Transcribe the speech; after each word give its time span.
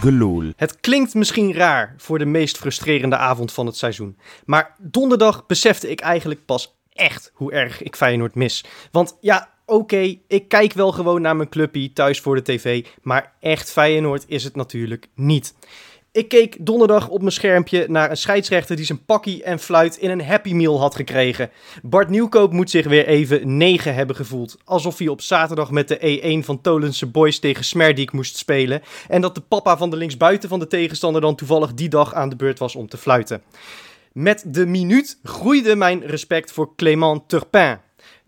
Geloel. 0.00 0.52
Het 0.56 0.80
klinkt 0.80 1.14
misschien 1.14 1.54
raar 1.54 1.94
voor 1.96 2.18
de 2.18 2.24
meest 2.24 2.58
frustrerende 2.58 3.16
avond 3.16 3.52
van 3.52 3.66
het 3.66 3.76
seizoen. 3.76 4.18
Maar 4.44 4.74
donderdag 4.78 5.46
besefte 5.46 5.90
ik 5.90 6.00
eigenlijk 6.00 6.44
pas 6.44 6.76
echt 6.92 7.30
hoe 7.34 7.52
erg 7.52 7.82
ik 7.82 7.96
Feyenoord 7.96 8.34
mis. 8.34 8.64
Want 8.90 9.16
ja, 9.20 9.48
oké, 9.64 10.16
ik 10.26 10.48
kijk 10.48 10.72
wel 10.72 10.92
gewoon 10.92 11.22
naar 11.22 11.36
mijn 11.36 11.48
clubpie 11.48 11.92
thuis 11.92 12.20
voor 12.20 12.34
de 12.34 12.42
tv. 12.42 12.86
Maar 13.02 13.32
echt 13.40 13.72
Feyenoord 13.72 14.24
is 14.28 14.44
het 14.44 14.56
natuurlijk 14.56 15.08
niet. 15.14 15.54
Ik 16.16 16.28
keek 16.28 16.56
donderdag 16.60 17.08
op 17.08 17.20
mijn 17.20 17.32
schermpje 17.32 17.86
naar 17.88 18.10
een 18.10 18.16
scheidsrechter 18.16 18.76
die 18.76 18.84
zijn 18.84 19.04
pakkie 19.04 19.42
en 19.42 19.58
fluit 19.58 19.96
in 19.96 20.10
een 20.10 20.24
Happy 20.24 20.52
Meal 20.52 20.80
had 20.80 20.94
gekregen. 20.94 21.50
Bart 21.82 22.08
Nieuwkoop 22.08 22.52
moet 22.52 22.70
zich 22.70 22.86
weer 22.86 23.06
even 23.06 23.56
9 23.56 23.94
hebben 23.94 24.16
gevoeld. 24.16 24.56
Alsof 24.64 24.98
hij 24.98 25.08
op 25.08 25.20
zaterdag 25.20 25.70
met 25.70 25.88
de 25.88 26.20
E1 26.42 26.44
van 26.44 26.60
Tolense 26.60 27.06
Boys 27.06 27.38
tegen 27.38 27.64
Smerdiek 27.64 28.12
moest 28.12 28.36
spelen. 28.36 28.82
En 29.08 29.20
dat 29.20 29.34
de 29.34 29.40
papa 29.40 29.76
van 29.76 29.90
de 29.90 29.96
linksbuiten 29.96 30.48
van 30.48 30.58
de 30.58 30.66
tegenstander 30.66 31.20
dan 31.20 31.34
toevallig 31.34 31.74
die 31.74 31.88
dag 31.88 32.14
aan 32.14 32.28
de 32.28 32.36
beurt 32.36 32.58
was 32.58 32.74
om 32.74 32.88
te 32.88 32.96
fluiten. 32.96 33.42
Met 34.12 34.44
de 34.46 34.66
minuut 34.66 35.18
groeide 35.22 35.76
mijn 35.76 36.06
respect 36.06 36.52
voor 36.52 36.74
Clément 36.76 37.28
Turpin. 37.28 37.78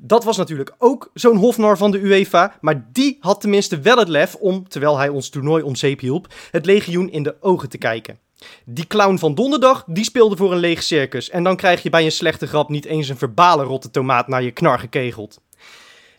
Dat 0.01 0.25
was 0.25 0.37
natuurlijk 0.37 0.75
ook 0.79 1.11
zo'n 1.15 1.37
hofnar 1.37 1.77
van 1.77 1.91
de 1.91 1.98
UEFA, 1.98 2.56
maar 2.61 2.89
die 2.93 3.16
had 3.20 3.41
tenminste 3.41 3.80
wel 3.80 3.97
het 3.97 4.09
lef 4.09 4.34
om, 4.34 4.69
terwijl 4.69 4.98
hij 4.98 5.09
ons 5.09 5.29
toernooi 5.29 5.62
om 5.62 5.77
zeep 5.77 6.01
hielp, 6.01 6.34
het 6.51 6.66
legioen 6.66 7.11
in 7.11 7.23
de 7.23 7.37
ogen 7.41 7.69
te 7.69 7.79
kijken. 7.79 8.19
Die 8.65 8.87
clown 8.87 9.16
van 9.16 9.34
donderdag, 9.34 9.84
die 9.87 10.05
speelde 10.05 10.37
voor 10.37 10.53
een 10.53 10.59
leeg 10.59 10.83
circus 10.83 11.30
en 11.30 11.42
dan 11.42 11.56
krijg 11.56 11.83
je 11.83 11.91
bij 11.91 12.05
een 12.05 12.12
slechte 12.12 12.47
grap 12.47 12.69
niet 12.69 12.84
eens 12.84 13.09
een 13.09 13.17
verbale 13.17 13.62
rotte 13.62 13.91
tomaat 13.91 14.28
naar 14.28 14.42
je 14.42 14.50
knar 14.50 14.78
gekegeld. 14.78 15.41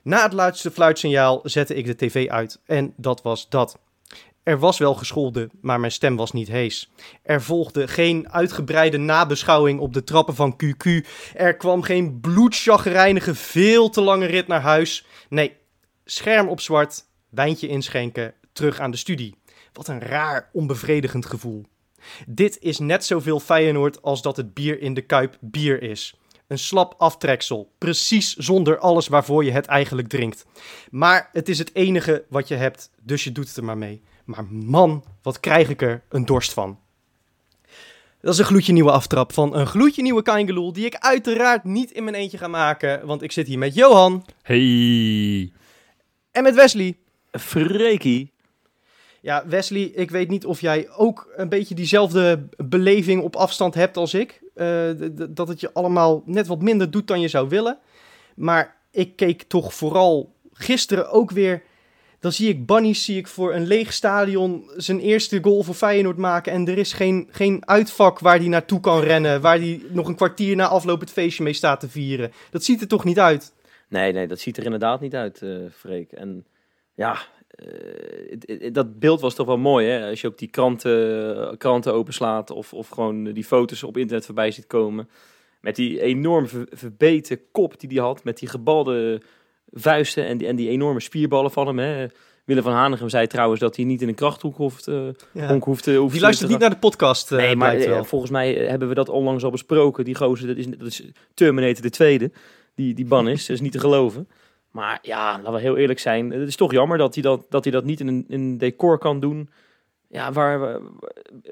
Na 0.02 0.24
het 0.24 0.34
laatste 0.34 0.72
fluitsignaal 0.72 1.40
zette 1.44 1.76
ik 1.76 1.86
de 1.86 1.96
tv 1.96 2.30
uit 2.30 2.60
en 2.66 2.94
dat 2.96 3.22
was 3.22 3.50
dat. 3.50 3.78
Er 4.44 4.60
was 4.60 4.78
wel 4.78 4.96
gescholden, 4.96 5.50
maar 5.62 5.80
mijn 5.80 5.92
stem 5.92 6.16
was 6.16 6.32
niet 6.32 6.48
hees. 6.48 6.92
Er 7.24 7.42
volgde 7.42 7.88
geen 7.88 8.32
uitgebreide 8.32 8.98
nabeschouwing 8.98 9.80
op 9.80 9.94
de 9.94 10.04
trappen 10.04 10.36
van 10.36 10.56
QQ. 10.64 11.08
Er 11.34 11.56
kwam 11.56 11.82
geen 11.82 12.20
bloedchagrijnige, 12.20 13.36
veel 13.36 13.90
te 13.90 14.02
lange 14.02 14.26
rit 14.26 14.48
naar 14.48 14.62
huis. 14.62 15.06
Nee, 15.30 15.58
scherm 16.06 16.48
op 16.48 16.62
zwart, 16.62 17.04
wijntje 17.30 17.68
inschenken, 17.68 18.34
terug 18.54 18.80
aan 18.80 18.92
de 18.92 18.98
studie. 18.98 19.36
Wat 19.74 19.88
een 19.88 20.02
raar, 20.02 20.50
onbevredigend 20.54 21.26
gevoel. 21.26 21.66
Dit 22.28 22.58
is 22.60 22.80
net 22.80 23.06
zoveel 23.06 23.40
Feyenoord 23.40 24.02
als 24.02 24.22
dat 24.22 24.38
het 24.38 24.54
bier 24.54 24.82
in 24.82 24.94
de 24.94 25.02
kuip 25.02 25.38
bier 25.42 25.82
is. 25.82 26.16
Een 26.48 26.60
slap 26.60 26.96
aftreksel, 26.98 27.72
precies 27.78 28.36
zonder 28.36 28.78
alles 28.78 29.08
waarvoor 29.08 29.46
je 29.46 29.52
het 29.52 29.66
eigenlijk 29.66 30.08
drinkt. 30.08 30.46
Maar 30.90 31.30
het 31.32 31.50
is 31.50 31.58
het 31.60 31.76
enige 31.76 32.26
wat 32.30 32.48
je 32.48 32.56
hebt, 32.56 32.92
dus 33.02 33.24
je 33.24 33.32
doet 33.32 33.48
het 33.48 33.58
er 33.58 33.64
maar 33.64 33.78
mee. 33.78 34.02
Maar 34.30 34.46
man, 34.50 35.04
wat 35.22 35.40
krijg 35.40 35.70
ik 35.70 35.82
er 35.82 36.04
een 36.10 36.26
dorst 36.26 36.54
van. 36.54 36.80
Dat 38.22 38.34
is 38.34 38.40
een 38.40 38.46
gloedje 38.46 38.74
nieuwe 38.74 38.92
aftrap 38.92 39.34
van 39.34 39.56
een 39.56 39.68
gloedje 39.68 40.02
nieuwe 40.02 40.22
Kaingeloel, 40.22 40.74
die 40.74 40.86
ik 40.86 40.96
uiteraard 40.96 41.64
niet 41.64 41.92
in 41.92 42.04
mijn 42.04 42.16
eentje 42.16 42.38
ga 42.38 42.48
maken, 42.48 43.06
want 43.06 43.22
ik 43.22 43.32
zit 43.32 43.48
hier 43.48 43.58
met 43.58 43.74
Johan 43.74 44.26
Hey. 44.42 45.52
en 46.32 46.44
met 46.44 46.56
Wesley. 46.56 46.98
Freekie. 47.32 48.32
Ja, 49.22 49.48
Wesley, 49.48 49.82
ik 49.82 50.12
weet 50.12 50.30
niet 50.30 50.46
of 50.46 50.62
jij 50.62 50.90
ook 50.90 51.32
een 51.36 51.50
beetje 51.50 51.76
diezelfde 51.76 52.48
beleving 52.58 53.22
op 53.22 53.36
afstand 53.36 53.74
hebt 53.74 53.98
als 53.98 54.14
ik. 54.14 54.42
Eh, 54.56 54.90
dat 55.30 55.48
het 55.48 55.60
je 55.60 55.74
allemaal 55.74 56.24
net 56.26 56.48
wat 56.48 56.62
minder 56.62 56.92
doet 56.92 57.08
dan 57.08 57.22
je 57.22 57.28
zou 57.28 57.50
willen. 57.50 57.78
Maar 58.36 58.78
ik 58.92 59.16
keek 59.16 59.44
toch 59.44 59.74
vooral 59.74 60.36
gisteren 60.54 61.12
ook 61.12 61.32
weer. 61.32 61.64
Dan 62.20 62.32
zie 62.32 62.50
ik 62.50 62.66
Bunnies 62.66 63.06
zie 63.06 63.18
ik 63.18 63.28
voor 63.28 63.54
een 63.54 63.68
leeg 63.68 63.94
stadion 63.94 64.70
zijn 64.76 65.00
eerste 65.00 65.40
goal 65.42 65.64
voor 65.64 65.76
Feyenoord 65.76 66.18
maken. 66.18 66.52
En 66.54 66.68
er 66.68 66.78
is 66.78 66.94
geen, 66.94 67.28
geen 67.32 67.68
uitvak 67.68 68.20
waar 68.20 68.38
hij 68.38 68.48
naartoe 68.48 68.80
kan 68.80 69.02
rennen. 69.02 69.42
Waar 69.42 69.58
hij 69.58 69.82
nog 69.90 70.08
een 70.08 70.16
kwartier 70.16 70.56
na 70.56 70.68
afloop 70.68 71.00
het 71.00 71.12
feestje 71.12 71.44
mee 71.44 71.54
staat 71.54 71.80
te 71.80 71.90
vieren. 71.90 72.32
Dat 72.52 72.64
ziet 72.64 72.82
er 72.82 72.88
toch 72.88 73.04
niet 73.04 73.20
uit? 73.20 73.54
Nee, 73.90 74.12
nee, 74.14 74.28
dat 74.28 74.40
ziet 74.40 74.58
er 74.58 74.64
inderdaad 74.64 75.02
niet 75.02 75.16
uit, 75.16 75.42
eh 75.42 75.58
Freek. 75.72 76.12
En 76.12 76.46
ja, 76.94 77.18
eh, 77.50 78.74
dat 78.74 79.00
beeld 79.00 79.22
was 79.22 79.36
toch 79.36 79.48
wel 79.48 79.58
mooi, 79.58 79.88
hè? 79.88 80.10
Als 80.10 80.22
je 80.22 80.28
ook 80.28 80.38
die 80.38 80.50
kranten, 80.50 81.58
kranten 81.58 81.94
openslaat 81.94 82.52
of, 82.52 82.74
of 82.74 82.90
gewoon 82.90 83.24
die 83.24 83.44
foto's 83.44 83.84
op 83.84 83.98
internet 83.98 84.26
voorbij 84.26 84.52
ziet 84.52 84.68
komen. 84.68 85.10
Met 85.62 85.76
die 85.76 86.02
enorm 86.02 86.48
ver- 86.48 86.68
verbeten 86.72 87.40
kop 87.52 87.80
die 87.80 87.90
hij 87.90 88.06
had, 88.08 88.24
met 88.24 88.38
die 88.40 88.50
gebalde 88.50 89.22
vuisten 89.72 90.26
en 90.26 90.38
die, 90.38 90.48
en 90.48 90.56
die 90.56 90.70
enorme 90.70 91.00
spierballen 91.00 91.52
van 91.52 91.68
hem. 91.68 91.80
Hè? 91.80 92.08
Willem 92.46 92.64
van 92.64 92.74
Hanegem 92.74 93.10
zei 93.10 93.28
trouwens 93.28 93.60
dat 93.60 93.76
hij 93.76 93.86
niet 93.86 94.02
in 94.02 94.08
een 94.08 94.16
krachthoek 94.16 94.56
hoeft, 94.58 94.88
eh 94.88 95.08
Ja. 95.32 95.58
hoeft, 95.60 95.86
hoeft 95.86 95.86
Die 95.86 96.10
te 96.10 96.20
luistert 96.20 96.50
niet 96.50 96.60
naar 96.60 96.70
de 96.70 96.78
podcast, 96.78 97.32
eh 97.32 97.38
Nee, 97.38 97.56
maar 97.56 97.76
eh, 97.76 98.04
volgens 98.04 98.32
mij 98.32 98.58
eh, 98.62 98.70
hebben 98.70 98.88
we 98.88 98.94
dat 98.94 99.10
onlangs 99.10 99.44
al 99.44 99.52
besproken. 99.52 100.06
Die 100.06 100.16
gozer, 100.16 100.48
dat 100.48 100.58
is, 100.58 100.68
dat 100.68 100.88
is 100.88 101.04
Terminator 101.34 101.82
de 101.82 101.90
tweede. 101.90 102.32
Die, 102.76 102.94
die 102.94 103.06
ban 103.06 103.28
is, 103.28 103.46
dat 103.46 103.56
is 103.56 103.62
niet 103.62 103.72
te 103.72 103.80
geloven. 103.80 104.28
Maar 104.72 105.00
ja, 105.02 105.38
laten 105.38 105.54
we 105.54 105.60
heel 105.60 105.78
eerlijk 105.78 106.00
zijn. 106.00 106.32
Het 106.32 106.48
is 106.48 106.56
toch 106.56 106.72
jammer 106.72 106.98
dat 106.98 107.14
hij 107.14 107.24
dat, 107.24 107.46
dat, 107.50 107.64
hij 107.64 107.74
dat 107.74 107.84
niet 107.84 108.00
in 108.00 108.08
een, 108.08 108.26
in 108.28 108.40
een 108.40 108.58
decor 108.58 108.98
kan 108.98 109.20
doen. 109.20 109.50
Ja, 110.08 110.32
waar, 110.32 110.80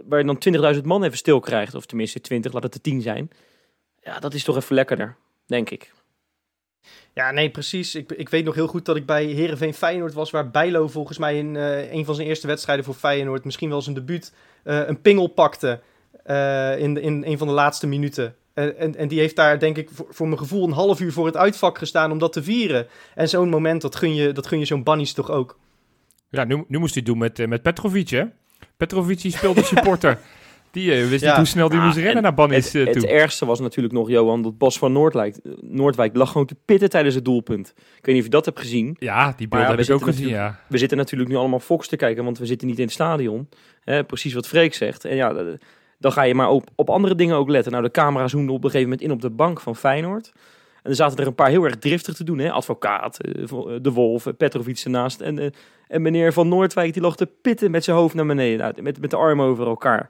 waar, 0.08 0.26
dan 0.26 0.40
20.000 0.76 0.82
man 0.84 1.04
even 1.04 1.18
stil 1.18 1.40
krijgt. 1.40 1.76
Of 1.76 1.86
tenminste 1.86 2.22
20, 2.22 2.54
laat 2.54 2.64
het 2.64 2.74
er 2.74 2.82
10 2.82 3.02
zijn. 3.02 3.30
Ja, 4.04 4.20
dat 4.20 4.34
is 4.34 4.44
toch 4.44 4.56
even 4.56 4.76
lekkerder, 4.76 5.16
denk 5.46 5.70
ik. 5.70 5.94
Ja, 7.14 7.32
nee, 7.32 7.50
precies. 7.50 7.96
Ik, 7.96 8.12
ik 8.12 8.30
weet 8.30 8.46
nog 8.46 8.56
heel 8.56 8.68
goed 8.68 8.86
dat 8.86 8.96
ik 8.96 9.06
bij 9.06 9.26
Herenveen 9.26 9.74
Feyenoord 9.74 10.14
was, 10.14 10.32
waar 10.32 10.50
Bijlo 10.50 10.88
volgens 10.88 11.18
mij 11.18 11.38
in 11.38 11.56
eh, 11.56 11.92
een 11.92 12.06
van 12.06 12.16
zijn 12.16 12.28
eerste 12.28 12.48
wedstrijden 12.48 12.86
voor 12.86 12.94
Feyenoord, 12.94 13.44
misschien 13.46 13.70
wel 13.70 13.82
zijn 13.82 13.96
debuut, 13.96 14.34
eh, 14.64 14.88
een 14.88 15.02
pingel 15.02 15.28
pakte 15.28 15.80
eh, 16.24 16.80
in, 16.80 17.02
in 17.02 17.24
een 17.26 17.38
van 17.38 17.48
de 17.48 17.54
laatste 17.54 17.88
minuten. 17.88 18.36
En, 18.54 18.96
en, 18.96 19.08
die 19.08 19.20
heeft 19.20 19.36
daar, 19.36 19.60
denk 19.60 19.78
ik, 19.78 19.90
voor, 19.92 20.08
voor 20.10 20.28
mijn 20.28 20.40
gevoel 20.40 20.64
een 20.64 20.72
half 20.72 21.00
uur 21.00 21.12
voor 21.12 21.26
het 21.26 21.38
uitvak 21.38 21.78
gestaan 21.78 22.12
om 22.12 22.18
dat 22.18 22.34
te 22.34 22.44
vieren. 22.44 22.88
En 23.16 23.30
zo'n 23.30 23.50
moment, 23.50 23.82
dat 23.82 23.96
gun 23.96 24.16
je, 24.16 24.32
dat 24.32 24.48
gun 24.48 24.60
je 24.60 24.66
zo'n 24.66 24.84
Bunnies 24.84 25.14
toch 25.14 25.32
ook. 25.32 25.60
Ja, 26.30 26.44
nu, 26.44 26.64
nu 26.68 26.78
moest 26.78 26.94
hij 26.94 27.04
het 27.06 27.12
doen 27.12 27.18
met, 27.18 27.48
met 27.48 27.62
Petrovic, 27.62 28.10
hè? 28.10 28.24
Petrovic 28.78 29.20
speelde 29.20 29.64
supporter. 29.74 30.20
Die 30.72 30.94
eh, 30.94 31.08
wist 31.08 31.22
Ja. 31.22 31.28
niet 31.28 31.38
hoe 31.38 31.46
snel 31.46 31.70
die 31.70 31.80
Ah, 31.80 31.86
moest 31.86 31.98
rennen 31.98 32.16
en 32.16 32.22
naar 32.22 32.34
Bannis 32.34 32.74
Het, 32.74 32.88
eh, 32.88 32.94
het 32.94 33.06
ergste 33.06 33.46
was 33.46 33.60
natuurlijk 33.60 33.94
nog, 33.94 34.10
Johan, 34.10 34.42
dat 34.42 34.58
Bas 34.58 34.78
van 34.78 34.92
Noordwijk, 34.92 35.38
Noordwijk 35.62 36.16
lag 36.16 36.32
gewoon 36.32 36.48
te 36.48 36.56
pitten 36.66 36.90
tijdens 36.90 37.16
het 37.16 37.26
doelpunt. 37.26 37.74
Ik 37.78 38.06
weet 38.06 38.06
niet 38.06 38.18
of 38.18 38.24
je 38.24 38.30
dat 38.30 38.46
hebt 38.46 38.60
gezien. 38.60 38.96
Ja, 39.00 39.26
die 39.38 39.48
beelden 39.48 39.70
ja, 39.70 39.76
heb 39.76 39.86
we 39.86 39.94
ik 39.94 40.00
ook 40.00 40.06
gezien, 40.08 40.28
ja. 40.28 40.60
we 40.68 40.78
zitten 40.78 40.98
natuurlijk 40.98 41.30
nu 41.30 41.36
allemaal 41.36 41.60
Fox 41.60 41.88
te 41.88 41.96
kijken, 41.96 42.24
want 42.24 42.38
we 42.38 42.46
zitten 42.46 42.68
niet 42.68 42.78
in 42.78 42.84
het 42.84 42.94
stadion. 42.94 43.50
Hè, 43.84 44.04
precies 44.04 44.34
wat 44.34 44.48
Freek 44.48 44.74
zegt. 44.74 45.06
En 45.06 45.16
ja, 45.16 45.34
dan 46.00 46.12
ga 46.12 46.22
je 46.22 46.36
maar 46.36 46.50
op, 46.50 46.70
op 46.76 46.90
andere 46.90 47.16
dingen 47.16 47.36
ook 47.36 47.50
letten. 47.50 47.72
Nou, 47.72 47.84
de 47.84 47.92
camera 47.92 48.28
zoomde 48.28 48.52
op 48.52 48.64
een 48.64 48.70
gegeven 48.70 48.90
moment 48.90 49.08
in 49.08 49.12
op 49.12 49.22
de 49.22 49.30
bank 49.30 49.60
van 49.60 49.76
Feyenoord. 49.76 50.32
En 50.84 50.90
er 50.90 50.96
zaten 50.96 51.18
er 51.18 51.28
een 51.28 51.36
paar 51.36 51.50
heel 51.50 51.64
erg 51.64 51.78
driftig 51.78 52.16
te 52.16 52.24
doen. 52.24 52.38
Hè? 52.40 52.52
Advocaat, 52.52 53.20
eh, 53.20 53.46
De 53.82 53.92
Wolf, 53.92 54.28
Petrovic 54.38 54.80
ernaast. 54.84 55.22
En, 55.22 55.54
en 55.88 56.02
meneer 56.02 56.34
Van 56.34 56.48
Noordwijk 56.48 56.94
die 56.94 57.02
lag 57.02 57.16
te 57.16 57.30
pitten 57.42 57.72
met 57.72 57.84
zijn 57.84 57.98
hoofd 57.98 58.16
naar 58.16 58.26
beneden. 58.26 58.58
Nou, 58.58 58.82
met, 58.82 59.02
met 59.02 59.10
de 59.10 59.18
armen 59.18 59.46
over 59.46 59.68
elkaar. 59.68 60.10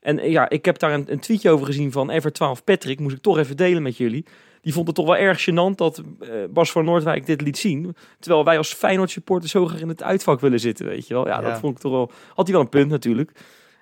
En 0.00 0.18
eh, 0.18 0.30
ja, 0.30 0.48
ik 0.48 0.64
heb 0.64 0.78
daar 0.78 0.92
een, 0.92 1.04
een 1.12 1.18
tweetje 1.18 1.50
over 1.50 1.66
gezien 1.66 1.92
van 1.92 2.10
Ever12 2.12 2.64
Patrick. 2.64 3.00
Moest 3.00 3.16
ik 3.16 3.22
toch 3.22 3.38
even 3.38 3.56
delen 3.56 3.82
met 3.82 3.96
jullie. 3.96 4.24
Die 4.60 4.72
vond 4.72 4.86
het 4.86 4.96
toch 4.96 5.06
wel 5.06 5.16
erg 5.16 5.40
gênant 5.50 5.74
dat 5.74 6.02
eh, 6.20 6.28
Bas 6.50 6.70
van 6.70 6.84
Noordwijk 6.84 7.26
dit 7.26 7.40
liet 7.40 7.58
zien. 7.58 7.96
Terwijl 8.18 8.44
wij 8.44 8.56
als 8.58 8.72
Feyenoord 8.74 9.10
supporters 9.10 9.52
zo 9.52 9.66
graag 9.66 9.80
in 9.80 9.88
het 9.88 10.02
uitvak 10.02 10.40
willen 10.40 10.60
zitten, 10.60 10.86
weet 10.86 11.06
je 11.06 11.14
wel. 11.14 11.26
Ja, 11.26 11.40
Ja. 11.40 11.48
dat 11.48 11.58
vond 11.58 11.76
ik 11.76 11.82
toch 11.82 11.92
wel... 11.92 12.10
Had 12.34 12.46
hij 12.46 12.54
wel 12.54 12.64
een 12.64 12.68
punt 12.70 12.90
natuurlijk. 12.90 13.30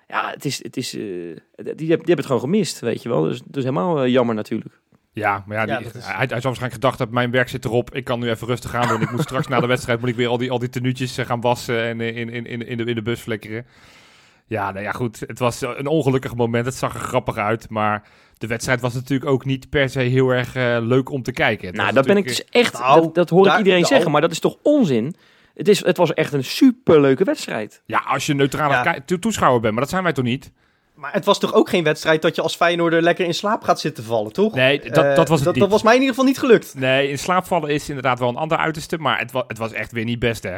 Ja, 0.07 0.29
het 0.29 0.45
is... 0.45 0.63
Het 0.63 0.77
is 0.77 0.93
eh, 0.95 1.01
die, 1.01 1.35
heb- 1.65 1.77
die 1.77 1.87
hebben 1.87 2.15
het 2.15 2.25
gewoon 2.25 2.41
gemist, 2.41 2.79
weet 2.79 3.01
je 3.03 3.09
wel. 3.09 3.21
Dus, 3.21 3.41
dus 3.45 3.63
helemaal 3.63 4.07
jammer 4.07 4.35
natuurlijk. 4.35 4.79
Ja, 5.11 5.43
maar 5.47 5.57
ja, 5.57 5.65
Ja, 5.65 5.75
die- 5.77 5.85
dat 5.85 5.95
is- 5.95 6.05
hij, 6.05 6.13
hij 6.15 6.27
zou 6.27 6.41
waarschijnlijk 6.41 6.73
gedacht 6.73 6.97
hebben, 6.97 7.15
mijn 7.15 7.31
werk 7.31 7.49
zit 7.49 7.65
erop. 7.65 7.95
Ik 7.95 8.03
kan 8.03 8.19
nu 8.19 8.29
even 8.29 8.47
rustig 8.47 8.73
aan 8.75 8.87
doen. 8.87 9.01
Ik 9.01 9.11
moet 9.11 9.21
straks 9.21 9.47
na 9.47 9.59
de 9.59 9.67
wedstrijd 9.67 9.99
moet 9.99 10.09
ik 10.09 10.15
weer 10.15 10.27
al 10.27 10.37
die, 10.37 10.51
al 10.51 10.59
die 10.59 10.69
tenuutjes 10.69 11.17
gaan 11.17 11.41
wassen 11.41 11.81
en 11.83 12.01
in, 12.01 12.29
in, 12.29 12.45
in, 12.45 12.67
in, 12.67 12.77
de, 12.77 12.83
in 12.83 12.95
de 12.95 13.01
bus 13.01 13.19
flikkeren. 13.19 13.65
Ja, 14.47 14.71
nou 14.71 14.83
ja, 14.85 14.91
goed. 14.91 15.19
Het 15.19 15.39
was 15.39 15.61
een 15.61 15.87
ongelukkig 15.87 16.35
moment. 16.35 16.65
Het 16.65 16.75
zag 16.75 16.93
er 16.93 16.99
grappig 16.99 17.37
uit. 17.37 17.69
Maar 17.69 18.03
de 18.37 18.47
wedstrijd 18.47 18.81
was 18.81 18.93
natuurlijk 18.93 19.29
ook 19.31 19.45
niet 19.45 19.69
per 19.69 19.89
se 19.89 19.99
heel 19.99 20.29
erg 20.29 20.55
eh, 20.55 20.77
leuk 20.81 21.09
om 21.09 21.23
te 21.23 21.31
kijken. 21.31 21.65
Het 21.67 21.75
Nou, 21.75 21.85
was 21.87 21.95
dat 21.95 22.05
ben 22.05 22.17
ik 22.17 22.27
dus 22.27 22.45
echt... 22.45 22.73
Nou, 22.79 23.01
dat, 23.01 23.15
dat 23.15 23.29
hoor 23.29 23.43
daar- 23.43 23.51
ik 23.53 23.57
iedereen 23.57 23.79
nou. 23.81 23.93
zeggen, 23.93 24.11
maar 24.11 24.21
dat 24.21 24.31
is 24.31 24.39
toch 24.39 24.57
onzin? 24.63 25.15
Het, 25.55 25.67
is, 25.67 25.85
het 25.85 25.97
was 25.97 26.13
echt 26.13 26.33
een 26.33 26.43
superleuke 26.43 27.23
wedstrijd. 27.23 27.81
Ja, 27.85 28.03
als 28.07 28.25
je 28.25 28.33
neutrale 28.33 28.73
Ja. 28.73 28.81
ki- 28.93 29.01
to- 29.05 29.19
toeschouwer 29.19 29.61
bent. 29.61 29.73
Maar 29.73 29.81
dat 29.81 29.91
zijn 29.91 30.03
wij 30.03 30.13
toch 30.13 30.23
niet? 30.25 30.51
Maar 30.95 31.13
het 31.13 31.25
was 31.25 31.39
toch 31.39 31.53
ook 31.53 31.69
geen 31.69 31.83
wedstrijd 31.83 32.21
dat 32.21 32.35
je 32.35 32.41
als 32.41 32.55
Feyenoorder 32.55 33.01
lekker 33.01 33.25
in 33.25 33.33
slaap 33.33 33.63
gaat 33.63 33.79
zitten 33.79 34.03
vallen, 34.03 34.33
toch? 34.33 34.53
Nee, 34.53 34.79
dat, 34.91 35.05
Eh, 35.05 35.15
dat 35.15 35.27
was 35.27 35.35
het 35.37 35.45
dat, 35.45 35.53
niet. 35.53 35.63
dat 35.63 35.71
was 35.71 35.83
mij 35.83 35.93
in 35.95 35.99
ieder 36.01 36.15
geval 36.15 36.29
niet 36.29 36.39
gelukt. 36.39 36.73
Nee, 36.75 37.09
in 37.09 37.19
slaap 37.19 37.45
vallen 37.45 37.69
is 37.69 37.87
inderdaad 37.89 38.19
wel 38.19 38.29
een 38.29 38.35
ander 38.35 38.57
uiterste. 38.57 38.97
Maar 38.97 39.19
het, 39.19 39.31
wa 39.31 39.43
het 39.47 39.57
was 39.57 39.71
echt 39.71 39.91
weer 39.91 40.03
niet 40.05 40.19
best, 40.19 40.43
hè. 40.43 40.55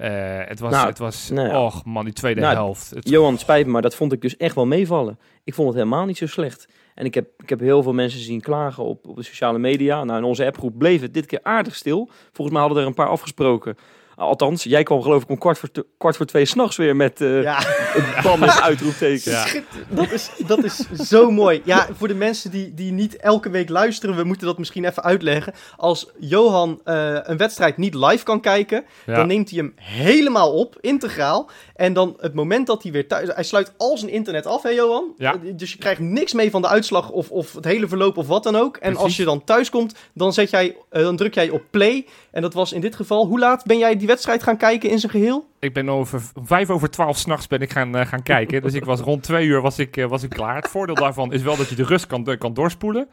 Eh, 0.00 0.10
het 0.48 0.60
was, 0.60 0.72
Nou, 0.72 0.86
het 0.86 0.98
was 0.98 1.30
nou 1.30 1.48
ja. 1.48 1.64
och 1.64 1.84
man, 1.84 2.04
die 2.04 2.12
tweede 2.12 2.40
Nou, 2.40 2.54
helft. 2.54 2.90
Het, 2.90 3.08
Johan, 3.08 3.38
spijt 3.38 3.66
me, 3.66 3.72
maar 3.72 3.82
dat 3.82 3.94
vond 3.94 4.12
ik 4.12 4.20
dus 4.20 4.36
echt 4.36 4.54
wel 4.54 4.66
meevallen. 4.66 5.18
Ik 5.44 5.54
vond 5.54 5.68
het 5.68 5.76
helemaal 5.76 6.04
niet 6.04 6.16
zo 6.16 6.26
slecht. 6.26 6.68
En 6.94 7.04
ik 7.04 7.14
heb, 7.14 7.28
ik 7.42 7.48
heb 7.48 7.60
heel 7.60 7.82
veel 7.82 7.92
mensen 7.92 8.20
zien 8.20 8.40
klagen 8.40 8.84
op, 8.84 9.08
op 9.08 9.16
de 9.16 9.22
sociale 9.22 9.58
media. 9.58 10.04
Nou, 10.04 10.18
in 10.18 10.24
onze 10.24 10.46
appgroep 10.46 10.78
bleef 10.78 11.00
het 11.00 11.14
dit 11.14 11.26
keer 11.26 11.40
aardig 11.42 11.74
stil. 11.74 12.10
Volgens 12.32 12.50
mij 12.56 12.60
hadden 12.66 12.82
er 12.82 12.88
een 12.88 12.94
paar 12.94 13.08
afgesproken. 13.08 13.76
Althans, 14.20 14.62
jij 14.64 14.82
kwam 14.82 15.02
geloof 15.02 15.22
ik 15.22 15.28
om 15.28 15.38
kwart 15.38 15.58
voor, 15.58 15.70
te- 15.70 15.86
kwart 15.98 16.16
voor 16.16 16.26
twee 16.26 16.44
s'nachts 16.44 16.76
weer 16.76 16.96
met 16.96 17.20
eh 17.20 17.42
Ja, 17.42 17.58
het 17.62 18.22
bal 18.22 18.36
met 18.36 18.60
uitroepteken. 18.70 19.30
Ja. 19.32 19.46
dat, 19.88 20.10
is, 20.10 20.30
dat 20.46 20.64
is 20.64 20.76
zo 20.90 21.30
mooi. 21.30 21.62
Ja, 21.64 21.86
voor 21.96 22.08
de 22.08 22.14
mensen 22.14 22.50
die, 22.50 22.74
die 22.74 22.92
niet 22.92 23.16
elke 23.16 23.50
week 23.50 23.68
luisteren, 23.68 24.16
we 24.16 24.24
moeten 24.24 24.46
dat 24.46 24.58
misschien 24.58 24.84
even 24.84 25.02
uitleggen. 25.02 25.52
Als 25.76 26.10
Johan 26.18 26.80
eh, 26.84 27.16
een 27.22 27.36
wedstrijd 27.36 27.76
niet 27.76 27.94
live 27.94 28.24
kan 28.24 28.40
kijken, 28.40 28.84
Ja. 29.06 29.14
dan 29.14 29.26
neemt 29.26 29.50
hij 29.50 29.58
hem 29.58 29.72
helemaal 29.76 30.52
op, 30.52 30.76
integraal. 30.80 31.50
En 31.80 31.92
dan 31.92 32.16
het 32.20 32.34
moment 32.34 32.66
dat 32.66 32.82
hij 32.82 32.92
weer 32.92 33.08
thuis... 33.08 33.28
Hij 33.34 33.44
sluit 33.44 33.72
al 33.76 33.98
zijn 33.98 34.10
internet 34.10 34.46
af, 34.46 34.62
hè 34.62 34.68
Johan? 34.68 35.14
Ja. 35.16 35.36
Dus 35.54 35.72
je 35.72 35.78
krijgt 35.78 36.00
niks 36.00 36.32
mee 36.32 36.50
van 36.50 36.62
de 36.62 36.68
uitslag 36.68 37.10
of, 37.10 37.30
of 37.30 37.52
het 37.52 37.64
hele 37.64 37.88
verloop 37.88 38.16
of 38.16 38.26
wat 38.26 38.42
dan 38.42 38.56
ook. 38.56 38.76
En 38.76 38.80
Precies. 38.80 39.02
als 39.02 39.16
je 39.16 39.24
dan 39.24 39.44
thuis 39.44 39.70
komt, 39.70 39.94
dan, 40.12 40.32
zet 40.32 40.50
jij, 40.50 40.76
eh, 40.90 41.02
dan 41.02 41.16
druk 41.16 41.34
jij 41.34 41.50
op 41.50 41.62
play. 41.70 42.06
En 42.30 42.42
dat 42.42 42.54
was 42.54 42.72
in 42.72 42.80
dit 42.80 42.96
geval... 42.96 43.26
Hoe 43.26 43.38
laat 43.38 43.64
ben 43.64 43.78
jij 43.78 43.96
die 43.96 44.06
wedstrijd 44.06 44.42
gaan 44.42 44.56
kijken 44.56 44.90
in 44.90 44.98
zijn 44.98 45.12
geheel? 45.12 45.46
Ik 45.58 45.72
ben 45.72 45.88
over 45.88 46.22
vijf 46.44 46.70
over 46.70 46.90
twaalf 46.90 47.16
s'nachts 47.16 47.46
ben 47.46 47.60
ik 47.60 47.72
gaan, 47.72 47.96
eh, 47.96 48.06
gaan 48.06 48.22
kijken. 48.22 48.62
Dus 48.62 48.74
ik 48.74 48.84
was 48.84 49.00
rond 49.00 49.22
twee 49.22 49.46
uur 49.46 49.60
was 49.60 49.78
ik, 49.78 49.96
eh, 49.96 50.06
was 50.06 50.22
ik 50.22 50.30
klaar. 50.30 50.56
Het 50.56 50.68
voordeel 50.68 50.94
daarvan 50.94 51.32
is 51.32 51.42
wel 51.42 51.56
dat 51.56 51.68
je 51.68 51.74
de 51.74 51.84
rust 51.84 52.06
kan, 52.06 52.38
kan 52.38 52.54
doorspoelen. 52.54 53.08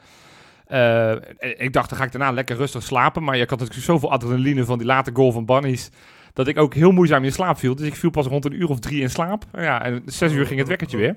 En 0.67 1.21
ik 1.57 1.73
dacht, 1.73 1.89
dan 1.89 1.97
ga 1.97 2.05
ik 2.05 2.11
daarna 2.11 2.31
lekker 2.31 2.55
rustig 2.55 2.83
slapen. 2.83 3.23
Maar 3.23 3.37
ik 3.37 3.49
had 3.49 3.59
natuurlijk 3.59 3.85
zoveel 3.85 4.11
adrenaline 4.11 4.65
van 4.65 4.77
die 4.77 4.87
late 4.87 5.11
goal 5.13 5.31
van 5.31 5.45
Bunnies. 5.45 5.89
Dat 6.37 6.47
ik 6.47 6.57
ook 6.57 6.73
heel 6.73 6.91
moeizaam 6.91 7.23
in 7.23 7.31
slaap 7.31 7.57
viel. 7.57 7.75
Dus 7.75 7.87
ik 7.87 7.95
viel 7.95 8.09
pas 8.09 8.25
rond 8.25 8.45
een 8.45 8.61
uur 8.61 8.69
of 8.69 8.79
drie 8.79 9.01
in 9.01 9.09
slaap. 9.09 9.43
Ja, 9.53 9.83
en 9.83 10.01
zes 10.05 10.31
uur 10.33 10.45
ging 10.45 10.59
het 10.59 10.67
wekkertje 10.67 10.97
weer. 10.97 11.15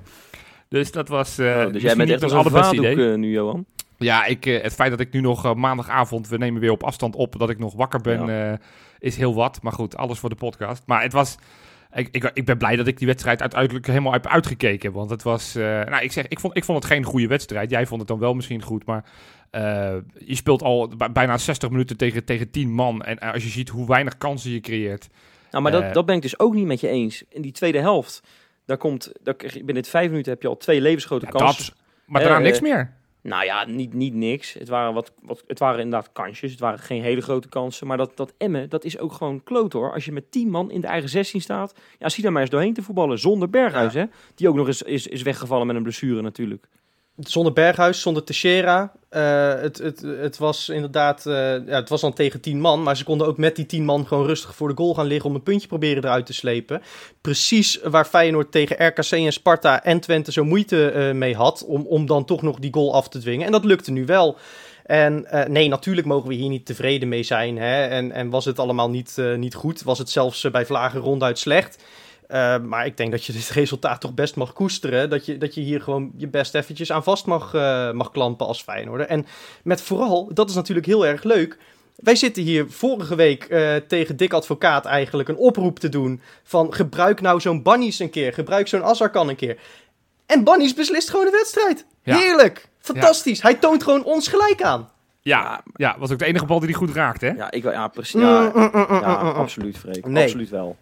Dus 0.68 0.92
dat 0.92 1.08
was. 1.08 1.38
eh 1.38 1.46
Oh, 1.46 1.72
dus 1.72 1.82
jij 1.82 1.96
bent 1.96 2.10
echt 2.10 2.22
als 2.22 2.32
een 2.32 2.50
vaatdoek 2.50 2.84
idee. 2.84 3.10
eh, 3.12 3.18
nu, 3.18 3.30
Johan. 3.30 3.64
Ja, 3.98 4.24
ik, 4.24 4.46
eh, 4.46 4.62
het 4.62 4.74
feit 4.74 4.90
dat 4.90 5.00
ik 5.00 5.12
nu 5.12 5.20
nog 5.20 5.54
maandagavond, 5.54 6.28
we 6.28 6.36
nemen 6.36 6.60
weer 6.60 6.70
op 6.70 6.82
afstand 6.82 7.16
op, 7.16 7.38
dat 7.38 7.50
ik 7.50 7.58
nog 7.58 7.74
wakker 7.74 8.00
ben, 8.00 8.50
eh, 8.52 8.58
is 8.98 9.16
heel 9.16 9.34
wat. 9.34 9.62
Maar 9.62 9.72
goed, 9.72 9.96
alles 9.96 10.18
voor 10.18 10.28
de 10.28 10.34
podcast. 10.34 10.82
Maar 10.86 11.02
het 11.02 11.12
was, 11.12 11.36
ik, 11.92 12.08
ik, 12.10 12.30
ik 12.34 12.44
ben 12.44 12.58
blij 12.58 12.76
dat 12.76 12.86
ik 12.86 12.98
die 12.98 13.06
wedstrijd 13.06 13.40
uiteindelijk 13.40 13.86
helemaal 13.86 14.12
heb 14.12 14.26
uitgekeken. 14.26 14.92
Want 14.92 15.10
het 15.10 15.22
was, 15.22 15.54
eh, 15.54 15.64
nou 15.64 16.02
ik 16.02 16.12
zeg, 16.12 16.28
ik 16.28 16.40
vond, 16.40 16.56
ik 16.56 16.64
vond 16.64 16.82
het 16.82 16.92
geen 16.92 17.04
goede 17.04 17.26
wedstrijd. 17.26 17.70
Jij 17.70 17.86
vond 17.86 18.00
het 18.00 18.08
dan 18.08 18.18
wel 18.18 18.34
misschien 18.34 18.62
goed, 18.62 18.84
maar 18.84 19.04
eh, 19.50 19.96
je 20.18 20.34
speelt 20.34 20.62
al 20.62 20.92
bijna 21.12 21.38
60 21.38 21.70
minuten 21.70 21.96
tegen, 21.96 22.24
tegen 22.24 22.50
10 22.50 22.72
man. 22.72 23.02
En 23.02 23.18
eh, 23.18 23.32
als 23.32 23.42
je 23.42 23.48
ziet 23.48 23.68
hoe 23.68 23.86
weinig 23.86 24.18
kansen 24.18 24.50
je 24.50 24.60
creëert. 24.60 25.08
Nou, 25.50 25.62
maar 25.62 25.72
dat, 25.72 25.94
dat 25.94 26.06
ben 26.06 26.16
ik 26.16 26.22
dus 26.22 26.38
ook 26.38 26.54
niet 26.54 26.66
met 26.66 26.80
je 26.80 26.88
eens. 26.88 27.24
In 27.28 27.42
die 27.42 27.52
tweede 27.52 27.78
helft, 27.78 28.22
daar 28.64 28.76
komt, 28.76 29.12
daar, 29.22 29.36
binnen 29.64 29.84
vijf 29.84 30.10
minuten 30.10 30.32
heb 30.32 30.42
je 30.42 30.48
al 30.48 30.56
twee 30.56 30.80
levensgrote 30.80 31.26
Ja, 31.26 31.30
kansen. 31.30 31.74
dat, 31.74 31.82
maar 32.06 32.22
daarna 32.22 32.38
niks 32.38 32.60
meer. 32.60 32.98
Nou 33.22 33.44
ja, 33.44 33.64
niet, 33.64 33.94
niet 33.94 34.14
niks. 34.14 34.52
Het 34.52 34.68
waren, 34.68 34.94
wat, 34.94 35.12
wat, 35.22 35.44
het 35.46 35.58
waren 35.58 35.80
inderdaad 35.80 36.12
kansjes. 36.12 36.50
Het 36.50 36.60
waren 36.60 36.78
geen 36.78 37.02
hele 37.02 37.20
grote 37.20 37.48
kansen. 37.48 37.86
Maar 37.86 37.96
dat, 37.96 38.16
dat 38.16 38.34
Emmen, 38.38 38.68
dat 38.68 38.84
is 38.84 38.98
ook 38.98 39.12
gewoon 39.12 39.42
kloot 39.42 39.72
hoor. 39.72 39.92
Als 39.92 40.04
je 40.04 40.12
met 40.12 40.30
10 40.30 40.50
man 40.50 40.70
in 40.70 40.80
de 40.80 40.86
eigen 40.86 41.08
16 41.08 41.40
staat. 41.40 41.74
Ja, 41.98 42.08
zie 42.08 42.22
daar 42.22 42.32
maar 42.32 42.42
eens 42.42 42.50
doorheen 42.50 42.74
te 42.74 42.82
voetballen. 42.82 43.18
Zonder 43.18 43.50
Berghuis, 43.50 43.94
hè. 43.94 44.04
Die 44.34 44.48
ook 44.48 44.54
nog 44.54 44.66
eens 44.66 44.82
is, 44.82 45.06
is 45.06 45.22
weggevallen 45.22 45.66
met 45.66 45.76
een 45.76 45.82
blessure 45.82 46.22
natuurlijk. 46.22 46.68
Zonder 47.20 47.52
Berghuis, 47.52 48.00
zonder 48.00 48.24
Teixeira. 48.24 48.92
Eh, 49.08 49.54
het, 49.54 49.78
het, 49.78 50.00
het 50.00 50.38
was 50.38 50.68
inderdaad, 50.68 51.26
eh, 51.26 51.34
ja, 51.66 51.74
het 51.74 51.88
was 51.88 52.00
dan 52.00 52.12
tegen 52.12 52.40
10 52.40 52.60
man, 52.60 52.82
maar 52.82 52.96
ze 52.96 53.04
konden 53.04 53.26
ook 53.26 53.36
met 53.36 53.56
die 53.56 53.66
10 53.66 53.84
man 53.84 54.06
gewoon 54.06 54.26
rustig 54.26 54.54
voor 54.54 54.68
de 54.68 54.76
goal 54.76 54.94
gaan 54.94 55.06
liggen 55.06 55.28
om 55.28 55.34
een 55.34 55.42
puntje 55.42 55.68
proberen 55.68 56.04
eruit 56.04 56.26
te 56.26 56.32
slepen. 56.32 56.82
Precies 57.20 57.80
waar 57.82 58.04
Feyenoord 58.04 58.52
tegen 58.52 58.86
RKC 58.86 59.10
en 59.10 59.32
Sparta 59.32 59.84
en 59.84 60.00
Twente 60.00 60.32
zo 60.32 60.44
moeite 60.44 60.90
eh, 60.90 61.12
mee 61.12 61.34
had 61.34 61.64
om, 61.64 61.86
om 61.86 62.06
dan 62.06 62.24
toch 62.24 62.42
nog 62.42 62.58
die 62.58 62.72
goal 62.72 62.94
af 62.94 63.08
te 63.08 63.18
dwingen. 63.18 63.46
En 63.46 63.52
dat 63.52 63.64
lukte 63.64 63.90
nu 63.90 64.04
wel. 64.04 64.36
En 64.84 65.26
nee, 65.48 65.68
natuurlijk 65.68 66.06
mogen 66.06 66.28
we 66.28 66.34
hier 66.34 66.48
niet 66.48 66.66
tevreden 66.66 67.08
mee 67.08 67.22
zijn. 67.22 67.58
Hè? 67.58 67.84
En, 67.86 68.12
en 68.12 68.30
was 68.30 68.44
het 68.44 68.58
allemaal 68.58 68.90
niet, 68.90 69.16
niet 69.36 69.54
goed? 69.54 69.82
Was 69.82 69.98
het 69.98 70.10
zelfs 70.10 70.50
bij 70.50 70.66
Vlagen 70.66 71.00
ronduit 71.00 71.38
slecht? 71.38 71.78
Uh, 72.32 72.58
maar 72.58 72.86
ik 72.86 72.96
denk 72.96 73.10
dat 73.10 73.24
je 73.24 73.32
dit 73.32 73.50
resultaat 73.50 74.00
toch 74.00 74.14
best 74.14 74.36
mag 74.36 74.52
koesteren. 74.52 75.10
Dat 75.10 75.26
je, 75.26 75.38
dat 75.38 75.54
je 75.54 75.60
hier 75.60 75.80
gewoon 75.80 76.12
je 76.16 76.28
best 76.28 76.54
eventjes 76.54 76.92
aan 76.92 77.02
vast 77.02 77.26
mag, 77.26 77.54
uh, 77.54 77.90
mag 77.90 78.10
klampen 78.10 78.46
als 78.46 78.62
Feyenoorder. 78.62 79.06
En 79.06 79.26
met 79.62 79.82
vooral, 79.82 80.30
dat 80.34 80.48
is 80.48 80.54
natuurlijk 80.54 80.86
heel 80.86 81.06
erg 81.06 81.22
leuk. 81.22 81.58
Wij 81.96 82.16
zitten 82.16 82.42
hier 82.42 82.70
vorige 82.70 83.14
week 83.14 83.46
uh, 83.48 83.76
tegen 83.76 84.16
Dick 84.16 84.32
Advocaat 84.32 84.84
eigenlijk 84.84 85.28
een 85.28 85.36
oproep 85.36 85.78
te 85.78 85.88
doen. 85.88 86.20
Van 86.42 86.74
gebruik 86.74 87.20
nou 87.20 87.40
zo'n 87.40 87.62
Bunnies 87.62 87.98
een 87.98 88.10
keer. 88.10 88.32
Gebruik 88.32 88.68
zo'n 88.68 88.84
Azarkan 88.84 89.28
een 89.28 89.36
keer. 89.36 89.58
En 90.26 90.44
Bunnies 90.44 90.74
beslist 90.74 91.10
gewoon 91.10 91.24
de 91.24 91.30
wedstrijd. 91.30 91.86
Ja. 92.02 92.16
Heerlijk. 92.16 92.68
Fantastisch. 92.78 93.40
Ja. 93.40 93.48
Hij 93.48 93.54
toont 93.58 93.82
gewoon 93.82 94.04
ons 94.04 94.28
gelijk 94.28 94.62
aan. 94.62 94.88
Ja, 95.22 95.62
ja, 95.74 95.96
was 95.98 96.10
ook 96.10 96.18
de 96.18 96.24
enige 96.24 96.46
bal 96.46 96.58
die 96.58 96.68
hij 96.68 96.78
goed 96.78 96.94
raakte, 96.94 97.26
hè? 97.26 97.32
Ja, 97.32 97.50
ik, 97.50 97.62
ja 97.62 97.88
precies. 97.88 98.20
Ja, 98.20 98.40
mm, 98.54 98.70
mm, 98.72 98.86
mm, 98.88 99.00
ja 99.00 99.14
absoluut, 99.14 99.78
Freek. 99.78 100.06
Nee. 100.06 100.24
Absoluut 100.24 100.48
wel. 100.50 100.76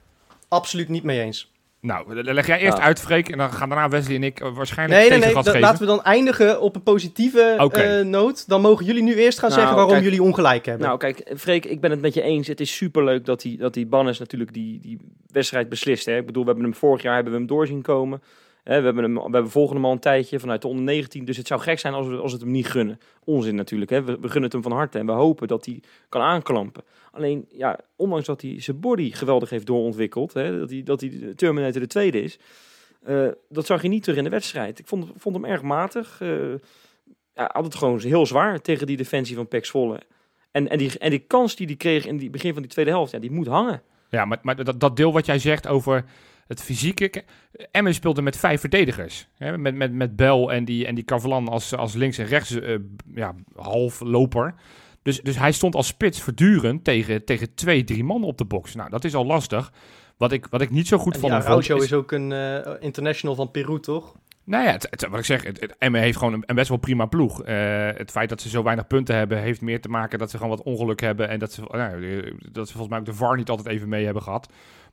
Absoluut 0.49 0.89
niet 0.89 1.03
mee 1.03 1.21
eens. 1.21 1.51
Nou, 1.81 2.23
leg 2.23 2.47
jij 2.47 2.59
eerst 2.59 2.79
uit, 2.79 3.01
Freek, 3.01 3.29
en 3.29 3.39
dan 3.39 3.53
gaan 3.53 3.69
daarna 3.69 3.89
Wesley 3.89 4.17
en 4.17 4.23
ik 4.23 4.39
waarschijnlijk 4.39 5.01
nee, 5.01 5.11
nee, 5.11 5.19
nee, 5.19 5.43
geven. 5.43 5.61
Laten 5.61 5.81
we 5.81 5.87
dan 5.87 6.03
eindigen 6.03 6.61
op 6.61 6.75
een 6.75 6.83
positieve 6.83 7.55
okay. 7.59 8.01
uh, 8.01 8.07
noot. 8.07 8.49
Dan 8.49 8.61
mogen 8.61 8.85
jullie 8.85 9.03
nu 9.03 9.15
eerst 9.15 9.39
gaan 9.39 9.49
nou, 9.49 9.61
zeggen 9.61 9.77
waarom 9.77 9.95
kijk, 9.95 10.05
jullie 10.05 10.23
ongelijk 10.23 10.67
hebben. 10.67 10.87
Nou, 10.87 10.99
kijk, 10.99 11.33
Freek, 11.37 11.65
ik 11.65 11.81
ben 11.81 11.91
het 11.91 12.01
met 12.01 12.15
je 12.15 12.23
eens. 12.23 12.47
Het 12.47 12.61
is 12.61 12.77
superleuk 12.77 13.25
dat 13.25 13.41
die, 13.41 13.57
dat 13.57 13.75
die 13.75 13.87
Bannes 13.87 14.19
natuurlijk 14.19 14.53
die, 14.53 14.81
die 14.81 14.99
wedstrijd 15.31 15.69
beslist. 15.69 16.07
Hè? 16.07 16.17
Ik 16.17 16.27
bedoel, 16.27 16.43
we 16.43 16.49
hebben 16.49 16.69
hem 16.69 16.79
vorig 16.79 17.03
jaar 17.03 17.15
hebben 17.15 17.33
we 17.33 17.39
hem 17.39 17.49
doorzien 17.49 17.83
komen. 17.83 18.23
We, 18.69 18.75
hebben 18.75 19.03
hem, 19.03 19.15
we 19.15 19.21
hebben 19.21 19.51
volgende 19.51 19.81
man 19.81 19.93
een 19.93 19.99
tijdje 19.99 20.41
vanuit 20.41 20.63
de 20.63 20.69
onder 20.69 20.85
19. 20.85 21.25
Dus 21.25 21.37
het 21.37 21.47
zou 21.47 21.61
gek 21.61 21.79
zijn 21.79 21.95
als 21.95 22.07
we, 22.07 22.17
als 22.17 22.33
het 22.33 22.41
hem 22.41 22.51
niet 22.51 22.67
gunnen. 22.67 23.01
Onzin 23.25 23.55
natuurlijk. 23.55 23.91
Hè? 23.91 24.05
We, 24.05 24.13
gunnen 24.21 24.43
het 24.43 24.53
hem 24.53 24.63
van 24.63 24.73
harte 24.73 24.99
en 24.99 25.07
we 25.07 25.13
hopen 25.13 25.49
dat 25.49 25.65
hij 25.65 25.83
kan 26.09 26.23
aanklampen. 26.23 26.85
Alleen, 27.13 27.47
ja, 27.51 27.79
ondanks 27.97 28.27
dat 28.27 28.43
hij 28.43 28.61
zijn 28.61 28.81
body 28.81 29.13
geweldig 29.13 29.51
heeft 29.51 29.67
doorontwikkeld, 29.67 30.33
hè, 30.33 30.59
dat, 30.59 30.71
hij, 30.71 30.83
dat 30.83 31.01
hij 31.01 31.33
Terminator 31.37 31.81
de 31.81 31.87
tweede 31.87 32.23
is, 32.23 32.39
uh, 33.09 33.29
dat 33.49 33.67
zag 33.67 33.83
je 33.83 33.89
niet 33.89 34.03
terug 34.03 34.19
in 34.19 34.25
de 34.25 34.31
wedstrijd. 34.31 34.79
Ik 34.79 34.87
vond, 34.87 35.11
vond 35.17 35.35
hem 35.35 35.45
erg 35.45 35.63
matig. 35.63 36.21
Uh, 36.23 36.55
ja, 37.35 37.51
had 37.53 37.65
het 37.65 37.75
gewoon 37.75 38.01
heel 38.01 38.27
zwaar 38.27 38.61
tegen 38.61 38.87
die 38.87 38.97
defensie 38.97 39.37
van 39.37 39.49
Pek 39.49 39.65
Zwolle. 39.65 40.01
En, 40.51 40.69
en, 40.69 40.79
die, 40.79 40.99
en 40.99 41.11
die 41.11 41.25
kans 41.27 41.57
die 41.57 41.67
hij 41.67 41.77
kreeg 41.77 42.07
in 42.07 42.19
het 42.19 42.31
begin 42.31 42.53
van 42.53 42.63
die 42.63 42.71
tweede 42.71 42.91
helft, 42.91 43.13
ja, 43.13 43.19
die 43.19 43.31
moet 43.31 43.47
hangen. 43.47 43.83
Ja, 44.09 44.25
maar, 44.25 44.39
maar 44.43 44.65
dat, 44.65 44.81
dat 44.81 44.97
deel 44.97 45.13
wat 45.13 45.27
jij 45.27 45.39
zegt 45.39 45.67
over 45.67 46.05
het 46.49 46.63
fysieke... 46.63 47.25
Emmen 47.71 47.95
speelde 47.95 48.23
met 48.23 48.37
vijf 48.37 48.61
verdedigers. 48.61 49.29
Hè? 49.37 49.59
Met, 49.59 49.75
met, 49.75 49.93
met 49.93 50.17
Bel 50.17 50.53
en 50.53 50.65
die, 50.65 50.87
en 50.87 50.95
die 50.95 51.05
Cavalan 51.05 51.49
als, 51.49 51.75
als 51.75 51.95
links 51.95 52.19
en 52.19 52.27
rechts 52.27 52.51
uh, 52.51 52.79
ja, 53.15 53.35
halfloper. 53.57 54.55
Dus, 55.03 55.21
dus 55.21 55.39
hij 55.39 55.53
stond 55.53 55.75
als 55.75 55.87
spits 55.87 56.21
voortdurend 56.23 56.85
tegen, 56.85 57.25
tegen 57.25 57.55
twee, 57.55 57.85
drie 57.85 58.05
man 58.05 58.25
op 58.25 58.39
de 58.39 58.45
box. 58.45 58.75
Nou, 58.75 58.91
dat 58.91 59.05
is 59.05 59.15
al 59.15 59.27
lastig. 59.27 59.73
Wat 60.17 60.33
ik, 60.33 60.47
wat 60.51 60.61
ik 60.61 60.71
niet 60.71 60.89
zo 60.89 60.99
goed 60.99 61.15
en 61.15 61.21
van 61.21 61.31
ja, 61.31 61.37
hem 61.43 61.53
vond... 61.53 61.71
is... 61.71 61.85
is 61.85 61.93
ook 61.93 62.13
een 62.13 62.31
uh, 62.31 62.59
international 62.81 63.37
van 63.37 63.51
Peru, 63.51 63.81
toch? 63.81 64.17
Nou 64.45 64.65
ja, 64.65 64.73
het, 64.73 64.87
het, 64.91 65.09
wat 65.09 65.19
ik 65.19 65.25
zeg, 65.25 65.43
het, 65.43 65.77
Emmen 65.79 66.01
heeft 66.01 66.19
gewoon 66.19 66.33
een, 66.33 66.43
een, 66.47 66.55
best 66.55 66.69
wel 66.69 66.79
prima 66.79 67.07
ploeg. 67.07 67.47
Uh, 67.47 67.47
het 67.95 68.11
feit 68.11 68.29
dat 68.29 68.41
ze 68.41 68.49
zo 68.49 68.63
weinig 68.63 68.87
punten 68.87 69.17
hebben, 69.17 69.39
heeft 69.39 69.61
meer 69.61 69.81
te 69.81 69.89
maken 69.89 70.19
dat 70.19 70.31
ze 70.31 70.37
gewoon 70.37 70.57
wat 70.57 70.67
ongeluk 70.67 71.01
hebben. 71.01 71.29
En 71.29 71.39
dat 71.39 71.53
ze, 71.53 71.63
nou, 71.71 72.23
dat 72.53 72.67
ze 72.67 72.73
volgens 72.73 72.89
mij 72.89 72.99
ook 72.99 73.05
de 73.05 73.15
VAR 73.15 73.37
niet 73.37 73.49
altijd 73.49 73.69
even 73.69 73.89
mee 73.89 74.05
hebben 74.05 74.23
gehad. 74.23 74.49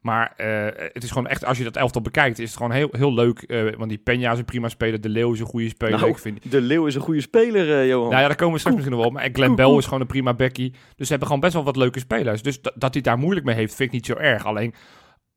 Maar 0.06 0.34
uh, 0.38 0.66
het 0.94 1.04
is 1.04 1.12
gewoon 1.12 1.28
echt, 1.28 1.46
als 1.46 1.58
je 1.58 1.64
dat 1.64 1.76
elftal 1.76 2.02
bekijkt, 2.02 2.40
is 2.40 2.48
het 2.48 2.58
gewoon 2.58 2.72
heel, 2.72 2.90
heel 2.92 3.14
leuk. 3.14 3.44
Uh, 3.48 3.76
want 3.76 3.90
die 3.90 4.00
Peña 4.00 4.32
is 4.32 4.40
een 4.40 4.46
prima 4.46 4.70
speler, 4.70 5.02
De 5.02 5.10
Leeuw 5.10 5.34
is 5.34 5.40
een 5.40 5.46
goede 5.46 5.70
speler. 5.70 6.00
Nou, 6.00 6.10
ik 6.10 6.18
vind... 6.18 6.52
De 6.52 6.62
Leeuw 6.62 6.86
is 6.86 6.96
een 6.96 7.02
goede 7.02 7.22
speler, 7.22 7.68
uh, 7.68 7.88
Johan. 7.88 8.10
Nou 8.10 8.22
ja, 8.22 8.28
daar 8.28 8.36
komen 8.36 8.54
we 8.54 8.60
straks 8.60 8.76
misschien 8.76 8.98
nog 8.98 9.06
wel. 9.06 9.14
Maar 9.14 9.30
Glenn 9.34 9.56
Bell 9.56 9.78
is 9.78 9.84
gewoon 9.84 10.02
een 10.02 10.08
prima 10.08 10.34
bekkie. 10.34 10.72
Dus 10.72 10.80
ze 10.96 11.10
hebben 11.10 11.28
gewoon 11.28 11.42
best 11.42 11.54
wel 11.54 11.64
wat 11.64 11.76
leuke 11.76 12.00
spelers. 12.00 12.42
Dus 12.42 12.62
dat, 12.62 12.74
dat 12.76 12.94
hij 12.94 13.02
daar 13.02 13.18
moeilijk 13.18 13.46
mee 13.46 13.56
heeft, 13.56 13.76
vind 13.76 13.90
ik 13.90 13.96
niet 13.96 14.06
zo 14.06 14.14
erg. 14.14 14.46
Alleen, 14.46 14.74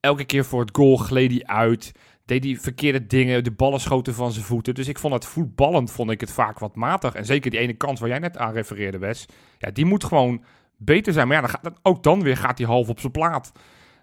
elke 0.01 0.25
keer 0.25 0.45
voor 0.45 0.61
het 0.61 0.77
goal 0.77 0.97
gleed 0.97 1.31
hij 1.31 1.45
uit. 1.45 1.93
Deed 2.25 2.45
hij 2.45 2.57
verkeerde 2.57 3.07
dingen, 3.07 3.45
de 3.45 3.51
ballen 3.51 3.81
schoten 3.81 4.15
van 4.15 4.33
zijn 4.33 4.45
voeten. 4.45 4.75
Dus 4.75 4.89
ik 4.89 4.99
vond 4.99 5.15
het 5.15 5.27
voetballend 5.27 5.91
vond 5.91 6.11
ik 6.11 6.21
het 6.21 6.33
vaak 6.33 6.59
wat 6.59 6.77
matig. 6.77 7.15
En 7.15 7.25
zeker 7.25 7.51
die 7.51 7.61
ene 7.61 7.75
kans 7.75 8.01
waar 8.01 8.09
jij 8.09 8.19
net 8.19 8.37
aan 8.37 8.53
refereerde, 8.53 8.99
Wes. 8.99 9.27
Ja, 9.59 9.71
die 9.71 9.85
moet 9.85 10.05
gewoon 10.05 10.45
beter 10.77 11.13
zijn. 11.13 11.29
Maar 11.29 11.37
ja, 11.37 11.43
dan 11.43 11.51
gaat, 11.51 11.79
ook 11.83 12.03
dan 12.03 12.23
weer 12.23 12.37
gaat 12.37 12.59
hij 12.59 12.67
half 12.67 12.89
op 12.89 13.01
zijn 13.01 13.13
plaat. 13.13 13.53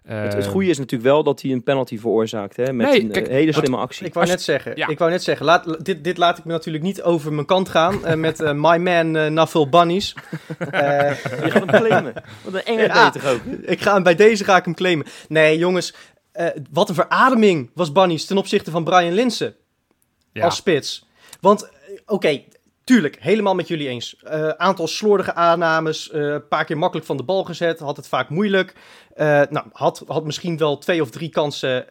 Het, 0.06 0.32
het 0.32 0.46
goede 0.46 0.68
is 0.68 0.78
natuurlijk 0.78 1.10
wel 1.10 1.22
dat 1.22 1.42
hij 1.42 1.50
een 1.50 1.62
penalty 1.62 1.98
veroorzaakt. 1.98 2.56
Hè, 2.56 2.72
met 2.72 2.86
nee, 2.86 3.00
een 3.00 3.10
kijk, 3.10 3.28
hele 3.28 3.52
slimme 3.52 3.76
actie. 3.76 4.06
Ik 4.06 4.14
wou 4.14 4.26
net 4.26 4.42
zeggen, 4.42 4.76
ja. 4.76 4.88
ik 4.88 4.98
wou 4.98 5.10
net 5.10 5.22
zeggen 5.22 5.46
laat, 5.46 5.84
dit, 5.84 6.04
dit 6.04 6.16
laat 6.16 6.38
ik 6.38 6.44
me 6.44 6.52
natuurlijk 6.52 6.84
niet 6.84 7.02
over 7.02 7.32
mijn 7.32 7.46
kant 7.46 7.68
gaan. 7.68 8.00
uh, 8.04 8.14
met 8.14 8.40
uh, 8.40 8.52
my 8.52 8.76
man 8.76 9.16
uh, 9.16 9.26
Nafil 9.26 9.68
Bunnies. 9.68 10.14
Je 10.58 11.50
gaat 11.50 11.52
hem 11.52 11.66
claimen. 11.66 12.12
Wat 12.44 12.54
een 12.54 12.64
enge 12.64 12.82
ja, 12.82 13.10
beter 13.10 13.30
ook. 13.30 13.40
Ik 13.62 13.80
ga 13.80 14.02
bij 14.02 14.14
deze 14.14 14.44
ga 14.44 14.56
ik 14.56 14.64
hem 14.64 14.74
claimen. 14.74 15.06
Nee, 15.28 15.58
jongens. 15.58 15.94
wat 16.70 16.88
een 16.88 16.94
verademing 16.94 17.70
was 17.74 17.92
Bunnies 17.92 18.24
ten 18.24 18.38
opzichte 18.38 18.70
van 18.70 18.84
Brian 18.84 19.12
Linsen. 19.12 19.54
Ja. 20.32 20.44
Als 20.44 20.56
spits. 20.56 21.06
Want, 21.40 21.62
oké, 21.62 22.12
okay, 22.12 22.46
Tuurlijk, 22.86 23.16
helemaal 23.20 23.54
met 23.54 23.68
jullie 23.68 23.88
eens. 23.88 24.16
Uh, 24.24 24.48
aantal 24.48 24.86
slordige 24.86 25.34
aannames, 25.34 26.12
een 26.12 26.22
uh, 26.22 26.36
paar 26.48 26.64
keer 26.64 26.78
makkelijk 26.78 27.06
van 27.06 27.16
de 27.16 27.22
bal 27.22 27.44
gezet, 27.44 27.78
had 27.78 27.96
het 27.96 28.08
vaak 28.08 28.28
moeilijk. 28.28 28.74
Uh, 29.16 29.24
nou, 29.26 29.66
had, 29.72 30.02
had 30.06 30.24
misschien 30.24 30.58
wel 30.58 30.78
twee 30.78 31.02
of 31.02 31.10
drie 31.10 31.28
kansen 31.28 31.90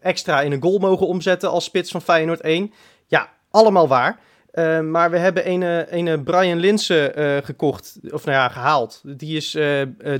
extra 0.00 0.40
in 0.40 0.52
een 0.52 0.62
goal 0.62 0.78
mogen 0.78 1.06
omzetten 1.06 1.50
als 1.50 1.64
spits 1.64 1.90
van 1.90 2.02
Feyenoord 2.02 2.40
1. 2.40 2.72
Ja, 3.06 3.32
allemaal 3.50 3.88
waar. 3.88 4.20
maar 4.82 5.10
we 5.10 5.18
hebben 5.18 5.50
een, 5.50 5.96
een 5.98 6.24
Brian 6.24 6.58
Linsen 6.58 7.12
gekocht, 7.44 7.98
of 8.10 8.24
nou 8.24 8.36
ja, 8.36 8.48
gehaald. 8.48 9.00
Die 9.04 9.36
is 9.36 9.50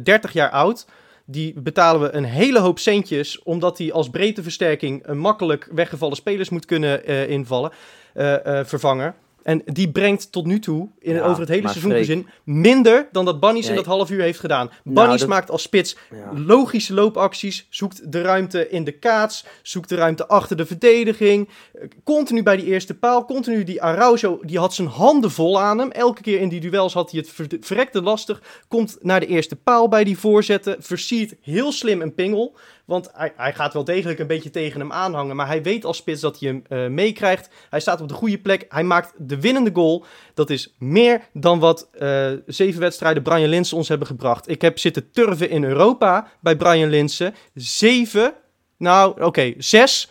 30 0.02 0.32
jaar 0.32 0.50
oud. 0.50 0.86
die 1.24 1.60
betalen 1.60 2.00
we 2.00 2.16
een 2.16 2.24
hele 2.24 2.58
hoop 2.58 2.78
centjes, 2.78 3.42
omdat 3.42 3.78
hij 3.78 3.92
als 3.92 4.10
breedteversterking 4.10 5.06
een 5.06 5.18
makkelijk 5.18 5.68
weggevallen 5.72 6.16
spelers 6.16 6.48
moet 6.48 6.64
kunnen 6.64 7.04
eh, 7.04 7.28
invallen, 7.28 7.72
eh, 8.14 8.46
eh, 8.46 8.66
vervangen. 8.66 9.14
En 9.42 9.62
die 9.64 9.90
brengt 9.90 10.32
tot 10.32 10.46
nu 10.46 10.58
toe, 10.58 10.88
in, 10.98 11.14
Ja, 11.14 11.20
over 11.24 11.40
het 11.40 11.48
hele 11.48 11.68
seizoen 11.68 11.92
gezien, 11.92 12.26
minder 12.44 13.08
dan 13.12 13.24
dat 13.24 13.40
Bunnies 13.40 13.68
in 13.68 13.74
dat 13.74 13.84
half 13.86 14.10
uur 14.10 14.20
heeft 14.22 14.38
gedaan. 14.40 14.70
Bunnies 14.84 15.20
dat- 15.20 15.28
maakt 15.28 15.50
als 15.50 15.62
spits 15.62 15.96
Ja. 16.10 16.30
logische 16.40 16.94
loopacties, 16.94 17.66
zoekt 17.70 18.12
de 18.12 18.20
ruimte 18.20 18.68
in 18.68 18.84
de 18.84 18.92
kaats, 18.92 19.44
zoekt 19.62 19.88
de 19.88 19.94
ruimte 19.94 20.28
achter 20.28 20.56
de 20.56 20.66
verdediging. 20.66 21.48
Eh, 21.74 21.88
Continu 22.04 22.42
bij 22.42 22.56
die 22.56 22.66
eerste 22.66 22.94
paal, 22.94 23.24
continu 23.24 23.64
die 23.64 23.82
Araujo, 23.82 24.40
die 24.42 24.58
had 24.58 24.74
zijn 24.74 24.88
handen 24.88 25.30
vol 25.30 25.60
aan 25.60 25.78
hem. 25.78 25.90
Elke 25.90 26.22
keer 26.22 26.40
in 26.40 26.48
die 26.48 26.60
duels 26.60 26.92
had 26.92 27.10
hij 27.10 27.20
het 27.20 27.28
ver- 27.30 27.46
verrekte 27.60 28.02
lastig. 28.02 28.42
Komt 28.68 28.96
naar 29.00 29.20
de 29.20 29.26
eerste 29.26 29.56
paal 29.56 29.88
bij 29.88 30.04
die 30.04 30.18
voorzetten, 30.18 30.76
versiert 30.78 31.34
heel 31.40 31.72
slim 31.72 32.00
een 32.02 32.14
pingel. 32.14 32.56
Want 32.92 33.10
hij, 33.12 33.32
hij 33.36 33.54
gaat 33.54 33.72
wel 33.72 33.84
degelijk 33.84 34.18
een 34.18 34.26
beetje 34.26 34.50
tegen 34.50 34.80
hem 34.80 34.92
aanhangen, 34.92 35.36
maar 35.36 35.46
hij 35.46 35.62
weet 35.62 35.84
als 35.84 35.96
spits 35.96 36.20
dat 36.20 36.40
hij 36.40 36.48
hem 36.48 36.62
eh, 36.68 36.86
meekrijgt. 36.86 37.48
Hij 37.70 37.80
staat 37.80 38.00
op 38.00 38.08
de 38.08 38.14
goede 38.14 38.38
plek, 38.38 38.64
hij 38.68 38.84
maakt 38.84 39.12
de 39.18 39.40
winnende 39.40 39.70
goal. 39.74 40.04
Dat 40.34 40.50
is 40.50 40.74
meer 40.78 41.20
dan 41.32 41.58
wat 41.58 41.88
eh, 41.92 42.30
zeven 42.46 42.80
wedstrijden 42.80 43.22
Brian 43.22 43.48
Linsen 43.48 43.76
ons 43.76 43.88
hebben 43.88 44.06
gebracht. 44.06 44.48
Ik 44.48 44.62
heb 44.62 44.78
zitten 44.78 45.10
turven 45.10 45.50
in 45.50 45.64
Europa 45.64 46.28
bij 46.40 46.56
Brian 46.56 46.88
Linsen. 46.90 47.34
Zeven, 47.54 48.34
nou 48.78 49.22
oké, 49.22 49.54
zes 49.58 50.10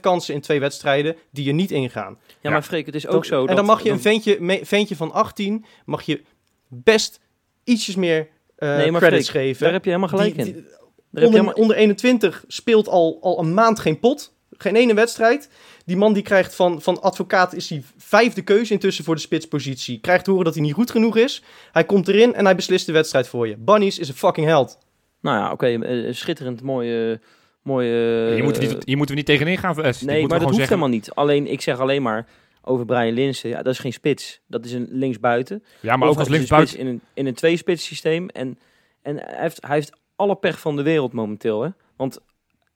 kansen 0.00 0.34
in 0.34 0.40
twee 0.40 0.60
wedstrijden 0.60 1.16
die 1.30 1.48
er 1.48 1.54
niet 1.54 1.70
ingaan. 1.70 2.18
Ja, 2.40 2.50
maar 2.50 2.62
Freek, 2.62 2.86
het 2.86 2.94
is 2.94 3.06
ook 3.06 3.24
zo. 3.24 3.46
en 3.46 3.56
dan 3.56 3.64
mag 3.64 3.82
je 3.82 3.90
een 3.90 4.00
ventje, 4.00 4.36
me- 4.40 4.60
ventje 4.62 4.96
van 4.96 5.12
18, 5.12 5.64
mag 5.84 6.02
je 6.02 6.22
best 6.68 7.20
ietsjes 7.64 7.94
meer 7.96 8.28
eh, 8.56 8.76
Nee, 8.76 8.90
maar 8.90 9.00
credits 9.00 9.30
Freek, 9.30 9.42
geven. 9.44 9.62
Daar 9.64 9.72
heb 9.72 9.84
je 9.84 9.90
helemaal 9.90 10.10
gelijk 10.18 10.34
Die- 10.36 10.46
in. 10.46 10.52
die- 10.52 10.80
Daar 11.12 11.22
heb 11.22 11.32
je 11.32 11.38
onder, 11.38 11.54
helemaal... 11.54 11.62
onder 11.62 11.76
21 11.76 12.44
speelt 12.46 12.88
al, 12.88 13.18
al 13.20 13.38
een 13.38 13.54
maand 13.54 13.78
geen 13.78 13.98
pot. 13.98 14.32
Geen 14.50 14.76
ene 14.76 14.94
wedstrijd. 14.94 15.48
Die 15.84 15.96
man 15.96 16.12
die 16.12 16.22
krijgt 16.22 16.54
van, 16.54 16.82
van 16.82 17.02
advocaat 17.02 17.54
is 17.54 17.66
die 17.66 17.84
vijfde 17.96 18.42
keuze 18.42 18.72
intussen 18.72 19.04
voor 19.04 19.14
de 19.14 19.20
spitspositie. 19.20 20.00
Krijgt 20.00 20.24
te 20.24 20.30
horen 20.30 20.44
dat 20.44 20.54
hij 20.54 20.62
niet 20.62 20.72
goed 20.74 20.90
genoeg 20.90 21.16
is. 21.16 21.42
Hij 21.72 21.84
komt 21.84 22.08
erin 22.08 22.34
en 22.34 22.44
hij 22.44 22.54
beslist 22.54 22.86
de 22.86 22.92
wedstrijd 22.92 23.28
voor 23.28 23.48
je. 23.48 23.56
Bunnies 23.56 23.98
is 23.98 24.08
een 24.08 24.14
fucking 24.14 24.46
held. 24.46 24.78
Nou 25.20 25.38
ja, 25.38 25.52
oké, 25.52 25.66
eh, 25.66 26.12
schitterend, 26.12 26.62
mooie... 26.62 27.20
mooie 27.62 27.88
je, 28.36 28.42
moet 28.42 28.56
er 28.56 28.62
niet, 28.62 28.76
je 28.84 28.96
moet 28.96 29.08
er 29.08 29.14
niet 29.14 29.26
tegenin 29.26 29.58
gaan. 29.58 29.76
Nee, 30.00 30.26
maar 30.26 30.38
dat 30.38 30.50
hoeft 30.50 30.68
helemaal 30.68 30.88
niet. 30.88 31.10
Alleen, 31.14 31.46
ik 31.46 31.60
zeg 31.60 31.78
alleen 31.78 32.02
maar 32.02 32.26
over 32.62 32.84
Brian 32.84 33.12
Linsen. 33.12 33.48
Ja, 33.48 33.62
dat 33.62 33.72
is 33.72 33.78
geen 33.78 33.92
spits. 33.92 34.40
Dat 34.46 34.64
is 34.64 34.72
een 34.72 34.88
linksbuiten. 34.90 35.64
Ja, 35.80 35.96
maar 35.96 36.08
ook 36.08 36.18
als 36.18 36.28
linksbuiten. 36.28 36.78
In 36.78 36.86
een, 36.86 37.00
in 37.14 37.26
een 37.26 37.34
twee-spits 37.34 37.84
systeem. 37.84 38.28
En, 38.28 38.58
en 39.02 39.16
hij, 39.16 39.40
heeft, 39.40 39.58
hij 39.66 39.74
heeft 39.74 39.92
alle 40.22 40.36
pech 40.36 40.60
van 40.60 40.76
de 40.76 40.82
wereld 40.82 41.12
momenteel. 41.12 41.62
Hè? 41.62 41.68
Want 41.96 42.18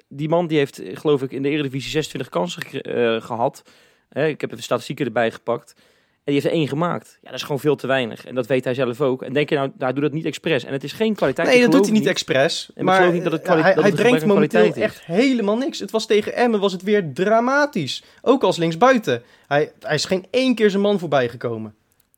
die 0.09 0.29
man 0.29 0.47
die 0.47 0.59
heeft, 0.59 0.81
geloof 0.93 1.23
ik, 1.23 1.31
in 1.33 1.43
de 1.43 1.49
Eredivisie 1.49 1.91
26 1.91 2.29
kansen 2.33 2.63
ge- 2.63 2.83
eh, 2.83 3.23
gehad. 3.27 3.63
Hè, 4.09 4.27
ik 4.27 4.41
heb 4.41 4.51
even 4.53 4.63
statistieken 4.65 5.07
erbij 5.07 5.31
gepakt. 5.31 5.75
En 5.77 6.33
die 6.33 6.35
heeft 6.35 6.47
er 6.47 6.61
één 6.61 6.69
gemaakt. 6.69 7.19
Ja, 7.21 7.27
dat 7.29 7.35
is 7.39 7.43
gewoon 7.43 7.61
veel 7.61 7.77
te 7.77 7.87
weinig. 7.87 8.25
En 8.27 8.35
dat 8.35 8.47
weet 8.47 8.65
hij 8.65 8.75
zelf 8.75 9.01
ook. 9.01 9.23
En 9.23 9.33
denk 9.33 9.49
je 9.49 9.55
nou, 9.55 9.73
hij 9.79 9.93
doet 9.93 10.03
dat 10.03 10.13
niet 10.13 10.25
expres. 10.25 10.65
En 10.65 10.73
het 10.73 10.85
is 10.85 10.93
geen 10.93 11.15
kwaliteit. 11.15 11.49
Nee, 11.49 11.61
dat 11.61 11.73
doet 11.73 11.85
hij 11.85 11.93
niet 11.93 12.07
expres. 12.07 12.67
maar 12.75 12.77
ik 12.79 12.83
maar 12.85 12.97
geloof 12.97 13.13
niet 13.13 13.23
dat 13.23 13.33
het 13.33 13.43
eh, 13.43 13.49
hij, 13.49 13.75
dat 13.75 13.83
hij 13.83 13.93
het 13.93 14.01
brengt 14.01 14.27
momenteel 14.27 14.73
echt 14.83 15.05
helemaal 15.05 15.57
niks. 15.57 15.79
Het 15.79 15.91
was 15.91 16.07
tegen 16.07 16.35
Emmen 16.35 16.61
was 16.61 16.73
het 16.73 16.83
weer 16.83 17.13
dramatisch. 17.13 18.03
Ook 18.23 18.43
als 18.43 18.57
linksbuiten. 18.57 19.23
Hij, 19.47 19.73
hij 19.81 19.95
is 19.95 20.05
geen 20.05 20.27
één 20.31 20.55
keer 20.55 20.71
zijn 20.71 20.83
man 20.83 20.99
voorbij 20.99 21.29
gekomen. 21.29 21.75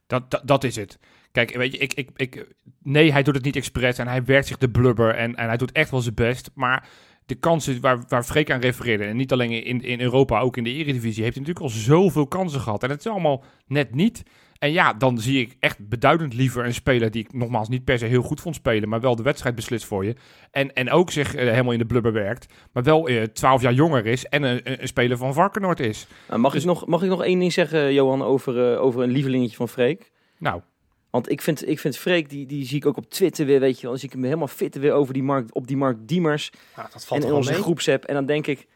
Dat, 0.06 0.30
dat, 0.30 0.40
dat 0.44 0.64
is 0.64 0.76
het. 0.76 0.98
Kijk, 1.32 1.56
weet 1.56 1.72
je, 1.72 1.78
ik, 1.78 1.94
ik, 1.94 2.10
ik, 2.16 2.46
nee, 2.82 3.12
hij 3.12 3.22
doet 3.22 3.34
het 3.34 3.44
niet 3.44 3.56
expres 3.56 3.98
en 3.98 4.08
hij 4.08 4.24
werkt 4.24 4.46
zich 4.46 4.58
de 4.58 4.70
blubber 4.70 5.14
en, 5.14 5.34
en 5.34 5.46
hij 5.48 5.56
doet 5.56 5.72
echt 5.72 5.90
wel 5.90 6.00
zijn 6.00 6.14
best. 6.14 6.50
Maar 6.54 6.88
de 7.26 7.34
kansen 7.34 7.80
waar, 7.80 8.04
waar 8.08 8.24
Freek 8.24 8.50
aan 8.50 8.60
refereerde, 8.60 9.04
en 9.04 9.16
niet 9.16 9.32
alleen 9.32 9.64
in, 9.64 9.82
in 9.82 10.00
Europa, 10.00 10.40
ook 10.40 10.56
in 10.56 10.64
de 10.64 10.72
Eredivisie, 10.72 11.22
heeft 11.22 11.36
hij 11.36 11.44
natuurlijk 11.44 11.74
al 11.74 11.80
zoveel 11.80 12.26
kansen 12.26 12.60
gehad. 12.60 12.82
En 12.82 12.90
het 12.90 12.98
is 12.98 13.06
allemaal 13.06 13.44
net 13.66 13.94
niet. 13.94 14.22
En 14.58 14.72
ja, 14.72 14.92
dan 14.92 15.18
zie 15.18 15.40
ik 15.40 15.56
echt 15.60 15.88
beduidend 15.88 16.34
liever 16.34 16.64
een 16.64 16.74
speler 16.74 17.10
die 17.10 17.24
ik 17.24 17.32
nogmaals 17.32 17.68
niet 17.68 17.84
per 17.84 17.98
se 17.98 18.06
heel 18.06 18.22
goed 18.22 18.40
vond 18.40 18.54
spelen, 18.54 18.88
maar 18.88 19.00
wel 19.00 19.16
de 19.16 19.22
wedstrijd 19.22 19.54
beslist 19.54 19.84
voor 19.84 20.04
je. 20.04 20.14
En, 20.50 20.72
en 20.72 20.90
ook 20.90 21.10
zich 21.10 21.34
eh, 21.34 21.48
helemaal 21.48 21.72
in 21.72 21.78
de 21.78 21.86
blubber 21.86 22.12
werkt, 22.12 22.54
maar 22.72 22.82
wel 22.82 23.08
eh, 23.08 23.22
12 23.22 23.62
jaar 23.62 23.72
jonger 23.72 24.06
is 24.06 24.24
en 24.26 24.42
een, 24.42 24.60
een, 24.64 24.82
een 24.82 24.88
speler 24.88 25.16
van 25.16 25.34
Varkenoord 25.34 25.80
is. 25.80 26.06
Nou, 26.28 26.40
mag, 26.40 26.52
Dus- 26.52 26.62
ik 26.62 26.68
nog, 26.68 26.86
mag 26.86 27.02
ik 27.02 27.08
nog 27.08 27.24
één 27.24 27.38
ding 27.38 27.52
zeggen, 27.52 27.92
Johan, 27.92 28.22
over, 28.22 28.72
eh, 28.72 28.82
over 28.82 29.02
een 29.02 29.10
lievelingetje 29.10 29.56
van 29.56 29.68
Freek? 29.68 30.10
Nou, 30.38 30.60
Want 31.10 31.30
ik 31.30 31.40
vind, 31.40 31.68
ik 31.68 31.78
vind 31.78 31.96
Freek, 31.96 32.30
die, 32.30 32.46
die 32.46 32.66
zie 32.66 32.76
ik 32.76 32.86
ook 32.86 32.96
op 32.96 33.10
Twitter 33.10 33.46
weer, 33.46 33.60
weet 33.60 33.76
je 33.76 33.82
wel. 33.82 33.90
Dan 33.90 33.98
zie 33.98 34.08
ik 34.08 34.14
hem 34.14 34.24
helemaal 34.24 34.48
fitten 34.48 34.80
weer 34.80 34.92
over 34.92 35.14
die 35.14 35.22
markt, 35.22 35.54
op 35.54 35.66
die 35.66 35.76
Mark 35.76 35.96
Diemers. 36.08 36.52
Ja, 36.76 36.88
dat 36.92 37.06
en 37.10 37.22
in 37.22 37.32
onze 37.32 37.52
groepsapp. 37.52 38.04
En 38.04 38.14
dan 38.14 38.26
denk 38.26 38.46
ik, 38.46 38.66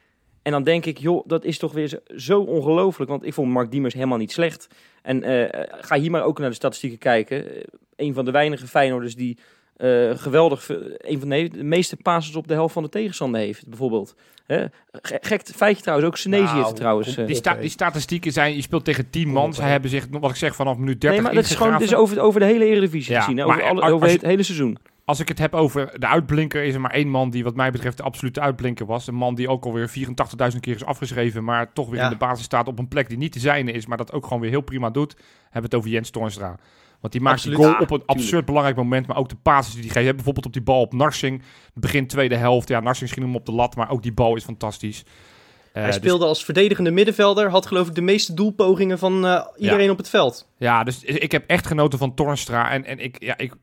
en 0.41 0.51
dan 0.51 0.63
denk 0.63 0.85
ik, 0.85 0.97
joh, 0.97 1.27
dat 1.27 1.43
is 1.43 1.57
toch 1.57 1.71
weer 1.71 2.01
zo, 2.15 2.41
ongelooflijk. 2.41 3.09
Want 3.11 3.25
ik 3.25 3.33
vond 3.33 3.51
Mark 3.51 3.71
Diemers 3.71 3.93
helemaal 3.93 4.17
niet 4.17 4.31
slecht. 4.31 4.67
En 5.01 5.23
eh, 5.23 5.67
ga 5.81 5.99
hier 5.99 6.11
maar 6.11 6.23
ook 6.23 6.39
naar 6.39 6.49
de 6.49 6.55
statistieken 6.55 6.99
kijken. 6.99 7.55
Eh, 7.55 7.63
een 7.95 8.13
van 8.13 8.25
de 8.25 8.31
weinige 8.31 8.67
Feyenoorders 8.67 9.15
die 9.15 9.37
eh, 9.77 10.09
geweldig, 10.15 10.63
ve- 10.63 10.95
een 10.97 11.19
van 11.19 11.29
de, 11.29 11.47
de 11.49 11.63
meeste 11.63 11.95
passes 11.97 12.35
op 12.35 12.47
de 12.47 12.53
helft 12.53 12.73
van 12.73 12.83
de 12.83 12.89
tegenstander 12.89 13.41
heeft, 13.41 13.67
bijvoorbeeld. 13.67 14.15
Hè? 14.45 14.65
Ge- 14.91 15.19
Gek 15.21 15.41
feitje 15.55 15.81
trouwens, 15.81 16.07
ook 16.09 16.17
Senezi 16.17 16.43
Nou, 16.43 16.55
heeft 16.55 16.67
het 16.67 16.75
trouwens. 16.77 17.17
eh. 17.17 17.25
Die, 17.27 17.35
sta- 17.35 17.55
die 17.55 17.69
statistieken 17.69 18.31
zijn, 18.31 18.55
je 18.55 18.61
speelt 18.61 18.85
tegen 18.85 19.09
10 19.09 19.23
Kom 19.23 19.33
man. 19.33 19.53
Ze 19.53 19.61
hebben 19.61 19.89
zich, 19.89 20.07
wat 20.11 20.29
ik 20.29 20.35
zeg, 20.35 20.55
vanaf 20.55 20.77
minuut 20.77 21.01
30 21.01 21.11
Nee, 21.11 21.21
maar 21.21 21.41
dat 21.41 21.49
is 21.51 21.55
gewoon 21.57 21.77
dus 21.77 21.95
over, 21.95 22.19
over 22.21 22.39
de 22.39 22.45
hele 22.45 22.65
Eredivisie 22.65 23.13
Ja, 23.13 23.19
gezien. 23.21 23.37
Hè? 23.37 23.45
maar 23.45 23.55
Over, 23.57 23.69
alle, 23.69 23.81
als 23.81 23.91
over 23.91 24.07
je- 24.07 24.13
het 24.13 24.21
hele 24.21 24.43
seizoen. 24.43 24.77
Als 25.05 25.19
ik 25.19 25.27
het 25.27 25.39
heb 25.39 25.53
over 25.53 25.99
de 25.99 26.07
uitblinker, 26.07 26.63
is 26.63 26.73
er 26.73 26.81
maar 26.81 26.91
één 26.91 27.07
man 27.09 27.29
die 27.29 27.43
wat 27.43 27.55
mij 27.55 27.71
betreft 27.71 27.97
de 27.97 28.03
absolute 28.03 28.39
uitblinker 28.41 28.85
was. 28.85 29.07
Een 29.07 29.15
man 29.15 29.35
die 29.35 29.49
ook 29.49 29.65
alweer 29.65 29.89
84.000 29.89 30.59
keer 30.59 30.75
is 30.75 30.83
afgeschreven, 30.85 31.43
maar 31.43 31.73
toch 31.73 31.89
weer 31.89 31.97
Ja. 31.99 32.03
in 32.03 32.09
de 32.11 32.17
basis 32.17 32.45
staat 32.45 32.67
op 32.67 32.79
een 32.79 32.87
plek 32.87 33.07
die 33.09 33.17
niet 33.17 33.33
de 33.33 33.39
zijne 33.39 33.71
is, 33.71 33.85
maar 33.85 33.97
dat 33.97 34.11
ook 34.11 34.23
gewoon 34.23 34.39
weer 34.41 34.49
heel 34.49 34.61
prima 34.61 34.89
doet. 34.89 35.11
Hebben 35.41 35.51
we 35.51 35.61
het 35.61 35.75
over 35.75 35.89
Jens 35.89 36.09
Toornstra. 36.09 36.55
Want 37.03 37.15
die 37.15 37.23
maakt 37.23 37.35
Absoluut. 37.35 37.57
die 37.57 37.67
goal 37.67 37.77
Ja, 37.79 37.83
op 37.85 37.91
een 37.91 38.05
absurd 38.05 38.45
belangrijk 38.45 38.75
moment, 38.77 39.07
maar 39.07 39.17
ook 39.17 39.29
de 39.29 39.35
passes 39.41 39.73
die 39.75 39.91
hij 39.91 40.01
geeft. 40.01 40.15
Bijvoorbeeld 40.15 40.45
op 40.45 40.53
die 40.53 40.61
bal 40.61 40.81
op 40.81 40.93
Narsing, 40.93 41.41
begin 41.73 42.07
tweede 42.07 42.35
helft. 42.35 42.67
Ja, 42.67 42.79
Narsing 42.79 43.13
ging 43.13 43.25
hem 43.25 43.35
op 43.35 43.45
de 43.45 43.51
lat, 43.51 43.75
maar 43.75 43.89
ook 43.89 44.03
die 44.03 44.13
bal 44.13 44.35
is 44.35 44.43
fantastisch. 44.43 45.03
Eh, 45.03 45.81
Hij 45.81 45.85
dus- 45.85 45.95
speelde 45.95 46.25
als 46.25 46.45
verdedigende 46.45 46.91
middenvelder. 46.91 47.49
Had 47.49 47.65
geloof 47.65 47.87
ik 47.87 47.95
de 47.95 48.01
meeste 48.01 48.33
doelpogingen 48.33 48.99
van 48.99 49.25
eh, 49.25 49.45
iedereen 49.57 49.89
op 49.89 49.97
het 49.97 50.09
veld. 50.09 50.47
Ja, 50.57 50.83
dus 50.83 51.03
ik 51.03 51.31
heb 51.31 51.43
echt 51.47 51.67
genoten 51.67 51.99
van 51.99 52.13
Tornstra. 52.13 52.71
En, 52.71 52.85
en 52.85 52.99
ik, 52.99 53.15
ja, 53.23 53.37
ik, 53.37 53.53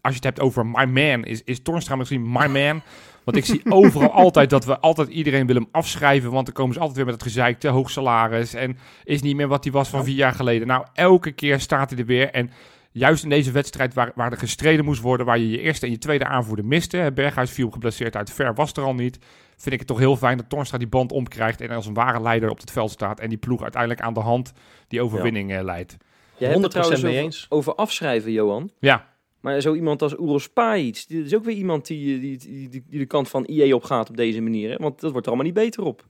als 0.00 0.10
je 0.10 0.14
het 0.14 0.24
hebt 0.24 0.40
over 0.40 0.66
my 0.66 0.84
man, 0.84 1.24
is, 1.24 1.42
is 1.44 1.62
Tornstra 1.62 1.96
misschien 1.96 2.32
my 2.32 2.46
man? 2.46 2.82
Want 3.24 3.36
ik 3.36 3.44
zie 3.44 3.60
overal 3.68 4.10
altijd 4.24 4.50
dat 4.50 4.64
we 4.64 4.78
altijd 4.78 5.08
iedereen 5.08 5.46
willen 5.46 5.62
hem 5.62 5.70
afschrijven. 5.72 6.30
Want 6.30 6.46
dan 6.46 6.54
komen 6.54 6.74
ze 6.74 6.78
altijd 6.78 6.96
weer 6.96 7.06
met 7.06 7.14
het 7.14 7.24
gezeik, 7.24 7.58
te 7.58 7.68
hoog 7.68 7.90
salaris. 7.90 8.54
En 8.54 8.76
is 9.04 9.22
niet 9.22 9.36
meer 9.36 9.48
wat 9.48 9.64
hij 9.64 9.72
was 9.72 9.88
van 9.88 10.04
vier 10.04 10.14
jaar 10.14 10.34
geleden. 10.34 10.66
Nou, 10.66 10.86
elke 10.92 11.32
keer 11.32 11.60
staat 11.60 11.90
hij 11.90 11.98
er 11.98 12.06
weer. 12.06 12.30
En 12.30 12.50
juist 12.92 13.22
in 13.22 13.28
deze 13.28 13.50
wedstrijd 13.50 13.94
waar, 13.94 14.12
waar 14.14 14.32
er 14.32 14.38
gestreden 14.38 14.84
moest 14.84 15.00
worden, 15.00 15.26
waar 15.26 15.38
je 15.38 15.50
je 15.50 15.60
eerste 15.60 15.86
en 15.86 15.92
je 15.92 15.98
tweede 15.98 16.26
aanvoerder 16.26 16.64
miste. 16.64 17.10
Berghuis 17.14 17.50
viel 17.50 17.70
geblesseerd 17.70 18.16
uit, 18.16 18.30
Ver 18.30 18.54
was 18.54 18.72
er 18.72 18.82
al 18.82 18.94
niet. 18.94 19.18
Vind 19.56 19.74
ik 19.74 19.78
het 19.78 19.88
toch 19.88 19.98
heel 19.98 20.16
fijn 20.16 20.36
dat 20.36 20.48
Tornstra 20.48 20.78
die 20.78 20.88
band 20.88 21.12
omkrijgt 21.12 21.60
en 21.60 21.70
als 21.70 21.86
een 21.86 21.94
ware 21.94 22.20
leider 22.22 22.50
op 22.50 22.60
het 22.60 22.70
veld 22.70 22.90
staat. 22.90 23.20
En 23.20 23.28
die 23.28 23.38
ploeg 23.38 23.62
uiteindelijk 23.62 24.00
aan 24.00 24.14
de 24.14 24.20
hand 24.20 24.52
die 24.88 25.02
overwinning 25.02 25.52
eh, 25.52 25.62
leidt. 25.62 25.96
Je 26.36 26.44
hebt 26.44 26.58
100% 26.58 26.62
het 26.62 26.70
trouwens 26.70 27.02
mee 27.02 27.12
over, 27.12 27.24
eens. 27.24 27.46
over 27.48 27.74
afschrijven, 27.74 28.32
Johan. 28.32 28.70
Ja, 28.78 29.11
Maar 29.42 29.60
zo 29.60 29.74
iemand 29.74 30.02
als 30.02 30.12
Uros 30.12 30.48
Pajic, 30.48 31.04
die 31.08 31.24
is 31.24 31.34
ook 31.34 31.44
weer 31.44 31.56
iemand 31.56 31.86
die, 31.86 32.20
die, 32.20 32.36
die, 32.38 32.68
die, 32.68 32.84
die 32.88 32.98
de 32.98 33.06
kant 33.06 33.28
van 33.28 33.44
IE 33.46 33.74
opgaat 33.74 34.08
op 34.10 34.16
deze 34.16 34.40
manier. 34.40 34.70
Hè? 34.70 34.76
Want 34.76 35.00
dat 35.00 35.10
wordt 35.10 35.26
er 35.26 35.32
allemaal 35.32 35.52
niet 35.52 35.62
beter 35.64 35.82
op. 35.84 36.04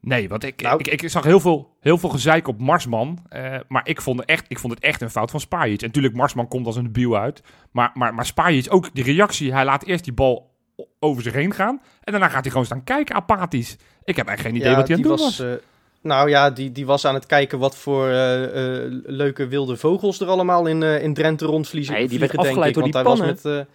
Nee, 0.00 0.28
want 0.28 0.44
ik, 0.44 0.62
Nou- 0.62 0.78
ik, 0.78 0.86
ik 1.02 1.08
zag 1.10 1.24
heel 1.24 1.40
veel, 1.40 1.76
heel 1.80 1.98
veel 1.98 2.08
gezeik 2.08 2.48
op 2.48 2.60
Marsman. 2.60 3.18
eh, 3.28 3.56
maar 3.68 3.88
ik 3.88 4.00
vond, 4.00 4.20
het 4.20 4.28
echt, 4.28 4.44
ik 4.48 4.58
vond 4.58 4.72
het 4.74 4.82
echt 4.82 5.00
een 5.00 5.10
fout 5.10 5.30
van 5.30 5.40
Spajic. 5.40 5.80
En 5.80 5.86
natuurlijk, 5.86 6.14
Marsman 6.14 6.48
komt 6.48 6.66
als 6.66 6.76
een 6.76 6.84
debiel 6.84 7.16
uit. 7.16 7.42
Maar, 7.70 7.90
maar, 7.94 8.14
maar 8.14 8.26
Spajic, 8.26 8.66
ook 8.74 8.94
die 8.94 9.04
reactie. 9.04 9.52
Hij 9.52 9.64
laat 9.64 9.84
eerst 9.84 10.04
die 10.04 10.12
bal 10.12 10.50
over 10.98 11.22
zich 11.22 11.32
heen 11.32 11.52
gaan. 11.54 11.80
En 12.00 12.12
daarna 12.12 12.28
gaat 12.28 12.40
hij 12.42 12.50
gewoon 12.50 12.66
staan 12.66 12.84
kijken, 12.84 13.14
apathisch. 13.14 13.76
Ik 14.04 14.16
heb 14.16 14.26
eigenlijk 14.26 14.40
geen 14.56 14.64
idee 14.66 14.76
wat 14.76 14.88
hij 14.88 14.96
aan 14.96 15.02
het 15.02 15.10
doen 15.10 15.18
was. 15.26 15.38
was. 15.38 15.48
eh, 15.48 15.54
nou 16.02 16.28
ja, 16.28 16.50
die, 16.50 16.72
die 16.72 16.86
was 16.86 17.04
aan 17.04 17.14
het 17.14 17.26
kijken 17.26 17.58
wat 17.58 17.76
voor 17.76 18.08
eh, 18.08 18.44
eh, 18.84 18.92
leuke 19.04 19.46
wilde 19.46 19.76
vogels 19.76 20.20
er 20.20 20.26
allemaal 20.26 20.66
in, 20.66 20.82
eh, 20.82 21.02
in 21.02 21.14
Drenthe 21.14 21.44
rondvliegen. 21.44 21.94
Nee, 21.94 22.08
die 22.08 22.18
werd 22.18 22.30
vliegen, 22.30 22.48
afgeleid 22.50 22.68
ik, 22.76 22.82
door 22.82 22.92
die 22.92 23.02
pannen. 23.02 23.26
met, 23.26 23.66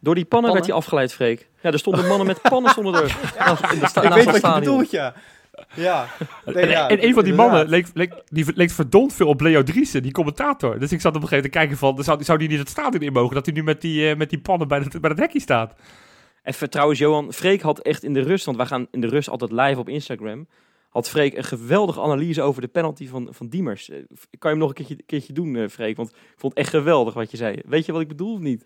Door 0.00 0.14
die 0.14 0.24
pannen, 0.24 0.28
Pannen? 0.28 0.52
werd 0.52 0.66
hij 0.66 0.74
afgeleid, 0.74 1.12
Freek. 1.14 1.48
Ja, 1.62 1.72
er 1.72 1.78
stonden 1.78 2.06
mannen 2.06 2.26
met 2.26 2.40
pannen 2.42 2.70
stonden 2.70 2.94
er. 2.94 3.02
in 3.72 3.78
de 3.78 3.86
sta- 3.86 4.02
ik 4.02 4.12
weet 4.12 4.24
wat 4.40 4.54
je 4.54 4.60
bedoelt, 4.60 4.90
ja. 4.90 5.14
Ja. 5.74 6.06
Nee, 6.44 6.54
En, 6.54 6.68
ja, 6.68 6.88
en 6.88 7.04
een 7.04 7.14
van 7.14 7.24
die 7.24 7.34
mannen 7.34 7.68
leek, 7.68 7.86
leek, 7.94 8.12
die 8.28 8.44
leek 8.54 8.70
verdomd 8.70 9.12
veel 9.12 9.26
op 9.28 9.40
Leo 9.40 9.62
Driessen, 9.62 10.02
die 10.02 10.12
commentator. 10.12 10.78
Dus 10.78 10.92
ik 10.92 11.00
zat 11.00 11.16
op 11.16 11.22
een 11.22 11.28
gegeven 11.28 11.50
moment 11.50 11.52
te 11.52 11.58
kijken 11.58 11.76
van, 11.96 12.04
zou, 12.04 12.24
zou 12.24 12.38
die 12.38 12.48
niet 12.48 12.58
het 12.58 12.68
stadion 12.68 13.02
in 13.02 13.12
mogen? 13.12 13.34
Dat 13.34 13.46
hij 13.46 13.54
nu 13.54 13.62
met 13.62 13.80
die, 13.80 14.10
eh, 14.10 14.16
met 14.16 14.30
die 14.30 14.38
pannen 14.40 14.68
bij 14.68 14.78
het, 14.78 15.00
bij 15.00 15.10
het 15.10 15.18
hekje 15.18 15.40
staat. 15.40 15.72
Even 16.42 16.70
trouwens, 16.70 16.98
Johan, 16.98 17.32
Freek 17.32 17.60
had 17.60 17.78
echt 17.78 18.04
in 18.04 18.12
de 18.12 18.20
rust, 18.20 18.44
want 18.44 18.56
wij 18.56 18.66
gaan 18.66 18.86
in 18.90 19.00
de 19.00 19.06
rust 19.08 19.28
altijd 19.28 19.52
live 19.52 19.78
op 19.80 19.88
Instagram. 19.88 20.46
Had 20.88 21.08
Freek 21.08 21.36
een 21.36 21.44
geweldige 21.44 22.00
analyse 22.00 22.42
over 22.42 22.60
de 22.60 22.68
penalty 22.68 23.08
van, 23.08 23.28
van 23.30 23.48
Diemers. 23.48 23.88
Eh, 23.90 23.96
Kan 24.38 24.50
je 24.52 24.56
hem 24.56 24.58
nog 24.58 24.74
een 24.74 25.04
keertje, 25.06 25.32
doen, 25.32 25.56
eh, 25.56 25.68
Freek? 25.68 25.96
Want 25.96 26.08
ik 26.10 26.16
vond 26.36 26.52
het 26.52 26.62
echt 26.62 26.70
geweldig 26.74 27.14
wat 27.14 27.30
je 27.30 27.36
zei. 27.36 27.58
Weet 27.66 27.86
je 27.86 27.92
wat 27.92 28.00
ik 28.00 28.08
bedoel 28.08 28.32
of 28.34 28.40
niet? 28.40 28.64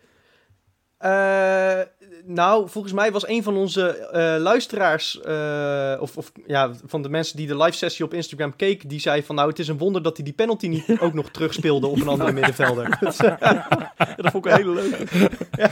Eh, 0.98 1.80
nou, 2.26 2.68
volgens 2.68 2.92
mij 2.92 3.12
was 3.12 3.28
een 3.28 3.42
van 3.42 3.56
onze 3.56 3.88
eh, 3.96 4.34
luisteraars, 4.38 5.20
eh, 5.20 5.96
of, 6.00 6.16
of 6.16 6.32
ja, 6.46 6.70
van 6.86 7.02
de 7.02 7.08
mensen 7.08 7.36
die 7.36 7.46
de 7.46 7.56
live 7.56 7.76
sessie 7.76 8.04
op 8.04 8.14
Instagram 8.14 8.56
keek, 8.56 8.88
die 8.88 9.00
zei 9.00 9.22
van 9.22 9.34
nou, 9.34 9.48
het 9.48 9.58
is 9.58 9.68
een 9.68 9.78
wonder 9.78 10.02
dat 10.02 10.16
hij 10.16 10.24
die 10.24 10.34
penalty 10.34 10.66
niet 10.68 11.00
ook 11.00 11.12
nog 11.14 11.30
terugspeelde 11.30 11.86
op 11.86 12.00
een 12.00 12.08
andere 12.08 12.32
middenvelder. 12.32 12.98
dat 13.00 14.30
vond 14.30 14.46
ik 14.46 14.52
een 14.52 14.56
hele 14.56 14.74
leuke. 14.74 15.06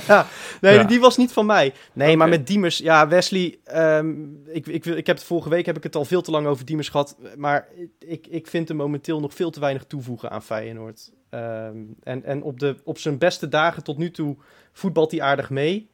ja, 0.06 0.26
nee, 0.60 0.74
Ja. 0.74 0.84
die 0.84 1.00
was 1.00 1.16
niet 1.16 1.32
van 1.32 1.46
mij. 1.46 1.72
Nee, 1.92 2.16
maar 2.16 2.28
met 2.28 2.46
Diemers, 2.46 2.78
ja, 2.78 3.08
Wesley, 3.08 3.58
ehm, 3.64 4.14
ik, 4.46 4.66
ik, 4.66 4.84
wil- 4.84 4.96
ik 4.96 5.06
heb 5.06 5.16
het 5.16 5.24
vorige 5.26 5.48
week 5.48 5.66
heb 5.66 5.76
ik 5.76 5.82
het 5.82 5.96
al 5.96 6.04
veel 6.04 6.22
te 6.22 6.30
lang 6.30 6.46
over 6.46 6.64
Diemers 6.64 6.88
gehad, 6.88 7.16
maar 7.36 7.68
ik, 7.98 8.26
ik 8.26 8.46
vind 8.46 8.68
hem 8.68 8.76
momenteel 8.76 9.20
nog 9.20 9.34
veel 9.34 9.50
te 9.50 9.60
weinig 9.60 9.84
toevoegen 9.84 10.30
aan 10.30 10.42
Feyenoord. 10.42 11.10
Ehm, 11.30 11.76
en 12.02 12.24
en 12.24 12.42
op, 12.42 12.60
de, 12.60 12.76
op 12.84 12.98
zijn 12.98 13.18
beste 13.18 13.48
dagen 13.48 13.82
tot 13.84 13.98
nu 13.98 14.10
toe 14.10 14.36
voetbalt 14.72 15.10
hij 15.10 15.22
aardig 15.22 15.50
mee. 15.50 15.89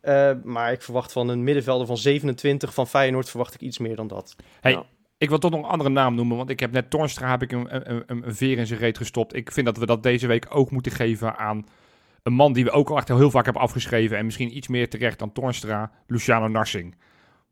Eh, 0.00 0.30
maar 0.44 0.72
ik 0.72 0.82
verwacht 0.82 1.12
van 1.12 1.28
een 1.28 1.44
middenvelder 1.44 1.86
van 1.86 1.96
27 1.96 2.74
van 2.74 2.86
Feyenoord 2.86 3.30
verwacht 3.30 3.54
ik 3.54 3.60
iets 3.60 3.78
meer 3.78 3.96
dan 3.96 4.06
dat. 4.06 4.36
Hey, 4.60 4.82
ik 5.18 5.28
wil 5.28 5.38
toch 5.38 5.50
nog 5.50 5.60
een 5.62 5.70
andere 5.70 5.90
naam 5.90 6.14
noemen, 6.14 6.36
want 6.36 6.50
ik 6.50 6.60
heb 6.60 6.70
net 6.72 6.90
Tornstra 6.90 7.30
heb 7.30 7.42
ik 7.42 7.52
een, 7.52 7.74
een, 7.90 8.02
een, 8.06 8.26
een 8.26 8.34
veer 8.34 8.58
in 8.58 8.66
zijn 8.66 8.78
reet 8.80 8.96
gestopt. 8.96 9.34
Ik 9.36 9.52
vind 9.52 9.66
dat 9.66 9.76
we 9.76 9.86
dat 9.86 10.02
deze 10.02 10.26
week 10.26 10.46
ook 10.48 10.70
moeten 10.70 10.92
geven 10.92 11.36
aan 11.36 11.66
een 12.22 12.32
man 12.32 12.52
die 12.52 12.64
we 12.64 12.70
ook 12.70 12.90
al 12.90 12.96
echt 12.96 13.08
heel 13.08 13.30
vaak 13.30 13.44
hebben 13.44 13.62
afgeschreven 13.62 14.16
en 14.16 14.24
misschien 14.24 14.56
iets 14.56 14.68
meer 14.68 14.88
terecht 14.88 15.18
dan 15.18 15.32
Tornstra, 15.32 15.90
Luciano 16.06 16.48
Narsing. 16.48 16.94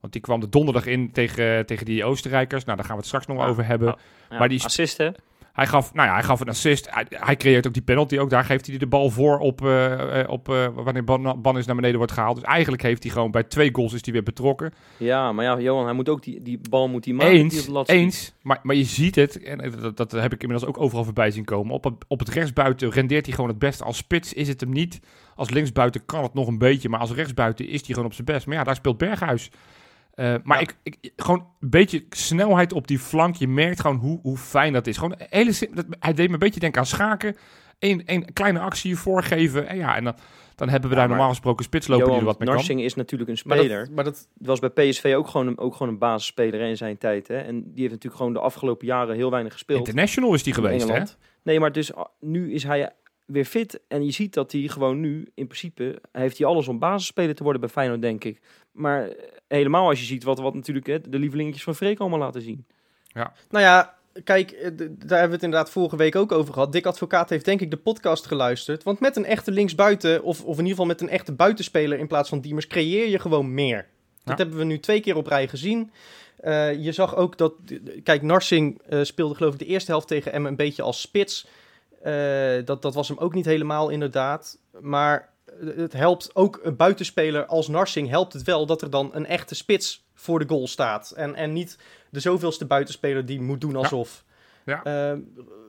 Want 0.01 0.13
die 0.13 0.23
kwam 0.23 0.41
de 0.41 0.49
donderdag 0.49 0.87
in 0.87 1.13
tegen, 1.13 1.67
tegen 1.67 1.85
die 1.87 2.05
Oostenrijkers. 2.05 2.65
Nou, 2.65 2.77
daar 2.77 2.87
gaan 2.87 2.95
we 2.95 3.01
het 3.01 3.09
straks 3.11 3.27
nog 3.27 3.39
Ja, 3.39 3.47
over 3.47 3.67
hebben. 3.67 3.97
Ja, 4.31 4.39
Maar 4.39 4.49
die 4.49 4.59
is- 4.59 4.65
assist, 4.65 4.97
hè? 4.99 5.11
Hij 5.59 5.67
gaf, 5.67 5.95
nou 5.95 6.09
ja, 6.09 6.15
hij 6.15 6.23
gaf 6.23 6.41
een 6.41 6.49
assist. 6.49 6.91
Hij, 6.91 7.07
hij 7.09 7.37
creëert 7.37 7.67
ook 7.67 7.73
die 7.73 7.83
penalty 7.83 8.19
ook. 8.19 8.31
Daar 8.31 8.45
geeft 8.45 8.67
hij 8.67 8.79
de 8.79 8.87
bal 8.87 9.11
voor 9.11 9.39
op, 9.39 9.65
eh, 9.65 10.21
eh, 10.21 10.29
op 10.31 10.49
eh, 10.49 10.67
wanneer 10.75 11.05
Ban, 11.05 11.41
Ban 11.43 11.59
is 11.59 11.67
naar 11.67 11.75
beneden 11.75 11.97
wordt 11.97 12.13
gehaald. 12.13 12.37
Dus 12.37 12.45
eigenlijk 12.45 12.83
heeft 12.83 13.03
hij 13.03 13.13
gewoon 13.13 13.31
bij 13.31 13.43
twee 13.43 13.69
goals 13.73 13.93
is 13.93 14.01
hij 14.05 14.13
weer 14.13 14.23
betrokken. 14.23 14.73
Ja, 14.97 15.33
maar 15.33 15.45
ja, 15.45 15.61
Johan, 15.61 15.85
hij 15.85 15.93
moet 15.93 16.09
ook 16.09 16.23
die, 16.23 16.43
die 16.43 16.61
bal 16.71 16.89
moet 16.89 17.05
hij 17.05 17.15
maken. 17.15 17.33
Eens, 17.33 17.69
eens. 17.87 18.35
Maar, 18.43 18.59
maar 18.63 18.77
je 18.77 18.85
ziet 18.85 19.15
het, 19.15 19.43
en 19.43 19.71
dat, 19.81 19.97
dat 19.97 20.13
heb 20.13 20.33
ik 20.33 20.43
inmiddels 20.43 20.71
ook 20.71 20.81
overal 20.81 21.05
voorbij 21.05 21.31
zien 21.31 21.45
komen. 21.45 21.75
Op 21.75 21.85
het, 21.85 21.95
op 22.09 22.19
het 22.19 22.29
rechtsbuiten 22.29 22.91
rendeert 22.91 23.27
hij 23.27 23.35
gewoon 23.35 23.51
het 23.51 23.59
beste. 23.59 23.85
Als 23.85 23.97
spits 23.97 24.33
is 24.33 24.49
het 24.49 24.61
hem 24.61 24.71
niet. 24.71 25.01
Als 25.35 25.51
linksbuiten 25.51 26.05
kan 26.07 26.23
het 26.23 26.35
nog 26.35 26.47
een 26.47 26.59
beetje. 26.59 26.89
Maar 26.89 27.01
als 27.01 27.13
rechtsbuiten 27.13 27.69
is 27.69 27.81
hij 27.81 27.95
gewoon 27.95 28.05
op 28.05 28.15
zijn 28.15 28.27
best. 28.27 28.47
Maar 28.47 28.57
ja, 28.57 28.65
daar 28.65 28.75
speelt 28.75 28.99
Berghuis. 28.99 29.51
Eh, 30.19 30.35
maar 30.43 30.61
Ja. 30.61 30.63
ik, 30.83 30.97
ik, 31.01 31.13
gewoon 31.17 31.47
een 31.61 31.71
beetje 31.71 32.05
snelheid 32.11 32.73
op 32.73 32.87
die 32.87 32.99
flank. 32.99 33.37
Je 33.37 33.49
merkt 33.49 33.81
gewoon 33.81 33.97
hoe, 33.97 34.19
hoe 34.23 34.37
fijn 34.37 34.73
dat 34.73 34.87
is. 34.87 34.97
Gewoon 34.97 35.15
hele, 35.19 35.53
sim- 35.53 35.75
dat, 35.75 35.87
hij 36.01 36.13
deed 36.13 36.27
me 36.27 36.33
een 36.33 36.39
beetje 36.39 36.61
denken 36.61 36.81
aan 36.81 36.87
schaken. 36.87 37.37
Eén 37.79 38.03
een 38.07 38.33
kleine 38.33 38.59
actie 38.59 38.97
voorgeven. 38.97 39.69
En 39.69 39.77
ja, 39.77 39.97
en 39.97 40.05
dan, 40.05 40.15
dan 40.55 40.69
hebben 40.69 40.91
we 40.91 40.95
Ja, 40.95 41.01
daar 41.01 41.11
normaal 41.11 41.29
gesproken 41.29 41.65
spitsloper 41.65 42.07
die 42.07 42.17
er 42.19 42.25
wat 42.25 42.39
mee 42.39 42.49
kan. 42.49 42.57
Narsing 42.57 42.83
is 42.83 42.95
natuurlijk 42.95 43.31
een 43.31 43.39
Maar 43.45 43.59
speler. 43.59 43.85
dat, 43.85 43.95
maar 43.95 44.05
dat, 44.05 44.29
was 44.35 44.59
bij 44.59 44.71
PSV 44.71 45.15
ook 45.17 45.29
gewoon 45.29 45.47
een, 45.47 45.59
ook 45.59 45.73
gewoon 45.73 45.93
een 45.93 45.99
basisspeler 45.99 46.61
in 46.61 46.77
zijn 46.77 46.99
tijd. 46.99 47.29
Hè? 47.29 47.39
En 47.39 47.55
die 47.63 47.81
heeft 47.81 47.91
natuurlijk 47.91 48.17
gewoon 48.17 48.33
de 48.33 48.41
afgelopen 48.41 48.87
jaren 48.87 49.15
heel 49.15 49.31
weinig 49.31 49.53
gespeeld. 49.53 49.79
International 49.79 50.35
is 50.35 50.43
die 50.43 50.55
in 50.57 50.63
geweest, 50.63 50.89
hè? 50.89 51.03
Nee, 51.43 51.61
maar 51.61 51.73
dus 51.73 51.95
ah, 51.95 52.07
nu 52.21 52.53
is 52.53 52.63
hij 52.63 52.93
weer 53.27 53.45
fit. 53.45 53.81
En 53.89 54.05
je 54.05 54.11
ziet 54.11 54.35
dat 54.35 54.53
hij 54.53 54.61
gewoon 54.61 55.01
nu, 55.01 55.29
in 55.35 55.47
principe, 55.47 56.01
heeft 56.13 56.39
hij 56.39 56.47
alles 56.47 56.69
om 56.69 56.79
basisspeler 56.79 57.35
te 57.35 57.43
worden 57.43 57.61
bij 57.61 57.71
Feyenoord, 57.71 58.03
denk 58.03 58.25
ik. 58.25 58.41
Maar 58.79 59.09
eh, 59.09 59.15
helemaal 59.49 59.89
als 59.89 59.99
je 60.01 60.05
ziet 60.05 60.25
wat, 60.25 60.39
wat 60.39 60.55
natuurlijk 60.55 60.87
hè, 60.87 61.01
de 61.01 61.19
lievelingetjes 61.19 61.63
van 61.63 61.75
Freek 61.75 61.99
allemaal 62.01 62.19
laten 62.19 62.43
zien. 62.43 62.67
Nou 63.51 63.65
ja, 63.65 63.95
kijk, 64.25 64.51
eh, 64.51 64.71
daar 64.79 64.89
hebben 65.19 65.29
we 65.29 65.35
het 65.35 65.43
inderdaad 65.43 65.71
vorige 65.71 65.97
week 65.97 66.17
ook 66.17 66.33
over 66.33 66.53
gehad. 66.53 66.73
Dick 66.73 66.87
Advocaat 66.87 67.31
heeft 67.31 67.45
denk 67.45 67.61
ik 67.61 67.71
de 67.71 67.77
podcast 67.77 68.27
geluisterd. 68.27 68.83
Want 68.83 69.01
met 69.01 69.17
een 69.17 69.25
echte 69.25 69.51
linksbuiten, 69.51 70.23
of, 70.23 70.39
of 70.41 70.53
in 70.59 70.67
ieder 70.67 70.71
geval 70.71 70.87
met 70.87 71.01
een 71.01 71.09
echte 71.09 71.33
buitenspeler 71.33 71.99
in 71.99 72.07
plaats 72.07 72.29
van 72.29 72.41
Diemers, 72.41 72.67
creëer 72.67 73.09
je 73.09 73.19
gewoon 73.19 73.55
meer. 73.55 73.87
Dat 74.25 74.39
Ja. 74.39 74.45
hebben 74.45 74.59
we 74.59 74.65
nu 74.65 74.79
twee 74.81 75.01
keer 75.01 75.17
op 75.17 75.27
rij 75.27 75.49
gezien. 75.49 75.91
Eh, 76.37 76.75
je 76.85 76.93
zag 76.93 77.17
ook 77.17 77.39
dat, 77.39 77.53
kijk, 78.03 78.23
Narsing 78.23 78.83
eh, 78.89 79.03
speelde 79.03 79.35
geloof 79.35 79.53
ik 79.53 79.59
de 79.59 79.67
eerste 79.67 79.91
helft 79.91 80.07
tegen 80.09 80.33
Emmen 80.33 80.51
een 80.51 80.57
beetje 80.57 80.83
als 80.83 81.01
spits. 81.01 81.47
Eh, 82.03 82.13
dat, 82.65 82.83
dat 82.83 82.95
was 82.95 83.09
hem 83.09 83.19
ook 83.19 83.35
niet 83.35 83.45
helemaal 83.45 83.89
inderdaad. 83.89 84.59
Maar 84.81 85.33
het 85.77 85.93
helpt 85.93 86.31
ook 86.35 86.61
een 86.63 86.77
buitenspeler 86.77 87.47
als 87.47 87.69
Narsing, 87.69 88.09
helpt 88.09 88.33
het 88.33 88.43
wel 88.43 88.67
dat 88.67 88.83
er 88.83 88.91
dan 88.91 89.11
een 89.13 89.27
echte 89.27 89.55
spits 89.55 90.07
voor 90.15 90.39
de 90.39 90.49
goal 90.49 90.67
staat. 90.67 91.11
En, 91.11 91.35
en 91.35 91.53
niet 91.53 91.79
de 92.11 92.21
zoveelste 92.21 92.67
buitenspeler 92.67 93.27
die 93.27 93.41
moet 93.41 93.61
doen 93.61 93.77
alsof. 93.77 94.25
Ja. 94.65 94.83
Eh, 94.85 95.19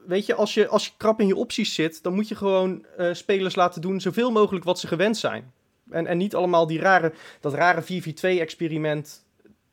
weet 0.06 0.26
je 0.26 0.36
als, 0.36 0.54
je, 0.54 0.68
als 0.68 0.86
je 0.86 0.92
krap 0.98 1.20
in 1.20 1.28
je 1.28 1.36
opties 1.36 1.74
zit, 1.74 2.04
dan 2.04 2.14
moet 2.14 2.28
je 2.28 2.36
gewoon 2.36 2.86
eh, 2.98 3.14
spelers 3.14 3.56
laten 3.56 3.82
doen 3.82 4.02
zoveel 4.02 4.32
mogelijk 4.32 4.66
wat 4.66 4.80
ze 4.80 4.88
gewend 4.88 5.18
zijn. 5.18 5.54
En, 5.90 6.08
en 6.08 6.18
niet 6.18 6.36
allemaal 6.36 6.68
die 6.68 6.80
rare, 6.80 7.14
dat 7.40 7.54
rare 7.54 7.82
4-4-2-experiment 7.82 9.26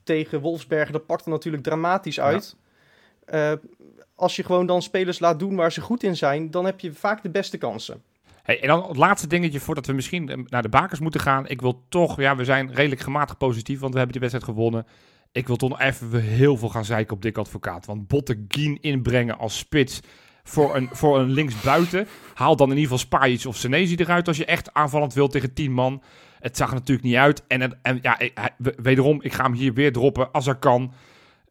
tegen 0.03 0.41
Wolfsbergen, 0.41 0.93
dat 0.93 1.07
pakt 1.07 1.25
er 1.25 1.31
natuurlijk 1.31 1.63
dramatisch 1.63 2.21
uit. 2.21 2.57
Eh, 3.25 3.53
als 4.15 4.37
je 4.37 4.45
gewoon 4.45 4.67
dan 4.67 4.83
spelers 4.83 5.19
laat 5.19 5.39
doen 5.39 5.57
waar 5.57 5.73
ze 5.73 5.81
goed 5.81 6.03
in 6.03 6.17
zijn, 6.17 6.51
dan 6.51 6.65
heb 6.65 6.81
je 6.81 6.93
vaak 6.93 7.23
de 7.23 7.31
beste 7.31 7.59
kansen. 7.59 8.03
En 8.47 8.69
dan 8.69 8.89
het 8.89 8.97
laatste 8.97 9.27
dingetje 9.27 9.61
voordat 9.61 9.87
we 9.87 9.93
misschien 9.93 10.29
eh, 10.29 10.39
naar 10.47 10.63
de 10.63 10.69
bakers 10.69 11.01
moeten 11.01 11.21
gaan. 11.21 11.49
Ik 11.49 11.61
wil 11.61 11.85
toch, 11.89 12.21
ja, 12.21 12.37
we 12.37 12.45
zijn 12.45 12.75
redelijk 12.75 13.01
gematigd 13.01 13.39
positief, 13.39 13.81
want 13.81 13.93
we 13.93 13.99
hebben 13.99 14.21
die 14.21 14.29
wedstrijd 14.29 14.57
gewonnen. 14.57 14.87
Ik 15.33 15.47
wil 15.47 15.57
toch 15.57 15.81
even 15.81 16.23
heel 16.23 16.57
veel 16.57 16.69
gaan 16.69 16.85
zeiken 16.85 17.17
op 17.17 17.23
Dick 17.23 17.39
Advocaat. 17.39 17.87
Want 17.87 18.09
Botteguin 18.09 18.79
inbrengen 18.81 19.39
als 19.39 19.59
spits 19.59 20.01
voor 20.43 20.77
een, 20.77 20.89
voor 20.93 21.19
een 21.19 21.31
linksbuiten. 21.31 22.07
Haal 22.35 22.57
dan 22.57 22.71
in 22.71 22.77
ieder 22.77 22.91
geval 22.91 23.07
Spajic 23.07 23.45
of 23.47 23.57
Senezi 23.57 23.95
eruit 23.95 24.29
als 24.29 24.37
je 24.37 24.45
echt 24.45 24.75
aanvallend 24.75 25.15
wilt 25.15 25.31
tegen 25.31 25.55
10 25.55 25.73
man. 25.73 26.03
Het 26.41 26.57
zag 26.57 26.73
natuurlijk 26.73 27.07
niet 27.07 27.17
uit. 27.17 27.47
En, 27.47 27.79
en, 27.83 27.99
ja, 28.03 28.19
wederom, 28.77 29.23
ik 29.23 29.33
ga 29.33 29.43
hem 29.43 29.53
hier 29.53 29.75
weer 29.75 29.93
droppen 29.93 30.33
als 30.33 30.47
er 30.47 30.55
kan. 30.55 30.93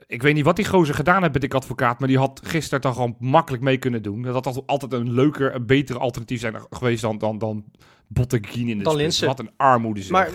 Ik 0.08 0.22
weet 0.22 0.34
niet 0.34 0.46
wat 0.46 0.56
die 0.56 0.66
gozer 0.66 0.96
gedaan 0.96 1.22
heeft 1.22 1.34
met 1.34 1.42
Dick 1.42 1.54
Advocaat, 1.54 2.00
maar 2.00 2.08
die 2.08 2.18
had 2.18 2.42
gisteren 2.44 2.82
toch 2.82 2.94
gewoon 2.94 3.16
makkelijk 3.20 3.64
mee 3.64 3.78
kunnen 3.78 4.02
doen. 4.02 4.22
Dat 4.22 4.46
had 4.46 4.64
altijd 4.66 4.94
een 4.94 5.14
leuker, 5.14 5.56
een 5.56 5.66
beter 5.66 6.00
alternatief 6.00 6.40
zijn 6.40 6.56
geweest 6.70 7.02
dan, 7.02 7.18
dan, 7.18 7.38
dan 7.38 7.66
Botteguin 8.08 8.68
in 8.68 8.78
de 8.78 8.84
Dan 8.84 8.94
spits. 8.94 9.20
Wat 9.20 9.40
een 9.40 9.52
armoede 9.58 10.02
zeg. 10.02 10.12
Maar 10.12 10.28
eh, 10.28 10.34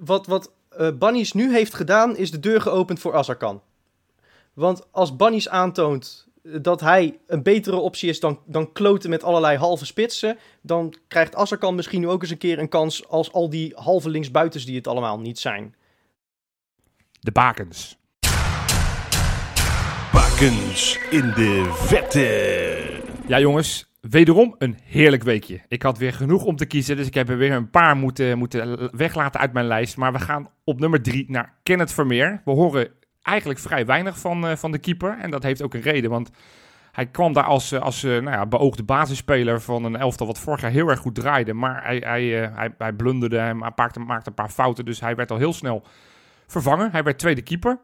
wat, 0.00 0.26
wat 0.26 0.52
eh 0.68 0.88
Bunnies 0.98 1.32
nu 1.32 1.52
heeft 1.52 1.74
gedaan, 1.74 2.16
is 2.16 2.30
de 2.30 2.40
deur 2.40 2.60
geopend 2.60 2.98
voor 3.00 3.14
Azarkan. 3.14 3.62
Want 4.52 4.92
als 4.92 5.16
Bunnies 5.16 5.48
aantoont 5.48 6.28
eh, 6.42 6.52
dat 6.62 6.80
hij 6.80 7.18
een 7.26 7.42
betere 7.42 7.76
optie 7.76 8.08
is 8.08 8.20
dan, 8.20 8.40
dan 8.46 8.72
kloten 8.72 9.10
met 9.10 9.24
allerlei 9.24 9.58
halve 9.58 9.86
spitsen, 9.86 10.38
dan 10.60 10.94
krijgt 11.08 11.34
Azarkan 11.34 11.74
misschien 11.74 12.00
nu 12.00 12.08
ook 12.08 12.22
eens 12.22 12.30
een 12.30 12.38
keer 12.38 12.58
een 12.58 12.68
kans 12.68 13.08
als 13.08 13.32
al 13.32 13.50
die 13.50 13.72
halve 13.74 14.08
linksbuitens 14.08 14.64
die 14.64 14.76
het 14.76 14.86
allemaal 14.86 15.20
niet 15.20 15.38
zijn. 15.38 15.74
De 17.20 17.32
bakens. 17.32 18.00
In 21.10 21.32
de 21.34 21.70
vette. 21.74 23.00
Ja, 23.26 23.40
jongens, 23.40 23.92
wederom 24.00 24.54
een 24.58 24.78
heerlijk 24.84 25.22
weekje. 25.22 25.60
Ik 25.68 25.82
had 25.82 25.98
weer 25.98 26.12
genoeg 26.12 26.44
om 26.44 26.56
te 26.56 26.66
kiezen, 26.66 26.96
dus 26.96 27.06
ik 27.06 27.14
heb 27.14 27.28
er 27.28 27.36
weer 27.36 27.52
een 27.52 27.70
paar 27.70 27.96
moeten, 27.96 28.38
moeten 28.38 28.90
weglaten 28.96 29.40
uit 29.40 29.52
mijn 29.52 29.66
lijst. 29.66 29.96
Maar 29.96 30.12
we 30.12 30.18
gaan 30.18 30.48
op 30.64 30.80
nummer 30.80 31.02
drie 31.02 31.24
naar 31.28 31.54
Kenneth 31.62 31.92
Vermeer. 31.92 32.40
We 32.44 32.50
horen 32.50 32.88
eigenlijk 33.22 33.60
vrij 33.60 33.86
weinig 33.86 34.18
van, 34.18 34.46
eh, 34.46 34.56
van 34.56 34.72
de 34.72 34.78
keeper. 34.78 35.18
En 35.18 35.30
dat 35.30 35.42
heeft 35.42 35.62
ook 35.62 35.74
een 35.74 35.80
reden, 35.80 36.10
want 36.10 36.30
hij 36.92 37.06
kwam 37.06 37.32
daar 37.32 37.44
als, 37.44 37.72
eh, 37.72 37.80
als 37.80 38.04
eh, 38.04 38.10
nou 38.10 38.30
ja, 38.30 38.46
beoogde 38.46 38.82
basisspeler 38.82 39.60
van 39.60 39.84
een 39.84 39.96
elftal 39.96 40.26
wat 40.26 40.38
vorig 40.38 40.60
jaar 40.60 40.70
heel 40.70 40.88
erg 40.88 41.00
goed 41.00 41.14
draaide. 41.14 41.52
Maar 41.52 41.84
hij, 41.84 42.02
hij, 42.06 42.22
hij, 42.54 42.74
hij 42.78 42.92
blunderde 42.92 43.38
en 43.38 43.56
maakte, 43.56 44.00
maakte 44.00 44.28
een 44.28 44.34
paar 44.34 44.50
fouten, 44.50 44.84
dus 44.84 45.00
hij 45.00 45.14
werd 45.14 45.30
al 45.30 45.38
heel 45.38 45.52
snel 45.52 45.82
vervangen. 46.46 46.90
Hij 46.90 47.02
werd 47.02 47.18
tweede 47.18 47.42
keeper. 47.42 47.78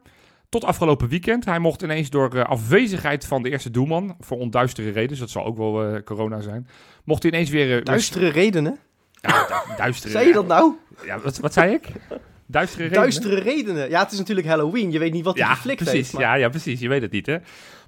Tot 0.49 0.63
afgelopen 0.63 1.07
weekend. 1.07 1.45
Hij 1.45 1.59
mocht 1.59 1.81
ineens 1.81 2.09
door 2.09 2.35
eh, 2.35 2.43
afwezigheid 2.43 3.25
van 3.25 3.43
de 3.43 3.49
eerste 3.49 3.71
doelman, 3.71 4.15
voor 4.19 4.37
onduistere 4.37 4.87
redenen, 4.87 5.07
dus 5.09 5.19
dat 5.19 5.29
zal 5.29 5.45
ook 5.45 5.57
wel 5.57 5.83
eh, 5.83 6.03
corona 6.03 6.41
zijn, 6.41 6.67
mocht 7.03 7.23
hij 7.23 7.31
ineens 7.31 7.49
weer... 7.49 7.77
eh, 7.77 7.83
Duistere 7.85 8.27
redenen? 8.29 8.77
Ja, 9.21 9.47
du- 9.47 9.75
duistere. 9.77 10.11
Zei 10.17 10.27
je 10.27 10.33
dat 10.33 10.47
nou? 10.47 10.73
Ja, 11.05 11.19
wat, 11.19 11.37
wat 11.39 11.53
zei 11.53 11.73
ik? 11.73 11.87
Duistere 12.45 12.83
redenen? 12.83 13.01
Duistere 13.03 13.39
redenen. 13.39 13.89
Ja, 13.89 13.99
het 14.03 14.11
is 14.11 14.17
natuurlijk 14.17 14.47
Halloween. 14.47 14.91
Je 14.91 14.99
weet 14.99 15.13
niet 15.13 15.23
wat 15.23 15.37
hij 15.37 15.47
Ja, 15.47 15.53
geflikt 15.53 15.77
precies. 15.77 15.95
heeft. 15.99 16.13
maar- 16.13 16.21
Ja, 16.21 16.33
ja, 16.35 16.49
precies. 16.49 16.79
Je 16.79 16.87
weet 16.89 17.01
het 17.01 17.11
niet, 17.11 17.25
hè? 17.25 17.37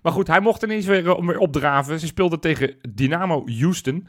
Maar 0.02 0.12
goed, 0.12 0.28
hij 0.28 0.39
mocht 0.39 0.63
ineens 0.63 0.86
weer, 0.86 1.04
weer 1.26 1.38
opdraven. 1.38 2.00
Ze 2.00 2.06
speelden 2.06 2.39
tegen 2.39 2.76
Dynamo 2.89 3.43
Houston. 3.60 4.08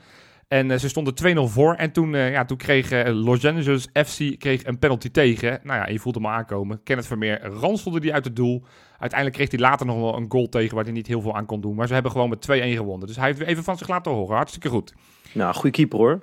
En 0.53 0.71
eh, 0.71 0.79
ze 0.79 0.88
stonden 0.88 1.15
2-0 1.37 1.41
voor. 1.53 1.75
En 1.75 1.93
toen, 1.93 2.15
eh, 2.15 2.31
ja, 2.31 2.45
toen 2.45 2.57
kreeg 2.57 2.91
eh, 2.91 3.15
Los 3.15 3.45
Angeles 3.45 3.88
FC 4.07 4.38
kreeg 4.38 4.65
een 4.65 4.79
penalty 4.79 5.11
tegen. 5.11 5.61
Nou 5.62 5.79
ja, 5.79 5.88
je 5.88 5.99
voelt 5.99 6.15
hem 6.15 6.27
al 6.27 6.33
aankomen. 6.33 6.83
Kenneth 6.83 7.07
Vermeer 7.07 7.43
ranselde 7.43 8.01
die 8.01 8.12
uit 8.12 8.25
het 8.25 8.37
doel. 8.37 8.65
Uiteindelijk 8.99 9.38
kreeg 9.38 9.51
hij 9.51 9.61
later 9.61 9.87
nog 9.87 9.97
wel 9.97 10.17
een 10.17 10.31
goal 10.31 10.49
tegen 10.49 10.75
waar 10.75 10.85
hij 10.85 10.93
niet 10.93 11.07
heel 11.07 11.21
veel 11.21 11.35
aan 11.35 11.47
kon 11.47 11.61
doen. 11.61 11.75
Maar 11.75 11.87
ze 11.87 11.93
hebben 11.93 12.12
gewoon 12.12 12.29
met 12.29 12.49
2-1 12.51 12.77
gewonnen. 12.77 13.07
Dus 13.07 13.17
hij 13.17 13.27
heeft 13.27 13.38
weer 13.38 13.49
even 13.49 13.65
van 13.65 13.79
zich 13.79 13.88
laten 13.88 14.12
horen. 14.12 14.37
Hartstikke 14.37 14.69
goed. 14.69 14.95
Nou, 15.35 15.55
goede 15.55 15.71
keeper 15.71 15.99
hoor. 15.99 16.23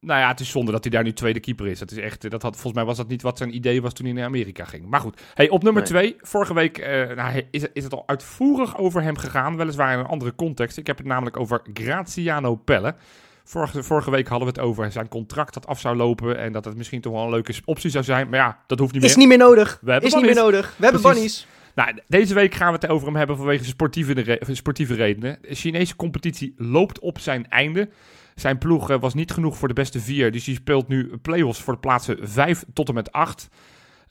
Nou 0.00 0.20
ja, 0.20 0.28
het 0.28 0.40
is 0.40 0.50
zonde 0.50 0.72
dat 0.72 0.84
hij 0.84 0.92
daar 0.92 1.04
nu 1.04 1.12
tweede 1.12 1.40
keeper 1.40 1.66
is. 1.66 1.78
Dat 1.78 1.90
is 1.90 1.98
echt, 1.98 2.30
dat 2.30 2.42
had, 2.42 2.52
volgens 2.52 2.74
mij 2.74 2.84
was 2.84 2.96
dat 2.96 3.08
niet 3.08 3.22
wat 3.22 3.38
zijn 3.38 3.54
idee 3.54 3.82
was 3.82 3.92
toen 3.92 4.06
hij 4.06 4.14
naar 4.14 4.24
Amerika 4.24 4.64
ging. 4.64 4.86
Maar 4.86 5.00
goed, 5.00 5.20
hey, 5.34 5.48
op 5.48 5.62
nummer 5.62 5.82
Nee. 5.82 5.90
twee. 5.90 6.16
Vorige 6.18 6.54
week 6.54 6.78
nou, 7.16 7.42
is, 7.50 7.66
is 7.72 7.84
het 7.84 7.94
al 7.94 8.02
uitvoerig 8.06 8.78
over 8.78 9.02
hem 9.02 9.16
gegaan. 9.16 9.56
Weliswaar 9.56 9.92
in 9.92 9.98
een 9.98 10.06
andere 10.06 10.34
context. 10.34 10.76
Ik 10.76 10.86
heb 10.86 10.98
het 10.98 11.06
namelijk 11.06 11.36
over 11.36 11.62
Graziano 11.72 12.54
Pelle. 12.54 12.94
Vorige, 13.44 13.82
vorige 13.82 14.10
week 14.10 14.28
hadden 14.28 14.48
we 14.48 14.54
het 14.60 14.68
over 14.68 14.92
zijn 14.92 15.08
contract 15.08 15.54
dat 15.54 15.66
af 15.66 15.80
zou 15.80 15.96
lopen 15.96 16.38
en 16.38 16.52
dat 16.52 16.64
het 16.64 16.76
misschien 16.76 17.00
toch 17.00 17.12
wel 17.12 17.22
een 17.24 17.30
leuke 17.30 17.54
optie 17.64 17.90
zou 17.90 18.04
zijn. 18.04 18.28
Maar 18.28 18.38
ja, 18.38 18.58
dat 18.66 18.78
hoeft 18.78 18.92
niet 18.92 19.02
Is 19.02 19.08
meer. 19.16 19.18
niet 19.18 19.28
meer 19.38 19.46
nodig. 19.46 19.78
We 19.80 19.90
hebben 19.90 20.08
Is 20.10 20.14
niet 20.16 20.24
meer 20.24 20.34
nodig. 20.34 20.74
We 20.76 20.84
hebben 20.84 21.02
bunnies. 21.02 21.46
Nou, 21.74 21.98
deze 22.06 22.34
week 22.34 22.54
gaan 22.54 22.72
we 22.72 22.78
het 22.80 22.88
over 22.88 23.06
hem 23.06 23.16
hebben 23.16 23.36
vanwege 23.36 23.64
sportieve, 23.64 24.12
re- 24.12 24.38
sportieve 24.54 24.94
redenen. 24.94 25.38
De 25.42 25.54
Chinese 25.54 25.96
competitie 25.96 26.54
loopt 26.56 26.98
op 26.98 27.18
zijn 27.18 27.48
einde. 27.48 27.88
Zijn 28.34 28.58
ploeg 28.58 28.90
eh, 28.90 29.00
was 29.00 29.14
niet 29.14 29.30
genoeg 29.32 29.56
voor 29.56 29.68
de 29.68 29.74
beste 29.74 30.00
vier, 30.00 30.32
dus 30.32 30.44
die 30.44 30.54
speelt 30.54 30.88
nu 30.88 31.16
play-offs 31.22 31.62
voor 31.62 31.72
de 31.74 31.80
plaatsen 31.80 32.16
5 32.20 32.64
tot 32.72 32.88
en 32.88 32.94
met 32.94 33.12
8. 33.12 33.48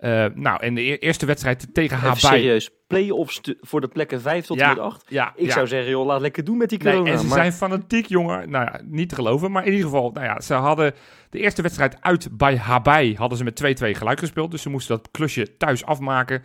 Eh, 0.01 0.25
nou, 0.33 0.61
en 0.63 0.73
de 0.75 0.81
e- 0.81 0.95
eerste 0.95 1.25
wedstrijd 1.25 1.67
tegen 1.73 1.97
Even 1.97 2.17
serieus. 2.17 2.69
Play-offs 2.87 3.41
voor 3.59 3.81
de 3.81 3.87
plekken 3.87 4.21
5 4.21 4.45
tot 4.45 4.59
en 4.59 4.67
met 4.69 4.79
8. 4.79 5.03
Ja, 5.07 5.33
Ik 5.35 5.45
ja. 5.45 5.51
zou 5.51 5.67
zeggen, 5.67 5.89
joh, 5.91 6.05
laat 6.05 6.21
lekker 6.21 6.43
doen 6.43 6.57
met 6.57 6.69
die 6.69 6.83
Nee, 6.83 6.93
corona. 6.93 7.11
en 7.11 7.19
ze 7.19 7.25
maar- 7.25 7.37
zijn 7.37 7.53
fanatiek, 7.53 8.05
jongen. 8.05 8.49
Nou 8.49 8.65
ja, 8.65 8.81
niet 8.83 9.09
te 9.09 9.15
geloven. 9.15 9.51
Maar 9.51 9.65
in 9.65 9.71
ieder 9.73 9.85
geval, 9.89 10.11
nou 10.11 10.25
ja, 10.25 10.39
ze 10.41 10.53
hadden 10.53 10.93
de 11.29 11.39
eerste 11.39 11.61
wedstrijd 11.61 11.97
uit 12.01 12.37
bij 12.37 12.57
Habai. 12.57 13.15
Hadden 13.15 13.37
ze 13.37 13.43
met 13.43 13.55
2-2 13.55 13.95
gelijk 13.95 14.19
gespeeld. 14.19 14.51
Dus 14.51 14.61
ze 14.61 14.69
moesten 14.69 14.95
dat 14.97 15.09
klusje 15.11 15.57
thuis 15.57 15.85
afmaken. 15.85 16.43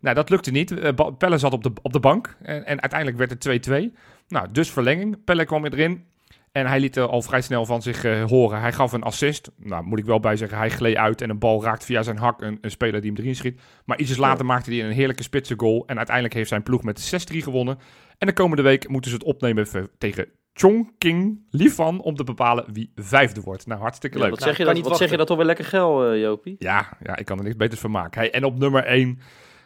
Nou, 0.00 0.14
dat 0.14 0.30
lukte 0.30 0.50
niet. 0.50 0.78
Eh, 0.78 1.08
Pelle 1.18 1.38
zat 1.38 1.52
op 1.52 1.62
de, 1.62 1.72
op 1.82 1.92
de 1.92 2.00
bank. 2.00 2.36
En, 2.42 2.66
en 2.66 2.80
uiteindelijk 2.80 3.18
werd 3.18 3.30
het 3.30 3.40
2-2. 3.42 3.92
Nou, 4.28 4.48
dus 4.52 4.70
verlenging. 4.70 5.24
Pelle 5.24 5.44
kwam 5.44 5.64
erin. 5.64 6.04
En 6.52 6.66
hij 6.66 6.80
liet 6.80 6.96
er 6.96 7.08
al 7.08 7.22
vrij 7.22 7.40
snel 7.40 7.66
van 7.66 7.82
zich 7.82 8.04
eh, 8.04 8.24
horen. 8.24 8.60
Hij 8.60 8.72
gaf 8.72 8.92
een 8.92 9.02
assist. 9.02 9.50
Nou, 9.56 9.84
moet 9.84 9.98
ik 9.98 10.04
wel 10.04 10.20
bij 10.20 10.36
zeggen, 10.36 10.58
hij 10.58 10.70
gleed 10.70 10.96
uit. 10.96 11.20
En 11.20 11.30
een 11.30 11.38
bal 11.38 11.62
raakt 11.62 11.84
via 11.84 12.02
zijn 12.02 12.18
hak 12.18 12.40
een, 12.42 12.58
een 12.60 12.70
speler 12.70 13.00
die 13.00 13.12
hem 13.12 13.20
erin 13.20 13.36
schiet. 13.36 13.60
Maar 13.84 13.98
iets 13.98 14.16
later 14.16 14.44
maakte 14.44 14.70
hij 14.70 14.84
een 14.84 14.92
heerlijke 14.92 15.22
spitse 15.22 15.54
goal. 15.56 15.82
En 15.86 15.96
uiteindelijk 15.96 16.34
heeft 16.34 16.48
zijn 16.48 16.62
ploeg 16.62 16.82
met 16.82 17.28
6-3 17.32 17.36
gewonnen. 17.36 17.78
En 18.18 18.26
de 18.26 18.32
komende 18.32 18.62
week 18.62 18.88
moeten 18.88 19.10
ze 19.10 19.16
het 19.16 19.26
opnemen 19.26 19.66
tegen 19.98 20.28
Chongqing 20.52 21.40
Lifan 21.50 22.00
om 22.00 22.16
te 22.16 22.24
bepalen 22.24 22.64
wie 22.72 22.92
vijfde 22.94 23.40
wordt. 23.40 23.66
Nou, 23.66 23.80
hartstikke 23.80 24.16
Ja, 24.16 24.22
leuk. 24.22 24.32
wat 24.32 24.40
Nou, 24.40 24.50
zeg 24.50 24.58
je, 24.58 24.64
kan 24.64 24.74
dat, 24.74 24.82
niet 24.82 24.92
wat 24.92 25.00
zeg 25.00 25.10
je 25.10 25.16
dat 25.16 25.26
toch 25.26 25.36
weer 25.36 25.46
lekker 25.46 25.64
geil, 25.64 26.10
eh, 26.10 26.20
Jopie? 26.20 26.56
Ja, 26.58 26.88
ja, 27.02 27.16
ik 27.16 27.24
kan 27.24 27.38
er 27.38 27.44
niks 27.44 27.56
beters 27.56 27.80
van 27.80 27.90
maken. 27.90 28.20
Hey, 28.20 28.30
en 28.30 28.44
op 28.44 28.58
nummer 28.58 28.84
1, 28.84 29.18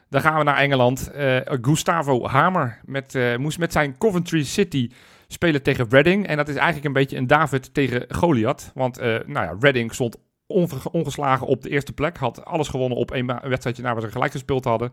dan 0.08 0.20
gaan 0.20 0.38
we 0.38 0.44
naar 0.44 0.56
Engeland. 0.56 1.10
Eh, 1.10 1.36
Gustavo 1.44 2.26
Hamer 2.26 2.80
met, 2.84 3.14
eh, 3.14 3.36
moest 3.36 3.58
met 3.58 3.72
zijn 3.72 3.98
Coventry 3.98 4.44
City 4.44 4.90
spelen 5.32 5.62
tegen 5.62 5.86
Reading. 5.88 6.26
En 6.26 6.36
dat 6.36 6.48
is 6.48 6.54
eigenlijk 6.54 6.86
een 6.86 6.92
beetje 6.92 7.16
een 7.16 7.26
David 7.26 7.74
tegen 7.74 8.04
Goliath. 8.08 8.70
Want 8.74 8.98
eh, 8.98 9.08
nou 9.08 9.46
ja, 9.46 9.56
Reading 9.60 9.94
stond 9.94 10.16
onge- 10.46 10.90
ongeslagen 10.90 11.46
op 11.46 11.62
de 11.62 11.70
eerste 11.70 11.92
plek. 11.92 12.16
Had 12.16 12.44
alles 12.44 12.68
gewonnen 12.68 12.98
op 12.98 13.10
een, 13.10 13.26
wedstrijdje 13.42 13.82
na 13.82 13.92
waar 13.92 14.02
ze 14.02 14.10
gelijk 14.10 14.32
gespeeld 14.32 14.64
hadden. 14.64 14.92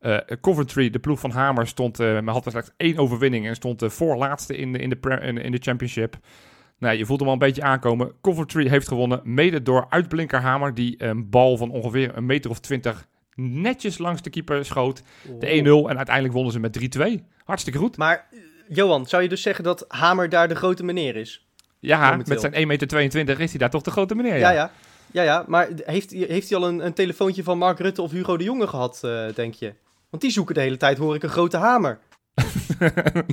Eh, 0.00 0.16
Coventry, 0.40 0.90
de 0.90 0.98
ploeg 0.98 1.20
van 1.20 1.30
Hamer, 1.30 1.66
stond, 1.66 2.00
eh 2.00 2.26
had 2.26 2.46
slechts 2.50 2.70
één 2.76 2.96
overwinning 2.98 3.46
en 3.46 3.54
stond 3.54 3.78
de 3.78 3.90
voorlaatste 3.90 4.56
in 4.56 4.72
de, 4.72 4.78
in, 4.78 4.90
de 4.90 5.20
in, 5.42 5.52
de 5.52 5.58
championship. 5.60 6.16
Nou, 6.78 6.96
je 6.96 7.06
voelt 7.06 7.18
hem 7.18 7.28
al 7.28 7.34
een 7.34 7.40
beetje 7.40 7.62
aankomen. 7.62 8.12
Coventry 8.20 8.68
heeft 8.68 8.88
gewonnen, 8.88 9.20
mede 9.24 9.62
door 9.62 9.86
uitblinker 9.88 10.40
Hamer, 10.40 10.74
die 10.74 11.04
een 11.04 11.30
bal 11.30 11.56
van 11.56 11.70
ongeveer 11.70 12.16
een 12.16 12.26
meter 12.26 12.50
of 12.50 12.60
twintig 12.60 13.08
netjes 13.34 13.98
langs 13.98 14.22
de 14.22 14.30
keeper 14.30 14.64
schoot. 14.64 15.02
De 15.38 15.46
1-0 15.86 15.88
en 15.90 15.96
uiteindelijk 15.96 16.34
wonnen 16.34 16.52
ze 16.52 16.60
met 16.60 17.20
3-2. 17.20 17.24
Hartstikke 17.44 17.78
goed. 17.78 17.96
Maar, 17.96 18.28
Johan, 18.72 19.06
zou 19.06 19.22
je 19.22 19.28
dus 19.28 19.42
zeggen 19.42 19.64
dat 19.64 19.84
Hamer 19.88 20.28
daar 20.28 20.48
de 20.48 20.54
grote 20.54 20.84
meneer 20.84 21.16
is? 21.16 21.46
Ja, 21.78 22.10
Momenteel. 22.10 22.32
met 22.32 22.40
zijn 22.40 23.12
1,22 23.12 23.16
meter 23.16 23.40
is 23.40 23.50
hij 23.50 23.58
daar 23.58 23.70
toch 23.70 23.82
de 23.82 23.90
grote 23.90 24.14
meneer. 24.14 24.38
Ja, 24.38 24.50
ja. 24.50 24.70
Ja, 25.12 25.22
ja. 25.22 25.44
Maar 25.46 25.68
heeft, 25.84 26.10
heeft 26.10 26.50
hij 26.50 26.58
al 26.58 26.68
een, 26.68 26.84
een 26.84 26.92
telefoontje 26.92 27.42
van 27.42 27.58
Mark 27.58 27.78
Rutte 27.78 28.02
of 28.02 28.10
Hugo 28.10 28.36
de 28.36 28.44
Jonge 28.44 28.66
gehad, 28.66 29.00
eh, 29.02 29.24
denk 29.34 29.54
je? 29.54 29.74
Want 30.10 30.22
die 30.22 30.30
zoeken 30.30 30.54
de 30.54 30.60
hele 30.60 30.76
tijd, 30.76 30.98
hoor 30.98 31.14
ik, 31.14 31.22
een 31.22 31.28
grote 31.28 31.56
hamer. 31.56 31.98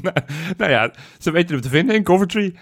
nou, 0.02 0.16
nou 0.58 0.72
ja, 0.72 0.94
ze 1.20 1.32
weten 1.32 1.52
hem 1.52 1.62
te 1.62 1.70
vinden 1.70 1.96
in 1.96 2.04
Coventry. 2.04 2.56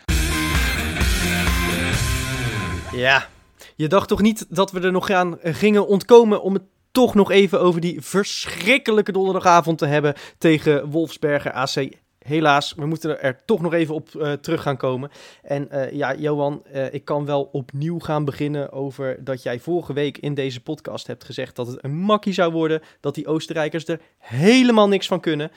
Ja. 2.91 3.27
Je 3.75 3.87
dacht 3.87 4.07
toch 4.07 4.21
niet 4.21 4.45
dat 4.49 4.71
we 4.71 4.79
er 4.79 4.91
nog 4.91 5.09
aan 5.09 5.37
gingen 5.43 5.87
ontkomen 5.87 6.41
om 6.41 6.53
het 6.53 6.63
toch 6.91 7.15
nog 7.15 7.31
even 7.31 7.61
over 7.61 7.81
die 7.81 8.01
verschrikkelijke 8.01 9.11
donderdagavond 9.11 9.77
te 9.77 9.85
hebben 9.85 10.13
tegen 10.37 10.89
Wolfsberger 10.89 11.51
AC. 11.51 12.03
Helaas, 12.25 12.73
we 12.73 12.85
moeten 12.85 13.21
er 13.21 13.45
toch 13.45 13.61
nog 13.61 13.73
even 13.73 13.95
op 13.95 14.15
eh, 14.15 14.33
terug 14.33 14.61
gaan 14.61 14.77
komen. 14.77 15.11
En 15.43 15.71
eh, 15.71 15.91
ja, 15.91 16.15
Johan, 16.15 16.63
eh, 16.65 16.93
ik 16.93 17.05
kan 17.05 17.25
wel 17.25 17.49
opnieuw 17.51 17.99
gaan 17.99 18.25
beginnen 18.25 18.71
over 18.71 19.23
dat 19.23 19.43
jij 19.43 19.59
vorige 19.59 19.93
week 19.93 20.17
in 20.17 20.33
deze 20.33 20.61
podcast 20.61 21.07
hebt 21.07 21.23
gezegd 21.23 21.55
dat 21.55 21.67
het 21.67 21.83
een 21.83 21.95
makkie 21.95 22.33
zou 22.33 22.51
worden. 22.51 22.81
Dat 22.99 23.15
die 23.15 23.27
Oostenrijkers 23.27 23.87
er 23.87 24.01
helemaal 24.17 24.87
niks 24.87 25.07
van 25.07 25.19
kunnen. 25.19 25.51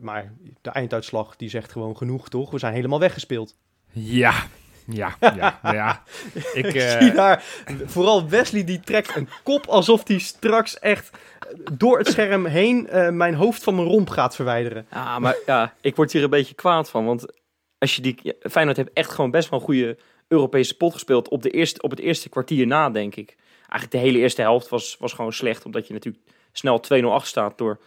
Maar 0.00 0.32
de 0.60 0.70
einduitslag 0.70 1.36
die 1.36 1.48
zegt 1.48 1.72
gewoon 1.72 1.96
genoeg, 1.96 2.28
toch? 2.28 2.50
We 2.50 2.58
zijn 2.58 2.74
helemaal 2.74 3.00
weggespeeld. 3.00 3.56
Ja, 3.92 4.34
ja, 4.86 5.16
ja. 5.20 5.58
nou 5.62 5.74
ja. 5.74 6.02
Ik, 6.54 6.66
Ik 6.66 6.80
zie 6.80 7.12
daar 7.12 7.44
vooral 7.84 8.28
Wesley 8.28 8.64
die 8.64 8.80
trekt 8.80 9.16
een 9.16 9.28
kop 9.42 9.66
alsof 9.66 10.08
hij 10.08 10.18
straks 10.18 10.78
echt 10.78 11.10
door 11.72 11.98
het 11.98 12.06
scherm 12.06 12.46
heen 12.46 12.88
eh, 12.88 13.08
mijn 13.08 13.34
hoofd 13.34 13.62
van 13.62 13.74
mijn 13.74 13.86
romp 13.86 14.08
gaat 14.08 14.34
verwijderen. 14.34 14.86
Ja, 14.90 15.18
maar 15.18 15.36
ja, 15.46 15.74
ik 15.80 15.96
word 15.96 16.12
hier 16.12 16.22
een 16.22 16.30
beetje 16.30 16.54
kwaad 16.54 16.90
van. 16.90 17.04
Want 17.04 17.26
als 17.78 17.96
je 17.96 18.02
die, 18.02 18.18
ja, 18.22 18.32
Feyenoord 18.50 18.76
heeft 18.76 18.92
echt 18.92 19.10
gewoon 19.10 19.30
best 19.30 19.48
wel 19.48 19.58
een 19.58 19.64
goede 19.64 19.96
Europese 20.28 20.76
pot 20.76 20.92
gespeeld 20.92 21.28
op, 21.28 21.42
de 21.42 21.50
eerste, 21.50 21.82
op 21.82 21.90
het 21.90 22.00
eerste 22.00 22.28
kwartier 22.28 22.66
na, 22.66 22.90
denk 22.90 23.14
ik. 23.14 23.36
Eigenlijk 23.58 23.90
de 23.90 23.98
hele 23.98 24.18
eerste 24.18 24.42
helft 24.42 24.68
was, 24.68 24.96
was 24.98 25.12
gewoon 25.12 25.32
slecht. 25.32 25.64
Omdat 25.64 25.86
je 25.86 25.92
natuurlijk 25.92 26.24
snel 26.52 26.82
2-0 27.00 27.04
achter 27.04 27.28
staat 27.28 27.58
door, 27.58 27.78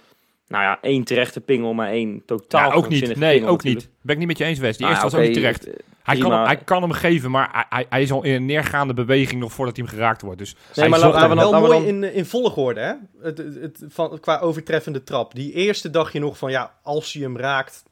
nou 0.48 0.64
ja, 0.64 0.82
één 0.82 1.04
terechte 1.04 1.42
pingel, 1.42 1.74
maar 1.74 1.90
één 1.90 2.26
totaal 2.26 2.70
ja, 2.70 2.76
ook 2.76 2.90
niet. 2.90 3.16
Nee, 3.16 3.34
pingel 3.34 3.50
ook 3.50 3.58
natuurlijk. 3.58 3.86
niet. 3.86 3.96
Ben 4.02 4.14
ik 4.14 4.18
niet 4.18 4.28
met 4.28 4.38
je 4.38 4.44
eens, 4.44 4.60
Wes. 4.60 4.78
Die 4.78 4.86
Nou 4.86 5.02
eerste 5.02 5.18
ja, 5.18 5.22
was 5.22 5.28
ook 5.28 5.34
niet 5.34 5.42
terecht. 5.42 5.84
Hij 6.04 6.18
kan, 6.18 6.32
hem, 6.32 6.46
hij 6.46 6.58
kan 6.58 6.82
hem 6.82 6.92
geven, 6.92 7.32
maar 7.32 7.66
hij, 7.70 7.86
hij, 7.90 8.02
is 8.02 8.12
al 8.12 8.24
in 8.24 8.34
een 8.34 8.46
neergaande 8.46 8.94
beweging 8.94 9.42
nog 9.42 9.52
voordat 9.54 9.76
hij 9.76 9.86
hem 9.86 9.96
geraakt 9.96 10.22
wordt. 10.22 10.38
Dus 10.40 10.54
Nee, 10.54 10.62
hij 10.74 10.90
maar 10.90 11.00
laten 11.00 11.30
we 11.30 11.36
dan- 11.36 11.52
wel 11.52 11.60
mooi 11.62 11.72
dan- 11.74 11.86
in, 12.04 12.14
in 12.14 12.26
volgorde, 12.26 12.80
hè? 12.80 12.94
Het, 13.22 13.38
het, 13.38 13.56
het- 13.62 13.84
van, 13.88 14.20
qua 14.20 14.40
overtreffende 14.40 15.04
trap. 15.04 15.36
Die 15.36 15.54
eerste 15.54 15.90
dacht 15.90 16.14
je 16.14 16.20
nog 16.20 16.38
van, 16.38 16.52
ja, 16.52 16.80
als 16.84 17.14
hij 17.14 17.22
hem 17.22 17.38
raakt, 17.38 17.84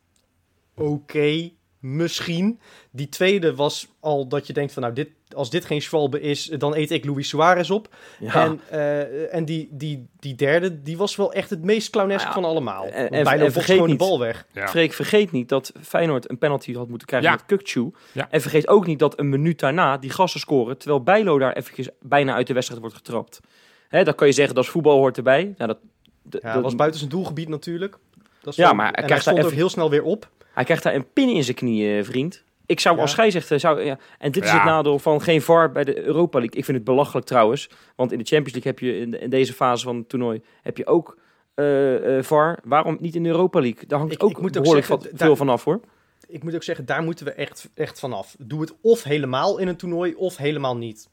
oké, 0.76 1.50
misschien. 1.80 2.60
Die 2.91 3.10
tweede 3.10 3.56
was 3.56 3.88
al 4.00 4.28
dat 4.28 4.47
je 4.47 4.54
denkt 4.54 4.74
van, 4.74 4.82
nou, 4.82 4.93
dit, 4.95 5.10
als 5.35 5.49
dit 5.49 5.65
geen 5.65 5.81
Schwalbe 5.81 6.21
is, 6.21 6.45
dan 6.45 6.75
eet 6.75 6.91
ik 6.91 7.05
Luis 7.05 7.27
Suarez 7.29 7.69
op. 7.69 7.95
Ja. 8.19 8.33
En, 8.45 8.59
eh, 8.69 9.33
en 9.35 9.45
die, 9.45 9.67
die, 9.71 10.07
die 10.19 10.35
derde, 10.35 10.81
die 10.81 10.97
was 10.97 11.15
wel 11.15 11.33
echt 11.33 11.49
het 11.49 11.63
meest 11.63 11.89
clownesk 11.89 12.19
Ah, 12.21 12.27
ja. 12.27 12.33
van 12.33 12.45
allemaal. 12.45 12.85
En- 12.85 13.09
en- 13.09 13.23
bijna 13.23 13.43
en 13.45 13.51
vergeet 13.51 13.75
gewoon 13.75 13.89
de 13.89 13.95
bal 13.95 14.19
weg. 14.19 14.45
Ja. 14.51 14.67
Freek, 14.67 14.93
vergeet 14.93 15.31
niet 15.31 15.49
dat 15.49 15.71
Feyenoord 15.81 16.29
een 16.29 16.37
penalty 16.37 16.73
had 16.73 16.87
moeten 16.87 17.07
krijgen 17.07 17.29
Ja. 17.29 17.35
met 17.35 17.45
Kukcu. 17.45 17.91
Ja. 18.11 18.27
En 18.29 18.41
vergeet 18.41 18.67
ook 18.67 18.85
niet 18.85 18.99
dat 18.99 19.19
een 19.19 19.29
minuut 19.29 19.59
daarna 19.59 19.97
die 19.97 20.09
gasten 20.09 20.39
scoren, 20.39 20.77
terwijl 20.77 21.03
Bijlo 21.03 21.39
daar 21.39 21.53
eventjes 21.53 21.89
bijna 22.01 22.33
uit 22.33 22.47
de 22.47 22.53
wedstrijd 22.53 22.81
wordt 22.81 22.95
getrapt. 22.97 23.39
Hè, 23.87 24.03
dan 24.03 24.15
kan 24.15 24.27
je 24.27 24.33
zeggen 24.33 24.55
dat 24.55 24.63
is 24.63 24.69
voetbal 24.69 24.97
hoort 24.97 25.17
erbij. 25.17 25.53
Nou, 25.57 25.75
dat, 26.23 26.41
dat- 26.41 26.61
was 26.61 26.75
buiten 26.75 26.99
zijn 26.99 27.11
doelgebied 27.11 27.49
natuurlijk. 27.49 27.97
Dat 28.41 28.51
is 28.53 28.55
Ja, 28.59 28.65
wel- 28.65 28.73
maar 28.75 28.85
hij 28.85 28.93
en 28.93 28.99
hij 28.99 29.07
krijgt 29.09 29.25
daar 29.25 29.37
even- 29.45 29.57
heel 29.57 29.69
snel 29.69 29.89
weer 29.89 30.03
op. 30.03 30.29
Hij 30.53 30.63
krijgt 30.63 30.83
daar 30.83 30.95
een 30.95 31.11
pin 31.13 31.29
in 31.29 31.43
zijn 31.43 31.55
knieën, 31.55 32.05
vriend. 32.05 32.43
Ik 32.71 32.79
zou 32.79 32.95
Ja. 32.95 33.01
als 33.01 33.12
scheidsrechter... 33.12 33.60
Zou, 33.60 33.81
ja, 33.84 33.97
en 34.17 34.31
dit 34.31 34.43
is 34.43 34.49
Ja. 34.49 34.55
het 34.55 34.65
nadeel 34.65 34.99
van 34.99 35.21
geen 35.21 35.41
VAR 35.41 35.71
bij 35.71 35.84
de 35.84 36.01
Europa 36.01 36.39
League. 36.39 36.57
Ik 36.57 36.65
vind 36.65 36.77
het 36.77 36.86
belachelijk 36.86 37.25
trouwens. 37.25 37.69
Want 37.95 38.12
in 38.12 38.17
de 38.17 38.23
Champions 38.25 38.51
League 38.53 38.71
heb 38.71 38.79
je 38.79 38.99
in, 38.99 39.12
de- 39.12 39.19
in 39.19 39.29
deze 39.29 39.53
fase 39.53 39.84
van 39.84 39.95
het 39.97 40.10
toernooi... 40.10 40.41
heb 40.62 40.77
je 40.77 40.86
ook 40.86 41.17
eh, 41.55 42.17
eh, 42.17 42.23
VAR. 42.23 42.60
Waarom 42.63 42.97
niet 42.99 43.15
in 43.15 43.23
de 43.23 43.29
Europa 43.29 43.60
League? 43.60 43.88
Daar 43.88 43.99
hangt 43.99 44.13
Ik- 44.13 44.23
ook, 44.23 44.29
ik 44.31 44.38
moet 44.41 44.57
ook 44.57 44.63
behoorlijk 44.63 44.88
zeggen, 44.88 45.10
veel 45.17 45.36
van 45.36 45.49
af, 45.49 45.63
hoor. 45.63 45.79
ik 46.27 46.43
moet 46.43 46.55
ook 46.55 46.63
zeggen, 46.63 46.86
daar 46.86 47.03
moeten 47.03 47.25
we 47.25 47.31
echt, 47.31 47.69
echt 47.73 47.99
vanaf. 47.99 48.36
Doe 48.39 48.62
het 48.62 48.73
of 48.81 49.03
helemaal 49.03 49.57
in 49.57 49.67
een 49.67 49.75
toernooi, 49.77 50.13
of 50.15 50.38
helemaal 50.38 50.77
niet. 50.77 51.10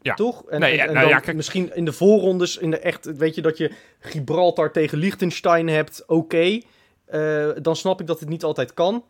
Ja. 0.00 0.14
Toch? 0.14 0.44
En, 0.48 0.60
Nee, 0.60 0.70
en- 0.70 0.76
ja, 0.76 0.82
en 0.86 0.92
nou 0.92 1.00
dan 1.06 1.14
ja, 1.14 1.20
kijk- 1.20 1.36
misschien 1.36 1.74
in 1.74 1.84
de 1.84 1.92
voorrondes, 1.92 2.56
in 2.56 2.70
de 2.70 2.78
echt, 2.78 3.16
weet 3.16 3.34
je, 3.34 3.42
dat 3.42 3.56
je 3.58 3.70
Gibraltar 4.00 4.72
tegen 4.72 4.98
Liechtenstein 4.98 5.68
hebt, 5.68 6.02
oké. 6.06 6.58
Eh, 7.04 7.48
dan 7.62 7.76
snap 7.76 8.00
ik 8.00 8.06
dat 8.06 8.20
het 8.20 8.28
niet 8.28 8.44
altijd 8.44 8.74
kan. 8.74 9.04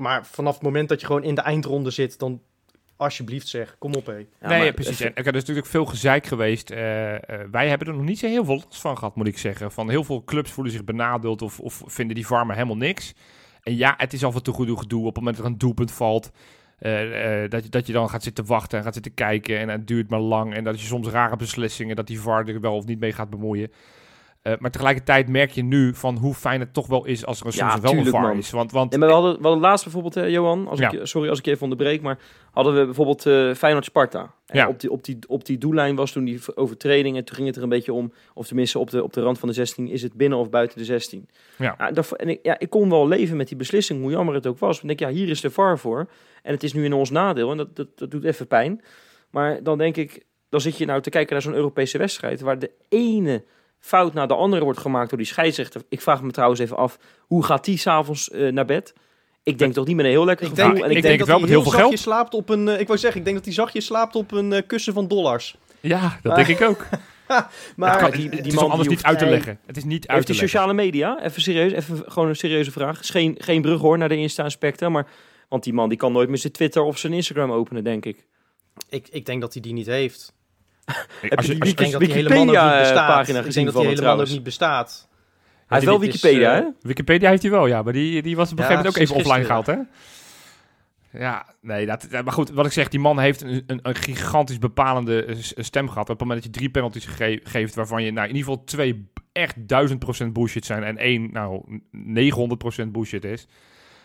Maar 0.00 0.26
vanaf 0.26 0.54
het 0.54 0.62
moment 0.62 0.88
dat 0.88 1.00
je 1.00 1.06
gewoon 1.06 1.24
in 1.24 1.34
de 1.34 1.40
eindronde 1.40 1.90
zit, 1.90 2.18
dan 2.18 2.40
alsjeblieft 2.96 3.48
zeg, 3.48 3.76
kom 3.78 3.94
op 3.94 4.06
hé. 4.06 4.12
Ja, 4.16 4.48
nee, 4.48 4.62
maar- 4.62 4.72
precies. 4.72 5.00
En 5.00 5.14
er 5.14 5.26
is 5.26 5.32
natuurlijk 5.40 5.66
veel 5.66 5.84
gezeik 5.84 6.26
geweest. 6.26 6.70
Eh, 6.70 7.14
eh, 7.14 7.20
wij 7.50 7.68
hebben 7.68 7.88
er 7.88 7.94
nog 7.94 8.04
niet 8.04 8.18
zo 8.18 8.26
heel 8.26 8.44
veel 8.44 8.54
last 8.64 8.80
van 8.80 8.98
gehad, 8.98 9.16
moet 9.16 9.26
ik 9.26 9.38
zeggen. 9.38 9.72
Van 9.72 9.90
heel 9.90 10.04
veel 10.04 10.24
clubs 10.24 10.50
voelen 10.50 10.72
zich 10.72 10.84
benadeeld 10.84 11.42
of, 11.42 11.60
of 11.60 11.82
vinden 11.86 12.14
die 12.14 12.26
VAR 12.26 12.46
maar 12.46 12.56
helemaal 12.56 12.76
niks. 12.76 13.14
En 13.62 13.76
ja, 13.76 13.94
het 13.96 14.12
is 14.12 14.24
af 14.24 14.34
en 14.34 14.42
toe 14.42 14.54
gedoe, 14.54 14.78
gedoe 14.78 15.00
op 15.00 15.06
het 15.06 15.16
moment 15.16 15.36
dat 15.36 15.44
er 15.46 15.52
een 15.52 15.58
doelpunt 15.58 15.92
valt. 15.92 16.30
eh, 16.78 17.42
eh, 17.44 17.50
dat, 17.50 17.62
je, 17.64 17.68
dat 17.68 17.86
je 17.86 17.92
dan 17.92 18.10
gaat 18.10 18.22
zitten 18.22 18.46
wachten 18.46 18.78
en 18.78 18.84
gaat 18.84 18.94
zitten 18.94 19.14
kijken 19.14 19.58
en 19.58 19.68
het 19.68 19.86
duurt 19.86 20.08
maar 20.10 20.20
lang. 20.20 20.54
En 20.54 20.64
dat 20.64 20.80
je 20.80 20.86
soms 20.86 21.08
rare 21.08 21.36
beslissingen, 21.36 21.96
dat 21.96 22.06
die 22.06 22.20
VAR 22.20 22.48
er 22.48 22.60
wel 22.60 22.76
of 22.76 22.84
niet 22.86 23.00
mee 23.00 23.12
gaat 23.12 23.30
bemoeien. 23.30 23.72
Eh, 24.44 24.52
maar 24.58 24.70
tegelijkertijd 24.70 25.28
merk 25.28 25.50
je 25.50 25.62
nu 25.62 25.94
van 25.94 26.16
hoe 26.16 26.34
fijn 26.34 26.60
het 26.60 26.74
toch 26.74 26.86
wel 26.86 27.04
is 27.06 27.26
als 27.26 27.40
er 27.40 27.46
een, 27.46 27.52
Ja, 27.54 27.68
soms 27.70 27.80
wel 27.82 27.90
een 27.90 27.96
tuurlijk, 27.96 28.16
VAR 28.16 28.28
man. 28.28 28.38
is. 28.38 28.50
Want, 28.50 28.72
want 28.72 28.96
maar 28.96 29.08
we 29.08 29.14
hadden, 29.14 29.36
we 29.36 29.42
hadden 29.42 29.60
laatst 29.60 29.84
bijvoorbeeld, 29.84 30.16
eh, 30.16 30.30
Johan, 30.30 30.68
als 30.68 30.78
Ja. 30.78 30.90
ik, 30.92 31.06
sorry 31.06 31.28
als 31.28 31.38
ik 31.38 31.44
je 31.44 31.50
even 31.50 31.62
onderbreek, 31.62 32.02
maar 32.02 32.18
hadden 32.50 32.74
we 32.78 32.84
bijvoorbeeld 32.84 33.26
eh 33.26 33.54
Feyenoord-Sparta. 33.54 34.34
En 34.46 34.58
Ja. 34.58 34.68
op, 34.68 34.80
die, 34.80 34.90
op, 34.90 35.04
die, 35.04 35.18
op 35.26 35.44
die 35.44 35.58
doellijn 35.58 35.94
was 35.96 36.12
toen 36.12 36.24
die 36.24 36.40
overtreding 36.54 37.16
en 37.16 37.24
toen 37.24 37.34
ging 37.34 37.46
het 37.46 37.56
er 37.56 37.62
een 37.62 37.68
beetje 37.68 37.92
om, 37.92 38.12
of 38.34 38.46
tenminste 38.46 38.78
op 38.78 38.90
de, 38.90 39.02
op 39.02 39.12
de 39.12 39.20
rand 39.20 39.38
van 39.38 39.48
de 39.48 39.54
16, 39.54 39.88
is 39.88 40.02
het 40.02 40.12
binnen 40.12 40.38
of 40.38 40.50
buiten 40.50 40.78
de 40.78 40.84
16. 40.84 41.28
Ja. 41.58 41.90
daarvoor- 41.92 42.16
en 42.18 42.28
ik, 42.28 42.38
ja, 42.42 42.58
ik 42.58 42.70
kon 42.70 42.90
wel 42.90 43.08
leven 43.08 43.36
met 43.36 43.48
die 43.48 43.56
beslissing, 43.56 44.00
hoe 44.00 44.10
jammer 44.10 44.34
het 44.34 44.46
ook 44.46 44.58
was. 44.58 44.80
Ik 44.80 44.86
denk, 44.86 44.98
ja, 44.98 45.08
hier 45.08 45.28
is 45.28 45.40
de 45.40 45.50
VAR 45.50 45.78
voor 45.78 46.08
en 46.42 46.52
het 46.52 46.62
is 46.62 46.72
nu 46.72 46.84
in 46.84 46.92
ons 46.92 47.10
nadeel 47.10 47.50
en 47.50 47.56
dat, 47.56 47.76
dat, 47.76 47.98
dat 47.98 48.10
doet 48.10 48.24
even 48.24 48.46
pijn. 48.46 48.82
Maar 49.30 49.62
dan 49.62 49.78
denk 49.78 49.96
ik, 49.96 50.24
dan 50.48 50.60
zit 50.60 50.78
je 50.78 50.86
nou 50.86 51.00
te 51.00 51.10
kijken 51.10 51.32
naar 51.32 51.42
zo'n 51.42 51.54
Europese 51.54 51.98
wedstrijd 51.98 52.40
waar 52.40 52.58
de 52.58 52.70
ene 52.88 53.44
fout 53.84 54.14
na 54.14 54.26
de 54.26 54.34
andere 54.34 54.64
wordt 54.64 54.78
gemaakt 54.78 55.08
door 55.08 55.18
die 55.18 55.26
scheidsrechter. 55.26 55.82
Ik 55.88 56.00
vraag 56.00 56.22
me 56.22 56.30
trouwens 56.30 56.60
even 56.60 56.76
af, 56.76 56.98
hoe 57.20 57.44
gaat 57.44 57.64
die 57.64 57.78
s'avonds 57.78 58.30
eh 58.30 58.52
naar 58.52 58.64
bed? 58.64 58.92
Ik 59.42 59.58
denk 59.58 59.72
toch 59.72 59.86
niet 59.86 59.96
met 59.96 60.04
een 60.04 60.10
heel 60.10 60.24
lekker 60.24 60.46
Ik 60.46 60.54
gevoel. 60.54 60.72
denk, 60.72 60.84
en 60.84 60.90
ik 60.90 60.96
ik 60.96 61.02
denk 61.02 61.18
dat 61.18 61.28
het 61.28 61.36
wel 61.38 61.46
hij 61.48 61.54
met 61.56 61.62
heel 61.64 61.70
veel 61.72 61.80
geld. 61.88 61.98
slaapt 61.98 62.34
op 62.34 62.48
een. 62.48 62.68
eh, 62.68 62.80
ik 62.80 62.86
wou 62.86 62.98
zeggen, 62.98 63.18
ik 63.18 63.24
denk 63.24 63.36
dat 63.36 63.44
hij 63.46 63.54
zachtjes 63.54 63.84
slaapt 63.86 64.16
op 64.16 64.32
een 64.32 64.52
eh, 64.52 64.62
kussen 64.66 64.92
van 64.94 65.08
dollars. 65.08 65.56
ja, 65.80 66.00
dat 66.22 66.36
Maar- 66.36 66.44
denk 66.46 66.60
ik 66.60 66.68
ook. 66.68 66.86
Maar 67.76 67.98
kan, 67.98 68.10
die- 68.10 68.20
die, 68.20 68.28
die 68.30 68.38
het 68.38 68.46
is 68.46 68.54
man 68.54 68.70
anders 68.70 68.88
niet 68.88 69.02
uit 69.02 69.18
te 69.18 69.26
leggen. 69.26 69.58
Het 69.66 69.76
is 69.76 69.84
niet 69.84 70.06
uit 70.06 70.16
heeft 70.16 70.26
te 70.26 70.32
die 70.32 70.40
leggen. 70.40 70.58
sociale 70.60 70.72
media, 70.82 71.22
even 71.22 71.42
serieus, 71.42 71.72
even 71.72 72.02
gewoon 72.06 72.28
een 72.28 72.36
serieuze 72.36 72.70
vraag. 72.70 73.00
Is 73.00 73.10
geen, 73.10 73.34
geen 73.38 73.62
brug 73.62 73.80
hoor 73.80 73.98
naar 73.98 74.08
de 74.08 74.16
Insta-aspecten, 74.16 74.92
maar 74.92 75.06
want 75.48 75.64
die 75.64 75.72
man 75.72 75.88
die 75.88 75.98
kan 75.98 76.12
nooit 76.12 76.28
meer 76.28 76.38
zijn 76.38 76.52
Twitter 76.52 76.82
of 76.82 76.98
zijn 76.98 77.12
Instagram 77.12 77.52
openen, 77.52 77.84
denk 77.84 78.04
ik. 78.06 78.24
ik, 78.88 79.08
ik 79.10 79.26
denk 79.26 79.40
dat 79.40 79.52
hij 79.52 79.62
die 79.62 79.72
niet 79.72 79.86
heeft. 79.86 80.32
Ik- 81.22 81.34
Als 81.34 81.46
je, 81.46 81.60
als 81.60 81.68
Ik 81.70 81.76
die 81.76 81.86
niet 81.86 81.98
Wikipedia-pagina 81.98 82.78
bestaat. 82.80 83.28
Ik 83.28 83.34
gezien 83.36 83.52
denk 83.52 83.54
dat 83.54 83.54
die 83.54 83.64
helemaal 83.64 83.90
ook 83.90 83.96
trouwens. 83.96 84.30
niet 84.30 84.42
bestaat. 84.42 85.08
Hij 85.66 85.78
heeft 85.78 85.84
wel 85.90 86.00
is, 86.00 86.06
Wikipedia, 86.06 86.54
eh, 86.54 86.60
hè? 86.60 86.68
Wikipedia 86.80 87.28
heeft 87.30 87.42
hij 87.42 87.50
wel, 87.50 87.66
ja. 87.66 87.82
Maar 87.82 87.92
die, 87.92 88.22
die 88.22 88.36
was 88.36 88.52
op 88.52 88.58
een 88.58 88.64
Ja, 88.64 88.70
gegeven 88.70 88.92
moment 88.92 89.12
ook 89.12 89.16
even 89.20 89.30
offline 89.30 89.44
gehaald, 89.46 89.66
hè? 89.66 89.76
Ja, 91.18 91.46
nee, 91.60 91.86
dat, 91.86 92.06
maar 92.10 92.32
goed, 92.32 92.50
wat 92.50 92.66
ik 92.66 92.72
zeg, 92.72 92.88
die 92.88 93.00
man 93.00 93.18
heeft 93.18 93.40
een, 93.42 93.64
een, 93.66 93.78
een 93.82 93.94
gigantisch 93.94 94.58
bepalende 94.58 95.24
eh, 95.24 95.36
s- 95.36 95.52
stem 95.56 95.88
gehad. 95.88 96.02
Op 96.10 96.18
het 96.18 96.20
moment 96.20 96.42
dat 96.44 96.52
je 96.52 96.58
drie 96.58 96.70
penalties 96.70 97.06
geeft, 97.44 97.74
waarvan 97.74 98.02
je 98.04 98.10
nou, 98.12 98.28
in 98.28 98.34
ieder 98.34 98.48
geval 98.50 98.64
twee 98.64 99.08
echt 99.32 99.54
duizend 99.68 99.98
procent 99.98 100.32
bullshit 100.32 100.64
zijn 100.66 100.82
en 100.84 100.96
één, 100.98 101.32
nou, 101.32 101.80
900 101.90 102.58
procent 102.58 102.92
bullshit 102.92 103.24
is. 103.24 103.46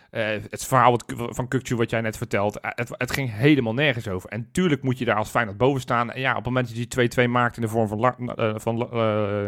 Eh, 0.09 0.25
het 0.49 0.65
verhaal 0.65 0.91
wat, 0.91 1.03
van 1.15 1.47
Kukcu 1.47 1.75
wat 1.75 1.89
jij 1.89 2.01
net 2.01 2.17
vertelt, 2.17 2.59
eh, 2.59 2.71
het, 2.75 2.89
het 2.97 3.11
ging 3.11 3.31
helemaal 3.33 3.73
nergens 3.73 4.07
over. 4.07 4.29
En 4.29 4.49
tuurlijk 4.51 4.81
moet 4.83 4.97
je 4.97 5.05
daar 5.05 5.15
als 5.15 5.29
Feyenoord 5.29 5.57
boven 5.57 5.81
staan. 5.81 6.11
En 6.11 6.19
ja, 6.21 6.29
op 6.29 6.35
het 6.35 6.45
moment 6.45 6.67
dat 6.67 6.77
je 6.77 6.87
die 6.87 7.25
2-2 7.27 7.29
maakt 7.31 7.55
in 7.55 7.61
de 7.61 7.67
vorm 7.67 7.87
van, 7.87 7.99
La- 7.99 8.15
eh, 8.35 8.53
van 8.55 8.91
eh, 8.91 9.45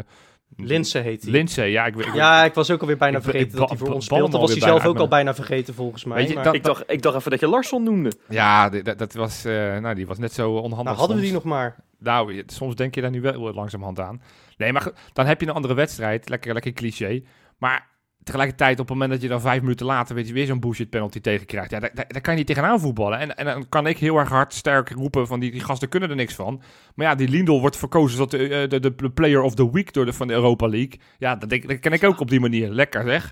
Linse 0.58 0.97
heet 1.00 1.21
hij. 1.24 1.32
Lindsay, 1.32 1.69
ja, 1.69 1.86
ik, 1.86 2.13
Ja, 2.13 2.43
ik 2.43 2.54
was 2.54 2.71
ook 2.71 2.82
alweer 2.82 2.97
bijna 2.97 3.17
Ik- 3.17 3.24
vergeten 3.24 3.47
ik 3.47 3.56
dat 3.56 3.69
hij 3.69 3.78
voor 3.78 3.93
ons. 3.93 4.08
Dat 4.08 4.32
was 4.32 4.52
hij 4.52 4.60
zelf 4.60 4.86
ook 4.86 4.97
al 4.97 5.08
bijna 5.08 5.34
vergeten 5.34 5.74
volgens 5.74 6.04
mij. 6.04 6.17
Weet 6.17 6.28
je, 6.28 6.34
maar- 6.36 6.43
dat- 6.43 6.54
Ik 6.56 6.63
dacht, 6.63 6.84
ik 6.88 7.02
dacht 7.02 7.15
even 7.15 7.32
dat 7.32 7.39
je 7.39 7.47
Larsson 7.47 7.84
noemde. 7.84 8.12
Ja, 8.30 8.69
dat, 8.69 8.97
dat 8.97 9.13
was, 9.13 9.45
eh, 9.45 9.54
nou, 9.78 9.95
die 9.95 10.08
was 10.08 10.17
net 10.17 10.34
zo 10.34 10.52
onhandig. 10.52 10.84
nou, 10.86 10.97
hadden 10.97 11.15
we 11.17 11.24
die 11.24 11.32
nog 11.34 11.43
maar. 11.43 11.76
Nou, 12.00 12.43
soms 12.45 12.76
denk 12.76 12.95
je 12.95 13.02
daar 13.02 13.10
nu 13.12 13.21
wel 13.21 13.54
langzamerhand 13.54 14.00
aan. 14.00 14.21
Nee, 14.58 14.74
maar 14.74 14.91
dan 15.13 15.26
heb 15.26 15.41
je 15.41 15.47
een 15.47 15.54
andere 15.54 15.74
wedstrijd. 15.74 16.30
Lekker, 16.30 16.54
lekker 16.54 16.74
cliché. 16.74 17.21
Maar 17.58 17.88
tegelijkertijd, 18.24 18.80
op 18.80 18.90
het 18.90 18.90
moment 18.90 19.12
dat 19.12 19.22
je 19.22 19.28
dan 19.28 19.42
vijf 19.42 19.62
minuten 19.62 19.86
later 19.86 20.16
weer 20.16 20.46
zo'n 20.46 20.60
bullshit 20.60 20.90
penalty 20.90 21.20
tegenkrijgt. 21.20 21.72
Ja, 21.72 21.80
daar, 21.80 22.22
kan 22.22 22.34
je 22.34 22.40
niet 22.40 22.48
tegenaan 22.48 22.80
voetballen. 22.80 23.20
En, 23.20 23.38
en 23.38 23.46
dan 23.46 23.70
kan 23.70 23.88
ik 23.88 23.98
heel 23.98 24.18
erg 24.18 24.30
hard, 24.30 24.54
sterk 24.54 24.90
roepen 24.90 25.28
van 25.28 25.40
die, 25.40 25.52
die 25.52 25.64
gasten 25.64 25.90
kunnen 25.90 26.10
er 26.10 26.16
niks 26.16 26.34
van. 26.34 26.62
Maar 26.96 27.06
ja, 27.06 27.16
die 27.16 27.30
Lindel 27.30 27.60
wordt 27.60 27.78
verkozen 27.78 28.18
tot 28.18 28.32
de, 28.32 28.48
eh, 28.48 28.70
de, 28.70 28.96
de, 28.96 29.10
player 29.10 29.42
of 29.42 29.56
the 29.56 29.72
week 29.72 29.94
door 29.94 30.06
de, 30.06 30.14
van 30.14 30.28
de 30.28 30.34
Europa 30.34 30.68
League. 30.68 31.00
Ja, 31.18 31.36
dat, 31.36 31.50
dat 31.50 31.80
ken 31.80 31.92
ik 31.92 32.04
ook 32.04 32.20
op 32.20 32.30
die 32.30 32.40
manier. 32.40 32.70
Lekker 32.70 33.04
zeg. 33.04 33.32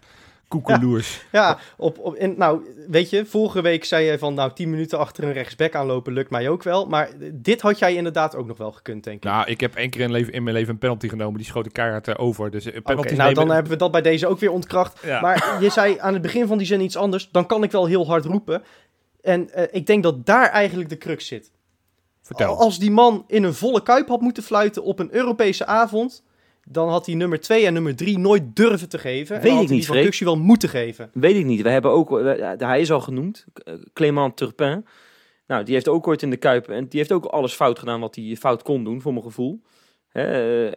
Koekeloers. 0.50 1.26
Ja, 1.32 1.60
op, 1.78 2.00
op, 2.00 2.14
en, 2.14 2.38
nou, 2.38 2.62
weet 2.88 3.10
je, 3.10 3.26
vorige 3.26 3.62
week 3.62 3.86
zei 3.86 4.06
jij 4.06 4.18
van, 4.20 4.34
nou, 4.34 4.54
10 4.54 4.70
minuten 4.70 5.00
achter 5.00 5.24
een 5.24 5.34
rechtsback 5.34 5.76
aanlopen 5.76 6.14
lukt 6.14 6.30
mij 6.30 6.50
ook 6.50 6.64
wel. 6.64 6.86
Maar 6.86 7.10
dit 7.34 7.62
had 7.62 7.80
jij 7.80 7.96
inderdaad 7.96 8.36
ook 8.36 8.48
nog 8.48 8.58
wel 8.58 8.72
gekund, 8.72 9.04
denk 9.04 9.18
ik. 9.18 9.24
Nou, 9.24 9.50
ik 9.50 9.62
heb 9.62 9.76
één 9.76 9.90
keer 9.90 10.02
in, 10.02 10.12
leven, 10.12 10.34
in 10.34 10.44
mijn 10.44 10.56
leven 10.56 10.74
een 10.74 10.80
penalty 10.80 11.08
genomen. 11.08 11.38
Die 11.38 11.46
schoot 11.46 11.64
de 11.64 11.72
keihard 11.72 12.08
eh, 12.08 12.16
over. 12.18 12.52
Dus 12.52 12.66
een 12.66 12.82
penalty 12.82 13.14
nou, 13.14 13.34
dan 13.34 13.50
hebben 13.50 13.72
we 13.72 13.78
dat 13.78 13.92
bij 13.92 14.02
deze 14.02 14.28
ook 14.28 14.40
weer 14.40 14.52
ontkracht. 14.52 15.00
Ja. 15.04 15.22
Maar 15.22 15.58
je 15.62 15.70
zei 15.70 15.98
aan 16.00 16.14
het 16.14 16.22
begin 16.22 16.48
van 16.48 16.58
die 16.58 16.68
zin 16.68 16.82
iets 16.82 16.98
anders. 16.98 17.30
Dan 17.32 17.46
kan 17.46 17.64
ik 17.64 17.72
wel 17.72 17.86
heel 17.86 18.08
hard 18.08 18.26
roepen. 18.26 18.64
En 19.22 19.50
eh, 19.50 19.64
ik 19.72 19.86
denk 19.86 20.04
dat 20.04 20.26
daar 20.26 20.50
eigenlijk 20.50 20.90
de 20.90 20.98
crux 20.98 21.28
zit. 21.28 21.52
Vertel. 22.22 22.58
Als 22.58 22.80
die 22.80 22.92
man 22.92 23.24
in 23.28 23.44
een 23.44 23.54
volle 23.54 23.84
kuip 23.84 24.08
had 24.08 24.22
moeten 24.22 24.44
fluiten 24.44 24.84
op 24.84 25.00
een 25.00 25.14
Europese 25.14 25.66
avond... 25.66 26.24
dan 26.72 26.90
had 26.90 27.06
hij 27.06 27.16
nummer 27.16 27.40
2 27.40 27.66
en 27.66 27.74
nummer 27.74 27.96
3 27.96 28.18
nooit 28.20 28.56
durven 28.56 28.90
te 28.90 28.98
geven. 28.98 29.36
en 29.36 29.42
Weet 29.42 29.52
had 29.52 29.62
ik 29.62 29.68
hij 29.68 29.78
niet, 29.78 29.92
die. 29.92 30.04
Kuxje 30.04 30.26
wel 30.26 30.38
moeten 30.38 30.70
geven. 30.70 31.10
Weet 31.14 31.36
ik 31.36 31.46
niet. 31.46 31.62
We 31.62 31.70
hebben 31.70 31.92
ook, 31.92 32.10
we- 32.10 32.56
hij 32.58 32.82
is 32.82 32.92
al 32.92 33.02
genoemd, 33.02 33.46
eh, 33.54 33.74
Clément 33.94 34.38
Turpin. 34.38 34.86
Nou, 35.48 35.64
die 35.64 35.74
heeft 35.74 35.88
ook 35.88 36.08
ooit 36.08 36.22
in 36.22 36.30
de 36.30 36.38
Kuip 36.38 36.68
en 36.70 36.88
die 36.88 37.00
heeft 37.00 37.12
ook 37.12 37.26
alles 37.26 37.54
fout 37.54 37.80
gedaan 37.80 38.00
wat 38.00 38.16
hij 38.16 38.36
fout 38.40 38.64
kon 38.64 38.84
doen, 38.84 39.02
voor 39.02 39.12
mijn 39.14 39.26
gevoel. 39.26 39.62
Hè, 40.08 40.66
eh, 40.68 40.74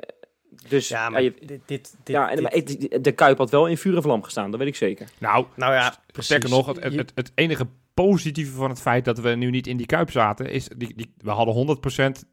dus 0.68 0.88
Ja, 0.88 1.02
ja, 1.02 1.11
maar 1.11 1.22
je- 1.22 1.61
dit... 1.66 1.96
ja, 2.05 2.31
en, 2.31 2.37
dit- 2.50 2.90
maar 2.90 3.02
de 3.02 3.12
Kuip 3.12 3.38
had 3.38 3.50
wel 3.50 3.66
in 3.66 3.76
vuur 3.78 3.96
en 3.96 4.02
vlam 4.02 4.22
gestaan, 4.22 4.50
dat 4.50 4.59
weet 4.61 4.68
ik 4.68 4.76
zeker. 4.76 5.09
Nou, 5.18 5.46
nou 5.57 5.72
ja, 5.72 5.94
precies. 6.07 6.24
Sterker 6.24 6.50
nog, 6.50 6.66
het, 6.66 6.83
het, 6.94 7.12
het 7.14 7.33
enige 7.35 7.66
positieve 7.94 8.52
van 8.52 8.68
het 8.70 8.81
feit 8.81 9.05
dat 9.05 9.18
we 9.18 9.28
nu 9.31 9.50
niet 9.50 9.66
in 9.66 9.76
die 9.76 9.87
kuip 9.87 10.11
zaten, 10.11 10.50
is 10.50 10.68
die, 10.76 10.92
die, 10.96 11.14
we 11.18 11.31
hadden 11.31 11.55
100% 11.55 12.24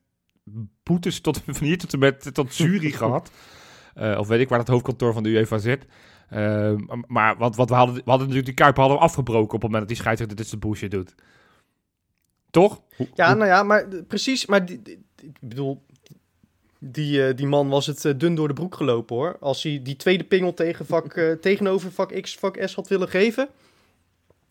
boetes 0.83 1.21
tot, 1.21 1.41
van 1.47 1.67
hier 1.67 1.77
tot 1.77 1.93
en 1.93 1.99
met 1.99 2.33
tot 2.33 2.53
Zurich 2.53 2.97
gehad. 2.97 3.31
Eh, 3.93 4.17
of 4.19 4.27
weet 4.27 4.39
ik 4.39 4.49
waar 4.49 4.59
het 4.59 4.67
hoofdkantoor 4.67 5.13
van 5.13 5.23
de 5.23 5.29
UEFA 5.29 5.57
zit. 5.57 5.85
Eh, 6.29 6.73
maar 7.07 7.37
want, 7.37 7.55
wat 7.55 7.69
we, 7.69 7.75
hadden, 7.75 7.95
we 7.95 8.01
hadden 8.05 8.27
natuurlijk 8.27 8.55
die 8.55 8.65
kuip 8.65 8.75
hadden 8.77 8.97
we 8.97 9.03
afgebroken 9.03 9.43
op 9.45 9.51
het 9.51 9.61
moment 9.61 9.79
dat 9.79 9.87
die 9.87 9.97
scheidsrechter 9.97 10.37
dit 10.37 10.47
soort 10.47 10.59
bullshit 10.61 10.91
doet. 10.91 11.15
Toch? 12.49 12.81
Ja, 13.15 13.33
nou 13.33 13.45
ja, 13.49 13.63
maar 13.63 13.87
precies. 14.07 14.45
Maar 14.45 14.65
die, 14.65 14.81
die- 14.81 15.05
ik 15.21 15.37
bedoel, 15.41 15.85
die, 16.79 17.27
eh, 17.27 17.35
die 17.35 17.47
man 17.47 17.69
was 17.69 17.85
het 17.85 18.19
dun 18.19 18.35
door 18.35 18.47
de 18.47 18.53
broek 18.53 18.75
gelopen 18.75 19.15
hoor. 19.15 19.37
Als 19.39 19.63
hij 19.63 19.79
die 19.83 19.95
tweede 19.95 20.23
pingel 20.23 20.53
tegen 20.53 20.85
vak, 20.85 21.13
eh, 21.13 21.31
tegenover 21.47 21.91
vak 21.91 22.21
X, 22.21 22.35
vak 22.37 22.57
S 22.65 22.75
had 22.75 22.87
willen 22.87 23.09
geven, 23.09 23.49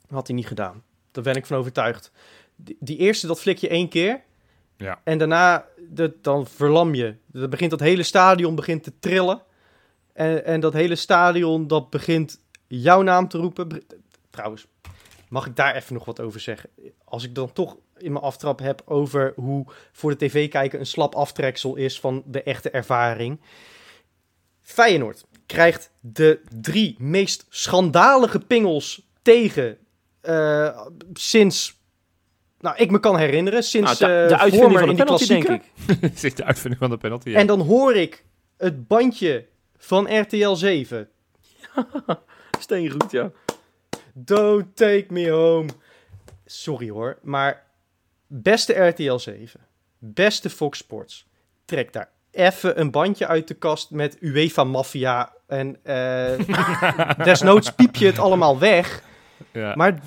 had 0.08 0.26
hij 0.26 0.36
niet 0.36 0.46
gedaan. 0.46 0.82
Daar 1.10 1.24
ben 1.24 1.34
ik 1.36 1.46
van 1.46 1.56
overtuigd. 1.58 2.12
Die, 2.56 2.76
die 2.80 2.96
eerste, 2.96 3.26
dat 3.26 3.40
flik 3.40 3.58
je 3.58 3.68
één 3.68 3.88
keer. 3.88 4.20
Ja. 4.78 5.00
En 5.04 5.18
daarna, 5.18 5.66
dat, 5.88 6.12
dan 6.24 6.46
verlam 6.46 6.94
je. 6.94 7.14
Dan 7.26 7.50
begint 7.50 7.70
dat 7.70 7.80
hele 7.80 8.02
stadion 8.02 8.54
begint 8.54 8.82
te 8.82 8.92
trillen. 8.98 9.42
En, 10.12 10.44
en 10.44 10.60
dat 10.60 10.72
hele 10.72 10.94
stadion, 10.94 11.66
dat 11.66 11.90
begint 11.90 12.40
jouw 12.66 13.02
naam 13.02 13.28
te 13.28 13.38
roepen. 13.38 13.82
Trouwens, 14.30 14.66
mag 15.28 15.46
ik 15.46 15.56
daar 15.56 15.74
even 15.74 15.94
nog 15.94 16.04
wat 16.04 16.20
over 16.20 16.40
zeggen? 16.40 16.70
Als 17.04 17.24
ik 17.24 17.34
dan 17.34 17.52
toch 17.52 17.76
in 17.96 18.12
mijn 18.12 18.24
aftrap 18.24 18.58
heb 18.58 18.82
over 18.84 19.32
hoe 19.36 19.66
voor 19.92 20.10
de 20.10 20.26
tv 20.26 20.48
kijken 20.48 20.78
een 20.78 20.86
slap 20.86 21.14
aftreksel 21.14 21.76
is 21.76 22.00
van 22.00 22.22
de 22.26 22.42
echte 22.42 22.70
ervaring. 22.70 23.40
Feyenoord 24.60 25.24
krijgt 25.46 25.90
de 26.00 26.40
drie 26.60 26.96
meest 26.98 27.46
schandalige 27.48 28.40
pingels 28.40 29.02
tegen 29.22 29.78
eh, 30.20 30.86
sinds... 31.12 31.76
Nou, 32.60 32.76
ik 32.76 32.90
me 32.90 33.00
kan 33.00 33.18
herinneren, 33.18 33.64
sinds 33.64 33.98
Nou, 33.98 34.12
de, 34.12 34.22
eh, 34.22 34.28
de 34.28 34.38
uitvinding 34.38 34.78
van 34.78 34.88
de 34.88 34.94
penalty, 34.94 35.26
denk 35.26 35.48
ik. 35.48 35.62
Is 36.22 36.34
de 36.34 36.44
uitvinding 36.44 36.80
van 36.80 36.90
de 36.90 36.96
penalty. 36.96 37.30
ja. 37.30 37.38
En 37.38 37.46
dan 37.46 37.60
hoor 37.60 37.94
ik 37.94 38.24
het 38.56 38.86
bandje 38.86 39.46
van 39.76 40.18
RTL 40.20 40.54
7. 40.54 41.08
Steengoed, 42.60 43.10
ja. 43.10 43.30
Don't 44.12 44.76
take 44.76 45.06
me 45.08 45.30
home. 45.30 45.68
Sorry 46.44 46.90
hoor, 46.90 47.18
maar 47.22 47.66
beste 48.26 48.72
RTL 48.72 49.16
7, 49.16 49.60
beste 49.98 50.50
Fox 50.50 50.78
Sports, 50.78 51.26
trek 51.64 51.92
daar 51.92 52.10
even 52.30 52.80
een 52.80 52.90
bandje 52.90 53.26
uit 53.26 53.48
de 53.48 53.54
kast 53.54 53.90
met 53.90 54.16
UEFA 54.20 54.64
Mafia 54.64 55.32
en 55.46 55.76
eh, 55.82 57.24
desnoods 57.24 57.72
piep 57.72 57.96
je 57.96 58.06
het 58.06 58.18
allemaal 58.18 58.58
weg. 58.58 59.02
Ja. 59.52 59.74
Maar 59.74 59.98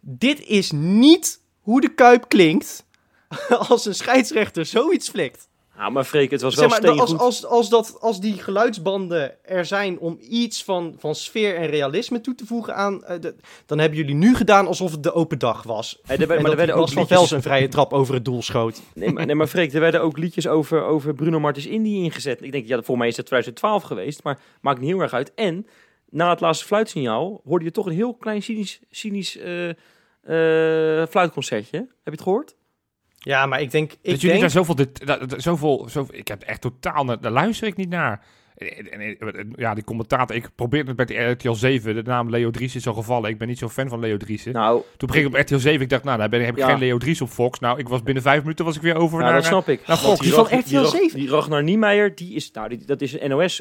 dit 0.00 0.40
is 0.46 0.70
niet 0.70 1.40
hoe 1.66 1.80
de 1.80 1.94
Kuip 1.94 2.28
klinkt 2.28 2.86
als 3.68 3.86
een 3.86 3.94
scheidsrechter 3.94 4.64
zoiets 4.66 5.08
flikt. 5.08 5.48
Nou, 5.76 5.92
maar 5.92 6.04
Freek, 6.04 6.30
het 6.30 6.40
was 6.40 6.54
wel 6.54 6.68
Zeg 6.70 6.80
maar, 6.80 6.88
steengoed. 6.90 7.18
als, 7.20 7.20
als, 7.20 7.44
als, 7.46 7.68
dat, 7.68 7.96
als 8.00 8.20
die 8.20 8.32
geluidsbanden 8.42 9.44
er 9.44 9.64
zijn 9.64 9.98
om 9.98 10.18
iets 10.20 10.64
van, 10.64 10.94
van 10.98 11.14
sfeer 11.14 11.56
en 11.56 11.66
realisme 11.66 12.20
toe 12.20 12.34
te 12.34 12.46
voegen 12.46 12.74
aan... 12.74 13.04
eh, 13.04 13.20
de- 13.20 13.34
dan 13.66 13.78
hebben 13.78 13.98
jullie 13.98 14.14
nu 14.14 14.34
gedaan 14.34 14.66
alsof 14.66 14.90
het 14.90 15.02
de 15.02 15.12
open 15.12 15.38
dag 15.38 15.62
was. 15.62 15.98
Hey, 16.02 16.16
er, 16.16 16.22
en 16.22 16.28
maar 16.28 16.38
dat 16.42 16.50
er 16.50 16.56
werden 16.56 16.74
ook 16.76 16.88
van. 16.92 17.06
Vels 17.06 17.30
een 17.30 17.42
vrije 17.42 17.68
trap 17.68 17.92
over 17.92 18.14
het 18.14 18.24
doel 18.24 18.42
schoot. 18.42 18.82
Nee, 18.94 19.12
maar, 19.12 19.26
nee, 19.26 19.34
maar 19.34 19.46
Freek, 19.46 19.72
er 19.72 19.80
werden 19.80 20.02
ook 20.02 20.18
liedjes 20.18 20.46
over, 20.48 20.82
over 20.84 21.14
Bruno 21.14 21.40
Martens 21.40 21.66
Indy 21.66 21.88
ingezet. 21.94 22.42
Ik 22.42 22.52
denk, 22.52 22.66
ja, 22.66 22.82
voor 22.82 22.98
mij 22.98 23.08
is 23.08 23.16
dat 23.16 23.26
2012 23.26 23.82
geweest, 23.82 24.22
maar 24.22 24.38
maakt 24.60 24.80
niet 24.80 24.90
heel 24.90 25.00
erg 25.00 25.12
uit. 25.12 25.34
En 25.34 25.66
na 26.10 26.30
het 26.30 26.40
laatste 26.40 26.64
fluitsignaal 26.66 27.40
hoorde 27.44 27.64
je 27.64 27.70
toch 27.70 27.86
een 27.86 27.92
heel 27.92 28.14
klein 28.14 28.42
cynisch, 28.42 28.80
cynisch 28.90 29.36
eh, 29.38 29.68
fluitconcertje. 31.10 31.78
Heb 31.78 31.88
je 32.04 32.10
het 32.10 32.20
gehoord? 32.22 32.56
Ja, 33.18 33.46
maar 33.46 33.60
ik 33.60 33.70
denk... 33.70 33.92
Ik 33.92 33.98
dat 34.02 34.10
jullie 34.20 34.28
denk 34.28 34.40
daar 34.40 34.50
zoveel, 34.50 34.74
dit, 34.74 35.06
dat, 35.06 35.28
dat- 35.30 35.42
zoveel, 35.42 35.88
zoveel... 35.90 36.14
Ik 36.18 36.28
heb 36.28 36.42
echt 36.42 36.60
totaal... 36.60 37.04
Naar, 37.04 37.20
daar 37.20 37.32
luister 37.32 37.66
ik 37.68 37.76
niet 37.76 37.88
naar. 37.88 38.24
En, 38.56 38.92
en- 38.92 39.18
en- 39.18 39.52
ja, 39.56 39.74
die 39.74 39.84
commentator, 39.84 40.36
ik 40.36 40.48
probeerde 40.54 40.92
het 40.96 41.06
bij 41.08 41.30
RTL 41.30 41.52
7, 41.52 41.94
de 41.94 42.02
naam 42.02 42.30
Leo 42.30 42.50
Dries 42.50 42.74
is 42.76 42.86
al 42.86 42.94
gevallen. 42.94 43.30
Ik 43.30 43.38
ben 43.38 43.48
niet 43.48 43.58
zo 43.58 43.68
fan 43.68 43.88
van 43.88 44.00
Leo 44.00 44.16
Driessen. 44.16 44.52
Nou, 44.52 44.82
Toen 44.96 45.08
begin 45.08 45.22
ik 45.26 45.28
op 45.34 45.40
RTL 45.40 45.56
7, 45.56 45.80
ik 45.80 45.88
dacht, 45.88 46.04
nou, 46.04 46.18
daar 46.18 46.28
ben, 46.28 46.44
heb 46.44 46.54
ik 46.56 46.62
Ja. 46.62 46.68
geen 46.68 46.78
Leo 46.78 46.98
Dries 46.98 47.20
op 47.20 47.28
Fox. 47.28 47.58
Nou, 47.58 47.78
ik 47.78 47.88
was 47.88 48.02
binnen 48.02 48.22
vijf 48.22 48.40
minuten 48.42 48.64
was 48.64 48.76
ik 48.76 48.82
weer 48.82 48.94
over 48.96 49.18
nou 49.18 49.22
naar... 49.32 49.40
dat 49.40 49.44
snap 49.44 49.68
ik. 49.68 49.78
naar 49.86 49.96
Want 49.96 50.00
Fox. 50.08 50.20
Die 50.20 50.32
van 50.32 50.46
Rag- 50.48 50.60
RTL 50.60 50.76
Rag- 50.76 50.88
7? 50.90 51.18
Die 51.18 51.28
Ragnar 51.28 51.62
Niemeyer, 51.62 52.14
die 52.14 52.34
is, 52.34 52.50
nou, 52.50 52.68
die, 52.68 52.84
dat 52.86 53.00
is 53.00 53.20
een 53.20 53.54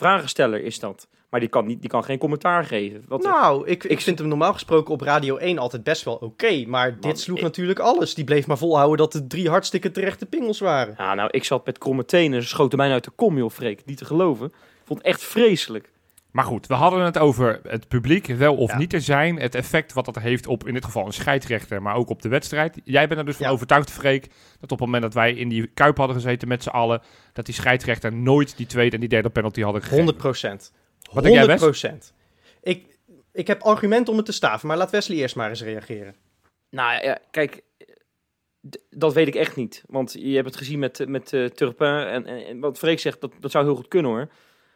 NOS-vragensteller 0.00 0.62
is 0.64 0.78
dat. 0.78 1.06
Maar 1.30 1.40
die 1.42 1.48
kan, 1.52 1.66
niet, 1.66 1.80
die 1.80 1.90
kan 1.90 2.04
geen 2.04 2.18
commentaar 2.18 2.64
geven. 2.64 3.04
Wat, 3.08 3.22
Nou, 3.22 3.66
ik, 3.66 3.84
ik 3.84 4.00
vind 4.00 4.18
hem 4.18 4.28
normaal 4.28 4.52
gesproken 4.52 4.94
op 4.94 5.00
Radio 5.00 5.36
1 5.36 5.58
altijd 5.58 5.82
best 5.84 6.04
wel 6.04 6.14
oké. 6.14 6.64
maar 6.66 7.00
dit 7.00 7.20
sloeg 7.20 7.36
ik- 7.36 7.42
natuurlijk 7.42 7.78
alles. 7.78 8.14
Die 8.14 8.24
bleef 8.24 8.46
maar 8.46 8.58
volhouden 8.58 8.96
dat 8.98 9.12
het 9.12 9.30
drie 9.30 9.48
hartstikke 9.48 9.90
terechte 9.90 10.26
pingels 10.26 10.58
waren. 10.60 10.94
Ja, 10.98 11.14
nou, 11.14 11.28
ik 11.32 11.44
zat 11.44 11.66
met 11.66 11.78
kromme 11.78 12.04
tenen. 12.04 12.42
Ze 12.42 12.48
schoten 12.48 12.78
mij 12.78 12.92
uit 12.92 13.04
de 13.04 13.10
kom, 13.10 13.36
joh, 13.38 13.50
Freek. 13.50 13.84
Niet 13.84 13.98
te 13.98 14.04
geloven. 14.04 14.46
Ik 14.46 14.52
vond 14.84 14.98
het 14.98 15.08
echt 15.08 15.22
vreselijk. 15.22 15.90
Maar 16.34 16.44
goed, 16.44 16.66
we 16.66 16.74
hadden 16.74 17.00
het 17.04 17.18
over 17.18 17.60
het 17.62 17.88
publiek 17.88 18.26
wel 18.26 18.56
of 18.56 18.70
Ja. 18.70 18.78
niet 18.78 18.90
te 18.90 19.00
zijn. 19.00 19.36
Het 19.40 19.54
effect 19.54 19.92
wat 19.92 20.04
dat 20.04 20.18
heeft 20.18 20.46
op 20.46 20.66
in 20.66 20.74
dit 20.74 20.84
geval 20.84 21.06
een 21.06 21.12
scheidsrechter, 21.12 21.82
maar 21.82 21.94
ook 21.94 22.08
op 22.08 22.22
de 22.22 22.28
wedstrijd. 22.28 22.80
Jij 22.84 23.06
bent 23.08 23.20
er 23.20 23.26
dus 23.26 23.36
van 23.36 23.46
Ja. 23.46 23.52
overtuigd, 23.52 23.90
Freek, 23.90 24.22
dat 24.60 24.62
op 24.62 24.68
het 24.70 24.80
moment 24.80 25.02
dat 25.02 25.14
wij 25.14 25.32
in 25.32 25.48
die 25.48 25.66
kuip 25.66 25.96
hadden 25.96 26.16
gezeten 26.16 26.48
met 26.48 26.62
z'n 26.62 26.68
allen, 26.68 27.02
dat 27.32 27.46
die 27.46 27.54
scheidsrechter 27.54 28.12
nooit 28.12 28.56
die 28.56 28.66
tweede 28.66 28.94
en 28.94 29.00
die 29.00 29.08
derde 29.08 29.30
penalty 29.30 29.60
hadden 29.62 29.80
gegeven. 29.82 30.04
100 30.04 30.22
procent. 30.22 30.72
Wat 31.12 31.22
denk 31.22 31.34
jij, 31.34 31.58
Wes? 31.58 31.82
Ik, 32.62 32.98
ik 33.32 33.46
heb 33.46 33.62
argumenten 33.62 34.10
om 34.12 34.16
het 34.16 34.26
te 34.26 34.32
staven, 34.32 34.68
maar 34.68 34.76
laat 34.76 34.90
Wesley 34.90 35.16
eerst 35.18 35.36
maar 35.36 35.48
eens 35.48 35.62
reageren. 35.62 36.14
Nou 36.70 37.04
ja, 37.04 37.18
kijk, 37.30 37.62
dat 38.90 39.12
weet 39.14 39.26
ik 39.26 39.34
echt 39.34 39.56
niet. 39.56 39.82
Want 39.86 40.12
je 40.18 40.34
hebt 40.34 40.46
het 40.48 40.56
gezien 40.56 40.78
met, 40.78 41.08
met 41.08 41.32
eh, 41.32 41.44
Turpin. 41.44 41.86
En, 41.86 42.26
en, 42.26 42.46
en 42.46 42.60
wat 42.60 42.78
Freek 42.78 42.98
zegt, 43.00 43.20
dat, 43.20 43.32
dat 43.40 43.50
zou 43.50 43.64
heel 43.64 43.74
goed 43.76 43.88
kunnen 43.88 44.10
hoor. 44.10 44.28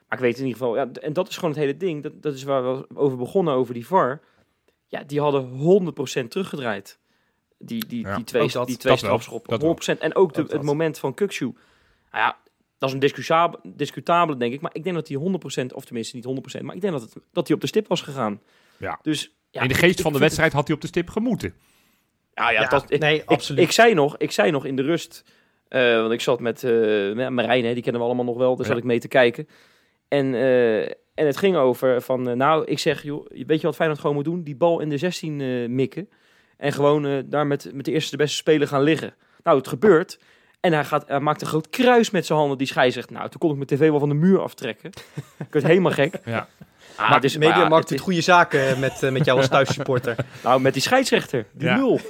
Maar 0.08 0.18
ik 0.18 0.24
weet 0.24 0.38
in 0.38 0.46
ieder 0.46 0.58
geval, 0.58 0.76
ja, 0.76 0.88
en 1.00 1.12
dat 1.12 1.28
is 1.28 1.34
gewoon 1.34 1.50
het 1.50 1.58
hele 1.58 1.76
ding. 1.76 2.02
Dat, 2.02 2.22
dat 2.22 2.34
is 2.34 2.42
waar 2.42 2.62
we 2.76 2.86
over 2.94 3.16
begonnen, 3.18 3.54
over 3.54 3.74
die 3.74 3.86
VAR. 3.86 4.20
Ja, 4.86 5.02
die 5.04 5.20
hadden 5.20 5.48
100% 6.24 6.28
teruggedraaid. 6.28 6.98
Die, 7.58 7.86
die, 7.86 8.02
Ja, 8.06 8.16
die 8.16 8.24
twee, 8.24 8.48
dat. 8.50 8.66
die 8.66 8.76
twee 8.76 8.96
strafschoppen. 8.96 9.58
dat 9.58 9.96
100%. 9.96 9.98
En 9.98 10.14
ook, 10.14 10.34
de, 10.34 10.44
het 10.48 10.62
moment 10.62 10.98
van 10.98 11.14
Kukshu. 11.14 11.44
Nou 11.44 11.54
ja, 12.24 12.38
dat 12.78 12.88
is 12.88 12.94
een 12.94 13.00
discutabele, 13.00 13.62
discutabele, 13.74 14.38
denk 14.38 14.52
ik. 14.52 14.60
Maar 14.60 14.74
ik 14.74 14.82
denk 14.84 14.94
dat 14.96 15.08
hij 15.08 15.16
100%, 15.62 15.74
of 15.74 15.84
tenminste 15.84 16.16
niet 16.16 16.58
100%, 16.58 16.62
maar 16.62 16.74
ik 16.74 16.80
denk 16.80 16.92
dat, 16.92 17.02
het, 17.02 17.14
dat 17.32 17.46
hij 17.46 17.56
op 17.56 17.62
de 17.62 17.68
stip 17.68 17.88
was 17.88 18.00
gegaan. 18.02 18.40
Ja. 18.76 18.98
Dus, 19.02 19.34
ja, 19.50 19.62
in 19.62 19.68
de 19.68 19.74
geest 19.74 19.96
ik 19.98 20.02
van 20.04 20.12
de 20.12 20.18
wedstrijd 20.18 20.52
had 20.52 20.66
hij 20.66 20.76
op 20.76 20.82
de 20.82 20.86
stip 20.88 21.08
gemoeten. 21.10 21.54
Nou 22.34 22.52
ja, 22.52 22.60
Ja, 22.60 22.68
dat, 22.68 22.90
ik, 22.90 23.00
nee, 23.00 23.22
absoluut. 23.24 23.62
Ik, 23.64 23.70
zei 23.70 23.94
nog, 23.94 24.16
ik 24.16 24.30
zei 24.30 24.50
nog 24.50 24.64
in 24.64 24.76
de 24.76 24.82
rust, 24.82 25.24
eh, 25.68 26.00
want 26.00 26.12
ik 26.12 26.20
zat 26.20 26.40
met 26.40 26.62
uh, 26.62 27.28
Marijn, 27.28 27.64
hè, 27.64 27.72
die 27.74 27.82
kennen 27.82 28.00
we 28.00 28.06
allemaal 28.06 28.24
nog 28.24 28.36
wel, 28.36 28.56
daar 28.56 28.66
Ja. 28.66 28.72
zat 28.72 28.80
ik 28.80 28.84
mee 28.84 29.00
te 29.00 29.08
kijken. 29.08 29.48
En, 30.08 30.34
eh, 30.34 30.82
en 31.14 31.26
het 31.26 31.36
ging 31.36 31.56
over 31.56 32.02
van, 32.02 32.28
eh, 32.28 32.34
nou, 32.34 32.64
ik 32.64 32.78
zeg, 32.78 33.02
joh, 33.02 33.26
weet 33.28 33.60
je 33.60 33.66
wat 33.66 33.76
Feyenoord 33.76 34.00
gewoon 34.00 34.16
moet 34.16 34.24
doen? 34.24 34.42
Die 34.42 34.56
bal 34.56 34.80
in 34.80 34.88
de 34.88 34.98
16 34.98 35.40
eh, 35.40 35.68
mikken 35.68 36.08
en 36.56 36.72
gewoon 36.72 37.24
daar 37.26 37.46
met, 37.46 37.70
met 37.72 37.84
de 37.84 37.92
eerste 37.92 38.10
de 38.10 38.16
beste 38.16 38.36
speler 38.36 38.68
gaan 38.68 38.82
liggen. 38.82 39.14
Nou, 39.42 39.58
het 39.58 39.68
gebeurt. 39.68 40.18
En 40.60 40.72
hij, 40.72 40.84
gaat, 40.84 41.08
hij 41.08 41.20
maakt 41.20 41.40
een 41.40 41.46
groot 41.46 41.68
kruis 41.68 42.10
met 42.10 42.26
zijn 42.26 42.38
handen. 42.38 42.58
Die 42.58 42.66
schei 42.66 42.90
zegt, 42.90 43.10
nou, 43.10 43.28
toen 43.28 43.40
kon 43.40 43.50
ik 43.50 43.56
mijn 43.56 43.68
tv 43.68 43.90
wel 43.90 43.98
van 43.98 44.08
de 44.08 44.14
muur 44.14 44.40
aftrekken. 44.40 44.90
ik 45.38 45.52
werd 45.52 45.66
helemaal 45.66 45.92
gek. 45.92 46.20
Ja. 46.24 46.48
Ah, 46.96 47.10
Maar 47.10 47.20
dus, 47.20 47.36
Media 47.36 47.56
maar 47.58 47.68
maakt 47.68 47.80
het 47.82 47.88
doet 47.88 48.00
goede 48.00 48.20
zaken 48.20 48.78
met, 48.80 49.02
eh, 49.02 49.10
met 49.10 49.24
jou 49.24 49.38
als 49.38 49.48
thuissupporter. 49.58 50.18
is- 50.18 50.24
Nou, 50.42 50.60
met 50.60 50.72
die 50.72 50.82
scheidsrechter, 50.82 51.46
die 51.52 51.68
Ja. 51.68 51.76
nul. 51.76 52.00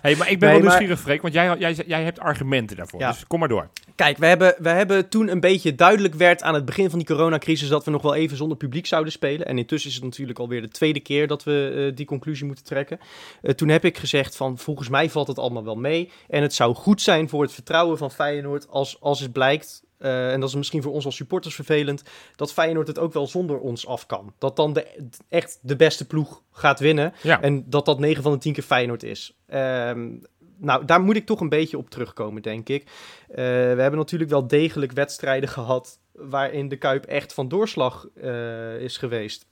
Hey, 0.00 0.16
maar 0.16 0.30
ik 0.30 0.38
ben 0.38 0.38
Nee, 0.38 0.38
wel 0.38 0.48
maar- 0.50 0.60
nieuwsgierig, 0.60 1.00
Freek, 1.00 1.22
want 1.22 1.34
jij, 1.34 1.56
jij, 1.58 1.74
jij 1.86 2.02
hebt 2.04 2.18
argumenten 2.20 2.76
daarvoor. 2.76 3.00
Ja. 3.00 3.10
Dus 3.10 3.26
kom 3.26 3.38
maar 3.38 3.48
door. 3.48 3.68
Kijk, 3.94 4.18
we 4.18 4.26
hebben, 4.26 4.54
we 4.58 4.68
hebben 4.68 5.08
toen 5.08 5.28
een 5.28 5.40
beetje 5.40 5.74
duidelijk 5.74 6.14
werd 6.14 6.42
aan 6.42 6.54
het 6.54 6.64
begin 6.64 6.90
van 6.90 6.98
die 6.98 7.08
coronacrisis 7.08 7.68
dat 7.68 7.84
we 7.84 7.90
nog 7.90 8.02
wel 8.02 8.14
even 8.14 8.36
zonder 8.36 8.56
publiek 8.56 8.86
zouden 8.86 9.12
spelen. 9.12 9.46
En 9.46 9.58
intussen 9.58 9.88
is 9.90 9.96
het 9.96 10.04
natuurlijk 10.04 10.38
alweer 10.38 10.60
de 10.60 10.68
tweede 10.68 11.00
keer 11.00 11.26
dat 11.26 11.44
we 11.44 11.86
eh, 11.90 11.96
die 11.96 12.06
conclusie 12.06 12.46
moeten 12.46 12.64
trekken. 12.64 12.98
Eh, 13.42 13.52
toen 13.54 13.68
heb 13.68 13.84
ik 13.84 13.98
gezegd 13.98 14.36
van 14.36 14.58
volgens 14.58 14.88
mij 14.88 15.10
valt 15.10 15.26
het 15.26 15.38
allemaal 15.38 15.64
wel 15.64 15.76
mee. 15.76 16.10
En 16.28 16.42
het 16.42 16.54
zou 16.54 16.74
goed 16.74 17.02
zijn 17.02 17.28
voor 17.28 17.42
het 17.42 17.52
vertrouwen 17.52 17.98
van 17.98 18.10
Feyenoord 18.10 18.68
als, 18.68 18.96
als 19.00 19.20
het 19.20 19.32
blijkt, 19.32 19.82
eh, 20.00 20.32
en 20.32 20.40
dat 20.40 20.48
is 20.48 20.54
misschien 20.54 20.82
voor 20.82 20.92
ons 20.92 21.04
als 21.04 21.16
supporters 21.16 21.54
vervelend, 21.54 22.02
dat 22.36 22.52
Feyenoord 22.52 22.86
het 22.86 22.98
ook 22.98 23.12
wel 23.12 23.26
zonder 23.26 23.58
ons 23.58 23.86
af 23.86 24.06
kan. 24.06 24.34
Dat 24.38 24.56
dan 24.56 24.72
de, 24.72 24.86
echt 25.28 25.58
de 25.62 25.76
beste 25.76 26.06
ploeg 26.06 26.42
gaat 26.52 26.80
winnen. 26.80 27.12
Ja. 27.22 27.42
En 27.42 27.64
dat 27.70 27.84
dat 27.84 27.98
9 27.98 28.22
van 28.22 28.32
de 28.32 28.38
10 28.38 28.52
keer 28.52 28.62
Feyenoord 28.62 29.02
is. 29.02 29.36
Ehm, 29.46 30.08
nou, 30.56 30.84
daar 30.84 31.00
moet 31.00 31.16
ik 31.16 31.26
toch 31.26 31.40
een 31.40 31.48
beetje 31.48 31.78
op 31.78 31.90
terugkomen, 31.90 32.42
denk 32.42 32.68
ik. 32.68 32.82
Eh, 33.28 33.36
we 33.36 33.80
hebben 33.80 33.96
natuurlijk 33.96 34.30
wel 34.30 34.46
degelijk 34.46 34.92
wedstrijden 34.92 35.48
gehad 35.48 35.98
waarin 36.12 36.68
de 36.68 36.76
Kuip 36.76 37.04
echt 37.04 37.34
van 37.34 37.48
doorslag 37.48 38.06
eh, 38.14 38.80
is 38.80 38.96
geweest. 38.96 39.46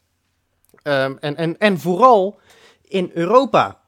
Ehm, 0.83 1.17
en, 1.21 1.37
en, 1.37 1.59
en 1.59 1.79
vooral 1.79 2.41
in 2.83 3.11
Europa. 3.15 3.81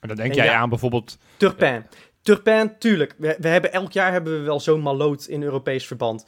En 0.00 0.08
dan 0.08 0.16
denk 0.16 0.30
En 0.30 0.36
jij 0.36 0.44
ja. 0.44 0.54
aan 0.54 0.68
bijvoorbeeld... 0.68 1.18
Turpin. 1.36 1.86
Turpin, 2.22 2.72
tuurlijk. 2.78 3.14
We, 3.18 3.36
we 3.38 3.48
hebben, 3.48 3.72
elk 3.72 3.92
jaar 3.92 4.12
hebben 4.12 4.32
we 4.38 4.44
wel 4.44 4.60
zo'n 4.60 4.80
maloot 4.80 5.24
in 5.26 5.42
Europees 5.42 5.86
verband. 5.86 6.24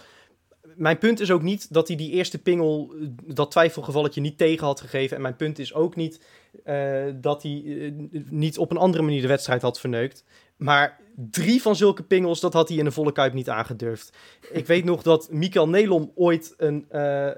Mijn 0.76 0.98
punt 0.98 1.20
is 1.20 1.30
ook 1.30 1.42
niet 1.42 1.72
dat 1.74 1.88
hij 1.88 1.96
die 1.96 2.10
eerste 2.10 2.38
pingel, 2.38 2.94
eh, 3.00 3.06
dat 3.34 3.50
twijfelgevalletje, 3.50 4.20
niet 4.20 4.38
tegen 4.38 4.66
had 4.66 4.80
gegeven. 4.80 5.16
En 5.16 5.22
mijn 5.22 5.36
punt 5.36 5.58
is 5.58 5.74
ook 5.74 5.96
niet 5.96 6.20
eh, 6.64 7.02
dat 7.14 7.42
hij 7.42 7.62
eh, 7.66 7.90
niet 8.28 8.58
op 8.58 8.70
een 8.70 8.76
andere 8.76 9.02
manier 9.02 9.20
de 9.20 9.28
wedstrijd 9.28 9.62
had 9.62 9.80
verneukt. 9.80 10.24
Maar 10.56 11.00
drie 11.30 11.62
van 11.62 11.76
zulke 11.76 12.02
pingels, 12.02 12.40
dat 12.40 12.52
had 12.52 12.68
hij 12.68 12.78
in 12.78 12.84
de 12.84 12.90
volle 12.90 13.12
kuip 13.12 13.32
niet 13.32 13.48
aangedurfd. 13.48 14.16
Ik 14.50 14.66
weet 14.66 14.84
nog 14.84 15.02
dat 15.02 15.28
Mikael 15.30 15.68
Nelom 15.68 16.12
ooit 16.14 16.54
een 16.56 16.84
eh, 16.88 17.28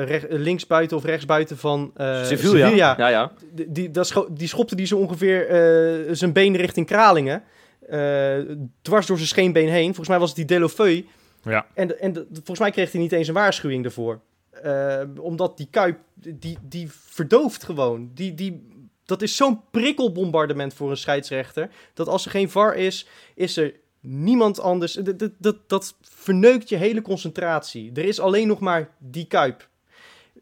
eh, 0.00 0.08
rech- 0.08 0.26
linksbuiten 0.28 0.96
of 0.96 1.04
rechtsbuiten 1.04 1.56
van 1.56 1.90
eh 1.94 2.24
Sevilla. 2.24 2.66
Sevilla 2.66 2.94
Ja, 2.98 3.08
ja. 3.08 3.32
die, 3.52 3.72
die, 3.72 3.90
die 4.30 4.48
schopte 4.48 4.76
die 4.76 4.86
zo 4.86 4.98
ongeveer 4.98 5.48
eh, 5.48 6.14
zijn 6.14 6.32
been 6.32 6.56
richting 6.56 6.86
Kralingen. 6.86 7.42
Eh, 7.88 8.56
dwars 8.82 9.06
door 9.06 9.16
zijn 9.16 9.28
scheenbeen 9.28 9.68
heen. 9.68 9.86
Volgens 9.86 10.08
mij 10.08 10.18
was 10.18 10.28
het 10.28 10.36
die 10.36 10.46
Delofeu. 10.46 11.04
Ja. 11.42 11.66
En, 11.74 12.00
en 12.00 12.14
volgens 12.32 12.58
mij 12.58 12.70
kreeg 12.70 12.92
hij 12.92 13.00
niet 13.00 13.12
eens 13.12 13.28
een 13.28 13.34
waarschuwing 13.34 13.82
daarvoor. 13.82 14.20
Eh, 14.50 15.02
omdat 15.20 15.56
die 15.56 15.68
kuip, 15.70 15.98
die, 16.14 16.58
die 16.62 16.88
verdooft 16.90 17.64
gewoon. 17.64 18.10
Die, 18.14 18.34
die, 18.34 18.66
dat 19.04 19.22
is 19.22 19.36
zo'n 19.36 19.60
prikkelbombardement 19.70 20.74
voor 20.74 20.90
een 20.90 20.96
scheidsrechter. 20.96 21.70
Dat 21.94 22.08
als 22.08 22.24
er 22.24 22.30
geen 22.30 22.50
VAR 22.50 22.76
is, 22.76 23.08
is 23.34 23.56
er 23.56 23.74
niemand 24.00 24.60
anders. 24.60 24.92
Dat, 24.92 25.18
dat, 25.18 25.32
dat, 25.38 25.56
dat 25.66 25.96
verneukt 26.00 26.68
je 26.68 26.76
hele 26.76 27.02
concentratie. 27.02 27.90
Er 27.94 28.04
is 28.04 28.20
alleen 28.20 28.46
nog 28.46 28.60
maar 28.60 28.90
die 28.98 29.26
kuip. 29.26 29.68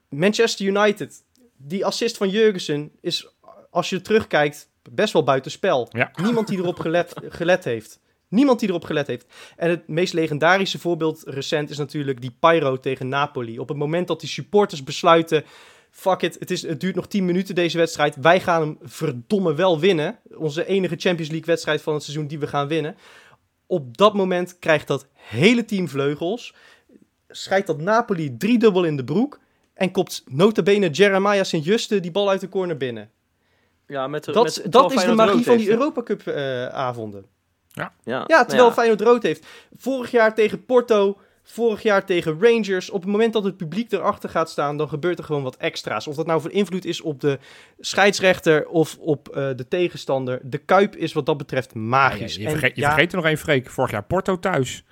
Manchester 0.09 0.67
United, 0.67 1.23
die 1.57 1.85
assist 1.87 2.17
van 2.17 2.29
Jurgensen 2.29 2.91
is, 3.01 3.29
als 3.71 3.91
je 3.91 4.01
terugkijkt, 4.01 4.69
best 4.91 5.13
wel 5.13 5.25
buitenspel. 5.25 5.89
Ja. 5.91 6.11
Niemand 6.23 6.49
die 6.49 6.59
erop 6.59 6.79
gelet, 6.79 7.15
gelet 7.29 7.65
heeft. 7.65 8.01
Niemand 8.29 8.61
die 8.61 8.69
erop 8.69 8.85
gelet 8.85 9.07
heeft. 9.07 9.27
En 9.57 9.71
het 9.71 9.89
meest 9.89 10.13
legendarische 10.13 10.79
voorbeeld 10.79 11.23
recent 11.27 11.71
is 11.71 11.79
natuurlijk 11.79 12.21
die 12.21 12.37
Pyro 12.41 12.81
tegen 12.81 13.09
Napoli. 13.09 13.59
Op 13.59 13.69
het 13.69 13.77
moment 13.77 14.07
dat 14.07 14.21
die 14.21 14.29
supporters 14.29 14.85
besluiten... 14.85 15.45
Fuck 15.91 16.23
it, 16.23 16.37
het, 16.39 16.51
is, 16.51 16.63
het 16.63 16.81
duurt 16.81 16.95
nog 16.95 17.07
10 17.07 17.25
minuten 17.25 17.55
deze 17.55 17.79
wedstrijd. 17.79 18.17
Wij 18.17 18.41
gaan 18.41 18.61
hem 18.61 18.79
verdomme 18.83 19.55
wel 19.55 19.79
winnen. 19.79 20.19
Onze 20.37 20.67
enige 20.67 20.97
Champions 20.97 21.31
League 21.31 21.47
wedstrijd 21.47 21.83
van 21.83 21.95
het 21.95 22.03
seizoen 22.03 22.27
die 22.27 22.39
we 22.39 22.47
gaan 22.47 22.69
winnen. 22.69 22.97
Op 23.67 23.97
dat 23.97 24.15
moment 24.15 24.59
krijgt 24.59 24.87
dat 24.87 25.07
hele 25.15 25.65
team 25.65 25.89
vleugels. 25.89 26.55
Schijt 27.29 27.67
dat 27.67 27.81
Napoli 27.81 28.37
driedubbel 28.37 28.85
in 28.85 28.97
de 28.97 29.05
broek. 29.05 29.41
En 29.75 29.91
kopt 29.91 30.25
notabene 30.27 30.91
Jeremiah 30.91 31.45
Sint-Juste 31.45 32.01
die 32.01 32.11
bal 32.11 32.29
uit 32.29 32.41
de 32.41 32.49
corner 32.49 32.77
binnen. 32.77 33.11
Ja, 33.95 34.07
met, 34.07 34.25
Dat, 34.25 34.45
met, 34.45 34.73
dat 34.73 34.93
is 34.93 35.05
de 35.05 35.15
magie 35.15 35.45
van 35.45 35.57
die? 35.57 35.71
Europa 35.71 36.03
Cup 36.03 36.27
eh, 36.27 36.67
avonden. 36.67 37.25
Ja, 37.73 37.93
Ja, 38.05 38.25
terwijl 38.27 38.69
ja. 38.69 38.73
Feyenoord 38.73 39.01
rood 39.01 39.23
heeft. 39.23 39.47
Vorig 39.77 40.11
jaar 40.11 40.35
tegen 40.35 40.65
Porto, 40.65 41.19
vorig 41.43 41.83
jaar 41.83 42.05
tegen 42.05 42.39
Rangers. 42.41 42.91
Op 42.91 43.03
het 43.03 43.11
moment 43.11 43.33
dat 43.33 43.45
het 43.45 43.57
publiek 43.57 43.93
erachter 43.93 44.29
gaat 44.29 44.51
staan, 44.51 44.77
dan 44.77 44.89
gebeurt 44.89 45.19
er 45.19 45.25
gewoon 45.25 45.43
wat 45.43 45.57
extra's. 45.57 46.07
Of 46.07 46.17
dat 46.17 46.27
nou 46.27 46.41
voor 46.41 46.51
invloed 46.51 46.85
is 46.85 47.01
op 47.01 47.21
de 47.21 47.39
scheidsrechter 47.79 48.69
of 48.69 48.97
op 49.01 49.29
eh, 49.29 49.49
de 49.57 49.69
tegenstander. 49.69 50.41
De 50.43 50.59
Kuip 50.59 50.97
is 50.97 51.13
wat 51.13 51.27
dat 51.27 51.37
betreft 51.37 51.75
magisch. 51.75 52.35
Ja, 52.35 52.41
je 52.41 52.47
En 52.47 52.53
vergeet, 52.53 52.75
je 52.75 52.81
ja, 52.81 52.89
vergeet 52.89 53.11
er 53.11 53.17
nog 53.17 53.27
één, 53.27 53.39
Freek. 53.39 53.71
Vorig 53.71 53.91
jaar 53.91 54.05
Porto 54.05 54.39
thuis. 54.39 54.85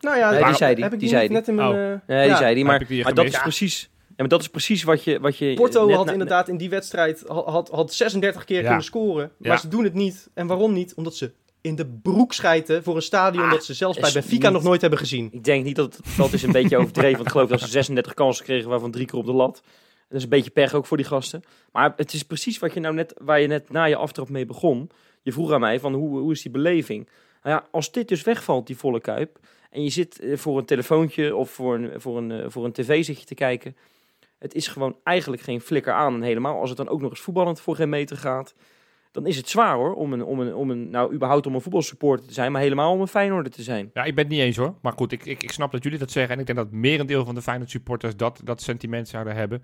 Nou 0.00 0.18
ja, 0.18 0.30
Nee, 0.30 0.44
die 0.44 0.54
zei 0.54 0.74
die, 0.74 0.84
heb 0.84 0.92
ik 0.92 0.98
die 1.00 1.08
die, 1.08 1.18
zei 1.18 1.28
net 1.28 1.48
in 1.48 1.54
mijn... 1.54 1.68
Oh. 1.68 1.92
eh, 1.92 2.00
Nee, 2.06 2.20
die 2.20 2.30
ja. 2.30 2.36
zei 2.36 2.54
die, 2.54 2.62
Heb 2.62 2.72
maar, 2.72 2.80
ik 2.80 2.88
die 2.88 3.02
maar 3.02 3.14
dat 3.14 3.24
is 3.24 3.40
precies... 3.40 3.90
Ja, 4.16 4.22
maar 4.22 4.28
dat 4.28 4.40
is 4.40 4.48
precies 4.48 4.82
wat 4.82 5.04
je... 5.04 5.20
Wat 5.20 5.36
je 5.36 5.54
Porto 5.54 5.86
net 5.86 5.96
had 5.96 6.06
na- 6.06 6.12
inderdaad 6.12 6.48
in 6.48 6.56
die 6.56 6.70
wedstrijd 6.70 7.24
had, 7.26 7.46
had, 7.46 7.68
had 7.68 7.92
36 7.94 8.44
keer 8.44 8.60
Ja. 8.60 8.66
kunnen 8.66 8.84
scoren. 8.84 9.30
Maar 9.38 9.50
Ja. 9.50 9.56
ze 9.56 9.68
doen 9.68 9.84
het 9.84 9.94
niet. 9.94 10.28
En 10.34 10.46
waarom 10.46 10.72
niet? 10.72 10.94
Omdat 10.94 11.16
ze 11.16 11.32
in 11.60 11.74
de 11.74 11.86
broek 11.86 12.32
schijten 12.32 12.82
voor 12.82 12.96
een 12.96 13.02
stadion 13.02 13.44
Ah, 13.44 13.50
dat 13.50 13.64
ze 13.64 13.74
zelfs 13.74 13.98
bij 13.98 14.12
Benfica 14.12 14.44
niet- 14.44 14.52
nog 14.52 14.62
nooit 14.62 14.80
hebben 14.80 14.98
gezien. 14.98 15.28
Ik 15.32 15.44
denk 15.44 15.64
niet 15.64 15.76
dat... 15.76 16.00
Dat 16.16 16.32
is 16.32 16.42
een 16.42 16.52
beetje 16.52 16.76
overdreven, 16.82 17.12
want 17.14 17.26
ik 17.26 17.32
geloof 17.32 17.48
dat 17.48 17.60
ze 17.60 17.66
36 17.68 18.14
kansen 18.14 18.44
kregen, 18.44 18.68
waarvan 18.68 18.90
drie 18.90 19.06
keer 19.06 19.18
op 19.18 19.26
de 19.26 19.32
lat. 19.32 19.62
Dat 20.08 20.18
is 20.18 20.22
een 20.22 20.28
beetje 20.28 20.50
pech 20.50 20.74
ook 20.74 20.86
voor 20.86 20.96
die 20.96 21.06
gasten. 21.06 21.42
Maar 21.72 21.92
het 21.96 22.12
is 22.12 22.22
precies 22.22 22.58
wat 22.58 22.74
je 22.74 22.80
nou 22.80 22.94
net, 22.94 23.14
waar 23.18 23.40
je 23.40 23.46
net 23.46 23.70
na 23.70 23.84
je 23.84 23.96
aftrap 23.96 24.28
mee 24.28 24.46
begon. 24.46 24.90
Je 25.22 25.32
vroeg 25.32 25.52
aan 25.52 25.60
mij 25.60 25.80
van 25.80 25.94
hoe, 25.94 26.18
hoe 26.18 26.32
is 26.32 26.42
die 26.42 26.50
beleving? 26.50 27.08
Nou 27.42 27.56
ja, 27.56 27.66
als 27.70 27.92
dit 27.92 28.08
dus 28.08 28.22
wegvalt, 28.22 28.66
die 28.66 28.76
volle 28.76 29.00
kuip, 29.00 29.38
en 29.70 29.82
je 29.82 29.90
zit 29.90 30.20
eh, 30.20 30.36
voor 30.36 30.58
een 30.58 30.64
telefoontje 30.64 31.36
of 31.36 31.50
voor 31.50 31.74
een, 31.74 32.00
voor 32.00 32.16
een, 32.18 32.30
eh, 32.30 32.44
voor 32.48 32.64
een 32.64 32.72
tv 32.72 33.04
zit 33.04 33.20
je 33.20 33.26
te 33.26 33.34
kijken. 33.34 33.76
Het 34.46 34.54
is 34.54 34.68
gewoon 34.68 34.96
eigenlijk 35.04 35.42
geen 35.42 35.60
flikker 35.60 35.92
aan. 35.92 36.14
En 36.14 36.22
helemaal 36.22 36.60
als 36.60 36.68
het 36.68 36.78
dan 36.78 36.88
ook 36.88 37.00
nog 37.00 37.10
eens 37.10 37.20
voetballend 37.20 37.60
voor 37.60 37.76
geen 37.76 37.88
meter 37.88 38.16
gaat. 38.16 38.54
Dan 39.12 39.26
is 39.26 39.36
het 39.36 39.48
zwaar 39.48 39.74
hoor, 39.74 39.94
om 39.94 40.12
een, 40.12 40.24
om 40.24 40.40
een, 40.40 40.54
om 40.54 40.70
een 40.70 40.90
nou 40.90 41.14
überhaupt 41.14 41.46
om 41.46 41.54
een 41.54 41.60
voetbalsupporter 41.60 42.26
te 42.26 42.32
zijn, 42.32 42.52
maar 42.52 42.60
helemaal 42.60 42.92
om 42.92 43.00
een 43.00 43.08
Feyenoorder 43.08 43.52
te 43.52 43.62
zijn. 43.62 43.90
Ja, 43.94 44.04
ik 44.04 44.14
ben 44.14 44.24
het 44.24 44.32
niet 44.32 44.42
eens 44.42 44.56
hoor. 44.56 44.74
Maar 44.82 44.92
goed, 44.92 45.12
ik, 45.12 45.24
ik, 45.24 45.42
ik 45.42 45.50
snap 45.52 45.72
dat 45.72 45.82
jullie 45.82 45.98
dat 45.98 46.10
zeggen. 46.10 46.34
En 46.34 46.40
ik 46.40 46.46
denk 46.46 46.58
dat 46.58 46.70
merendeel 46.70 47.24
van 47.24 47.34
de 47.34 47.42
Feyenoord 47.42 47.70
supporters 47.70 48.16
dat, 48.16 48.40
dat 48.44 48.62
sentiment 48.62 49.08
zouden 49.08 49.34
hebben. 49.34 49.62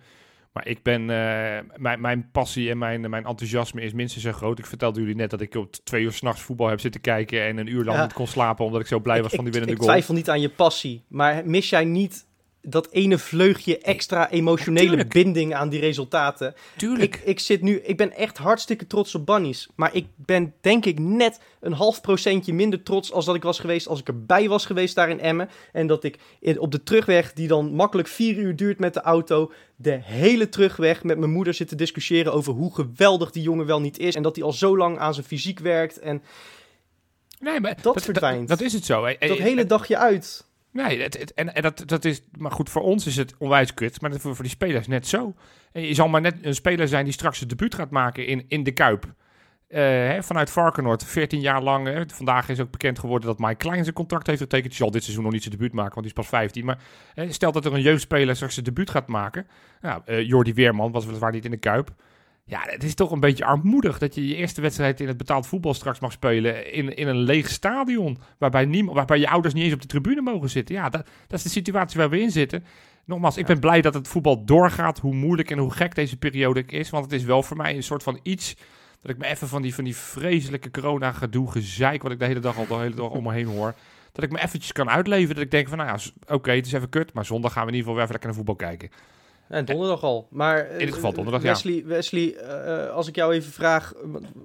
Maar 0.52 0.66
ik 0.66 0.82
ben, 0.82 1.00
eh, 1.00 1.58
mijn, 1.76 2.00
mijn 2.00 2.28
passie 2.32 2.70
en 2.70 2.78
mijn, 2.78 3.10
mijn 3.10 3.24
enthousiasme 3.26 3.80
is 3.80 3.92
minstens 3.92 4.24
zo 4.24 4.32
groot. 4.32 4.58
Ik 4.58 4.66
vertelde 4.66 5.00
jullie 5.00 5.14
net 5.14 5.30
dat 5.30 5.40
ik 5.40 5.54
op 5.54 5.72
twee 5.72 6.02
uur 6.02 6.12
s'nachts 6.12 6.42
voetbal 6.42 6.68
heb 6.68 6.80
zitten 6.80 7.00
kijken 7.00 7.42
en 7.42 7.56
een 7.58 7.66
uur 7.66 7.84
lang 7.84 7.96
Ja. 7.96 8.02
niet 8.02 8.12
kon 8.12 8.26
slapen 8.26 8.64
omdat 8.64 8.80
ik 8.80 8.86
zo 8.86 9.00
blij 9.00 9.22
was 9.22 9.30
Ik- 9.30 9.36
van 9.36 9.44
die 9.44 9.54
ik, 9.54 9.58
winnende 9.58 9.74
ik 9.74 9.78
goal. 9.82 9.90
twijfel 9.92 10.14
niet 10.14 10.30
aan 10.30 10.40
je 10.40 10.48
passie, 10.48 11.04
maar 11.08 11.42
mis 11.46 11.68
jij 11.70 11.84
niet 11.84 12.26
dat 12.62 12.88
ene 12.90 13.18
vleugje 13.18 13.78
extra 13.78 14.30
emotionele 14.30 14.86
tuurlijk. 14.86 15.12
binding 15.12 15.54
aan 15.54 15.68
die 15.68 15.80
resultaten? 15.80 16.54
Tuurlijk. 16.76 17.16
Ik, 17.16 17.22
ik 17.24 17.40
zit 17.40 17.62
nu, 17.62 17.80
ik 17.80 17.96
ben 17.96 18.12
echt 18.12 18.38
hartstikke 18.38 18.86
trots 18.86 19.14
op 19.14 19.26
Bunnies. 19.26 19.68
Maar 19.74 19.94
ik 19.94 20.06
ben 20.16 20.54
denk 20.60 20.84
ik 20.84 20.98
net 20.98 21.40
een 21.60 21.72
half 21.72 22.00
procentje 22.00 22.52
minder 22.52 22.82
trots 22.82 23.12
als 23.12 23.24
dat 23.24 23.34
ik 23.34 23.42
was 23.42 23.58
geweest 23.58 23.88
als 23.88 24.00
ik 24.00 24.08
erbij 24.08 24.48
was 24.48 24.66
geweest 24.66 24.94
daar 24.94 25.10
in 25.10 25.20
Emmen. 25.20 25.48
En 25.72 25.86
dat 25.86 26.04
ik 26.04 26.18
op 26.56 26.72
de 26.72 26.82
terugweg, 26.82 27.32
die 27.32 27.48
dan 27.48 27.74
makkelijk 27.74 28.08
vier 28.08 28.36
uur 28.36 28.56
duurt 28.56 28.78
met 28.78 28.94
de 28.94 29.00
auto, 29.00 29.52
de 29.76 29.98
hele 30.02 30.48
terugweg 30.48 31.02
met 31.02 31.18
mijn 31.18 31.32
moeder 31.32 31.54
zit 31.54 31.68
te 31.68 31.74
discussiëren 31.76 32.32
over 32.32 32.52
hoe 32.52 32.74
geweldig 32.74 33.30
die 33.30 33.42
jongen 33.42 33.66
wel 33.66 33.80
niet 33.80 33.98
is. 33.98 34.14
En 34.14 34.22
dat 34.22 34.36
hij 34.36 34.44
al 34.44 34.52
zo 34.52 34.76
lang 34.76 34.98
aan 34.98 35.14
zijn 35.14 35.26
fysiek 35.26 35.58
werkt. 35.58 35.98
En 35.98 36.22
nee, 37.40 37.60
maar 37.60 37.76
dat 37.82 38.02
verdwijnt. 38.02 38.48
Dat, 38.48 38.60
is 38.60 38.72
het 38.72 38.84
zo. 38.84 39.06
dat 39.18 39.38
hele 39.38 39.66
dagje 39.66 39.96
uit. 39.98 40.50
Nee, 40.72 41.02
het, 41.02 41.34
en, 41.34 41.54
en 41.54 41.62
dat, 41.62 41.82
dat 41.86 42.04
is, 42.04 42.22
maar 42.38 42.50
goed, 42.50 42.70
voor 42.70 42.82
ons 42.82 43.06
is 43.06 43.16
het 43.16 43.34
onwijs 43.38 43.74
kut, 43.74 44.00
maar 44.00 44.10
voor, 44.10 44.34
voor 44.34 44.44
die 44.44 44.52
spelers 44.52 44.86
net 44.86 45.06
zo. 45.06 45.34
En 45.72 45.82
je 45.82 45.94
zal 45.94 46.08
maar 46.08 46.20
net 46.20 46.36
een 46.42 46.54
speler 46.54 46.88
zijn 46.88 47.04
die 47.04 47.12
straks 47.12 47.40
het 47.40 47.48
debuut 47.48 47.74
gaat 47.74 47.90
maken 47.90 48.26
in, 48.26 48.44
in 48.48 48.62
de 48.62 48.72
Kuip. 48.72 49.14
Eh, 49.72 49.80
hè, 49.80 50.22
vanuit 50.22 50.50
Varkenoord, 50.50 51.04
14 51.04 51.40
jaar 51.40 51.62
lang. 51.62 51.86
hè. 51.86 52.02
vandaag 52.06 52.48
is 52.48 52.60
ook 52.60 52.70
bekend 52.70 52.98
geworden 52.98 53.28
dat 53.28 53.38
Mike 53.38 53.54
Klein 53.54 53.82
zijn 53.82 53.94
contract 53.94 54.26
heeft 54.26 54.40
getekend. 54.40 54.68
Die 54.68 54.76
zal 54.76 54.90
dit 54.90 55.02
seizoen 55.02 55.24
nog 55.24 55.32
niet 55.32 55.42
zijn 55.42 55.54
debuut 55.54 55.72
maken, 55.72 55.94
want 55.94 56.06
die 56.06 56.16
is 56.16 56.22
pas 56.22 56.28
15. 56.28 56.64
Maar 56.64 56.78
eh, 57.14 57.30
stel 57.30 57.52
dat 57.52 57.64
er 57.64 57.74
een 57.74 57.80
jeugdspeler 57.80 58.34
straks 58.34 58.54
zijn 58.54 58.64
debuut 58.64 58.90
gaat 58.90 59.06
maken. 59.06 59.46
Nou, 59.80 60.02
eh, 60.04 60.26
Jordi 60.26 60.54
Weerman 60.54 60.92
was 60.92 61.04
weliswaar 61.04 61.32
niet 61.32 61.44
in 61.44 61.50
de 61.50 61.56
Kuip. 61.56 61.90
Ja, 62.44 62.62
het 62.64 62.84
is 62.84 62.94
toch 62.94 63.10
een 63.10 63.20
beetje 63.20 63.44
armoedig 63.44 63.98
dat 63.98 64.14
je 64.14 64.28
je 64.28 64.34
eerste 64.34 64.60
wedstrijd 64.60 65.00
in 65.00 65.08
het 65.08 65.16
betaald 65.16 65.46
voetbal 65.46 65.74
straks 65.74 66.00
mag 66.00 66.12
spelen 66.12 66.72
in, 66.72 66.96
in 66.96 67.08
een 67.08 67.20
leeg 67.22 67.48
stadion. 67.48 68.18
Waarbij, 68.38 68.64
niemand, 68.64 68.96
waarbij 68.96 69.18
je 69.18 69.28
ouders 69.28 69.54
niet 69.54 69.64
eens 69.64 69.72
op 69.72 69.80
de 69.80 69.86
tribune 69.86 70.20
mogen 70.20 70.50
zitten. 70.50 70.74
Ja, 70.74 70.88
dat, 70.88 71.06
dat 71.26 71.38
is 71.38 71.42
de 71.42 71.48
situatie 71.48 71.98
waar 71.98 72.10
we 72.10 72.20
in 72.20 72.30
zitten. 72.30 72.64
Nogmaals, 73.04 73.36
ik 73.36 73.46
ben 73.46 73.60
blij 73.60 73.80
dat 73.80 73.94
het 73.94 74.08
voetbal 74.08 74.44
doorgaat, 74.44 74.98
hoe 74.98 75.14
moeilijk 75.14 75.50
en 75.50 75.58
hoe 75.58 75.70
gek 75.70 75.94
deze 75.94 76.16
periode 76.16 76.60
ook 76.60 76.70
is. 76.70 76.90
Want 76.90 77.04
het 77.04 77.12
is 77.12 77.24
wel 77.24 77.42
voor 77.42 77.56
mij 77.56 77.76
een 77.76 77.82
soort 77.82 78.02
van 78.02 78.20
iets 78.22 78.56
dat 79.00 79.10
ik 79.10 79.18
me 79.18 79.26
even 79.26 79.48
van 79.48 79.62
die, 79.62 79.74
van 79.74 79.84
die 79.84 79.96
vreselijke 79.96 80.70
corona 80.70 81.12
gedoe, 81.12 81.50
gezeik, 81.50 82.02
wat 82.02 82.12
ik 82.12 82.18
de 82.18 82.24
hele 82.24 82.40
dag 82.40 82.58
al 82.58 82.66
de 82.66 82.74
hele 82.74 82.94
dag 82.94 83.10
om 83.10 83.22
me 83.22 83.32
heen 83.32 83.46
hoor. 83.46 83.74
Dat 84.12 84.24
ik 84.24 84.30
me 84.30 84.42
eventjes 84.42 84.72
kan 84.72 84.90
uitleven. 84.90 85.34
Dat 85.34 85.44
ik 85.44 85.50
denk 85.50 85.68
van, 85.68 85.78
nou 85.78 85.90
ja, 85.90 86.34
oké, 86.34 86.52
het 86.52 86.66
is 86.66 86.72
even 86.72 86.88
kut. 86.88 87.12
Maar 87.12 87.24
zondag 87.24 87.52
gaan 87.52 87.66
we 87.66 87.68
in 87.68 87.76
ieder 87.76 87.90
geval 87.90 87.94
weer 87.94 88.02
even 88.02 88.12
lekker 88.12 88.28
naar 88.28 88.56
voetbal 88.56 88.68
kijken. 88.68 88.90
En 89.52 89.64
donderdag 89.64 90.02
al. 90.02 90.28
Maar, 90.30 90.66
eh, 90.66 90.78
In 90.78 90.86
dit 90.86 90.94
geval 90.94 91.12
donderdag, 91.12 91.42
ja. 91.42 91.48
Wesley, 91.48 91.84
Wesley 91.84 92.34
eh, 92.34 92.94
als 92.94 93.08
ik 93.08 93.14
jou 93.14 93.34
even 93.34 93.52
vraag, 93.52 93.92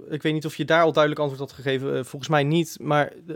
ik 0.10 0.22
weet 0.22 0.34
niet 0.34 0.45
of 0.45 0.55
je 0.55 0.66
daar 0.66 0.84
al 0.84 0.91
duidelijk 0.91 1.22
antwoord 1.22 1.49
had 1.49 1.51
gegeven, 1.51 1.97
eh, 1.97 2.03
volgens 2.03 2.30
mij 2.30 2.43
niet, 2.43 2.78
maar 2.82 3.12
eh, 3.28 3.36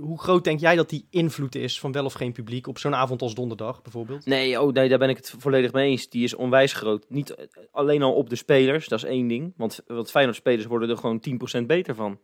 hoe 0.00 0.20
groot 0.20 0.44
denk 0.44 0.60
jij 0.60 0.76
dat 0.76 0.90
die 0.90 1.06
invloed 1.10 1.54
is 1.54 1.80
van 1.80 1.92
wel 1.92 2.04
of 2.04 2.12
geen 2.12 2.32
publiek 2.32 2.66
op 2.66 2.78
zo'n 2.78 2.94
avond 2.94 3.22
als 3.22 3.34
donderdag 3.34 3.82
bijvoorbeeld? 3.82 4.26
Nee, 4.26 4.60
oh, 4.60 4.72
nee, 4.72 4.88
daar 4.88 4.98
ben 4.98 5.08
ik 5.08 5.16
het 5.16 5.34
volledig 5.38 5.72
mee 5.72 5.90
eens. 5.90 6.08
Die 6.08 6.24
is 6.24 6.34
onwijs 6.34 6.72
groot. 6.72 7.04
Niet 7.08 7.34
eh, 7.34 7.46
alleen 7.70 8.02
al 8.02 8.12
op 8.12 8.30
de 8.30 8.36
spelers, 8.36 8.88
dat 8.88 8.98
is 8.98 9.04
één 9.04 9.28
ding. 9.28 9.52
Want, 9.56 9.80
want 9.86 10.10
Feyenoord-spelers 10.10 10.66
worden 10.66 10.90
er 10.90 10.96
gewoon 10.96 11.22
10% 11.60 11.66
beter 11.66 11.94
van. 11.94 12.18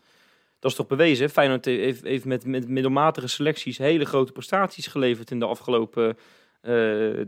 Dat 0.58 0.70
is 0.70 0.76
toch 0.76 0.86
bewezen? 0.86 1.30
Feyenoord 1.30 1.64
heeft, 1.64 2.02
heeft 2.02 2.24
met, 2.24 2.44
met 2.44 2.68
middelmatige 2.68 3.28
selecties 3.28 3.78
hele 3.78 4.04
grote 4.04 4.32
prestaties 4.32 4.86
geleverd 4.86 5.30
in 5.30 5.38
de 5.38 5.46
afgelopen 5.46 6.16
eh 6.62 6.70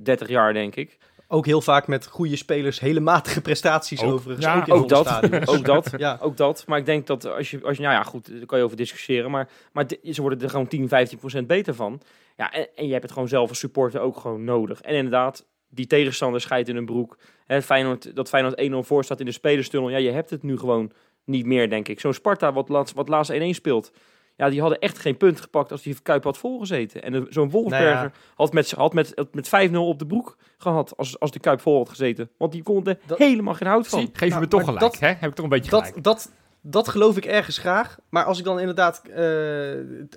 30 0.03 0.29
jaar, 0.29 0.53
denk 0.53 0.77
ik. 0.77 0.99
Ook 1.35 1.47
heel 1.47 1.61
vaak 1.61 1.87
met 1.87 2.07
goede 2.07 2.37
spelers, 2.37 2.81
hele 2.81 3.01
matige 3.01 3.41
prestaties 3.41 4.03
Ook- 4.03 4.13
overigens. 4.13 4.47
ja, 4.47 4.57
ook 4.57 4.67
in 4.67 4.73
Ook 4.73 4.89
dat, 4.89 5.09
ook 5.55 5.65
dat. 5.65 5.91
Ja, 5.97 6.19
Ook 6.21 6.37
dat. 6.37 6.65
Maar 6.67 6.79
ik 6.79 6.87
denk 6.87 7.07
dat 7.07 7.25
als 7.27 7.51
je, 7.51 7.61
als 7.63 7.77
je 7.77 7.83
nou 7.83 7.95
ja, 7.95 8.03
goed, 8.03 8.39
daar 8.39 8.47
kan 8.47 8.59
je 8.59 8.65
over 8.65 8.77
discussiëren. 8.77 9.31
Maar, 9.31 9.49
maar 9.73 9.87
ze 10.11 10.21
worden 10.21 10.41
er 10.41 10.51
gewoon 10.51 10.67
10, 10.67 10.89
15 10.89 11.19
procent 11.19 11.47
beter 11.47 11.75
van. 11.75 12.01
Ja, 12.37 12.53
en, 12.53 12.69
en 12.75 12.87
je 12.87 12.91
hebt 12.93 13.03
het 13.03 13.13
gewoon 13.13 13.29
zelf 13.29 13.49
als 13.49 13.59
supporter 13.59 14.01
ook 14.01 14.17
gewoon 14.17 14.45
nodig. 14.45 14.81
En 14.81 14.95
inderdaad, 14.95 15.47
die 15.69 15.87
tegenstander 15.87 16.41
scheidt 16.41 16.69
in 16.69 16.77
een 16.77 16.85
broek. 16.85 17.19
Hè, 17.47 17.63
Feyenoord, 17.63 18.17
dat 18.17 18.29
Feyenoord 18.29 18.85
1-0 18.85 18.87
voor 18.87 19.05
staat 19.05 19.21
in 19.21 19.27
de 19.27 19.33
spelerstunnel. 19.33 19.91
Ja, 19.91 19.97
je 19.99 20.11
hebt 20.11 20.31
het 20.31 20.43
nu 20.43 20.59
gewoon 20.59 20.93
niet 21.25 21.47
meer, 21.47 21.69
denk 21.71 21.89
ik. 21.89 22.01
Zo'n 22.01 22.15
Sparta 22.15 22.53
wat 22.53 22.69
laatst, 22.69 22.95
wat 22.95 23.09
laatst 23.09 23.33
1-1 23.33 23.35
speelt. 23.51 23.93
Ja, 24.37 24.49
die 24.51 24.61
hadden 24.61 24.79
echt 24.79 24.99
geen 24.99 25.17
punt 25.17 25.41
gepakt 25.41 25.73
als 25.73 25.83
die 25.83 25.97
Kuip 26.03 26.25
had 26.25 26.39
volgezeten. 26.39 27.03
En 27.03 27.27
zo'n 27.31 27.51
Wolfsberger 27.51 27.93
Nou 27.95 28.05
ja. 28.07 28.13
had 28.35 28.53
met, 28.53 28.71
had 28.71 28.93
met, 28.95 29.15
met 29.33 29.71
5-0 29.71 29.75
op 29.75 29.99
de 29.99 30.07
broek 30.07 30.37
gehad 30.59 30.97
als, 30.97 31.21
als 31.21 31.31
de 31.31 31.39
Kuip 31.41 31.61
vol 31.61 31.77
had 31.79 31.89
gezeten. 31.89 32.31
Want 32.39 32.53
die 32.53 32.63
kon 32.63 32.87
er 32.87 32.99
Dat- 33.07 33.19
helemaal 33.19 33.55
geen 33.55 33.69
hout 33.69 33.89
van. 33.89 33.99
Zie, 33.99 34.09
geef 34.13 34.21
je 34.21 34.29
Nou, 34.29 34.41
me 34.41 34.49
toch 34.49 34.61
gelijk, 34.65 34.81
dat- 34.81 34.99
hè? 34.99 35.07
Heb 35.09 35.23
ik 35.31 35.35
toch 35.35 35.45
een 35.45 35.51
beetje 35.51 35.71
gelijk. 35.71 35.95
dat, 35.95 36.05
dat, 36.05 36.31
dat 36.61 36.89
geloof 36.89 37.17
ik 37.17 37.25
ergens 37.25 37.59
graag. 37.59 37.99
Maar 38.09 38.25
als 38.25 38.39
ik 38.39 38.45
dan 38.45 38.61
inderdaad... 38.61 39.03
eh, 39.09 39.21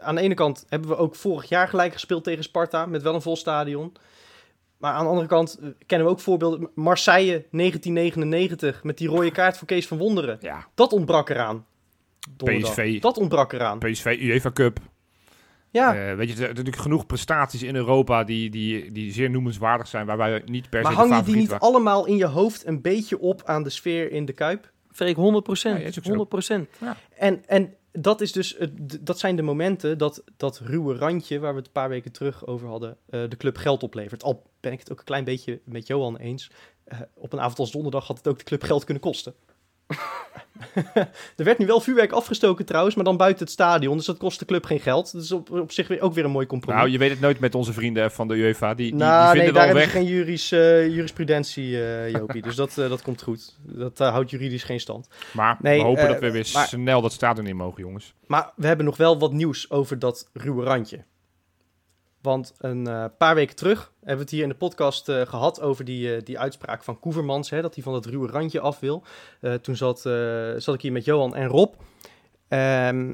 aan 0.02 0.16
de 0.16 0.22
ene 0.22 0.34
kant 0.34 0.66
hebben 0.70 0.90
we 0.90 0.96
ook 0.98 1.16
vorig 1.16 1.50
jaar 1.50 1.68
gelijk 1.68 1.94
gespeeld 1.94 2.24
tegen 2.24 2.44
Sparta... 2.44 2.86
met 2.86 3.02
wel 3.02 3.14
een 3.16 3.22
vol 3.22 3.36
stadion. 3.36 3.94
Maar 4.78 4.94
aan 4.94 5.04
de 5.04 5.10
andere 5.10 5.28
kant 5.28 5.58
eh, 5.62 5.68
kennen 5.86 6.08
we 6.08 6.14
ook 6.14 6.20
voorbeelden. 6.20 6.70
Marseille 6.76 7.46
1999 7.52 8.84
met 8.84 8.98
die 8.98 9.08
rode 9.08 9.32
kaart 9.32 9.58
voor 9.58 9.68
Kees 9.68 9.88
van 9.88 9.98
Wonderen. 9.98 10.38
Ja, 10.42 10.66
Dat 10.76 10.94
ontbrak 10.94 11.30
eraan. 11.30 11.66
Donderdag. 12.36 12.72
PSV. 12.72 13.00
Dat 13.02 13.18
ontbrak 13.18 13.54
eraan. 13.54 13.80
PSV, 13.80 14.18
UEFA 14.20 14.52
Cup. 14.52 14.80
Ja, 15.70 15.96
Eh, 15.96 16.16
weet 16.16 16.26
je, 16.28 16.32
er 16.32 16.38
zijn 16.38 16.50
natuurlijk 16.50 16.78
genoeg 16.78 17.06
prestaties 17.06 17.64
in 17.64 17.76
Europa 17.76 18.24
die, 18.24 18.50
die, 18.50 18.92
die 18.92 19.12
zeer 19.12 19.30
noemenswaardig 19.30 19.88
zijn, 19.88 20.06
waarbij 20.06 20.34
we 20.34 20.42
niet 20.52 20.70
per 20.70 20.82
maar 20.82 20.92
se 20.92 20.98
de 20.98 21.04
hang 21.08 21.16
je 21.20 21.24
die 21.32 21.36
niet 21.36 21.50
waren. 21.50 21.68
allemaal 21.68 22.06
in 22.06 22.18
je 22.18 22.26
hoofd 22.26 22.66
een 22.66 22.82
beetje 22.82 23.20
op 23.20 23.42
aan 23.46 23.64
de 23.64 23.70
sfeer 23.70 24.12
in 24.12 24.26
de 24.26 24.34
Kuip? 24.34 24.72
Freek, 24.92 25.16
100 25.16 25.44
procent. 25.44 25.80
Ja, 25.80 25.86
is 25.86 25.98
ook 25.98 26.04
zo. 26.04 26.10
100 26.10 26.30
procent. 26.30 26.70
En, 27.18 27.44
en 27.46 27.74
dat, 27.92 28.22
is 28.22 28.32
dus, 28.32 28.58
dat 29.02 29.20
zijn 29.20 29.36
de 29.36 29.42
momenten 29.42 29.98
dat 29.98 30.24
dat 30.38 30.60
ruwe 30.64 30.96
randje, 30.96 31.40
waar 31.40 31.52
we 31.52 31.58
het 31.58 31.66
een 31.66 31.72
paar 31.72 31.90
weken 31.90 32.12
terug 32.12 32.46
over 32.48 32.68
hadden, 32.68 32.98
eh, 33.10 33.22
de 33.30 33.38
club 33.38 33.58
geld 33.58 33.84
oplevert. 33.84 34.24
Al 34.24 34.44
ben 34.60 34.72
ik 34.72 34.80
het 34.80 34.92
ook 34.92 35.00
een 35.00 35.06
klein 35.06 35.24
beetje 35.24 35.60
met 35.66 35.88
Johan 35.88 36.18
eens. 36.18 36.52
eh, 36.84 37.00
op 37.14 37.34
een 37.34 37.40
avond 37.40 37.60
als 37.60 37.72
donderdag 37.72 38.08
had 38.08 38.18
het 38.18 38.28
ook 38.28 38.38
de 38.38 38.44
club 38.44 38.64
geld 38.64 38.84
kunnen 38.84 39.04
kosten. 39.04 39.34
er 41.36 41.44
werd 41.44 41.58
nu 41.58 41.66
wel 41.66 41.80
vuurwerk 41.80 42.12
afgestoken 42.12 42.66
trouwens, 42.66 42.96
maar 42.96 43.04
dan 43.06 43.18
buiten 43.18 43.44
het 43.44 43.54
stadion. 43.54 43.98
Dus 43.98 44.06
dat 44.06 44.18
kost 44.18 44.40
de 44.40 44.46
club 44.46 44.66
geen 44.66 44.80
geld. 44.80 45.12
Dat 45.12 45.22
is 45.22 45.32
op, 45.32 45.52
op 45.52 45.72
zich 45.72 45.88
weer, 45.88 46.02
ook 46.02 46.14
weer 46.14 46.26
een 46.26 46.32
mooi 46.32 46.46
compromis. 46.48 46.80
Nou, 46.80 46.92
je 46.92 46.98
weet 46.98 47.10
het 47.10 47.20
nooit 47.20 47.40
met 47.40 47.56
onze 47.56 47.74
vrienden 47.74 48.12
van 48.12 48.28
de 48.28 48.34
UEFA. 48.34 48.74
Die, 48.74 48.90
die, 48.92 48.96
nou, 49.00 49.12
die 49.12 49.26
nee, 49.26 49.34
vinden 49.36 49.54
daar 49.54 49.74
wel 49.74 49.82
hebben 49.82 50.02
geen 50.02 50.06
juris, 50.16 50.52
eh, 50.52 50.88
jurisprudentie, 50.88 51.84
eh 51.86 52.12
Jopie. 52.12 52.42
dus 52.42 52.56
dat, 52.56 52.78
eh, 52.78 52.90
dat 52.90 53.02
komt 53.02 53.22
goed. 53.22 53.56
Dat 53.62 54.00
eh, 54.00 54.10
houdt 54.12 54.30
juridisch 54.30 54.64
geen 54.64 54.80
stand. 54.80 55.08
Maar 55.32 55.58
Nee, 55.62 55.78
we 55.80 55.84
hopen 55.86 56.04
eh, 56.04 56.10
dat 56.10 56.20
we 56.20 56.32
weer 56.32 56.50
maar- 56.54 56.68
snel 56.68 57.02
dat 57.02 57.12
stadion 57.14 57.48
in 57.48 57.56
mogen, 57.56 57.84
jongens. 57.84 58.14
Maar 58.26 58.52
we 58.56 58.68
hebben 58.68 58.86
nog 58.86 58.98
wel 58.98 59.20
wat 59.20 59.32
nieuws 59.32 59.70
over 59.70 60.00
dat 60.00 60.30
ruwe 60.34 60.64
randje. 60.64 61.04
Want 62.22 62.54
een 62.58 62.88
eh, 62.88 63.06
paar 63.18 63.36
weken 63.36 63.56
terug 63.56 63.92
hebben 63.98 64.16
we 64.16 64.22
het 64.22 64.32
hier 64.32 64.44
in 64.44 64.50
de 64.50 64.56
podcast 64.56 65.10
eh, 65.10 65.22
gehad 65.22 65.62
over 65.62 65.86
die, 65.86 66.16
eh, 66.16 66.24
die 66.24 66.40
uitspraak 66.40 66.84
van 66.84 67.00
Koevermans, 67.00 67.50
hè, 67.50 67.62
dat 67.62 67.74
hij 67.74 67.84
van 67.84 67.94
dat 67.94 68.06
ruwe 68.06 68.28
randje 68.28 68.60
af 68.60 68.80
wil. 68.80 69.04
Toen 69.62 69.76
zat, 69.76 70.00
zat 70.58 70.74
ik 70.74 70.82
hier 70.82 70.92
met 70.92 71.06
Johan 71.06 71.36
en 71.36 71.48
Rob. 71.48 71.74
Ehm, 72.48 73.14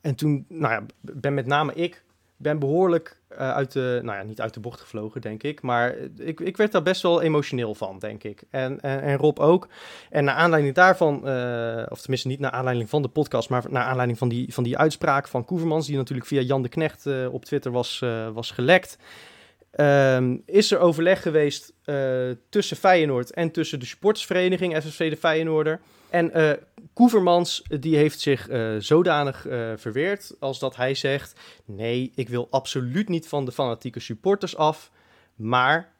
en 0.00 0.14
toen, 0.14 0.44
nou 0.48 0.72
ja, 0.72 0.86
ben 1.00 1.34
met 1.34 1.46
name 1.46 1.74
ik, 1.74 2.04
ben 2.36 2.58
behoorlijk 2.58 3.20
eh, 3.36 3.50
uit 3.52 3.72
de, 3.72 4.00
nou 4.02 4.18
ja, 4.18 4.24
niet 4.24 4.40
uit 4.40 4.54
de 4.54 4.60
bocht 4.60 4.80
gevlogen, 4.80 5.20
denk 5.20 5.42
ik. 5.42 5.62
Maar 5.62 5.94
ik, 6.18 6.40
ik 6.40 6.56
werd 6.56 6.72
daar 6.72 6.82
best 6.82 7.02
wel 7.02 7.22
emotioneel 7.22 7.74
van, 7.74 7.98
denk 7.98 8.24
ik. 8.24 8.42
En, 8.50 8.80
en, 8.80 9.16
Rob 9.16 9.38
ook. 9.38 9.68
En 10.10 10.24
naar 10.24 10.34
aanleiding 10.34 10.74
daarvan, 10.74 11.28
eh, 11.28 11.82
of 11.88 12.00
tenminste 12.00 12.28
niet 12.28 12.40
naar 12.40 12.50
aanleiding 12.50 12.88
van 12.88 13.02
de 13.02 13.08
podcast, 13.08 13.48
maar 13.48 13.64
naar 13.68 13.84
aanleiding 13.84 14.18
van 14.18 14.28
die, 14.28 14.54
van 14.54 14.64
die 14.64 14.78
uitspraak 14.78 15.28
van 15.28 15.44
Koevermans, 15.44 15.86
die 15.86 15.96
natuurlijk 15.96 16.26
via 16.26 16.40
Jan 16.40 16.62
de 16.62 16.68
Knecht 16.68 17.06
eh, 17.06 17.32
op 17.32 17.44
Twitter 17.44 17.70
was, 17.70 18.04
was 18.32 18.50
gelekt, 18.50 18.98
ehm, 19.70 20.36
is 20.46 20.70
er 20.70 20.78
overleg 20.78 21.22
geweest 21.22 21.72
tussen 22.48 22.76
Feyenoord 22.76 23.30
en 23.30 23.50
tussen 23.50 23.80
de 23.80 23.86
supportersvereniging 23.86 24.76
FFC 24.76 24.98
de 24.98 25.16
Feyenoorder. 25.16 25.80
En 26.10 26.32
Koevermans 26.96 27.62
eh, 27.62 27.80
die 27.80 27.96
heeft 27.96 28.20
zich 28.20 28.48
eh, 28.48 28.76
zodanig 28.78 29.46
eh, 29.46 29.72
verweerd 29.76 30.36
als 30.40 30.58
dat 30.58 30.76
hij 30.76 30.94
zegt, 30.94 31.40
nee, 31.64 32.12
ik 32.14 32.28
wil 32.28 32.46
absoluut 32.50 33.08
niet 33.08 33.28
van 33.28 33.44
de 33.44 33.52
fanatieke 33.52 34.00
supporters 34.00 34.56
af, 34.56 34.90
maar 35.34 35.94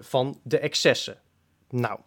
van 0.00 0.40
de 0.42 0.58
excessen. 0.58 1.20
Nou, 1.70 2.00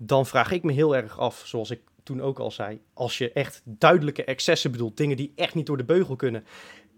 dan 0.00 0.26
vraag 0.26 0.50
ik 0.50 0.62
me 0.62 0.72
heel 0.72 0.96
erg 0.96 1.18
af, 1.18 1.42
zoals 1.46 1.70
ik 1.70 1.80
toen 2.02 2.22
ook 2.22 2.38
al 2.38 2.50
zei, 2.50 2.80
als 2.92 3.18
je 3.18 3.32
echt 3.32 3.62
duidelijke 3.64 4.24
excessen 4.24 4.70
bedoelt, 4.70 4.96
dingen 4.96 5.16
die 5.16 5.32
echt 5.36 5.54
niet 5.54 5.66
door 5.66 5.76
de 5.76 5.84
beugel 5.84 6.16
kunnen, 6.16 6.44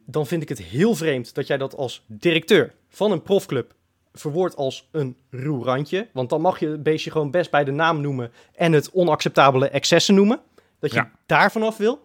dan 0.05 0.27
vind 0.27 0.43
ik 0.43 0.49
het 0.49 0.63
heel 0.63 0.95
vreemd 0.95 1.35
dat 1.35 1.47
jij 1.47 1.57
dat 1.57 1.77
als 1.77 2.05
directeur 2.07 2.75
van 2.89 3.13
een 3.13 3.23
profclub 3.23 3.75
verwoordt 4.19 4.57
als 4.57 4.89
een 4.93 5.17
ruw 5.31 5.65
randje. 5.65 6.09
Want 6.13 6.31
dan 6.31 6.41
mag 6.41 6.59
je 6.61 6.69
het 6.69 6.83
beestje 6.83 7.11
gewoon 7.11 7.31
best 7.31 7.51
bij 7.51 7.65
de 7.65 7.71
naam 7.71 8.01
noemen 8.01 8.33
en 8.55 8.73
het 8.73 8.91
onacceptabele 8.91 9.69
excessen 9.69 10.15
noemen. 10.15 10.41
Dat 10.79 10.91
je 10.91 10.97
Ja. 10.97 11.11
daar 11.27 11.53
vanaf 11.53 11.77
wil. 11.77 12.05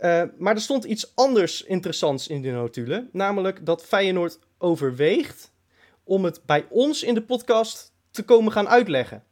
Eh, 0.00 0.22
maar 0.38 0.54
er 0.54 0.60
stond 0.60 0.84
iets 0.84 1.12
anders 1.14 1.62
interessants 1.64 2.26
in 2.28 2.42
de 2.42 2.50
notulen. 2.50 3.08
Namelijk 3.12 3.66
dat 3.66 3.82
Feyenoord 3.84 4.38
overweegt 4.58 5.52
om 6.04 6.24
het 6.24 6.40
bij 6.46 6.66
ons 6.68 7.02
in 7.02 7.14
de 7.14 7.22
podcast 7.22 7.92
te 8.10 8.24
komen 8.24 8.52
gaan 8.52 8.68
uitleggen. 8.68 9.24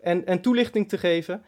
En, 0.00 0.26
en 0.26 0.40
toelichting 0.40 0.88
te 0.88 0.98
geven. 0.98 1.44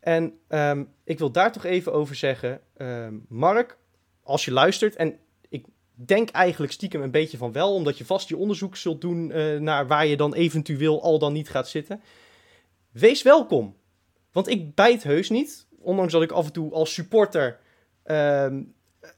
En 0.00 0.38
ehm, 0.48 0.84
ik 1.04 1.18
wil 1.18 1.30
daar 1.30 1.52
toch 1.52 1.64
even 1.64 1.92
over 1.92 2.14
zeggen. 2.14 2.60
ehm, 2.76 3.14
Mark, 3.28 3.76
als 4.22 4.44
je 4.44 4.52
luistert, 4.52 4.96
en 4.96 5.18
denk 6.06 6.30
eigenlijk 6.30 6.72
stiekem 6.72 7.02
een 7.02 7.10
beetje 7.10 7.36
van 7.36 7.52
wel, 7.52 7.74
omdat 7.74 7.98
je 7.98 8.04
vast 8.04 8.28
je 8.28 8.36
onderzoek 8.36 8.76
zult 8.76 9.00
doen 9.00 9.30
eh, 9.32 9.58
naar 9.58 9.86
waar 9.86 10.06
je 10.06 10.16
dan 10.16 10.34
eventueel 10.34 11.02
al 11.02 11.18
dan 11.18 11.32
niet 11.32 11.48
gaat 11.48 11.68
zitten. 11.68 12.02
Wees 12.90 13.22
welkom. 13.22 13.76
Want 14.32 14.48
ik 14.48 14.74
bijt 14.74 15.02
heus 15.02 15.30
niet, 15.30 15.66
ondanks 15.78 16.12
dat 16.12 16.22
ik 16.22 16.32
af 16.32 16.46
en 16.46 16.52
toe 16.52 16.72
als 16.72 16.94
supporter 16.94 17.58
ehm, 18.02 18.62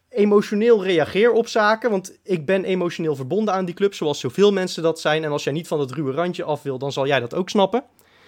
emotioneel 0.08 0.84
reageer 0.84 1.32
op 1.32 1.48
zaken. 1.48 1.90
Want 1.90 2.18
ik 2.22 2.46
ben 2.46 2.64
emotioneel 2.64 3.16
verbonden 3.16 3.54
aan 3.54 3.64
die 3.64 3.74
club, 3.74 3.94
zoals 3.94 4.20
zoveel 4.20 4.52
mensen 4.52 4.82
dat 4.82 5.00
zijn. 5.00 5.24
En 5.24 5.30
als 5.30 5.44
jij 5.44 5.52
niet 5.52 5.68
van 5.68 5.80
het 5.80 5.90
ruwe 5.90 6.12
randje 6.12 6.44
af 6.44 6.62
wil, 6.62 6.78
dan 6.78 6.92
zal 6.92 7.06
jij 7.06 7.20
dat 7.20 7.34
ook 7.34 7.48
snappen. 7.48 7.84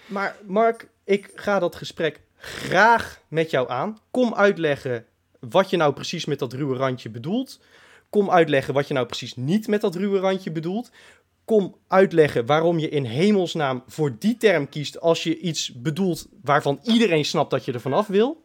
Maar 0.06 0.36
Mark, 0.46 0.88
ik 1.04 1.30
ga 1.34 1.58
dat 1.58 1.76
gesprek 1.76 2.20
graag 2.36 3.20
met 3.28 3.50
jou 3.50 3.70
aan. 3.70 3.98
Kom 4.10 4.34
uitleggen 4.34 5.06
wat 5.40 5.70
je 5.70 5.76
nou 5.76 5.92
precies 5.92 6.24
met 6.24 6.38
dat 6.38 6.52
ruwe 6.52 6.76
randje 6.76 7.10
bedoelt. 7.10 7.60
Kom 8.12 8.30
uitleggen 8.30 8.74
wat 8.74 8.88
je 8.88 8.94
nou 8.94 9.06
precies 9.06 9.36
niet 9.36 9.66
met 9.66 9.80
dat 9.80 9.94
ruwe 9.94 10.18
randje 10.18 10.52
bedoelt. 10.52 10.90
Kom 11.44 11.76
uitleggen 11.88 12.46
waarom 12.46 12.78
je 12.78 12.88
in 12.88 13.04
hemelsnaam 13.04 13.82
voor 13.86 14.16
die 14.18 14.36
term 14.36 14.68
kiest 14.68 15.00
als 15.00 15.22
je 15.22 15.38
iets 15.38 15.72
bedoelt 15.72 16.26
waarvan 16.42 16.80
iedereen 16.82 17.24
snapt 17.24 17.50
dat 17.50 17.64
je 17.64 17.72
er 17.72 17.80
vanaf 17.80 18.06
wil. 18.06 18.44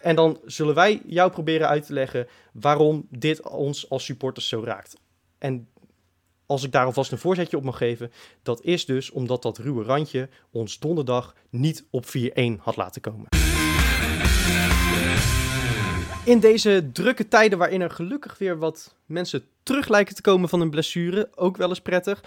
En 0.00 0.16
dan 0.16 0.40
zullen 0.44 0.74
wij 0.74 1.02
jou 1.06 1.30
proberen 1.30 1.68
uit 1.68 1.86
te 1.86 1.92
leggen 1.92 2.26
waarom 2.52 3.06
dit 3.10 3.48
ons 3.48 3.90
als 3.90 4.04
supporters 4.04 4.48
zo 4.48 4.62
raakt. 4.64 4.96
En 5.38 5.68
als 6.46 6.64
ik 6.64 6.72
daar 6.72 6.84
alvast 6.84 7.12
een 7.12 7.18
voorzetje 7.18 7.56
op 7.56 7.64
mag 7.64 7.76
geven, 7.76 8.12
dat 8.42 8.62
is 8.62 8.84
dus 8.84 9.10
omdat 9.10 9.42
dat 9.42 9.58
ruwe 9.58 9.84
randje 9.84 10.28
ons 10.50 10.78
donderdag 10.78 11.34
niet 11.50 11.86
op 11.90 12.04
4-1 12.06 12.10
had 12.58 12.76
laten 12.76 13.00
komen. 13.00 13.51
In 16.24 16.40
deze 16.40 16.90
drukke 16.92 17.28
tijden 17.28 17.58
waarin 17.58 17.80
er 17.80 17.90
gelukkig 17.90 18.38
weer 18.38 18.58
wat 18.58 18.94
mensen 19.06 19.44
terug 19.62 19.88
lijken 19.88 20.14
te 20.14 20.22
komen 20.22 20.48
van 20.48 20.60
een 20.60 20.70
blessure, 20.70 21.30
ook 21.34 21.56
wel 21.56 21.68
eens 21.68 21.80
prettig. 21.80 22.22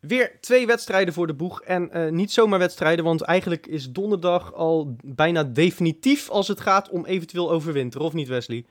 Weer 0.00 0.40
twee 0.40 0.66
wedstrijden 0.66 1.14
voor 1.14 1.26
de 1.26 1.34
boeg 1.34 1.62
en 1.62 1.90
eh, 1.90 2.10
niet 2.10 2.32
zomaar 2.32 2.58
wedstrijden, 2.58 3.04
want 3.04 3.22
eigenlijk 3.22 3.66
is 3.66 3.90
donderdag 3.90 4.54
al 4.54 4.96
bijna 5.04 5.44
definitief 5.44 6.30
als 6.30 6.48
het 6.48 6.60
gaat 6.60 6.88
om 6.88 7.04
eventueel 7.04 7.50
overwinteren, 7.50 8.06
of 8.06 8.12
niet 8.12 8.28
Wesley? 8.28 8.64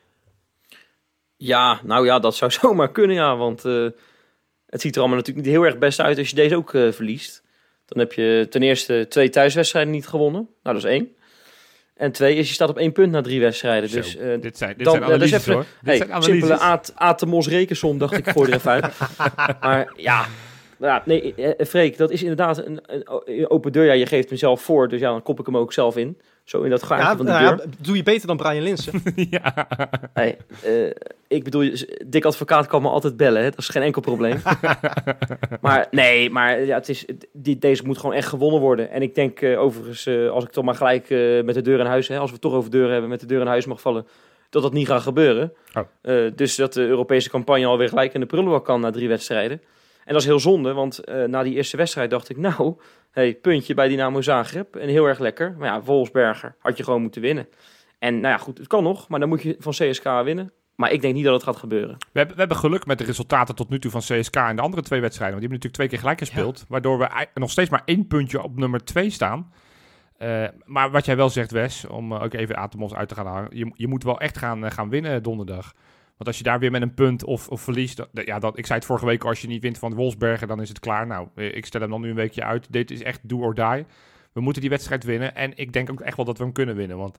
Ja, 1.37 1.81
nou 1.83 2.05
ja, 2.05 2.19
dat 2.19 2.35
zou 2.35 2.51
zomaar 2.61 2.91
kunnen, 2.91 3.15
ja. 3.15 3.37
Want 3.37 3.65
eh, 3.65 3.87
het 4.65 4.81
ziet 4.81 4.95
er 4.95 5.01
allemaal 5.01 5.17
natuurlijk 5.17 5.45
niet 5.45 5.55
heel 5.55 5.65
erg 5.65 5.77
best 5.77 5.99
uit 5.99 6.17
als 6.17 6.29
je 6.29 6.35
deze 6.35 6.55
ook 6.55 6.73
eh, 6.73 6.91
verliest. 6.91 7.43
Dan 7.85 7.99
heb 7.99 8.13
je 8.13 8.47
ten 8.49 8.63
eerste 8.63 9.05
twee 9.09 9.29
thuiswedstrijden 9.29 9.91
niet 9.91 10.07
gewonnen. 10.07 10.49
Nou, 10.63 10.75
dat 10.75 10.85
is 10.85 10.91
één. 10.91 11.15
En 11.95 12.11
twee 12.11 12.35
is 12.35 12.47
je 12.47 12.53
staat 12.53 12.69
op 12.69 12.77
één 12.77 12.91
punt 12.91 13.11
na 13.11 13.21
drie 13.21 13.39
wedstrijden. 13.39 13.89
Zo, 13.89 13.95
Dus 13.95 14.17
eh, 14.17 14.27
dit 14.41 14.57
zijn, 14.57 14.73
dit 14.77 14.85
dan- 14.85 14.93
zijn 14.93 15.03
is 15.05 15.09
analyses 15.09 15.39
even- 15.39 15.53
hoor. 15.53 15.65
Dit 15.81 15.97
zijn 15.97 16.23
simpele 16.23 16.57
Atemos 16.95 17.47
rekensom 17.47 17.97
dacht 17.97 18.17
ik, 18.17 18.29
gooi 18.29 18.49
er 18.51 18.55
even 18.55 18.71
uit. 18.71 18.93
maar 19.61 19.93
ja, 19.95 20.25
ja, 20.79 21.01
nee, 21.05 21.33
eh, 21.35 21.65
Freek, 21.65 21.97
dat 21.97 22.11
is 22.11 22.21
inderdaad 22.21 22.65
een, 22.65 22.79
een, 22.85 23.03
een 23.25 23.49
open 23.49 23.71
deur. 23.71 23.85
Ja, 23.85 23.93
je 23.93 24.05
geeft 24.05 24.29
hem 24.29 24.37
zelf 24.37 24.61
voor, 24.61 24.87
dus 24.89 24.99
ja, 24.99 25.09
dan 25.11 25.23
kop 25.23 25.39
ik 25.39 25.45
hem 25.45 25.57
ook 25.57 25.73
zelf 25.73 25.97
in. 25.97 26.17
Zo 26.45 26.61
in 26.61 26.69
dat 26.69 26.83
gaatje 26.83 27.03
Ja, 27.03 27.15
van 27.15 27.25
die 27.25 27.35
nou 27.35 27.55
deur. 27.55 27.65
ja, 27.67 27.73
doe 27.79 27.95
je 27.95 28.03
beter 28.03 28.27
dan 28.27 28.37
Brian 28.37 28.63
Linsen. 28.63 29.01
ja. 29.29 29.67
Nee, 30.13 30.37
eh, 30.63 30.91
ik 31.27 31.43
bedoel, 31.43 31.71
dik 32.05 32.25
advocaat 32.25 32.67
kan 32.67 32.81
me 32.81 32.89
altijd 32.89 33.17
bellen, 33.17 33.43
hè? 33.43 33.49
dat 33.49 33.59
is 33.59 33.69
geen 33.69 33.81
enkel 33.83 34.01
probleem. 34.01 34.41
maar 35.61 35.87
nee, 35.91 36.29
maar 36.29 36.63
ja, 36.63 36.75
het 36.75 36.89
is, 36.89 37.05
die, 37.31 37.57
deze 37.57 37.85
moet 37.85 37.97
gewoon 37.97 38.15
echt 38.15 38.27
gewonnen 38.27 38.61
worden. 38.61 38.89
En 38.91 39.01
ik 39.01 39.15
denk 39.15 39.41
eh, 39.41 39.61
overigens, 39.61 40.05
eh, 40.05 40.29
als 40.29 40.43
ik 40.43 40.51
toch 40.51 40.63
maar 40.63 40.75
gelijk 40.75 41.09
eh, 41.09 41.43
met 41.43 41.55
de 41.55 41.61
deur 41.61 41.79
in 41.79 41.85
huis, 41.85 42.07
hè, 42.07 42.17
als 42.17 42.27
we 42.27 42.33
het 42.33 42.41
toch 42.41 42.53
over 42.53 42.71
deuren 42.71 42.91
hebben, 42.91 43.09
met 43.09 43.19
de 43.19 43.25
deur 43.25 43.41
in 43.41 43.47
huis 43.47 43.65
mag 43.65 43.81
vallen, 43.81 44.07
dat 44.49 44.61
dat 44.61 44.73
niet 44.73 44.87
gaat 44.87 45.01
gebeuren. 45.01 45.53
Oh. 45.73 45.83
Eh, 46.01 46.31
dus 46.35 46.55
dat 46.55 46.73
de 46.73 46.81
Europese 46.87 47.29
campagne 47.29 47.65
alweer 47.65 47.89
gelijk 47.89 48.13
in 48.13 48.19
de 48.19 48.25
prullenbak 48.25 48.65
kan 48.65 48.81
na 48.81 48.91
drie 48.91 49.07
wedstrijden. 49.07 49.61
En 50.05 50.13
dat 50.13 50.21
is 50.21 50.27
heel 50.27 50.39
zonde, 50.39 50.73
want 50.73 50.99
eh, 50.99 51.23
na 51.23 51.43
die 51.43 51.53
eerste 51.53 51.77
wedstrijd 51.77 52.09
dacht 52.09 52.29
ik, 52.29 52.37
nou, 52.37 52.75
hey, 53.11 53.35
puntje 53.35 53.73
bij 53.73 53.87
Dynamo 53.87 54.21
Zagreb 54.21 54.75
en 54.75 54.89
heel 54.89 55.05
erg 55.05 55.19
lekker. 55.19 55.55
Maar 55.57 55.67
ja, 55.67 55.81
Wolfsberger 55.81 56.55
had 56.59 56.77
je 56.77 56.83
gewoon 56.83 57.01
moeten 57.01 57.21
winnen. 57.21 57.47
En 57.99 58.13
nou 58.19 58.33
ja, 58.33 58.37
goed, 58.37 58.57
het 58.57 58.67
kan 58.67 58.83
nog, 58.83 59.09
maar 59.09 59.19
dan 59.19 59.29
moet 59.29 59.41
je 59.41 59.55
van 59.59 59.71
CSK 59.71 60.03
winnen. 60.23 60.51
Maar 60.75 60.91
ik 60.91 61.01
denk 61.01 61.13
niet 61.13 61.23
dat 61.23 61.33
het 61.33 61.43
gaat 61.43 61.55
gebeuren. 61.55 61.95
We 61.97 62.17
hebben, 62.19 62.33
we 62.33 62.39
hebben 62.39 62.57
geluk 62.57 62.85
met 62.85 62.97
de 62.97 63.03
resultaten 63.03 63.55
tot 63.55 63.69
nu 63.69 63.79
toe 63.79 63.91
van 63.91 64.01
CSK 64.01 64.35
en 64.35 64.55
de 64.55 64.61
andere 64.61 64.83
twee 64.83 65.01
wedstrijden. 65.01 65.39
Want 65.39 65.49
die 65.49 65.59
hebben 65.59 65.69
natuurlijk 65.69 65.73
twee 65.73 65.87
keer 65.87 65.99
gelijk 65.99 66.19
gespeeld. 66.19 66.65
Waardoor 66.67 66.97
we 66.97 67.27
nog 67.33 67.51
steeds 67.51 67.69
maar 67.69 67.81
één 67.85 68.07
puntje 68.07 68.43
op 68.43 68.57
nummer 68.57 68.83
twee 68.83 69.09
staan. 69.09 69.51
Eh, 70.17 70.43
maar 70.65 70.91
wat 70.91 71.05
jij 71.05 71.15
wel 71.15 71.29
zegt, 71.29 71.51
Wes, 71.51 71.87
om 71.87 72.11
eh, 72.11 72.23
ook 72.23 72.33
even 72.33 72.55
Atemos 72.55 72.93
uit 72.93 73.07
te 73.07 73.15
gaan 73.15 73.25
halen. 73.25 73.57
Je, 73.57 73.71
je 73.73 73.87
moet 73.87 74.03
wel 74.03 74.19
echt 74.19 74.37
gaan, 74.37 74.71
gaan 74.71 74.89
winnen 74.89 75.23
donderdag. 75.23 75.73
Want 76.17 76.27
als 76.29 76.37
je 76.37 76.43
daar 76.43 76.59
weer 76.59 76.71
met 76.71 76.81
een 76.81 76.93
punt 76.93 77.23
of, 77.23 77.47
of 77.47 77.61
verliest. 77.61 77.97
dat- 77.97 78.09
ja, 78.25 78.39
dat, 78.39 78.57
ik 78.57 78.65
zei 78.65 78.77
het 78.79 78.87
vorige 78.87 79.05
week, 79.05 79.23
als 79.23 79.41
je 79.41 79.47
niet 79.47 79.61
wint 79.61 79.77
van 79.77 79.89
de 79.89 79.95
Wolfsbergen, 79.95 80.47
dan 80.47 80.61
is 80.61 80.69
het 80.69 80.79
klaar. 80.79 81.07
Nou, 81.07 81.27
eh, 81.35 81.55
ik 81.55 81.65
stel 81.65 81.81
hem 81.81 81.89
dan 81.89 82.01
nu 82.01 82.09
een 82.09 82.15
weekje 82.15 82.43
uit. 82.43 82.67
Dit 82.69 82.91
is 82.91 83.03
echt 83.03 83.19
do 83.29 83.37
or 83.39 83.53
die. 83.55 83.85
We 84.33 84.41
moeten 84.41 84.61
die 84.61 84.69
wedstrijd 84.69 85.03
winnen. 85.03 85.35
En 85.35 85.51
ik 85.55 85.73
denk 85.73 85.91
ook 85.91 86.01
echt 86.01 86.15
wel 86.15 86.25
dat 86.25 86.37
we 86.37 86.43
hem 86.43 86.53
kunnen 86.53 86.75
winnen. 86.75 86.97
Want 86.97 87.17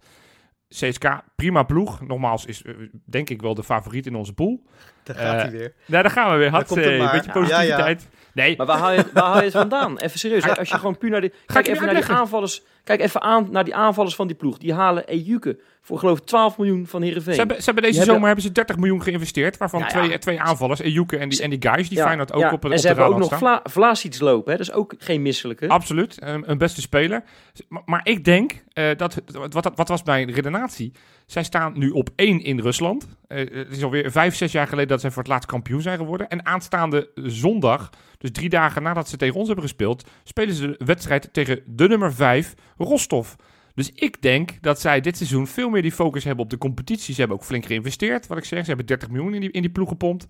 CSK, 0.68 1.20
prima 1.36 1.62
ploeg. 1.62 2.00
Nogmaals, 2.06 2.44
is 2.46 2.62
eh, 2.62 2.74
denk 3.04 3.30
ik 3.30 3.42
wel 3.42 3.54
de 3.54 3.64
favoriet 3.64 4.06
in 4.06 4.14
onze 4.14 4.32
pool. 4.32 4.62
Daar 5.02 5.16
gaat 5.16 5.34
Eh, 5.34 5.40
hij 5.40 5.50
weer. 5.50 5.74
Nou, 5.86 6.02
daar 6.02 6.12
gaan 6.12 6.30
we 6.32 6.36
weer. 6.36 6.50
Had 6.50 6.70
een 6.70 6.76
beetje 6.76 6.96
Ja, 6.98 7.12
ja. 7.14 7.32
positiviteit. 7.32 8.08
Nee, 8.34 8.56
Maar 8.56 8.66
waar 8.66 8.78
haal 8.78 8.92
je, 8.92 9.04
waar 9.12 9.24
haal 9.24 9.36
je 9.36 9.42
het 9.42 9.52
vandaan? 9.52 9.98
Even 9.98 10.18
serieus, 10.18 10.44
hè? 10.44 10.56
als 10.56 10.68
je 10.68 10.78
gewoon 10.78 10.98
puur 10.98 11.10
naar 11.10 11.20
die... 11.20 11.32
Kijk 11.46 11.66
je 11.66 11.72
even 11.72 11.86
naar 11.86 11.94
die 11.94 12.04
aanvallers. 12.04 12.62
Kijk 12.86 13.00
even 13.00 13.22
aan 13.22 13.48
naar 13.50 13.64
die 13.64 13.74
aanvallers 13.74 14.14
van 14.14 14.26
die 14.26 14.36
ploeg. 14.36 14.58
Die 14.58 14.74
halen 14.74 15.06
Ejuke 15.06 15.58
voor 15.86 15.98
geloof 15.98 16.18
ik 16.18 16.24
12 16.24 16.58
miljoen 16.58 16.86
van 16.86 17.02
Heerenveen. 17.02 17.32
ze 17.32 17.38
hebben, 17.38 17.56
ze 17.56 17.64
hebben 17.64 17.82
deze 17.82 17.98
Die 17.98 18.08
zomer 18.08 18.26
hebben 18.26 18.44
ze 18.44 18.52
30 18.52 18.76
miljoen 18.76 19.02
geïnvesteerd. 19.02 19.56
Waarvan 19.56 19.80
ja. 19.80 19.86
twee, 19.86 20.18
twee 20.18 20.40
aanvallers, 20.40 20.80
Ejuke 20.80 21.16
en 21.16 21.28
die, 21.28 21.42
en 21.42 21.50
die 21.50 21.70
guys, 21.70 21.88
die 21.88 21.98
Ja, 21.98 22.04
Feyenoord 22.04 22.32
ook 22.32 22.44
op, 22.44 22.64
op 22.64 22.70
En 22.70 22.78
ze 22.78 22.82
de 22.82 22.88
hebben 22.88 23.06
ook 23.06 23.18
nog. 23.18 23.38
Vla 23.38 23.60
Vlasic 23.64 24.20
lopen, 24.20 24.52
hè? 24.52 24.58
dat 24.58 24.68
is 24.68 24.72
ook 24.72 24.94
geen 24.98 25.22
misselijke. 25.22 25.68
Absoluut, 25.68 26.16
een, 26.22 26.50
een 26.50 26.58
beste 26.58 26.80
speler. 26.80 27.22
Maar, 27.68 27.82
maar 27.84 28.00
ik 28.02 28.24
denk, 28.24 28.62
eh, 28.72 28.96
dat, 28.96 29.22
wat, 29.50 29.72
wat 29.74 29.88
was 29.88 30.02
mijn 30.02 30.30
redenatie? 30.30 30.92
Zij 31.26 31.42
staan 31.42 31.72
nu 31.78 31.90
op 31.90 32.08
één 32.16 32.44
in 32.44 32.60
Rusland. 32.60 33.08
Eh, 33.28 33.38
het 33.38 33.76
is 33.76 33.82
alweer 33.82 34.10
vijf, 34.10 34.34
zes 34.34 34.52
jaar 34.52 34.68
geleden 34.68 34.88
dat 34.88 35.00
zij 35.00 35.10
voor 35.10 35.22
het 35.22 35.32
laatst 35.32 35.48
kampioen 35.48 35.82
zijn 35.82 35.98
geworden. 35.98 36.28
En 36.28 36.46
aanstaande 36.46 37.10
zondag, 37.14 37.90
dus 38.18 38.32
drie 38.32 38.48
dagen 38.48 38.82
nadat 38.82 39.08
ze 39.08 39.16
tegen 39.16 39.36
ons 39.36 39.46
hebben 39.46 39.64
gespeeld, 39.64 40.08
spelen 40.24 40.54
ze 40.54 40.76
de 40.76 40.84
wedstrijd 40.84 41.28
tegen 41.32 41.62
de 41.66 41.88
nummer 41.88 42.14
vijf, 42.14 42.54
Rostov. 42.76 43.32
Dus 43.74 43.90
ik 43.94 44.22
denk 44.22 44.50
dat 44.60 44.80
zij 44.80 45.00
dit 45.00 45.16
seizoen 45.16 45.46
veel 45.46 45.68
meer 45.70 45.82
die 45.82 45.92
focus 45.92 46.24
hebben 46.24 46.44
op 46.44 46.50
de 46.50 46.58
competitie. 46.58 47.14
Ze 47.14 47.20
hebben 47.20 47.38
ook 47.38 47.44
flink 47.44 47.66
geïnvesteerd, 47.66 48.26
wat 48.26 48.38
ik 48.38 48.44
zeg. 48.44 48.60
Ze 48.60 48.66
hebben 48.66 48.86
30 48.86 49.10
miljoen 49.10 49.34
in 49.34 49.40
die, 49.40 49.50
in 49.50 49.62
die 49.62 49.70
ploeg 49.70 49.88
gepompt. 49.88 50.26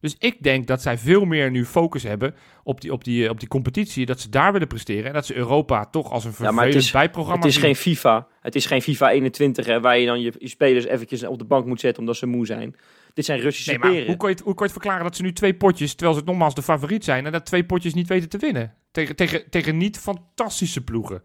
Dus 0.00 0.16
ik 0.18 0.42
denk 0.42 0.66
dat 0.66 0.82
zij 0.82 0.98
veel 0.98 1.24
meer 1.24 1.50
nu 1.50 1.64
focus 1.64 2.02
hebben 2.02 2.34
op 2.64 2.80
die, 2.80 2.92
op, 2.92 3.04
die, 3.04 3.30
op 3.30 3.38
die 3.40 3.48
competitie. 3.48 4.06
Dat 4.06 4.20
ze 4.20 4.28
daar 4.28 4.52
willen 4.52 4.68
presteren. 4.68 5.04
En 5.04 5.12
dat 5.12 5.26
ze 5.26 5.34
Europa 5.34 5.86
toch 5.86 6.10
als 6.10 6.24
een 6.24 6.30
Ja, 6.30 6.36
vervelend 6.36 6.54
maar 6.56 6.66
het 6.66 6.74
is- 6.74 6.90
bijprogramma 6.90 7.44
Het 7.46 7.54
is 7.54 7.60
geen 7.60 7.76
FIFA. 7.76 8.26
Het 8.40 8.54
is 8.54 8.66
geen 8.66 8.82
FIFA 8.82 9.10
21 9.10 9.66
hè, 9.66 9.80
waar 9.80 9.98
je 9.98 10.06
dan 10.06 10.20
je, 10.20 10.32
je 10.38 10.48
spelers 10.48 10.84
eventjes 10.86 11.24
op 11.24 11.38
de 11.38 11.44
bank 11.44 11.66
moet 11.66 11.80
zetten 11.80 12.00
omdat 12.00 12.16
ze 12.16 12.26
moe 12.26 12.46
zijn. 12.46 12.76
Dit 13.14 13.24
zijn 13.24 13.40
Russische 13.40 13.70
Nee, 13.70 13.78
maar 13.78 13.90
peren. 13.90 14.06
hoe 14.06 14.16
kon, 14.16 14.28
je 14.28 14.34
het, 14.34 14.44
hoe 14.44 14.54
kon 14.54 14.66
je 14.66 14.72
het 14.72 14.80
verklaren 14.82 15.04
dat 15.04 15.16
ze 15.16 15.22
nu 15.22 15.32
twee 15.32 15.54
potjes, 15.54 15.94
terwijl 15.94 16.18
ze 16.18 16.24
nogmaals 16.24 16.54
de 16.54 16.62
favoriet 16.62 17.04
zijn, 17.04 17.26
en 17.26 17.32
dat 17.32 17.46
twee 17.46 17.64
potjes 17.64 17.94
niet 17.94 18.08
weten 18.08 18.28
te 18.28 18.38
winnen? 18.38 18.74
Tegen, 18.90 19.16
tegen, 19.16 19.50
tegen 19.50 19.76
niet 19.76 19.98
fantastische 19.98 20.84
ploegen. 20.84 21.22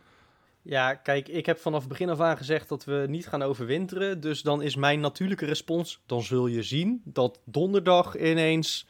Ja, 0.68 0.93
kijk, 0.93 1.28
ik 1.28 1.45
heb 1.45 1.59
vanaf 1.59 1.88
begin 1.88 2.09
af 2.09 2.20
aan 2.20 2.38
gezegd 2.38 2.70
dat 2.70 2.84
we 2.84 3.05
niet 3.09 3.28
gaan 3.28 3.41
overwinteren. 3.41 4.20
Dus 4.20 4.41
dan 4.41 4.61
is 4.61 4.76
mijn 4.76 4.99
natuurlijke 4.99 5.45
respons, 5.45 6.01
dan 6.05 6.22
zul 6.22 6.47
je 6.47 6.63
zien 6.63 7.01
dat 7.03 7.39
donderdag 7.45 8.18
ineens... 8.18 8.88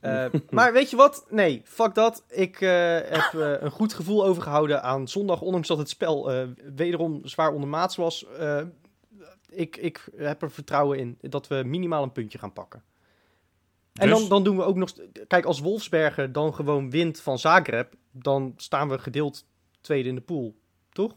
eh, 0.00 0.26
maar 0.50 0.72
weet 0.72 0.90
je 0.90 0.96
wat? 0.96 1.26
Nee, 1.28 1.62
fuck 1.64 1.94
dat. 1.94 2.24
Ik 2.28 2.60
eh, 2.60 2.70
heb 2.94 3.30
eh, 3.34 3.62
een 3.62 3.70
goed 3.70 3.94
gevoel 3.94 4.24
overgehouden 4.24 4.82
aan 4.82 5.08
zondag, 5.08 5.40
ondanks 5.40 5.68
dat 5.68 5.78
het 5.78 5.88
spel 5.88 6.46
wederom 6.74 7.20
zwaar 7.26 7.52
ondermaats 7.52 7.96
was. 7.96 8.26
Ik, 9.48 9.76
ik 9.76 10.08
heb 10.16 10.42
er 10.42 10.50
vertrouwen 10.50 10.98
in 10.98 11.18
dat 11.20 11.48
we 11.48 11.62
minimaal 11.66 12.02
een 12.02 12.12
puntje 12.12 12.38
gaan 12.38 12.52
pakken. 12.52 12.82
En 13.92 14.08
Dus? 14.08 14.18
dan, 14.18 14.28
dan 14.28 14.44
doen 14.44 14.56
we 14.56 14.62
ook 14.62 14.76
nog... 14.76 14.92
Kijk, 15.26 15.44
als 15.44 15.60
Wolfsberger 15.60 16.32
dan 16.32 16.54
gewoon 16.54 16.90
wint 16.90 17.20
van 17.20 17.38
Zagreb, 17.38 17.94
dan 18.10 18.54
staan 18.56 18.88
we 18.88 18.98
gedeeld 18.98 19.44
tweede 19.80 20.08
in 20.08 20.14
de 20.14 20.20
pool. 20.20 20.58
Toch? 20.92 21.14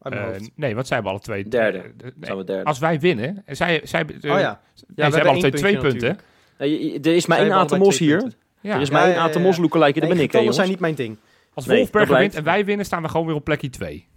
Eh, 0.00 0.28
nee, 0.54 0.74
want 0.74 0.86
zij 0.86 0.96
hebben 0.96 1.12
alle 1.14 1.22
twee... 1.22 1.48
Derde. 1.48 1.78
eh, 1.78 1.84
nee. 2.02 2.12
Zijn 2.20 2.36
we 2.36 2.44
derde. 2.44 2.64
Als 2.64 2.78
wij 2.78 3.00
winnen, 3.00 3.42
zij, 3.46 3.80
zij, 3.84 4.06
eh, 4.20 4.32
oh 4.32 4.38
ja. 4.40 4.60
ze 4.74 5.02
hebben 5.02 5.26
alle 5.26 5.38
twee 5.38 5.50
twee 5.50 5.78
punten. 5.78 6.18
Nee, 6.58 7.00
er 7.00 7.14
is 7.14 7.26
maar 7.26 7.38
Zij 7.38 7.46
één 7.46 7.56
Atemos 7.56 7.98
hier. 7.98 8.32
Ja. 8.60 8.74
Er 8.74 8.80
is 8.80 8.88
Ja, 8.88 8.94
maar 8.94 9.04
één 9.04 9.12
ja, 9.14 9.18
ja, 9.18 9.24
Atemos 9.24 9.56
ja. 9.56 9.62
lookalike, 9.62 10.00
dat 10.00 10.08
Nee, 10.08 10.16
ben 10.16 10.24
ik, 10.26 10.30
getallen 10.30 10.54
zijn 10.54 10.68
niet 10.68 10.80
mijn 10.80 10.94
ding. 10.94 11.16
Als 11.54 11.66
Nee, 11.66 11.88
dat 11.90 12.08
wint 12.08 12.34
en 12.34 12.44
wij 12.44 12.64
winnen, 12.64 12.86
staan 12.86 13.02
we 13.02 13.08
gewoon 13.08 13.26
weer 13.26 13.34
op 13.34 13.44
plekje 13.44 13.70
2. 13.70 14.08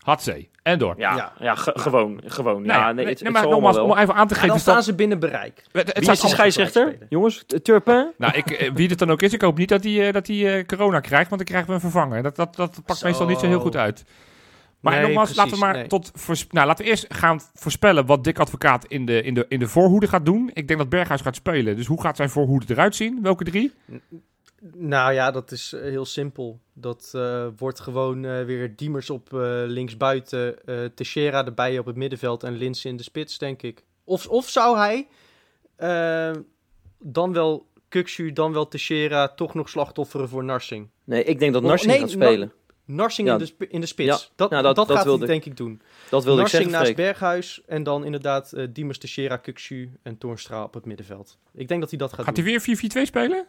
Hatzee. 0.00 0.50
En 0.62 0.78
door. 0.78 0.94
Ja, 0.98 1.16
Ja. 1.16 1.32
ja. 1.38 1.54
ge- 1.54 1.72
gewoon. 1.74 2.20
gewoon. 2.26 2.62
Nou 2.66 2.80
ja, 2.80 2.92
nee, 2.92 3.04
nee, 3.04 3.14
het, 3.14 3.22
nee, 3.22 3.32
maar 3.32 3.48
nogmaals, 3.48 3.78
om 3.78 3.96
even 3.98 4.14
aan 4.14 4.26
te 4.28 4.34
geven... 4.34 4.48
dan 4.48 4.56
dat- 4.56 4.66
staan 4.66 4.82
ze 4.82 4.94
binnen 4.94 5.18
bereik. 5.18 5.64
het, 5.72 5.86
het 5.86 5.98
Wie 5.98 6.00
is 6.02 6.08
allemaal 6.08 6.30
scheidsrechter? 6.30 6.98
Jongens, 7.08 7.44
T- 7.46 7.64
Turpin? 7.64 8.12
Nou, 8.18 8.32
ik, 8.36 8.50
eh, 8.50 8.70
wie 8.74 8.88
het 8.88 8.98
dan 8.98 9.10
ook 9.10 9.22
is, 9.22 9.32
ik 9.32 9.40
hoop 9.40 9.58
niet 9.58 9.68
dat 9.68 9.84
hij 9.84 10.12
dat 10.12 10.26
die, 10.26 10.50
eh, 10.50 10.66
corona 10.66 11.00
krijgt, 11.00 11.28
want 11.30 11.40
dan 11.40 11.50
krijgen 11.50 11.68
we 11.68 11.74
een 11.74 11.80
vervanger. 11.90 12.22
Dat, 12.22 12.36
dat, 12.36 12.56
dat 12.56 12.80
pakt 12.86 12.98
Zo. 12.98 13.06
meestal 13.06 13.26
niet 13.26 13.38
zo 13.38 13.46
heel 13.46 13.60
goed 13.60 13.76
uit. 13.76 14.04
Maar 14.80 14.92
Nee, 14.92 15.02
nogmaals, 15.02 15.34
laten 15.34 15.52
we 15.52 15.58
maar 15.58 15.74
nee. 15.74 15.86
tot 15.86 16.12
nou, 16.50 16.66
laten 16.66 16.84
we 16.84 16.90
eerst 16.90 17.06
gaan 17.08 17.40
voorspellen 17.54 18.06
wat 18.06 18.24
Dick 18.24 18.38
Advocaat 18.38 18.84
in 18.84 19.06
de, 19.06 19.22
in, 19.22 19.34
de, 19.34 19.44
in 19.48 19.58
de 19.58 19.68
voorhoede 19.68 20.06
gaat 20.08 20.24
doen. 20.24 20.50
Ik 20.54 20.66
denk 20.68 20.78
dat 20.80 20.88
Berghuis 20.88 21.20
gaat 21.20 21.34
spelen. 21.34 21.76
Dus 21.76 21.86
hoe 21.86 22.00
gaat 22.00 22.16
zijn 22.16 22.30
voorhoede 22.30 22.66
eruit 22.68 22.94
zien? 22.96 23.18
Welke 23.22 23.44
drie? 23.44 23.72
Nou 24.72 25.12
ja, 25.12 25.30
dat 25.30 25.50
is 25.50 25.72
eh, 25.72 25.80
heel 25.80 26.04
simpel. 26.04 26.60
Dat 26.80 27.10
eh, 27.14 27.46
wordt 27.56 27.80
gewoon 27.80 28.24
eh, 28.24 28.44
weer 28.44 28.76
Diemers 28.76 29.10
op 29.10 29.32
eh, 29.32 29.40
linksbuiten, 29.66 30.56
Teixeira 30.94 31.44
erbij 31.44 31.78
op 31.78 31.86
het 31.86 31.96
middenveld 31.96 32.42
en 32.42 32.56
Lins 32.56 32.84
in 32.84 32.96
de 32.96 33.02
spits, 33.02 33.38
denk 33.38 33.62
ik. 33.62 33.84
Of, 34.04 34.26
of 34.26 34.48
zou 34.48 34.76
hij 34.78 35.08
dan 36.98 37.32
wel 37.32 37.66
Kukshu, 37.88 38.32
dan 38.32 38.52
wel 38.52 38.68
Teixeira 38.68 39.28
toch 39.28 39.54
nog 39.54 39.68
slachtofferen 39.68 40.28
voor 40.28 40.44
Narsing? 40.44 40.88
Nee, 41.04 41.24
ik 41.24 41.38
denk 41.38 41.52
dat 41.52 41.62
Narsing 41.62 41.92
nee, 41.92 42.00
gaat 42.00 42.10
spelen. 42.10 42.52
Narsing 42.94 43.26
Ja. 43.28 43.32
in, 43.32 43.38
de, 43.38 43.46
sp- 43.46 43.62
in 43.62 43.80
de 43.80 43.86
spits. 43.86 44.08
Ja, 44.08 44.16
Dat, 44.36 44.50
dat, 44.50 44.62
dat- 44.62 44.76
dat 44.76 44.90
gaat 44.90 45.04
wilde 45.04 45.26
hij 45.26 45.34
ik- 45.34 45.42
denk 45.42 45.52
ik 45.52 45.64
doen. 45.64 45.80
Dat 46.10 46.24
wilde 46.24 46.30
ik 46.42 46.50
Narsing 46.50 46.50
zeggen, 46.62 46.70
naast 46.70 46.84
Freek. 46.84 46.96
Berghuis 46.96 47.60
en 47.66 47.82
dan 47.82 48.04
inderdaad 48.04 48.52
eh 48.52 48.66
Diemers, 48.72 48.98
Teixeira, 48.98 49.36
Kukshu 49.36 49.90
en 50.02 50.18
Toornstra 50.18 50.62
op 50.64 50.74
het 50.74 50.84
middenveld. 50.84 51.38
Ik 51.54 51.68
denk 51.68 51.80
dat 51.80 51.90
hij 51.90 51.98
dat 51.98 52.12
gaat, 52.12 52.24
Gaat 52.24 52.34
doen. 52.34 52.44
hij 52.44 52.52
weer 52.52 52.60
4-4-2 52.60 53.06
spelen? 53.06 53.46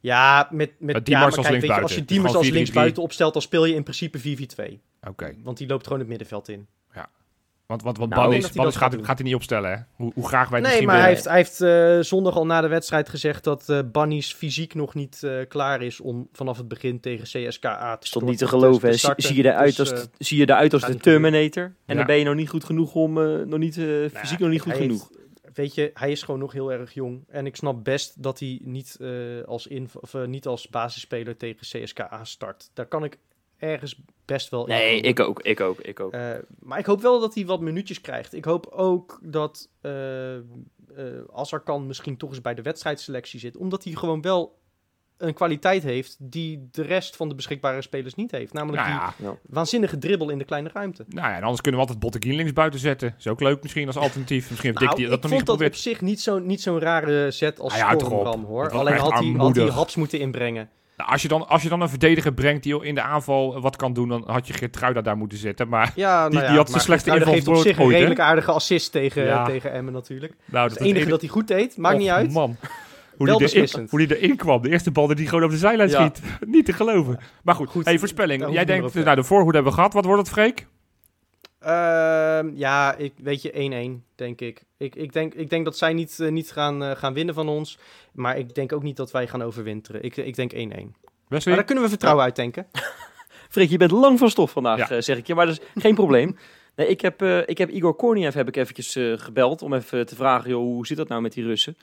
Ja, 0.00 0.48
met, 0.50 0.70
met, 0.78 1.06
Diemers 1.06 1.36
als 1.36 1.48
linksbuiten. 1.48 1.82
als 1.82 1.94
je 1.94 2.04
Diemers 2.04 2.34
als 2.34 2.46
4-3-3. 2.46 2.52
linksbuiten 2.52 3.02
opstelt, 3.02 3.32
dan 3.32 3.42
speel 3.42 3.64
je 3.64 3.74
in 3.74 3.82
principe 3.82 4.18
4-4-2. 4.18 4.80
Oké. 5.08 5.34
Want 5.42 5.56
die 5.58 5.66
loopt 5.68 5.84
gewoon 5.84 5.98
het 5.98 6.08
middenveld 6.08 6.48
in. 6.48 6.66
Want, 7.66 7.82
want, 7.82 7.98
want 7.98 8.10
Nou, 8.10 8.22
Bannis, 8.22 8.52
Bannis 8.52 8.76
gaat, 8.76 8.92
hij 9.18 9.26
niet 9.26 9.34
opstellen, 9.34 9.70
hè? 9.70 9.76
Hoe, 9.94 10.12
hoe 10.14 10.26
graag 10.26 10.48
wij 10.48 10.58
het 10.60 10.68
Nee, 10.68 10.76
misschien 10.76 10.86
maar 10.86 10.98
hij 11.00 11.08
heeft, 11.08 11.24
hij 11.24 11.36
heeft 11.36 11.60
eh, 11.60 11.98
zondag 12.00 12.34
al 12.36 12.46
na 12.46 12.60
de 12.60 12.68
wedstrijd 12.68 13.08
gezegd 13.08 13.44
dat 13.44 13.68
eh 13.68 13.78
Bannies 13.92 14.32
fysiek 14.34 14.74
nog 14.74 14.94
niet 14.94 15.22
eh, 15.22 15.32
klaar 15.48 15.82
is 15.82 16.00
om 16.00 16.28
vanaf 16.32 16.56
het 16.56 16.68
begin 16.68 17.00
tegen 17.00 17.24
CSKA 17.24 17.96
te 17.96 18.04
is 18.04 18.10
toch 18.10 18.22
niet 18.22 18.38
te 18.38 18.46
starten- 18.46 18.58
geloven, 18.66 18.86
hè? 18.88 18.90
Zie, 18.94 18.98
starten. 18.98 19.22
zie 19.28 19.36
je 19.36 19.44
eruit 19.48 19.76
Dus, 19.76 19.90
als, 19.92 20.06
zie 20.18 20.38
je 20.38 20.42
eruit 20.48 20.72
als 20.72 20.86
de. 20.86 20.96
Terminator? 20.96 21.62
En 21.64 21.74
Ja. 21.86 21.94
dan 21.94 22.06
ben 22.06 22.16
je 22.18 22.24
nog 22.24 22.34
niet 22.34 22.48
goed 22.48 22.64
genoeg 22.64 22.94
om, 22.94 23.18
eh, 23.22 23.38
nog 23.46 23.58
niet, 23.58 23.76
eh, 23.78 23.84
fysiek 23.84 24.12
nou 24.12 24.28
ja, 24.30 24.36
nog 24.38 24.50
niet 24.50 24.60
goed 24.60 24.72
genoeg. 24.74 25.08
heeft- 25.08 25.56
weet 25.56 25.74
je, 25.74 25.90
hij 25.94 26.10
is 26.10 26.22
gewoon 26.22 26.40
nog 26.40 26.52
heel 26.52 26.72
erg 26.72 26.94
jong. 26.94 27.24
En 27.28 27.46
ik 27.46 27.56
snap 27.56 27.84
best 27.84 28.22
dat 28.22 28.38
hij 28.38 28.60
niet, 28.64 28.96
eh, 29.00 29.08
als, 29.46 29.66
inv- 29.66 29.94
of, 29.96 30.14
niet 30.26 30.46
als 30.46 30.68
basisspeler 30.68 31.36
tegen 31.36 31.60
CSKA 31.66 32.20
start. 32.24 32.70
Daar 32.74 32.86
kan 32.86 33.04
ik 33.04 33.18
ergens 33.64 34.00
best 34.24 34.48
wel 34.48 34.66
in 34.66 34.74
Nee, 34.74 35.00
ik 35.00 35.20
ook, 35.20 35.42
ik 35.42 35.60
ook, 35.60 35.80
ik 35.80 36.00
ook. 36.00 36.12
Eh, 36.12 36.30
maar 36.58 36.78
ik 36.78 36.86
hoop 36.86 37.02
wel 37.02 37.20
dat 37.20 37.34
hij 37.34 37.46
wat 37.46 37.60
minuutjes 37.60 38.00
krijgt. 38.00 38.34
Ik 38.34 38.44
hoop 38.44 38.66
ook 38.66 39.18
dat 39.22 39.68
eh, 39.80 40.36
eh, 40.36 40.42
als 41.32 41.52
er 41.52 41.60
kan 41.60 41.86
misschien 41.86 42.16
toch 42.16 42.30
eens 42.30 42.40
bij 42.40 42.54
de 42.54 42.62
wedstrijdselectie 42.62 43.40
zit. 43.40 43.56
Omdat 43.56 43.84
hij 43.84 43.92
gewoon 43.92 44.22
wel 44.22 44.62
een 45.16 45.34
kwaliteit 45.34 45.82
heeft 45.82 46.16
die 46.18 46.68
de 46.70 46.82
rest 46.82 47.16
van 47.16 47.28
de 47.28 47.34
beschikbare 47.34 47.82
spelers 47.82 48.14
niet 48.14 48.30
heeft. 48.30 48.52
Namelijk 48.52 48.82
Nou 48.82 49.12
die 49.18 49.26
ja, 49.26 49.36
waanzinnige 49.46 49.98
dribbel 49.98 50.30
in 50.30 50.38
de 50.38 50.44
kleine 50.44 50.70
ruimte. 50.72 51.04
nou 51.08 51.28
ja, 51.28 51.36
en 51.36 51.42
anders 51.42 51.60
kunnen 51.60 51.80
we 51.80 51.86
altijd 51.86 52.04
Botteguin 52.04 52.36
links 52.36 52.52
buiten 52.52 52.80
zetten. 52.80 53.14
Is 53.18 53.26
ook 53.26 53.40
leuk 53.40 53.62
misschien 53.62 53.86
als 53.86 53.96
alternatief. 53.96 54.50
Misschien 54.50 54.70
heeft 54.70 54.84
Nou, 54.84 54.96
die, 54.96 55.06
dat 55.08 55.16
ik 55.16 55.22
nog 55.22 55.30
niet 55.30 55.46
vond 55.46 55.58
dat 55.58 55.68
op 55.68 55.74
zich 55.74 56.00
niet 56.00 56.20
zo'n 56.20 56.46
niet 56.46 56.62
zo'n 56.62 56.78
rare 56.78 57.30
set 57.30 57.60
als 57.60 57.72
Ah 57.72 57.78
ja, 57.78 58.36
hoor. 58.46 58.70
Alleen 58.70 58.98
had 58.98 59.18
hij, 59.18 59.34
had 59.36 59.56
hij 59.56 59.68
haps 59.68 59.96
moeten 59.96 60.18
inbrengen. 60.18 60.70
Nou, 60.96 61.10
als, 61.10 61.22
je 61.22 61.28
dan, 61.28 61.48
als 61.48 61.62
je 61.62 61.68
dan 61.68 61.80
een 61.80 61.88
verdediger 61.88 62.32
brengt 62.34 62.62
die 62.62 62.84
in 62.84 62.94
de 62.94 63.02
aanval 63.02 63.60
wat 63.60 63.76
kan 63.76 63.92
doen, 63.92 64.08
dan 64.08 64.22
had 64.26 64.46
je 64.46 64.52
Geertruida 64.52 65.00
daar 65.00 65.16
moeten 65.16 65.38
zetten. 65.38 65.68
Maar 65.68 65.92
Ja, 65.94 66.18
nou 66.18 66.30
Die- 66.30 66.40
ja, 66.40 66.46
die 66.46 66.56
had 66.56 66.66
de 66.66 66.72
maar 66.72 66.80
slechtste 66.80 67.10
Geertruida 67.10 67.38
inval 67.40 67.54
geeft 67.54 67.66
op 67.68 67.74
voor 67.74 67.84
zich 67.84 67.92
een 67.94 67.98
redelijk 68.00 68.20
aardige 68.20 68.52
assist 68.52 68.92
tegen, 68.92 69.24
Ja. 69.24 69.44
tegen 69.44 69.72
Emmen 69.72 69.92
natuurlijk. 69.92 70.32
nou, 70.44 70.68
Het 70.68 70.80
enige 70.80 71.08
dat 71.08 71.20
hij 71.20 71.30
goed 71.30 71.48
deed, 71.48 71.76
maakt 71.76 71.98
niet 71.98 72.08
uit. 72.08 72.32
Man. 72.32 72.56
Hoe 73.16 73.26
Wel 73.26 73.38
die, 73.38 73.52
erin, 73.54 73.86
hoe 73.90 74.06
die 74.06 74.18
erin 74.18 74.36
kwam. 74.36 74.62
De 74.62 74.68
eerste 74.70 74.90
bal 74.90 75.06
die 75.06 75.16
hij 75.16 75.24
gewoon 75.26 75.44
op 75.44 75.50
de 75.50 75.56
zijlijn 75.56 75.90
schiet. 75.90 76.20
Niet 76.46 76.64
te 76.64 76.72
geloven. 76.72 77.18
Maar 77.42 77.54
goed, 77.54 77.68
Goed, 77.68 77.84
hey, 77.84 77.98
voorspelling. 77.98 78.52
Jij 78.52 78.64
denkt, 78.64 78.94
nou, 78.94 79.16
de 79.16 79.24
voorhoede 79.24 79.54
hebben 79.54 79.72
we 79.72 79.78
gehad. 79.78 79.92
Wat 79.92 80.04
wordt 80.04 80.20
het, 80.20 80.30
Freek? 80.30 80.66
Ehm, 81.64 82.50
ja, 82.54 82.94
ik, 82.96 83.12
weet 83.22 83.42
je, 83.42 83.52
1-1, 83.52 84.04
denk 84.14 84.40
ik. 84.40 84.62
Ik, 84.76 84.94
ik, 84.94 85.12
denk, 85.12 85.34
ik 85.34 85.50
denk 85.50 85.64
dat 85.64 85.76
zij 85.76 85.92
niet, 85.92 86.20
eh, 86.20 86.30
niet 86.30 86.52
gaan, 86.52 86.82
eh, 86.82 86.96
gaan 86.96 87.12
winnen 87.14 87.34
van 87.34 87.48
ons. 87.48 87.78
Maar 88.12 88.38
ik 88.38 88.54
denk 88.54 88.72
ook 88.72 88.82
niet 88.82 88.96
dat 88.96 89.10
wij 89.10 89.26
gaan 89.26 89.42
overwinteren. 89.42 90.02
Ik, 90.02 90.16
ik 90.16 90.34
denk 90.34 90.52
1-1. 90.52 90.56
Maar 91.28 91.40
daar 91.44 91.64
kunnen 91.64 91.84
we 91.84 91.90
vertrouwen 91.90 92.24
uit 92.24 92.36
denken. 92.36 92.66
Freek, 93.50 93.70
je 93.70 93.76
bent 93.76 93.90
lang 93.90 94.18
van 94.18 94.30
stof 94.30 94.50
vandaag, 94.50 94.78
Ja. 94.78 94.96
eh, 94.96 95.00
zeg 95.02 95.16
ik 95.16 95.26
je. 95.26 95.34
Maar 95.34 95.46
dat 95.46 95.60
is 95.74 95.82
geen 95.82 95.94
probleem. 95.94 96.36
Nee, 96.76 96.86
ik, 96.86 97.00
heb, 97.00 97.22
eh, 97.22 97.38
ik 97.46 97.58
heb 97.58 97.70
Igor 97.70 97.94
Korniev 97.94 98.34
heb 98.34 98.48
ik 98.48 98.56
eventjes 98.56 98.96
gebeld 99.22 99.62
om 99.62 99.74
even 99.74 100.06
te 100.06 100.14
vragen, 100.14 100.50
joh, 100.50 100.60
hoe 100.62 100.86
zit 100.86 100.96
dat 100.96 101.08
nou 101.08 101.22
met 101.22 101.32
die 101.32 101.44
Russen? 101.44 101.76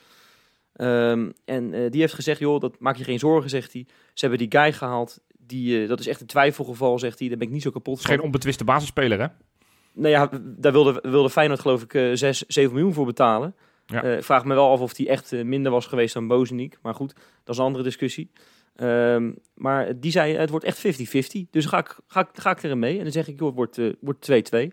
Ehm, 0.72 1.30
en 1.44 1.74
eh, 1.74 1.90
die 1.90 2.00
heeft 2.00 2.14
gezegd, 2.14 2.38
joh, 2.40 2.60
dat 2.60 2.78
maak 2.78 2.96
je 2.96 3.04
geen 3.04 3.18
zorgen, 3.18 3.50
zegt 3.50 3.72
hij. 3.72 3.86
Ze 4.14 4.26
hebben 4.26 4.48
die 4.48 4.60
guy 4.60 4.72
gehaald. 4.72 5.20
Die, 5.38 5.82
eh, 5.82 5.88
dat 5.88 6.00
is 6.00 6.06
echt 6.06 6.20
een 6.20 6.26
twijfelgeval, 6.26 6.98
zegt 6.98 7.18
hij. 7.18 7.28
Daar 7.28 7.36
ben 7.38 7.46
ik 7.46 7.52
niet 7.52 7.62
zo 7.62 7.70
kapot 7.70 7.92
Het 7.94 8.02
is 8.02 8.06
van. 8.08 8.16
geen 8.16 8.24
onbetwiste 8.24 8.64
basisspeler, 8.64 9.20
hè? 9.20 9.26
Nou 9.94 10.08
ja, 10.08 10.30
daar 10.42 10.72
wilde, 10.72 10.98
wilde 11.10 11.30
Feyenoord 11.30 11.60
geloof 11.60 11.82
ik 11.82 11.94
eh 11.94 12.10
6, 12.12 12.38
7 12.46 12.72
miljoen 12.72 12.92
voor 12.92 13.06
betalen. 13.06 13.54
Ja. 13.86 14.02
Eh, 14.02 14.16
ik 14.16 14.24
vraag 14.24 14.44
me 14.44 14.54
wel 14.54 14.70
af 14.70 14.80
of 14.80 14.92
die 14.94 15.08
echt 15.08 15.32
eh, 15.32 15.44
minder 15.44 15.72
was 15.72 15.86
geweest 15.86 16.14
dan 16.14 16.26
Bozeniek. 16.26 16.76
Maar 16.82 16.94
goed, 16.94 17.14
dat 17.44 17.54
is 17.54 17.58
een 17.58 17.64
andere 17.64 17.84
discussie. 17.84 18.30
Ehm, 18.76 19.32
maar 19.54 20.00
die 20.00 20.10
zei, 20.10 20.36
het 20.36 20.50
wordt 20.50 20.64
echt 20.64 20.78
50-50. 20.78 21.50
Dus 21.50 21.66
ga 21.66 21.78
ik, 21.78 21.98
ga, 22.06 22.20
ik, 22.20 22.28
ga 22.32 22.50
ik 22.50 22.62
erin 22.62 22.78
mee. 22.78 22.96
En 22.96 23.02
dan 23.02 23.12
zeg 23.12 23.28
ik, 23.28 23.38
joh, 23.38 23.46
het 23.46 23.56
wordt, 23.56 23.78
eh, 23.78 23.92
wordt 24.00 24.30
2-2. 24.30 24.72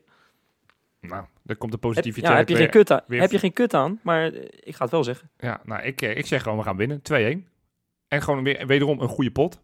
Nou, 1.02 1.26
daar 1.44 1.56
komt 1.58 1.72
de 1.72 1.78
Heb, 1.82 1.90
positiviteit 1.90 2.32
ja, 2.32 2.38
heb, 2.38 2.48
je 2.48 2.54
weer- 2.54 2.64
geen 2.64 2.72
kut 2.72 2.92
aan, 2.92 3.02
weer- 3.08 3.22
heb 3.22 3.32
je 3.32 3.40
geen 3.40 3.54
kut 3.54 3.74
aan, 3.74 4.00
maar 4.04 4.34
eh, 4.34 4.44
ik 4.64 4.76
ga 4.76 4.84
het 4.84 4.92
wel 4.92 5.04
zeggen. 5.04 5.30
Ja, 5.38 5.62
nou, 5.66 5.82
ik, 5.84 6.02
eh, 6.02 6.18
ik 6.18 6.26
zeg 6.26 6.44
gewoon, 6.44 6.58
we 6.58 6.64
gaan 6.64 6.78
winnen. 6.78 7.02
2-1. 7.02 7.48
En 8.08 8.22
gewoon 8.22 8.44
weer, 8.44 8.68
wederom 8.68 9.00
een 9.02 9.08
goede 9.08 9.32
pot. 9.32 9.62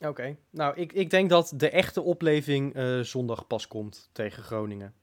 Oké. 0.00 0.36
Nou, 0.50 0.76
ik, 0.76 0.92
ik 0.92 1.10
denk 1.10 1.30
dat 1.30 1.52
de 1.56 1.70
echte 1.70 2.02
opleving 2.02 2.74
eh, 2.74 3.00
zondag 3.00 3.46
pas 3.46 3.68
komt 3.68 4.08
tegen 4.12 4.42
Groningen. 4.42 4.94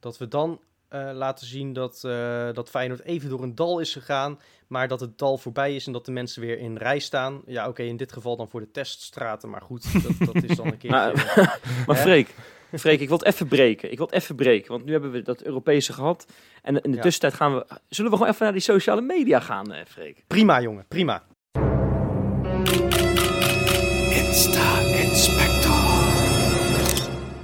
Dat 0.00 0.18
we 0.18 0.28
dan 0.28 0.60
eh, 0.88 1.10
laten 1.12 1.46
zien 1.46 1.72
dat, 1.72 2.04
eh, 2.04 2.52
dat 2.52 2.70
Feyenoord 2.70 3.02
even 3.02 3.28
door 3.28 3.42
een 3.42 3.54
dal 3.54 3.80
is 3.80 3.92
gegaan. 3.92 4.38
Maar 4.66 4.88
dat 4.88 5.00
het 5.00 5.18
dal 5.18 5.38
voorbij 5.38 5.74
is 5.74 5.86
en 5.86 5.92
dat 5.92 6.04
de 6.04 6.12
mensen 6.12 6.40
weer 6.42 6.58
in 6.58 6.76
rij 6.76 6.98
staan. 6.98 7.42
Ja, 7.46 7.68
oké, 7.68 7.82
in 7.82 7.96
dit 7.96 8.12
geval 8.12 8.36
dan 8.36 8.48
voor 8.48 8.60
de 8.60 8.70
teststraten. 8.70 9.50
Maar 9.50 9.62
goed, 9.62 10.02
dat, 10.02 10.34
dat 10.34 10.42
is 10.42 10.56
dan 10.56 10.66
een 10.66 10.78
keer. 10.86 10.90
Maar, 10.96 11.60
maar? 11.86 11.96
Freek, 11.96 12.34
Freek, 12.72 13.00
ik 13.00 13.08
wil 13.08 13.18
het 13.18 13.26
even 13.26 13.48
breken. 13.48 13.90
Ik 13.90 13.96
wil 13.98 14.06
het 14.06 14.14
even 14.14 14.36
breken, 14.36 14.70
want 14.72 14.84
nu 14.84 14.92
hebben 14.92 15.10
we 15.10 15.22
dat 15.22 15.42
Europese 15.42 15.92
gehad. 15.92 16.26
En 16.62 16.80
in 16.80 16.90
de 16.90 16.96
Ja. 16.96 17.02
tussentijd 17.02 17.34
gaan 17.34 17.54
we... 17.54 17.66
Zullen 17.88 18.10
we 18.10 18.16
gewoon 18.16 18.32
even 18.32 18.44
naar 18.44 18.52
die 18.54 18.62
sociale 18.62 19.00
media 19.00 19.40
gaan, 19.40 19.72
eh, 19.72 19.84
Freek? 19.86 20.24
Prima, 20.26 20.60
jongen, 20.60 20.84
prima. 20.88 21.22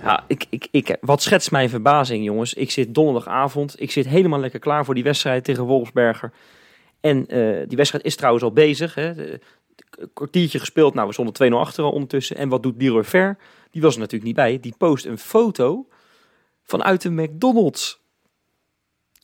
Ja, 0.02 0.24
ik, 0.26 0.44
ik, 0.50 0.68
ik, 0.70 0.96
wat 1.00 1.22
schetst 1.22 1.50
mijn 1.50 1.68
verbazing, 1.70 2.24
jongens. 2.24 2.54
Ik 2.54 2.70
zit 2.70 2.94
donderdagavond. 2.94 3.80
Ik 3.80 3.90
zit 3.90 4.06
helemaal 4.08 4.40
lekker 4.40 4.60
klaar 4.60 4.84
voor 4.84 4.94
die 4.94 5.02
wedstrijd 5.04 5.44
tegen 5.44 5.64
Wolfsberger. 5.64 6.32
En 7.00 7.26
eh, 7.26 7.68
die 7.68 7.76
wedstrijd 7.76 8.04
is 8.04 8.16
trouwens 8.16 8.44
al 8.44 8.52
bezig. 8.52 8.94
Hè. 8.94 9.14
De- 9.14 9.40
de- 9.76 10.10
kwartiertje 10.14 10.58
gespeeld. 10.58 10.94
Nou, 10.94 11.06
we 11.06 11.12
stonden 11.12 11.52
2-0 11.52 11.54
achter 11.56 11.84
al 11.84 11.90
ondertussen. 11.92 12.36
En 12.36 12.48
wat 12.48 12.62
doet 12.62 12.82
Leroy 12.82 13.04
Ver? 13.04 13.36
Die 13.70 13.82
was 13.82 13.94
er 13.94 14.00
natuurlijk 14.00 14.24
niet 14.26 14.36
bij. 14.36 14.60
Die 14.60 14.74
post 14.78 15.04
een 15.04 15.18
foto 15.18 15.86
vanuit 16.62 17.02
de 17.02 17.10
McDonald's. 17.10 18.00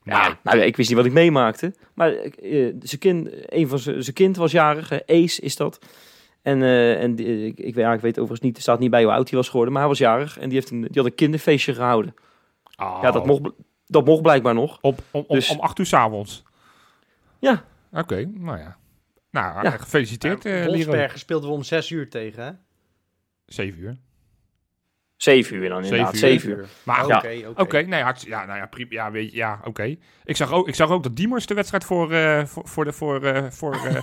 Ja, 0.04 0.38
nou 0.42 0.58
ik 0.58 0.76
wist 0.76 0.88
niet 0.88 0.98
wat 0.98 1.06
ik 1.06 1.12
meemaakte. 1.12 1.74
Maar 1.94 2.12
eh, 2.12 2.72
zijn 2.80 2.98
kind, 3.00 3.28
een 3.46 3.68
van 3.68 3.78
zijn 3.78 4.02
zijn 4.02 4.14
kind 4.14 4.36
was 4.36 4.52
jarig. 4.52 4.88
hè. 4.88 4.98
Ace 5.06 5.40
is 5.40 5.56
dat. 5.56 5.78
En, 6.48 6.62
eh, 6.62 7.02
en 7.02 7.14
die- 7.14 7.46
ik, 7.46 7.58
ik, 7.58 7.74
weet- 7.74 7.84
ja, 7.84 7.92
ik 7.92 8.00
weet 8.00 8.12
overigens 8.18 8.40
niet, 8.40 8.56
er 8.56 8.62
staat 8.62 8.78
niet 8.78 8.90
bij 8.90 9.02
hoe 9.02 9.12
oud 9.12 9.28
hij 9.30 9.38
was 9.38 9.48
geworden. 9.48 9.72
Maar 9.72 9.82
hij 9.82 9.90
was 9.90 9.98
jarig 9.98 10.38
en 10.38 10.48
die, 10.48 10.58
heeft 10.58 10.70
een, 10.70 10.80
die 10.80 10.90
had 11.02 11.04
een 11.04 11.14
kinderfeestje 11.14 11.74
gehouden. 11.74 12.14
Oh. 12.76 12.98
Ja, 13.02 13.10
dat 13.10 13.26
mocht, 13.26 13.50
dat 13.86 14.04
mocht 14.04 14.22
blijkbaar 14.22 14.54
nog. 14.54 14.78
Op, 14.80 14.98
om, 15.10 15.24
om, 15.28 15.36
Dus- 15.36 15.50
om 15.50 15.60
8 15.60 15.78
uur 15.78 15.86
s'avonds. 15.86 16.42
Ja. 17.38 17.64
Oké, 17.92 18.24
nou 18.34 18.58
ja. 18.58 18.76
Nou, 19.30 19.62
Ja. 19.62 19.70
gefeliciteerd, 19.70 20.44
eh 20.44 20.52
Liro. 20.52 20.66
Wolfsberger 20.72 21.18
speelden 21.18 21.48
we 21.48 21.54
om 21.54 21.62
zes 21.62 21.90
uur 21.90 22.10
tegen, 22.10 22.42
hè? 22.44 22.50
7 23.46 23.80
uur. 23.80 23.96
Zeven 25.16 25.56
uur 25.56 25.68
dan 25.68 25.84
inderdaad. 25.84 26.16
Zeven 26.16 26.28
uur. 26.48 26.56
Zeven 26.56 26.58
uur. 26.58 26.68
Maar 26.82 27.04
Oké, 27.04 27.14
goed, 27.36 27.46
oké. 27.48 27.60
Oké, 27.60 27.80
nee, 27.80 28.02
hartst- 28.02 28.26
ja, 28.26 28.44
nou 28.44 28.58
ja, 28.58 28.66
prima, 28.66 28.88
ja, 28.90 29.10
weet 29.10 29.30
je, 29.30 29.36
ja, 29.36 29.60
oké. 29.64 29.96
Ik 30.24 30.36
zag 30.36 30.52
ook, 30.52 30.68
ik 30.68 30.74
zag 30.74 30.90
ook 30.90 31.02
dat 31.02 31.16
Diemers 31.16 31.46
de 31.46 31.54
wedstrijd 31.54 31.84
voor, 31.84 32.12
eh, 32.12 32.44
voor, 32.44 32.68
voor 32.68 32.84
de, 32.84 32.92
voor, 32.92 33.22
eh, 33.24 33.50
voor, 33.50 33.74
eh, 33.74 34.02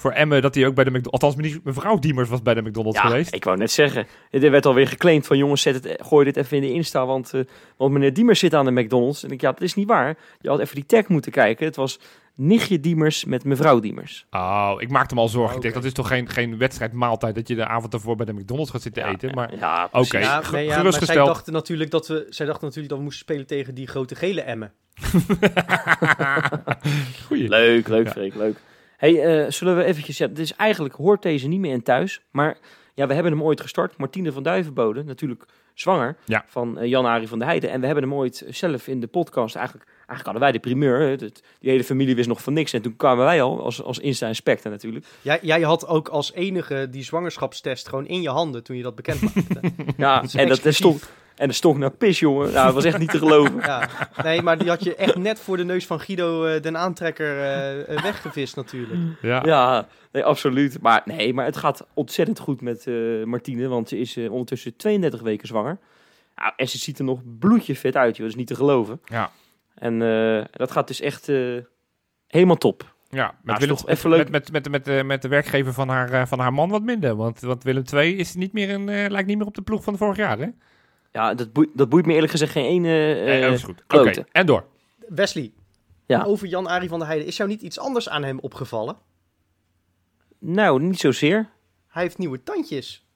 voor 0.00 0.10
Emme 0.10 0.40
dat 0.40 0.54
hij 0.54 0.66
ook 0.66 0.74
bij 0.74 0.84
de 0.84 0.90
McDonald's... 0.90 1.24
Althans, 1.24 1.36
niet- 1.46 1.64
mevrouw 1.64 1.98
Diemers 1.98 2.28
was 2.28 2.42
bij 2.42 2.54
de 2.54 2.62
McDonald's 2.62 2.98
Ja, 3.00 3.06
geweest. 3.06 3.34
ik 3.34 3.44
wou 3.44 3.56
net 3.56 3.70
zeggen. 3.70 4.06
Er 4.30 4.50
werd 4.50 4.66
alweer 4.66 4.86
geclaimd 4.86 5.26
van 5.26 5.38
jongens, 5.38 5.62
zet 5.62 5.84
het, 5.84 6.02
gooi 6.02 6.24
dit 6.24 6.36
even 6.36 6.56
in 6.56 6.62
de 6.62 6.72
Insta, 6.72 7.06
want, 7.06 7.34
eh, 7.34 7.40
want 7.76 7.92
meneer 7.92 8.12
Diemers 8.14 8.38
zit 8.38 8.54
aan 8.54 8.64
de 8.64 8.70
McDonald's. 8.82 9.24
En 9.24 9.30
ik, 9.30 9.40
ja, 9.40 9.50
dat 9.52 9.60
is 9.60 9.74
niet 9.74 9.88
waar. 9.88 10.16
Je 10.40 10.48
had 10.48 10.58
even 10.60 10.74
die 10.74 10.86
tag 10.86 11.08
moeten 11.08 11.32
kijken. 11.32 11.66
Het 11.66 11.76
was 11.76 12.00
nichtje 12.34 12.80
Diemers 12.80 13.24
met 13.24 13.44
mevrouw 13.44 13.80
Diemers. 13.80 14.26
Oh, 14.30 14.74
ik 14.78 14.90
maakte 14.90 15.14
me 15.14 15.20
al 15.20 15.28
zorgen. 15.28 15.56
Ik 15.56 15.62
denk, 15.62 15.74
dat 15.74 15.84
is 15.84 15.92
toch 15.92 16.08
geen, 16.08 16.28
geen 16.28 16.58
wedstrijdmaaltijd 16.58 17.34
dat 17.34 17.48
je 17.48 17.54
de 17.54 17.66
avond 17.66 17.94
ervoor 17.94 18.16
bij 18.16 18.26
de 18.26 18.32
McDonald's 18.32 18.70
gaat 18.70 18.82
zitten 18.82 19.02
Ja, 19.02 19.08
eten. 19.10 19.34
Maar 19.34 19.56
Ja, 19.56 19.84
Oké. 19.92 20.06
precies. 20.08 20.18
Ja, 20.18 20.42
nee, 20.82 20.92
zij 20.92 21.14
dachten, 21.14 21.52
natuurlijk 21.52 21.90
dat 21.90 22.06
we, 22.08 22.26
zij 22.28 22.46
dachten 22.46 22.64
natuurlijk 22.64 22.88
dat 22.88 22.98
we 22.98 23.04
moesten 23.04 23.24
spelen 23.24 23.46
tegen 23.46 23.74
die 23.74 23.86
grote 23.86 24.14
gele 24.14 24.40
emmen. 24.40 24.72
goeie. 27.26 27.48
Leuk, 27.48 27.88
leuk, 27.88 28.06
Ja. 28.06 28.12
Freek, 28.12 28.34
leuk. 28.34 28.56
Hey, 29.00 29.44
eh, 29.44 29.50
zullen 29.50 29.76
we 29.76 29.84
eventjes... 29.84 30.18
Ja, 30.18 30.26
dus 30.26 30.56
eigenlijk 30.56 30.94
hoort 30.94 31.22
deze 31.22 31.48
niet 31.48 31.60
meer 31.60 31.72
in 31.72 31.82
thuis. 31.82 32.20
Maar 32.30 32.58
ja, 32.94 33.06
we 33.06 33.14
hebben 33.14 33.32
hem 33.32 33.42
ooit 33.42 33.60
gestart. 33.60 33.96
Martine 33.96 34.32
van 34.32 34.42
Duivenbode, 34.42 35.04
natuurlijk 35.04 35.44
zwanger 35.74 36.16
Ja. 36.24 36.44
van 36.46 36.78
eh, 36.78 36.88
Jan-Arie 36.88 37.28
van 37.28 37.38
der 37.38 37.48
Heijden. 37.48 37.70
En 37.70 37.80
we 37.80 37.86
hebben 37.86 38.04
hem 38.04 38.14
ooit 38.14 38.44
zelf 38.48 38.86
in 38.88 39.00
de 39.00 39.06
podcast... 39.06 39.56
Eigenlijk, 39.56 39.86
eigenlijk 39.88 40.24
hadden 40.24 40.42
wij 40.42 40.52
de 40.52 40.58
primeur. 40.58 41.00
Het- 41.08 41.42
die 41.60 41.70
hele 41.70 41.84
familie 41.84 42.14
wist 42.14 42.28
nog 42.28 42.42
van 42.42 42.52
niks. 42.52 42.72
En 42.72 42.82
toen 42.82 42.96
kwamen 42.96 43.24
wij 43.24 43.42
al 43.42 43.62
als, 43.62 43.82
als 43.82 43.98
Insta-inspector 43.98 44.70
natuurlijk. 44.70 45.06
Jij, 45.22 45.38
jij 45.42 45.60
had 45.60 45.86
ook 45.86 46.08
als 46.08 46.32
enige 46.32 46.88
die 46.90 47.02
zwangerschapstest 47.02 47.88
gewoon 47.88 48.06
in 48.06 48.22
je 48.22 48.28
handen 48.30 48.62
toen 48.62 48.76
je 48.76 48.82
dat 48.82 48.94
bekend 48.94 49.20
maakte. 49.22 49.60
Ja, 49.96 50.22
is 50.22 50.34
en 50.34 50.48
dat, 50.48 50.56
dat 50.56 50.66
exclusief. 50.66 51.10
En 51.40 51.46
dat 51.46 51.56
stonk 51.56 51.78
naar 51.78 51.90
pis, 51.90 52.18
jongen. 52.18 52.52
Nou, 52.52 52.64
dat 52.64 52.74
was 52.74 52.84
echt 52.84 52.98
niet 52.98 53.10
te 53.10 53.18
geloven. 53.18 53.56
ja. 53.60 53.88
Nee, 54.22 54.42
maar 54.42 54.58
die 54.58 54.68
had 54.68 54.84
je 54.84 54.94
echt 54.94 55.16
net 55.16 55.40
voor 55.40 55.56
de 55.56 55.64
neus 55.64 55.86
van 55.86 56.00
Guido 56.00 56.44
eh, 56.44 56.62
den 56.62 56.76
Aantrekker 56.78 57.38
eh, 57.38 57.80
eh, 57.96 58.02
weggevist 58.02 58.56
natuurlijk. 58.56 59.00
Ja. 59.22 59.42
Ja, 59.44 59.86
nee, 60.12 60.24
absoluut. 60.24 60.80
Maar, 60.80 61.02
nee, 61.04 61.34
maar 61.34 61.44
het 61.44 61.56
gaat 61.56 61.86
ontzettend 61.94 62.38
goed 62.38 62.60
met 62.60 62.86
eh, 62.86 62.94
Martine, 63.24 63.68
want 63.68 63.88
ze 63.88 63.98
is 63.98 64.16
ondertussen 64.16 64.76
32 64.76 65.20
weken 65.20 65.46
zwanger. 65.48 65.78
Ja, 66.36 66.52
en 66.56 66.68
ze 66.68 66.78
ziet 66.78 66.98
er 66.98 67.04
nog 67.04 67.20
bloedje 67.38 67.76
vet 67.76 67.96
uit, 67.96 68.10
joh. 68.16 68.18
Dat 68.26 68.28
is 68.34 68.34
niet 68.40 68.46
te 68.46 68.54
geloven. 68.54 69.00
Ja. 69.04 69.30
En 69.74 70.02
eh, 70.02 70.44
dat 70.50 70.70
gaat 70.70 70.86
dus 70.86 71.00
echt 71.00 71.28
eh, 71.28 71.56
helemaal 72.26 72.56
top. 72.56 72.94
Ja, 73.08 73.34
met, 73.42 73.54
is 73.54 73.60
Willem, 73.60 73.76
toch 73.76 73.88
even 73.88 74.10
leuk. 74.10 74.30
met, 74.30 74.30
met, 74.30 74.52
met, 74.52 74.70
met, 74.70 74.84
de- 74.84 75.04
met 75.04 75.22
de 75.22 75.28
werkgever 75.28 75.72
van 75.72 75.88
haar, 75.88 76.12
eh, 76.12 76.26
van 76.26 76.38
haar 76.38 76.52
man 76.52 76.68
wat 76.68 76.82
minder. 76.82 77.16
Want, 77.16 77.40
want 77.40 77.62
Willem 77.62 77.82
II 77.94 78.16
is 78.16 78.34
niet 78.34 78.52
meer 78.52 78.70
een, 78.70 78.88
eh, 78.88 79.08
lijkt 79.10 79.28
niet 79.28 79.38
meer 79.38 79.46
op 79.46 79.54
de 79.54 79.62
ploeg 79.62 79.82
van 79.84 79.96
vorig 79.96 80.16
jaar, 80.16 80.38
hè? 80.38 80.46
Ja, 81.12 81.34
dat 81.34 81.52
boeit, 81.52 81.68
dat 81.74 81.88
boeit 81.88 82.06
me 82.06 82.12
eerlijk 82.12 82.30
gezegd 82.30 82.52
geen 82.52 82.64
ene... 82.64 82.88
Eh, 82.88 83.42
eh, 83.42 83.48
oh, 83.48 83.52
is 83.54 83.62
goed. 83.62 83.82
Oké, 83.88 84.24
en 84.32 84.46
door. 84.46 84.66
Wesley, 85.08 85.52
Ja. 86.06 86.22
over 86.24 86.46
Jan-Arie 86.46 86.88
van 86.88 86.98
der 86.98 87.08
Heijden. 87.08 87.28
Is 87.28 87.36
jou 87.36 87.48
niet 87.48 87.62
iets 87.62 87.78
anders 87.78 88.08
aan 88.08 88.22
hem 88.22 88.38
opgevallen? 88.38 88.96
Nou, 90.38 90.82
niet 90.82 91.00
zozeer. 91.00 91.50
Hij 91.88 92.02
heeft 92.02 92.18
nieuwe 92.18 92.42
tandjes. 92.42 93.06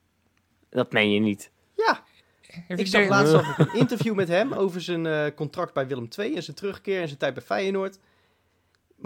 Dat 0.69 0.91
meen 0.91 1.11
je 1.11 1.19
niet. 1.19 1.51
Ja, 1.75 2.03
Heeft 2.41 2.79
ik 2.79 2.87
zag 2.87 3.07
laatst 3.07 3.33
een 3.57 3.73
interview 3.73 4.15
met 4.15 4.27
hem 4.27 4.53
over 4.53 4.81
zijn 4.81 5.05
eh, 5.05 5.25
contract 5.35 5.73
bij 5.73 5.87
Willem 5.87 6.07
II 6.17 6.35
en 6.35 6.43
zijn 6.43 6.55
terugkeer 6.55 7.01
en 7.01 7.07
zijn 7.07 7.19
tijd 7.19 7.33
bij 7.33 7.43
Feyenoord. 7.43 7.99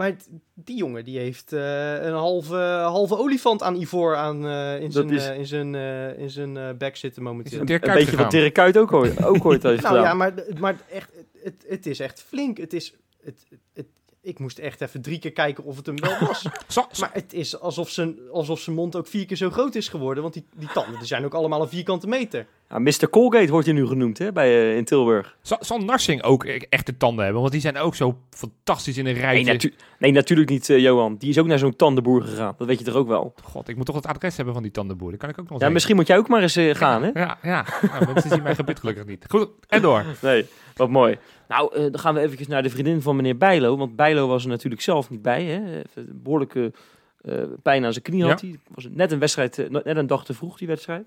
Maar 0.00 0.16
die 0.54 0.76
jongen 0.76 1.04
die 1.04 1.18
heeft 1.18 1.52
eh, 1.52 2.02
een 2.02 2.12
halve, 2.12 2.54
halve 2.82 3.16
olifant 3.18 3.62
aan 3.62 3.74
Ivoor 3.80 4.16
aan, 4.16 4.46
eh, 4.46 4.80
in, 4.80 4.92
zijn, 4.92 5.10
is- 5.10 5.26
eh, 5.26 5.38
in 5.38 5.46
zijn, 5.46 5.74
eh, 5.74 6.18
in 6.18 6.30
zijn 6.30 6.56
eh, 6.56 6.68
bek 6.78 6.96
zitten 6.96 7.22
momenteel. 7.22 7.60
Een 7.60 7.66
Kuyt 7.66 7.80
beetje 7.80 7.96
wat 8.04 8.08
gegaan? 8.08 8.28
Dirk 8.30 8.52
Kuyt 8.52 8.76
ook 8.78 8.92
ooit, 8.92 9.24
ook 9.24 9.44
ooit 9.44 9.62
heeft 9.62 9.82
Nou 9.82 9.94
gedaan. 9.96 10.08
ja, 10.10 10.14
maar, 10.14 10.32
maar 10.58 10.76
echt, 10.90 11.10
het, 11.42 11.64
het 11.68 11.86
is 11.86 12.00
echt 12.00 12.22
flink. 12.22 12.58
Het 12.58 12.72
is, 12.72 12.94
het, 13.24 13.46
het, 13.72 13.86
ik 14.22 14.38
moest 14.38 14.58
echt 14.58 14.80
even 14.80 15.02
drie 15.02 15.18
keer 15.18 15.32
kijken 15.32 15.64
of 15.64 15.76
het 15.76 15.86
hem 15.86 16.00
wel 16.00 16.16
was. 16.20 16.44
Maar 17.00 17.10
het 17.12 17.32
is 17.32 17.60
alsof 17.60 17.90
zijn, 17.90 18.16
alsof 18.32 18.60
zijn 18.60 18.76
mond 18.76 18.96
ook 18.96 19.06
vier 19.06 19.26
keer 19.26 19.36
zo 19.36 19.50
groot 19.50 19.74
is 19.74 19.88
geworden. 19.88 20.22
Want 20.22 20.34
die, 20.34 20.46
die 20.56 20.68
tanden 20.72 20.98
die 20.98 21.06
zijn 21.06 21.24
ook 21.24 21.34
allemaal 21.34 21.62
een 21.62 21.68
vierkante 21.68 22.06
meter. 22.06 22.46
Ja, 22.68 22.78
Mr. 22.78 23.08
Colgate 23.10 23.50
wordt 23.50 23.66
hij 23.66 23.74
nu 23.74 23.86
genoemd 23.86 24.18
hè, 24.18 24.32
bij, 24.32 24.48
eh, 24.70 24.76
in 24.76 24.84
Tilburg. 24.84 25.36
Zal, 25.42 25.58
zal 25.60 25.78
Narsing 25.78 26.22
ook 26.22 26.44
e- 26.44 26.56
echte 26.68 26.96
tanden 26.96 27.22
hebben? 27.24 27.40
Want 27.40 27.52
die 27.52 27.60
zijn 27.62 27.76
ook 27.78 27.94
zo 27.94 28.18
fantastisch 28.30 28.96
in 28.98 29.06
een 29.06 29.12
Nee, 29.12 29.22
rijtje. 29.22 29.52
natu- 29.52 29.74
nee, 29.98 30.12
natuurlijk 30.12 30.50
niet, 30.50 30.70
eh, 30.70 30.78
Johan. 30.78 31.16
Die 31.16 31.30
is 31.30 31.38
ook 31.38 31.46
naar 31.46 31.58
zo'n 31.58 31.76
tandenboer 31.76 32.22
gegaan. 32.22 32.54
Dat 32.58 32.66
weet 32.66 32.78
je 32.78 32.84
toch 32.84 32.94
ook 32.94 33.08
wel? 33.08 33.34
God, 33.44 33.68
ik 33.68 33.76
moet 33.76 33.86
toch 33.86 33.94
het 33.96 34.06
adres 34.06 34.36
hebben 34.36 34.54
van 34.54 34.62
die 34.62 34.72
tandenboer. 34.72 35.10
Dat 35.10 35.20
kan 35.20 35.28
ik 35.28 35.38
ook 35.38 35.48
nog 35.50 35.60
Ja, 35.60 35.68
misschien 35.68 35.96
moet 35.96 36.06
jij 36.06 36.18
ook 36.18 36.28
maar 36.28 36.42
eens 36.42 36.56
eh, 36.56 36.74
gaan, 36.74 37.02
hè? 37.02 37.08
even. 37.08 37.20
Ja, 37.20 37.38
ja. 37.42 37.66
Nou, 37.92 38.12
mensen 38.14 38.30
zien 38.30 38.42
mijn 38.42 38.54
gebit 38.54 38.80
gelukkig 38.80 39.04
niet. 39.06 39.24
Goed, 39.28 39.48
en 39.68 39.82
door. 39.82 40.04
Nee, 40.22 40.46
wat 40.80 40.90
mooi. 40.90 41.18
Nou, 41.48 41.74
eh, 41.74 41.80
dan 41.80 41.98
gaan 41.98 42.14
we 42.14 42.20
eventjes 42.20 42.48
naar 42.48 42.62
de 42.62 42.70
vriendin 42.70 43.02
van 43.02 43.16
meneer 43.16 43.36
Bijlo. 43.36 43.76
Want 43.76 43.96
Bijlo 43.96 44.26
was 44.26 44.42
er 44.42 44.48
natuurlijk 44.48 44.82
zelf 44.82 45.10
niet 45.10 45.22
bij. 45.22 45.44
Hè? 45.44 45.82
Een 45.94 46.20
behoorlijke 46.22 46.72
eh, 47.20 47.42
pijn 47.62 47.84
aan 47.84 47.92
zijn 47.92 48.04
knie 48.04 48.24
had 48.24 48.40
hij. 48.40 48.58
Was 48.68 48.88
net 48.90 49.12
een 49.12 49.18
wedstrijd, 49.18 49.58
eh, 49.58 49.68
net 49.68 49.96
een 49.96 50.06
dag 50.06 50.24
te 50.24 50.34
vroeg, 50.34 50.58
die 50.58 50.68
wedstrijd. 50.68 51.06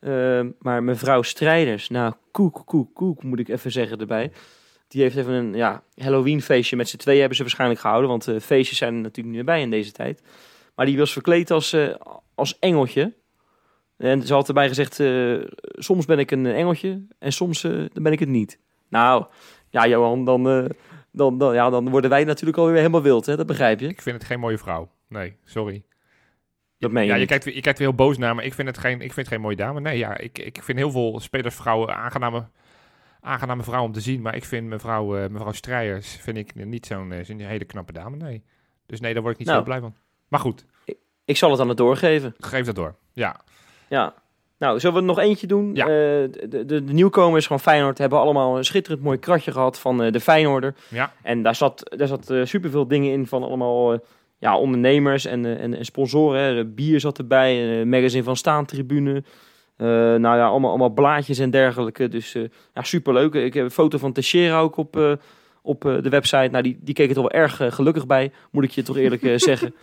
Ehm, 0.00 0.50
maar 0.58 0.82
mevrouw 0.82 1.22
Strijders, 1.22 1.88
nou, 1.88 2.12
koek, 2.30 2.62
koek, 2.64 2.94
koek, 2.94 3.22
moet 3.22 3.38
ik 3.38 3.48
even 3.48 3.72
zeggen 3.72 3.98
erbij. 3.98 4.32
Die 4.88 5.02
heeft 5.02 5.16
even 5.16 5.32
een 5.32 5.54
ja, 5.54 5.82
Halloween 5.94 6.42
feestje 6.42 6.76
met 6.76 6.88
z'n 6.88 6.96
tweeën 6.96 7.18
hebben 7.18 7.36
ze 7.36 7.42
waarschijnlijk 7.42 7.80
gehouden. 7.80 8.10
Want 8.10 8.28
feestjes 8.40 8.78
zijn 8.78 8.94
er 8.94 9.00
natuurlijk 9.00 9.26
niet 9.26 9.34
meer 9.34 9.54
bij 9.54 9.60
in 9.60 9.70
deze 9.70 9.92
tijd. 9.92 10.22
Maar 10.74 10.86
die 10.86 10.98
was 10.98 11.12
verkleed 11.12 11.50
als, 11.50 11.76
als 12.34 12.58
engeltje. 12.58 13.14
En 13.96 14.22
ze 14.22 14.34
had 14.34 14.48
erbij 14.48 14.68
gezegd, 14.68 15.02
soms 15.62 16.04
ben 16.04 16.18
ik 16.18 16.30
een 16.30 16.46
engeltje 16.46 17.06
en 17.18 17.32
soms 17.32 17.60
dan 17.62 18.02
ben 18.02 18.12
ik 18.12 18.18
het 18.18 18.28
niet. 18.28 18.58
Nou, 18.88 19.24
ja 19.70 19.86
Johan, 19.86 20.24
dan, 20.24 20.48
eh, 20.48 20.64
dan, 21.12 21.38
dan, 21.38 21.54
ja, 21.54 21.70
dan 21.70 21.90
worden 21.90 22.10
wij 22.10 22.24
natuurlijk 22.24 22.58
alweer 22.58 22.76
helemaal 22.76 23.02
wild, 23.02 23.26
hè? 23.26 23.36
dat 23.36 23.46
begrijp 23.46 23.80
je. 23.80 23.88
Ik 23.88 24.02
vind 24.02 24.16
het 24.16 24.24
geen 24.24 24.40
mooie 24.40 24.58
vrouw. 24.58 24.90
Nee, 25.08 25.36
sorry. 25.44 25.84
Dat 26.78 26.90
meen 26.90 27.04
je 27.04 27.10
Ja, 27.10 27.16
je 27.16 27.26
kijkt, 27.26 27.44
je 27.44 27.60
kijkt 27.60 27.78
weer 27.78 27.88
heel 27.88 27.96
boos 27.96 28.18
naar 28.18 28.34
me. 28.34 28.42
Ik 28.42 28.54
vind 28.54 28.68
het 28.68 28.78
geen, 28.78 28.94
ik 28.94 29.12
vind 29.12 29.16
het 29.16 29.28
geen 29.28 29.40
mooie 29.40 29.56
dame. 29.56 29.80
Nee, 29.80 29.98
ja, 29.98 30.16
ik, 30.18 30.38
ik 30.38 30.62
vind 30.62 30.78
heel 30.78 30.90
veel 30.90 31.20
spelersvrouwen 31.20 31.96
aangename, 31.96 32.48
aangename 33.20 33.62
vrouwen 33.62 33.88
om 33.88 33.94
te 33.94 34.00
zien. 34.00 34.22
Maar 34.22 34.34
ik 34.36 34.44
vind 34.44 34.66
mevrouw, 34.68 35.16
eh, 35.16 35.28
mevrouw 35.28 35.52
Strijers 35.52 36.16
vind 36.16 36.36
ik 36.36 36.54
niet 36.54 36.86
zo'n 36.86 37.12
eh, 37.12 37.24
zo'n 37.24 37.38
hele 37.38 37.64
knappe 37.64 37.92
dame. 37.92 38.16
Nee. 38.16 38.42
Dus 38.86 39.00
nee, 39.00 39.12
daar 39.12 39.22
word 39.22 39.32
ik 39.34 39.38
niet 39.38 39.48
Nou. 39.48 39.58
zo 39.60 39.64
blij 39.66 39.80
van. 39.80 39.94
Maar 40.28 40.40
goed, 40.40 40.64
Ik 41.24 41.36
zal 41.36 41.50
het 41.50 41.60
aan 41.60 41.68
het 41.68 41.76
doorgeven. 41.76 42.34
geef 42.38 42.66
dat 42.66 42.74
door. 42.74 42.94
Ja, 43.12 43.40
Ja. 43.88 44.14
Nou, 44.58 44.80
zullen 44.80 44.94
we 44.94 45.00
er 45.00 45.06
nog 45.06 45.18
eentje 45.18 45.46
doen? 45.46 45.74
Ja. 45.74 45.84
Eh, 45.84 45.90
de, 45.90 46.64
de, 46.66 46.84
de 46.84 46.92
nieuwkomers 46.92 47.46
van 47.46 47.60
Feyenoord 47.60 47.98
hebben 47.98 48.18
allemaal 48.18 48.56
een 48.56 48.64
schitterend 48.64 49.02
mooi 49.02 49.18
kratje 49.18 49.52
gehad 49.52 49.78
van 49.78 50.02
eh, 50.02 50.12
de 50.12 50.20
Feyenoorder. 50.20 50.74
ja. 50.88 51.12
En 51.22 51.42
daar 51.42 51.54
zat, 51.54 51.94
daar 51.96 52.08
zat 52.08 52.30
eh, 52.30 52.44
superveel 52.44 52.88
dingen 52.88 53.12
in 53.12 53.26
van 53.26 53.42
allemaal 53.42 53.98
ja, 54.38 54.58
ondernemers 54.58 55.24
en, 55.24 55.58
en, 55.58 55.74
en 55.74 55.84
sponsoren. 55.84 56.40
Hè. 56.40 56.64
Bier 56.64 57.00
zat 57.00 57.18
erbij, 57.18 57.80
een 57.80 57.88
magazine 57.88 58.22
van 58.22 58.36
Staantribune. 58.36 59.22
Nou 59.76 60.20
ja, 60.20 60.46
allemaal, 60.46 60.70
allemaal 60.70 60.90
blaadjes 60.90 61.38
en 61.38 61.50
dergelijke. 61.50 62.08
Dus 62.08 62.32
ja, 62.74 62.82
superleuk. 62.82 63.34
Ik 63.34 63.54
heb 63.54 63.64
een 63.64 63.70
foto 63.70 63.98
van 63.98 64.12
Teixeira 64.12 64.60
ook 64.60 64.76
op, 64.76 65.18
op 65.62 65.80
de 65.80 66.08
website. 66.08 66.48
Nou, 66.50 66.62
die, 66.62 66.78
die 66.80 66.94
keek 66.94 67.08
er 67.10 67.14
wel 67.14 67.30
erg 67.30 67.60
gelukkig 67.68 68.06
bij, 68.06 68.32
moet 68.50 68.64
ik 68.64 68.70
je 68.70 68.82
toch 68.82 68.96
eerlijk 68.96 69.32
zeggen. 69.40 69.74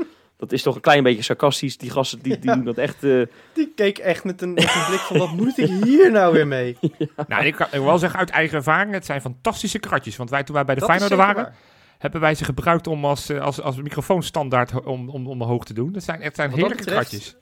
Dat 0.41 0.51
is 0.51 0.61
toch 0.61 0.75
een 0.75 0.81
klein 0.81 1.03
beetje 1.03 1.21
sarcastisch. 1.21 1.77
Die 1.77 1.89
gasten 1.89 2.19
die, 2.21 2.39
die 2.39 2.49
Ja. 2.49 2.55
doen 2.55 2.63
dat 2.65 2.77
echt... 2.77 3.03
eh, 3.03 3.21
Die 3.53 3.71
keek 3.75 3.97
echt 3.97 4.23
met 4.23 4.41
een, 4.41 4.53
met 4.53 4.63
een 4.63 4.85
blik 4.87 4.99
van, 4.99 5.17
wat 5.17 5.31
moet 5.31 5.57
ik 5.57 5.69
hier 5.83 6.11
nou 6.11 6.33
weer 6.33 6.47
mee? 6.47 6.77
Nou, 7.27 7.45
ik 7.45 7.55
kan 7.55 7.65
ik 7.65 7.71
wil 7.73 7.83
wel 7.83 7.97
zeggen 7.97 8.19
uit 8.19 8.29
eigen 8.29 8.57
ervaring, 8.57 8.93
het 8.93 9.05
zijn 9.05 9.21
fantastische 9.21 9.79
kratjes. 9.79 10.15
Want 10.15 10.29
wij 10.29 10.43
toen 10.43 10.55
wij 10.55 10.65
bij 10.65 10.75
de 10.75 10.85
zeker 10.99 11.15
waren, 11.17 11.43
waar. 11.43 11.55
hebben 11.97 12.21
wij 12.21 12.35
ze 12.35 12.43
gebruikt 12.45 12.87
om 12.87 13.05
als, 13.05 13.29
eh, 13.29 13.41
als, 13.41 13.61
als 13.61 13.75
microfoonstandaard 13.75 14.71
ho- 14.71 14.79
om, 14.79 15.09
om, 15.09 15.27
omhoog 15.27 15.65
te 15.65 15.73
doen. 15.73 15.91
Dat 15.91 16.03
zijn, 16.03 16.21
het 16.21 16.35
zijn 16.35 16.49
Wat 16.49 16.59
heerlijke 16.59 16.83
betreft, 16.83 17.09
kratjes. 17.09 17.35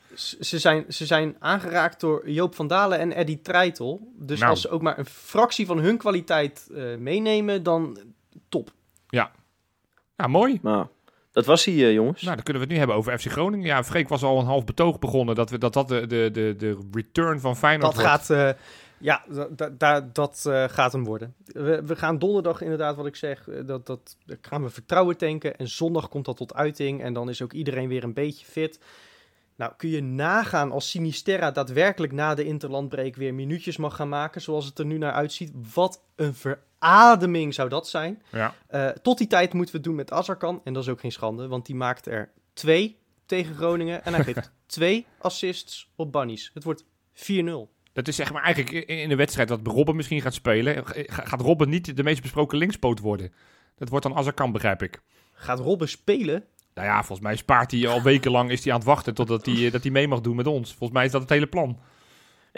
Ze 0.50 0.60
zijn, 0.60 0.86
ze 0.90 1.06
zijn 1.06 1.36
aangeraakt 1.40 2.00
door 2.00 2.30
Joop 2.30 2.56
van 2.56 2.68
Dalen 2.68 3.00
en 3.00 3.14
Eddie 3.14 3.42
Treitel. 3.42 4.12
Dus 4.16 4.40
Nou. 4.40 4.52
als 4.52 4.62
ze 4.62 4.70
ook 4.70 4.82
maar 4.82 4.98
een 4.98 5.06
fractie 5.06 5.66
van 5.66 5.78
hun 5.80 5.98
kwaliteit 5.98 6.68
eh, 6.76 6.84
meenemen, 6.98 7.64
dan 7.64 7.98
top. 8.50 8.72
Nou, 10.16 10.32
mooi. 10.32 10.60
nou, 10.62 10.88
dat 11.40 11.48
was 11.48 11.66
hij, 11.66 11.74
eh, 11.74 11.94
jongens. 11.94 12.22
Nou, 12.22 12.36
dan 12.36 12.44
kunnen 12.44 12.62
we 12.62 12.68
het 12.68 12.70
nu 12.70 12.78
hebben 12.80 12.96
over 12.96 13.20
FC 13.20 13.32
Groningen. 13.32 13.66
Ja, 13.66 13.84
Freek 13.84 14.08
was 14.10 14.24
al 14.24 14.40
een 14.40 14.46
half 14.46 14.64
betoog 14.66 15.00
begonnen 15.00 15.36
dat 15.36 15.50
we, 15.50 15.58
dat, 15.58 15.74
dat 15.74 15.88
de, 15.88 16.08
de, 16.08 16.30
de, 16.32 16.56
de 16.58 16.78
return 16.92 17.40
van 17.40 17.58
Feyenoord 17.58 17.96
Dat 17.96 18.02
wordt. 18.06 18.26
gaat, 18.26 18.30
eh, 18.56 18.62
ja, 18.98 19.24
da- 19.30 19.48
da- 19.56 19.70
da- 19.78 20.10
dat 20.14 20.46
eh, 20.48 20.64
gaat 20.68 20.92
hem 20.92 21.04
worden. 21.04 21.34
We, 21.46 21.82
we 21.86 21.96
gaan 21.96 22.20
donderdag 22.20 22.62
inderdaad, 22.62 22.96
wat 22.96 23.06
ik 23.06 23.16
zeg, 23.16 23.44
dat, 23.66 23.86
dat, 23.86 24.18
daar 24.26 24.38
gaan 24.42 24.64
we 24.64 24.70
vertrouwen 24.70 25.18
tanken. 25.18 25.58
En 25.58 25.68
zondag 25.68 26.10
komt 26.10 26.26
dat 26.26 26.38
tot 26.38 26.54
uiting 26.54 27.02
en 27.04 27.14
dan 27.14 27.30
is 27.30 27.42
ook 27.42 27.54
iedereen 27.54 27.88
weer 27.88 28.04
een 28.04 28.14
beetje 28.14 28.46
fit. 28.46 28.80
Nou, 29.56 29.72
kun 29.78 29.90
je 29.90 30.02
nagaan 30.04 30.72
als 30.72 30.90
Sinisterra 30.90 31.52
daadwerkelijk 31.52 32.14
na 32.14 32.36
de 32.36 32.44
interlandbreek 32.44 33.16
weer 33.16 33.34
minuutjes 33.34 33.78
mag 33.78 33.96
gaan 33.96 34.10
maken, 34.10 34.42
zoals 34.42 34.66
het 34.66 34.80
er 34.80 34.86
nu 34.86 34.98
naar 34.98 35.12
uitziet. 35.14 35.52
Wat 35.74 36.02
een 36.16 36.34
verademing 36.80 37.54
zou 37.54 37.70
dat 37.70 37.88
zijn. 37.88 38.22
Ja. 38.32 38.54
Eh, 38.68 38.88
tot 38.90 39.18
die 39.18 39.28
tijd 39.28 39.54
moeten 39.54 39.72
we 39.72 39.78
het 39.78 39.88
doen 39.88 39.96
met 39.96 40.12
Azarkan. 40.12 40.62
En 40.64 40.74
dat 40.74 40.84
is 40.84 40.90
ook 40.90 41.00
geen 41.00 41.12
schande, 41.12 41.48
want 41.48 41.66
die 41.66 41.76
maakt 41.76 42.08
er 42.08 42.32
twee 42.54 42.98
tegen 43.26 43.56
Groningen. 43.56 44.06
En 44.06 44.14
hij 44.14 44.24
geeft 44.24 44.52
twee 44.66 45.06
assists 45.18 45.92
op 45.96 46.12
Bunnies. 46.12 46.52
Het 46.54 46.64
wordt 46.64 46.84
4-0. 47.14 47.70
Dat 47.94 48.08
is 48.08 48.16
zeg 48.16 48.32
maar 48.34 48.44
eigenlijk 48.44 48.86
in 48.88 49.10
de 49.10 49.16
wedstrijd 49.16 49.48
dat 49.48 49.60
Robben 49.64 49.96
misschien 49.96 50.22
gaat 50.22 50.34
spelen. 50.34 50.86
ga- 50.86 51.04
Gaat 51.26 51.42
Robben 51.42 51.70
niet 51.70 51.96
de 51.98 52.04
meest 52.04 52.22
besproken 52.22 52.58
linkspoot 52.58 53.00
worden? 53.00 53.34
Dat 53.78 53.90
wordt 53.90 54.06
dan 54.06 54.16
Azarkan, 54.16 54.52
begrijp 54.52 54.82
ik. 54.84 55.02
Gaat 55.34 55.60
Robben 55.60 55.90
spelen? 55.90 56.44
Nou 56.74 56.88
ja, 56.88 56.98
volgens 56.98 57.20
mij 57.28 57.36
spaart 57.36 57.72
hij 57.72 57.88
al 57.88 58.02
wekenlang 58.02 58.52
is 58.52 58.64
hij 58.64 58.74
aan 58.74 58.80
het 58.80 58.88
wachten 58.88 59.14
totdat 59.14 59.46
hij, 59.46 59.66
eh, 59.66 59.72
dat 59.72 59.82
hij 59.84 59.92
mee 59.92 60.08
mag 60.08 60.22
doen 60.22 60.36
met 60.36 60.48
ons. 60.48 60.70
Volgens 60.70 60.92
mij 60.92 61.06
is 61.06 61.12
dat 61.12 61.22
het 61.22 61.30
hele 61.30 61.48
plan. 61.48 61.80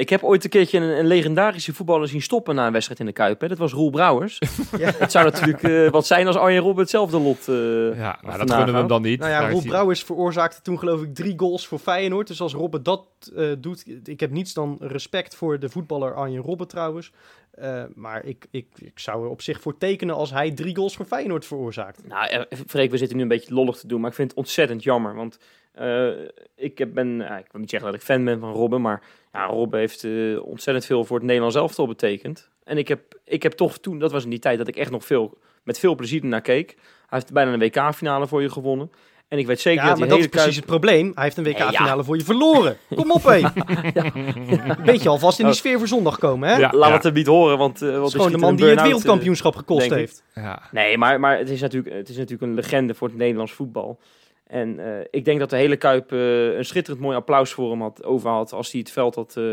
Ik 0.01 0.09
heb 0.09 0.23
ooit 0.23 0.43
een 0.43 0.49
keertje 0.49 0.77
een, 0.79 0.99
een 0.99 1.05
legendarische 1.07 1.73
voetballer 1.73 2.07
zien 2.07 2.21
stoppen 2.21 2.55
na 2.55 2.65
een 2.65 2.71
wedstrijd 2.71 2.99
in 2.99 3.05
de 3.05 3.11
Kuip. 3.11 3.41
Hè. 3.41 3.47
Dat 3.47 3.57
was 3.57 3.71
Roel 3.73 3.89
Brouwers. 3.89 4.39
Ja. 4.77 4.91
Het 4.97 5.11
zou 5.11 5.25
natuurlijk 5.25 5.63
eh, 5.63 5.89
wat 5.89 6.05
zijn 6.07 6.27
als 6.27 6.35
Arjen 6.35 6.61
Robben 6.61 6.81
hetzelfde 6.81 7.19
lot... 7.19 7.47
eh, 7.47 7.55
Ja, 7.97 8.19
nou, 8.21 8.37
dat 8.37 8.51
gunnen 8.51 8.73
we 8.73 8.79
hem 8.79 8.87
dan 8.87 9.01
niet. 9.01 9.19
Nou 9.19 9.31
ja, 9.31 9.49
Roel 9.49 9.61
Brouwers 9.61 10.03
veroorzaakte 10.03 10.61
toen 10.61 10.79
geloof 10.79 11.01
ik 11.01 11.15
drie 11.15 11.33
goals 11.37 11.67
voor 11.67 11.79
Feyenoord. 11.79 12.27
Dus 12.27 12.41
als 12.41 12.53
Robben 12.53 12.83
dat 12.83 13.05
eh, 13.35 13.45
doet, 13.59 13.83
ik 14.03 14.19
heb 14.19 14.31
niets 14.31 14.53
dan 14.53 14.77
respect 14.79 15.35
voor 15.35 15.59
de 15.59 15.69
voetballer 15.69 16.13
Arjen 16.15 16.41
Robben 16.41 16.67
trouwens. 16.67 17.11
Eh, 17.51 17.83
maar 17.95 18.25
ik, 18.25 18.45
ik, 18.51 18.67
ik 18.79 18.99
zou 18.99 19.23
er 19.23 19.29
op 19.29 19.41
zich 19.41 19.61
voor 19.61 19.77
tekenen 19.77 20.15
als 20.15 20.31
hij 20.31 20.51
drie 20.51 20.75
goals 20.75 20.95
voor 20.95 21.05
Feyenoord 21.05 21.45
veroorzaakt. 21.45 22.07
Nou, 22.07 22.29
eh, 22.29 22.41
Freek, 22.67 22.91
we 22.91 22.97
zitten 22.97 23.17
nu 23.17 23.23
een 23.23 23.29
beetje 23.29 23.53
lollig 23.53 23.77
te 23.77 23.87
doen, 23.87 24.01
maar 24.01 24.09
ik 24.09 24.15
vind 24.15 24.29
het 24.29 24.39
ontzettend 24.39 24.83
jammer. 24.83 25.15
Want 25.15 25.39
eh, 25.71 26.09
ik 26.55 26.93
ben, 26.93 27.21
ik 27.21 27.51
wil 27.51 27.61
niet 27.61 27.69
zeggen 27.69 27.91
dat 27.91 27.99
ik 27.99 28.05
fan 28.05 28.25
ben 28.25 28.39
van 28.39 28.53
Robben, 28.53 28.81
maar 28.81 29.03
ja, 29.33 29.45
Robben 29.45 29.79
heeft 29.79 30.05
ontzettend 30.41 30.85
veel 30.85 31.05
voor 31.05 31.17
het 31.17 31.25
Nederlands 31.25 31.55
elftal 31.55 31.87
betekend. 31.87 32.49
En 32.63 32.77
ik 32.77 32.87
heb, 32.87 33.19
ik 33.25 33.43
heb 33.43 33.51
toch 33.51 33.77
toen, 33.77 33.99
dat 33.99 34.11
was 34.11 34.23
in 34.23 34.29
die 34.29 34.39
tijd 34.39 34.57
dat 34.57 34.67
ik 34.67 34.75
echt 34.75 34.91
nog 34.91 35.05
veel, 35.05 35.37
met 35.63 35.79
veel 35.79 35.95
plezier 35.95 36.25
naar 36.25 36.41
keek. 36.41 36.75
Hij 36.75 37.19
heeft 37.19 37.33
bijna 37.33 37.53
een 37.53 37.59
WK-finale 37.59 38.27
voor 38.27 38.41
je 38.41 38.49
gewonnen. 38.49 38.91
En 39.31 39.37
ik 39.37 39.47
weet 39.47 39.59
zeker 39.61 39.81
Ja, 39.83 39.89
dat 39.89 39.99
maar 39.99 40.07
hij 40.07 40.17
dat 40.17 40.25
is 40.25 40.31
precies 40.31 40.47
Kuip- 40.49 40.55
het 40.69 40.79
probleem. 40.79 41.11
Hij 41.15 41.23
heeft 41.23 41.37
een 41.37 41.43
ja. 41.43 41.51
WK-finale 41.51 42.03
voor 42.03 42.17
je 42.17 42.23
verloren. 42.23 42.77
Kom 42.95 43.11
op, 43.11 43.23
hé. 43.23 43.37
Een 43.37 44.83
beetje 44.85 45.09
alvast 45.09 45.39
in 45.39 45.45
die 45.45 45.53
Oh. 45.53 45.59
sfeer 45.59 45.77
voor 45.77 45.87
zondag 45.87 46.17
komen, 46.19 46.49
hè? 46.49 46.55
Ja, 46.57 46.69
Laat 46.73 46.87
ja. 46.89 46.93
het 46.95 47.03
hem 47.03 47.13
niet 47.13 47.27
horen, 47.27 47.57
want... 47.57 47.81
eh, 47.81 47.87
Dat 47.89 47.97
wat 47.99 48.07
is 48.07 48.13
gewoon 48.15 48.31
de 48.31 48.37
man 48.37 48.55
die 48.55 48.65
het 48.65 48.73
burn-out, 48.75 48.77
eh, 48.77 48.83
wereldkampioenschap 48.83 49.55
gekost 49.55 49.89
heeft. 49.89 50.23
Ja. 50.35 50.61
Nee, 50.71 50.97
maar, 50.97 51.19
maar 51.19 51.37
het, 51.37 51.49
is 51.49 51.61
natuurlijk, 51.61 51.95
het 51.95 52.09
is 52.09 52.15
natuurlijk 52.15 52.41
een 52.41 52.53
legende 52.53 52.93
voor 52.93 53.07
het 53.07 53.17
Nederlands 53.17 53.51
voetbal. 53.51 53.99
En 54.47 54.79
eh, 54.79 55.05
ik 55.11 55.25
denk 55.25 55.39
dat 55.39 55.49
de 55.49 55.55
hele 55.55 55.75
Kuip 55.77 56.11
eh, 56.11 56.53
een 56.57 56.65
schitterend 56.65 57.03
mooi 57.03 57.15
applaus 57.17 57.51
voor 57.51 57.69
hem 57.71 57.81
had, 57.81 58.03
over 58.03 58.29
had 58.29 58.53
als 58.53 58.71
hij 58.71 58.79
het 58.79 58.91
veld 58.91 59.15
had 59.15 59.33
eh, 59.37 59.43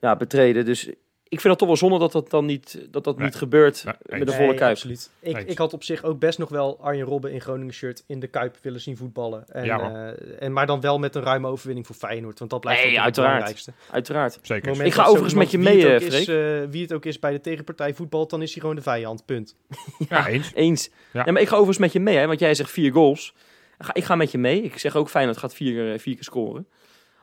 ja, 0.00 0.16
betreden. 0.16 0.64
Dus 0.64 0.88
ik 1.30 1.40
vind 1.40 1.42
het 1.48 1.58
toch 1.58 1.68
wel 1.68 1.76
zonde 1.76 1.98
dat 1.98 2.12
dat 2.12 2.30
dan 2.30 2.44
niet, 2.46 2.86
dat 2.90 3.04
dat 3.04 3.16
Nee. 3.16 3.24
niet 3.26 3.34
gebeurt 3.34 3.84
Nee, 3.84 4.18
met 4.18 4.28
de 4.28 4.34
volle 4.34 4.46
Nee, 4.48 4.56
Kuip. 4.56 4.70
absoluut. 4.70 5.10
Ik, 5.20 5.38
ik 5.38 5.58
had 5.58 5.72
op 5.72 5.84
zich 5.84 6.02
ook 6.04 6.18
best 6.18 6.38
nog 6.38 6.48
wel 6.48 6.78
Arjen 6.80 7.06
Robben 7.06 7.32
in 7.32 7.40
Groningen 7.40 7.74
shirt 7.74 8.04
in 8.06 8.20
de 8.20 8.26
Kuip 8.26 8.56
willen 8.62 8.80
zien 8.80 8.96
voetballen. 8.96 9.44
En, 9.48 9.64
Ja, 9.64 10.12
eh, 10.12 10.42
en, 10.42 10.52
maar 10.52 10.66
dan 10.66 10.80
wel 10.80 10.98
met 10.98 11.14
een 11.14 11.22
ruime 11.22 11.48
overwinning 11.48 11.86
voor 11.86 11.96
Feyenoord. 11.96 12.38
Want 12.38 12.50
dat 12.50 12.60
blijft 12.60 12.80
het 12.82 12.90
uiteraard. 12.96 13.14
belangrijkste. 13.32 13.72
Uiteraard. 13.90 14.38
Zeker. 14.42 14.68
Moment 14.68 14.86
Ik 14.88 14.92
ga 14.94 14.98
dat 15.02 15.06
overigens 15.10 15.38
met 15.38 15.50
je 15.50 15.58
mee, 15.58 15.86
het 15.86 16.02
ook 16.02 16.10
eh, 16.10 16.18
is, 16.20 16.70
wie 16.70 16.82
het 16.82 16.92
ook 16.92 17.04
is 17.04 17.18
bij 17.18 17.32
de 17.32 17.40
tegenpartij 17.40 17.94
voetbal, 17.94 18.26
dan 18.28 18.42
is 18.42 18.52
hij 18.52 18.60
gewoon 18.60 18.76
de 18.76 18.82
vijand. 18.82 19.24
Punt. 19.24 19.56
Ja, 20.08 20.26
eens. 20.28 20.50
Eens. 20.64 20.90
Ja. 21.12 21.22
Ja. 21.26 21.32
maar 21.32 21.42
ik 21.42 21.48
ga 21.48 21.54
overigens 21.54 21.78
met 21.78 21.92
je 21.92 22.00
mee, 22.00 22.16
hè, 22.16 22.26
want 22.26 22.40
jij 22.40 22.54
zegt 22.54 22.70
vier 22.70 22.92
goals. 22.92 23.34
Ik 23.78 23.86
ga, 23.86 23.94
ik 23.94 24.04
ga 24.04 24.14
met 24.14 24.30
je 24.30 24.38
mee. 24.38 24.62
Ik 24.62 24.78
zeg 24.78 24.96
ook 24.96 25.08
Feyenoord 25.08 25.36
gaat 25.38 25.54
vier, 25.54 25.92
eh, 25.92 25.98
vier 25.98 26.14
keer 26.14 26.24
scoren. 26.24 26.66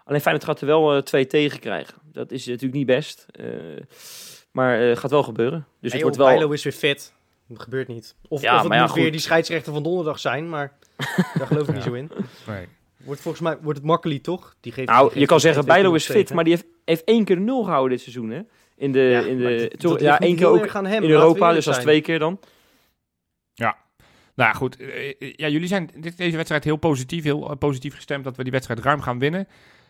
Alleen 0.08 0.22
Feyenoord 0.22 0.46
gaat 0.46 0.62
er 0.62 0.68
wel 0.68 0.96
eh, 0.96 1.02
twee 1.02 1.28
tegen 1.28 1.60
krijgen. 1.60 1.94
Dat 2.12 2.32
is 2.32 2.46
natuurlijk 2.46 2.74
niet 2.74 2.86
best. 2.86 3.26
eh, 3.32 3.46
maar 4.52 4.80
het 4.80 5.00
gaat 5.00 5.12
wel 5.12 5.24
gebeuren. 5.24 5.60
Dus 5.60 5.66
Hey, 5.70 5.80
het 5.82 5.94
joh, 5.94 6.02
wordt 6.02 6.18
wel... 6.18 6.28
Bijlo 6.28 6.52
is 6.52 6.64
weer 6.64 6.74
fit. 6.74 7.14
Dat 7.48 7.60
gebeurt 7.62 7.88
niet. 7.88 8.16
Of, 8.28 8.42
Ja, 8.42 8.56
of 8.56 8.64
het 8.64 8.74
ja, 8.74 8.80
moet 8.82 8.94
weer 8.94 9.04
goed. 9.04 9.12
die 9.12 9.22
scheidsrechter 9.22 9.74
van 9.74 9.84
donderdag 9.84 10.20
zijn, 10.20 10.50
maar 10.50 10.78
daar 11.38 11.48
geloof 11.48 11.68
ik 11.68 11.74
niet 11.74 11.84
zo 11.84 11.94
in. 11.94 12.12
Nee. 12.48 12.68
Wordt 12.98 13.22
volgens 13.22 13.44
mij 13.44 13.58
wordt 13.62 13.78
het 13.78 13.88
makkelijk 13.88 14.24
toch? 14.24 14.56
Die 14.60 14.72
geeft, 14.72 14.88
die 14.88 14.96
Nou, 14.96 15.08
geeft 15.08 15.20
je 15.20 15.26
kan 15.26 15.40
zeggen, 15.40 15.66
Bijlo 15.66 15.94
is 15.94 16.06
fit, 16.06 16.16
tegen. 16.16 16.36
maar 16.36 16.44
die 16.44 16.54
heeft, 16.54 16.66
heeft 16.86 17.04
één 17.04 17.24
keer 17.26 17.36
de 17.36 17.42
nul 17.42 17.64
gehouden 17.64 17.90
dit 17.92 18.02
seizoen, 18.02 18.30
hè? 18.30 18.42
In 18.76 18.92
de, 18.92 19.00
Ja, 19.00 19.20
in 19.22 19.38
de, 19.38 19.68
dat- 19.70 19.80
toch- 19.80 19.92
dat 19.92 20.02
ja, 20.02 20.20
één 20.20 20.36
keer 20.36 20.48
ook 20.48 20.62
erg 20.64 20.76
aan 20.76 20.86
hem, 20.86 21.04
in 21.04 21.10
Europa, 21.10 21.54
dus 21.54 21.64
zijn. 21.66 21.82
twee 21.82 22.02
keer 22.02 22.20
dan. 22.20 22.40
Nou 24.36 24.50
ja, 24.50 24.56
goed. 24.56 24.78
Eh, 24.78 25.08
eh, 25.20 25.34
Ja, 25.36 25.48
jullie 25.48 25.68
zijn 25.68 25.90
dit, 25.96 26.18
deze 26.18 26.36
wedstrijd 26.36 26.64
heel 26.64 26.76
positief, 26.76 27.24
heel 27.24 27.50
eh, 27.50 27.58
positief 27.58 27.96
gestemd 27.96 28.24
dat 28.24 28.36
we 28.36 28.44
die 28.44 28.52
wedstrijd 28.52 28.80
ruim 28.80 29.02
gaan 29.02 29.20
winnen. 29.20 29.48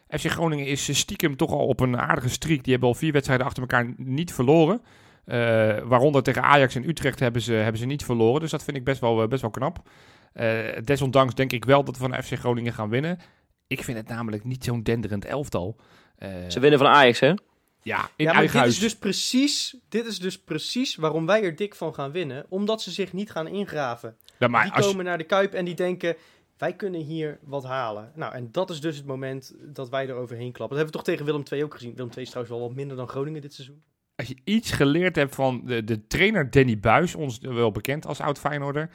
FC 0.09 0.25
Groningen 0.25 0.65
is 0.65 0.89
eh, 0.89 0.95
stiekem 0.95 1.35
toch 1.35 1.51
al 1.51 1.67
op 1.67 1.79
een 1.79 1.97
aardige 1.97 2.29
streak. 2.29 2.63
Die 2.63 2.71
hebben 2.71 2.89
al 2.89 2.95
vier 2.95 3.11
wedstrijden 3.11 3.45
achter 3.45 3.61
elkaar 3.61 3.93
niet 3.97 4.33
verloren. 4.33 4.81
Eh, 5.25 5.37
waaronder 5.83 6.23
tegen 6.23 6.43
Ajax 6.43 6.75
en 6.75 6.89
Utrecht 6.89 7.19
hebben 7.19 7.41
ze, 7.41 7.53
hebben 7.53 7.77
ze 7.81 7.85
niet 7.85 8.03
verloren. 8.05 8.41
Dus 8.41 8.51
dat 8.51 8.63
vind 8.63 8.77
ik 8.77 8.83
best 8.83 9.01
wel, 9.01 9.21
eh, 9.21 9.27
best 9.27 9.41
wel 9.41 9.51
knap. 9.51 9.89
Eh, 10.33 10.59
desondanks 10.83 11.35
denk 11.35 11.51
ik 11.51 11.65
wel 11.65 11.83
dat 11.83 11.97
we 11.97 12.07
van 12.09 12.23
FC 12.23 12.33
Groningen 12.33 12.73
gaan 12.73 12.89
winnen. 12.89 13.19
Ik 13.67 13.83
vind 13.83 13.97
het 13.97 14.07
namelijk 14.07 14.43
niet 14.43 14.63
zo'n 14.63 14.83
denderend 14.83 15.25
elftal. 15.25 15.75
Eh, 16.17 16.29
Ze 16.47 16.59
winnen 16.59 16.79
van 16.79 16.87
Ajax, 16.87 17.19
hè? 17.19 17.27
ja, 17.27 17.35
in 17.35 17.45
Ja, 17.81 18.03
maar 18.17 18.33
eigen 18.33 18.41
dit 18.43 18.51
huis. 18.61 18.73
is, 18.73 18.79
dus 18.79 18.95
precies, 18.97 19.75
dit 19.89 20.05
is 20.05 20.19
dus 20.19 20.39
precies 20.39 20.95
waarom 20.95 21.25
wij 21.25 21.43
er 21.43 21.55
dik 21.55 21.75
van 21.75 21.93
gaan 21.93 22.11
winnen. 22.11 22.45
Omdat 22.49 22.81
ze 22.81 22.91
zich 22.91 23.13
niet 23.13 23.31
gaan 23.31 23.47
ingraven. 23.47 24.17
Ja, 24.39 24.47
maar 24.47 24.63
die 24.63 24.73
als 24.73 24.85
komen 24.87 25.05
naar 25.05 25.17
de 25.17 25.23
Kuip 25.23 25.53
en 25.53 25.65
die 25.65 25.75
denken, 25.75 26.15
wij 26.57 26.73
kunnen 26.73 27.01
hier 27.01 27.39
wat 27.43 27.63
halen. 27.63 28.11
Nou, 28.15 28.33
en 28.33 28.49
dat 28.51 28.69
is 28.69 28.81
dus 28.81 28.97
het 28.97 29.05
moment 29.05 29.55
dat 29.61 29.89
wij 29.89 30.09
er 30.09 30.15
overheen 30.15 30.51
klappen. 30.51 30.77
Dat 30.77 30.85
hebben 30.85 30.85
we 30.85 30.91
toch 30.91 31.03
tegen 31.03 31.25
Willem 31.25 31.43
II 31.51 31.63
ook 31.63 31.73
gezien. 31.73 31.95
Willem 31.95 32.11
II 32.11 32.21
is 32.21 32.29
trouwens 32.29 32.57
wel 32.57 32.67
wat 32.67 32.75
minder 32.75 32.97
dan 32.97 33.07
Groningen 33.07 33.41
dit 33.41 33.53
seizoen. 33.53 33.81
als 34.15 34.27
je 34.27 34.37
iets 34.43 34.71
geleerd 34.71 35.15
hebt 35.15 35.35
van 35.35 35.61
de, 35.65 35.83
de 35.83 36.07
trainer 36.07 36.51
Danny 36.51 36.79
Buis, 36.79 37.15
ons 37.15 37.39
wel 37.39 37.71
bekend 37.71 38.05
als 38.05 38.19
oud 38.19 38.39
Feyenoorder, 38.39 38.89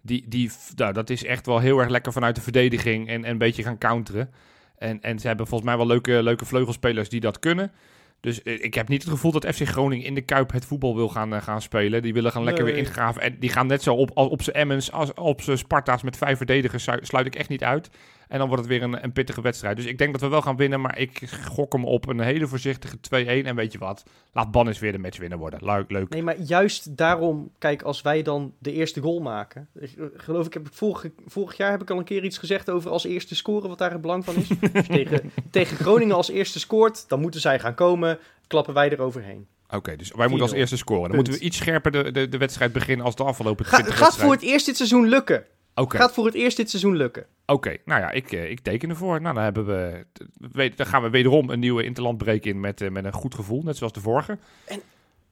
die, 0.00 0.28
die, 0.28 0.50
nou, 0.74 0.92
dat 0.92 1.10
is 1.10 1.24
echt 1.24 1.46
wel 1.46 1.58
heel 1.58 1.78
erg 1.78 1.88
lekker 1.88 2.12
vanuit 2.12 2.34
de 2.34 2.40
verdediging 2.40 3.08
en, 3.08 3.24
en 3.24 3.30
een 3.30 3.38
beetje 3.38 3.62
gaan 3.62 3.78
counteren. 3.78 4.30
En, 4.76 5.00
en 5.00 5.18
ze 5.18 5.26
hebben 5.26 5.46
volgens 5.46 5.68
mij 5.68 5.78
wel 5.78 5.86
leuke, 5.86 6.22
leuke 6.22 6.44
vleugelspelers 6.44 7.08
die 7.08 7.20
dat 7.20 7.38
kunnen. 7.38 7.72
Dus 8.20 8.42
eh, 8.42 8.64
ik 8.64 8.74
heb 8.74 8.88
niet 8.88 9.02
het 9.02 9.10
gevoel 9.10 9.32
dat 9.32 9.46
FC 9.54 9.66
Groningen 9.66 10.06
in 10.06 10.14
de 10.14 10.20
Kuip 10.20 10.52
het 10.52 10.64
voetbal 10.64 10.96
wil 10.96 11.08
gaan, 11.08 11.34
eh, 11.34 11.42
gaan 11.42 11.62
spelen. 11.62 12.02
Die 12.02 12.12
willen 12.12 12.32
gaan 12.32 12.44
lekker 12.44 12.64
Nee. 12.64 12.72
weer 12.74 12.82
ingraven. 12.82 13.22
En 13.22 13.36
die 13.40 13.50
gaan 13.50 13.66
net 13.66 13.82
zo 13.82 13.94
op, 13.94 14.10
op 14.14 14.42
zijn 14.42 14.56
Emmens 14.56 14.92
als 14.92 15.14
op 15.14 15.42
zijn 15.42 15.58
Sparta's 15.58 16.02
met 16.02 16.16
vijf 16.16 16.36
verdedigers. 16.36 16.88
Sluit 17.00 17.26
ik 17.26 17.34
echt 17.34 17.48
niet 17.48 17.64
uit. 17.64 17.90
En 18.28 18.38
dan 18.38 18.48
wordt 18.48 18.62
het 18.62 18.72
weer 18.72 18.82
een, 18.82 19.04
een 19.04 19.12
pittige 19.12 19.40
wedstrijd. 19.40 19.76
Dus 19.76 19.86
ik 19.86 19.98
denk 19.98 20.12
dat 20.12 20.20
we 20.20 20.28
wel 20.28 20.42
gaan 20.42 20.56
winnen. 20.56 20.80
Maar 20.80 20.98
ik 20.98 21.28
gok 21.30 21.72
hem 21.72 21.84
op 21.84 22.08
een 22.08 22.20
hele 22.20 22.46
voorzichtige 22.46 22.96
2-1. 22.96 23.46
En 23.46 23.54
weet 23.54 23.72
je 23.72 23.78
wat? 23.78 24.02
Laat 24.32 24.50
Bannis 24.50 24.78
weer 24.78 24.92
de 24.92 24.98
matchwinner 24.98 25.38
worden. 25.38 25.64
Leuk, 25.64 25.90
leuk. 25.90 26.08
Nee, 26.08 26.22
maar 26.22 26.40
juist 26.40 26.96
daarom, 26.96 27.50
kijk, 27.58 27.82
als 27.82 28.02
wij 28.02 28.22
dan 28.22 28.52
de 28.58 28.72
eerste 28.72 29.00
goal 29.00 29.20
maken. 29.20 29.68
Ik 29.74 29.92
eh, 29.98 30.04
geloof 30.16 30.46
ik, 30.46 30.52
heb 30.52 30.66
ik 30.66 30.72
vorig, 30.72 31.10
vorig 31.26 31.56
jaar 31.56 31.70
heb 31.70 31.82
ik 31.82 31.90
al 31.90 31.98
een 31.98 32.04
keer 32.04 32.24
iets 32.24 32.38
gezegd 32.38 32.70
over 32.70 32.90
als 32.90 33.04
eerste 33.04 33.34
scoren, 33.34 33.68
wat 33.68 33.78
daar 33.78 33.92
het 33.92 34.00
belang 34.00 34.24
van 34.24 34.34
is. 34.36 34.48
Tegen, 34.86 35.32
tegen 35.50 35.76
Groningen 35.76 36.16
als 36.16 36.30
eerste 36.30 36.58
scoort, 36.58 37.08
dan 37.08 37.20
moeten 37.20 37.40
zij 37.40 37.58
gaan 37.58 37.74
komen, 37.74 38.18
klappen 38.46 38.74
wij 38.74 38.90
er 38.90 39.00
overheen. 39.00 39.46
Oké, 39.70 39.96
dus 39.96 40.12
wij 40.12 40.26
moeten 40.26 40.46
als 40.46 40.54
4-0. 40.54 40.58
eerste 40.58 40.76
scoren. 40.76 41.02
Dan 41.02 41.10
Punt. 41.10 41.22
moeten 41.26 41.42
we 41.42 41.46
iets 41.48 41.56
scherper 41.56 41.90
de, 41.90 42.10
de, 42.10 42.28
de 42.28 42.38
wedstrijd 42.38 42.72
beginnen 42.72 43.06
als 43.06 43.16
de 43.16 43.24
afgelopen 43.24 43.64
Ga, 43.64 43.76
20 43.76 43.98
gaat 43.98 44.16
voor 44.16 44.32
het 44.32 44.42
eerst 44.42 44.66
dit 44.66 44.76
seizoen 44.76 45.08
lukken. 45.08 45.44
Oké, 45.78 45.96
Gaat 45.96 46.12
voor 46.12 46.24
het 46.26 46.34
eerst 46.34 46.56
dit 46.56 46.70
seizoen 46.70 46.96
lukken. 46.96 47.26
oké. 47.46 47.76
nou 47.84 48.00
ja, 48.00 48.10
ik, 48.10 48.32
eh, 48.32 48.50
ik 48.50 48.60
teken 48.60 48.90
ervoor. 48.90 49.20
Nou, 49.20 49.34
dan, 49.34 49.42
hebben 49.44 49.66
we, 49.66 50.72
dan 50.76 50.86
gaan 50.86 51.02
we 51.02 51.10
wederom 51.10 51.50
een 51.50 51.60
nieuwe 51.60 51.84
interlandbreek 51.84 52.44
in 52.44 52.60
met, 52.60 52.80
eh, 52.80 52.90
met 52.90 53.04
een 53.04 53.12
goed 53.12 53.34
gevoel. 53.34 53.62
Net 53.62 53.76
zoals 53.76 53.92
de 53.92 54.00
vorige. 54.00 54.38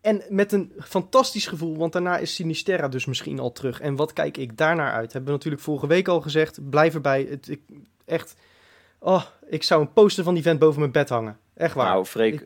En 0.01 0.22
met 0.28 0.53
een 0.53 0.72
fantastisch 0.80 1.47
gevoel, 1.47 1.76
want 1.76 1.92
daarna 1.92 2.16
is 2.16 2.34
Sinisterra 2.34 2.88
dus 2.88 3.05
misschien 3.05 3.38
al 3.38 3.53
terug. 3.53 3.80
En 3.80 3.97
wat 3.97 4.12
kijk 4.12 4.36
ik 4.36 4.57
daarnaar 4.57 4.92
uit? 4.92 5.12
Hebben 5.12 5.30
we 5.30 5.36
natuurlijk 5.36 5.62
vorige 5.62 5.86
week 5.86 6.09
al 6.09 6.20
gezegd. 6.20 6.70
Blijf 6.70 6.94
erbij. 6.94 7.26
Het, 7.30 7.49
ik, 7.49 7.61
echt, 8.05 8.34
oh, 8.99 9.22
ik 9.49 9.62
zou 9.62 9.80
een 9.80 9.92
poster 9.92 10.24
van 10.24 10.34
die 10.34 10.42
vent 10.42 10.59
boven 10.59 10.80
mijn 10.80 10.92
bed 10.92 11.09
hangen. 11.09 11.38
Echt 11.55 11.74
waar. 11.74 11.86
Nou, 11.86 12.05
Freek, 12.05 12.44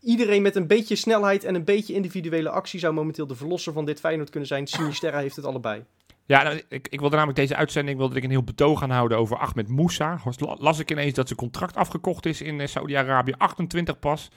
iedereen 0.00 0.42
met 0.42 0.56
een 0.56 0.66
beetje 0.66 0.96
snelheid 0.96 1.44
en 1.44 1.54
een 1.54 1.64
beetje 1.64 1.94
individuele 1.94 2.50
actie 2.50 2.80
zou 2.80 2.94
momenteel 2.94 3.26
de 3.26 3.36
verlosser 3.36 3.72
van 3.72 3.84
dit 3.84 4.00
Feyenoord 4.00 4.30
kunnen 4.30 4.48
zijn. 4.48 4.66
Sinisterra 4.66 5.18
heeft 5.18 5.36
het 5.36 5.44
allebei. 5.44 5.84
Ja, 6.26 6.42
nou, 6.42 6.62
ik, 6.68 6.88
ik 6.88 7.00
wilde 7.00 7.16
namelijk 7.16 7.38
deze 7.38 7.56
uitzending 7.56 7.98
wilde 7.98 8.16
ik 8.16 8.24
een 8.24 8.30
heel 8.30 8.42
betoog 8.42 8.78
gaan 8.78 8.90
houden 8.90 9.18
over 9.18 9.36
Ahmed 9.38 9.68
Moussa. 9.68 10.18
La- 10.38 10.56
Las 10.58 10.78
ik 10.78 10.90
ineens 10.90 11.14
dat 11.14 11.26
zijn 11.26 11.38
contract 11.38 11.76
afgekocht 11.76 12.26
is 12.26 12.40
in 12.40 12.60
eh, 12.60 12.66
Saudi-Arabië, 12.66 13.32
28 13.38 13.98
pas. 13.98 14.30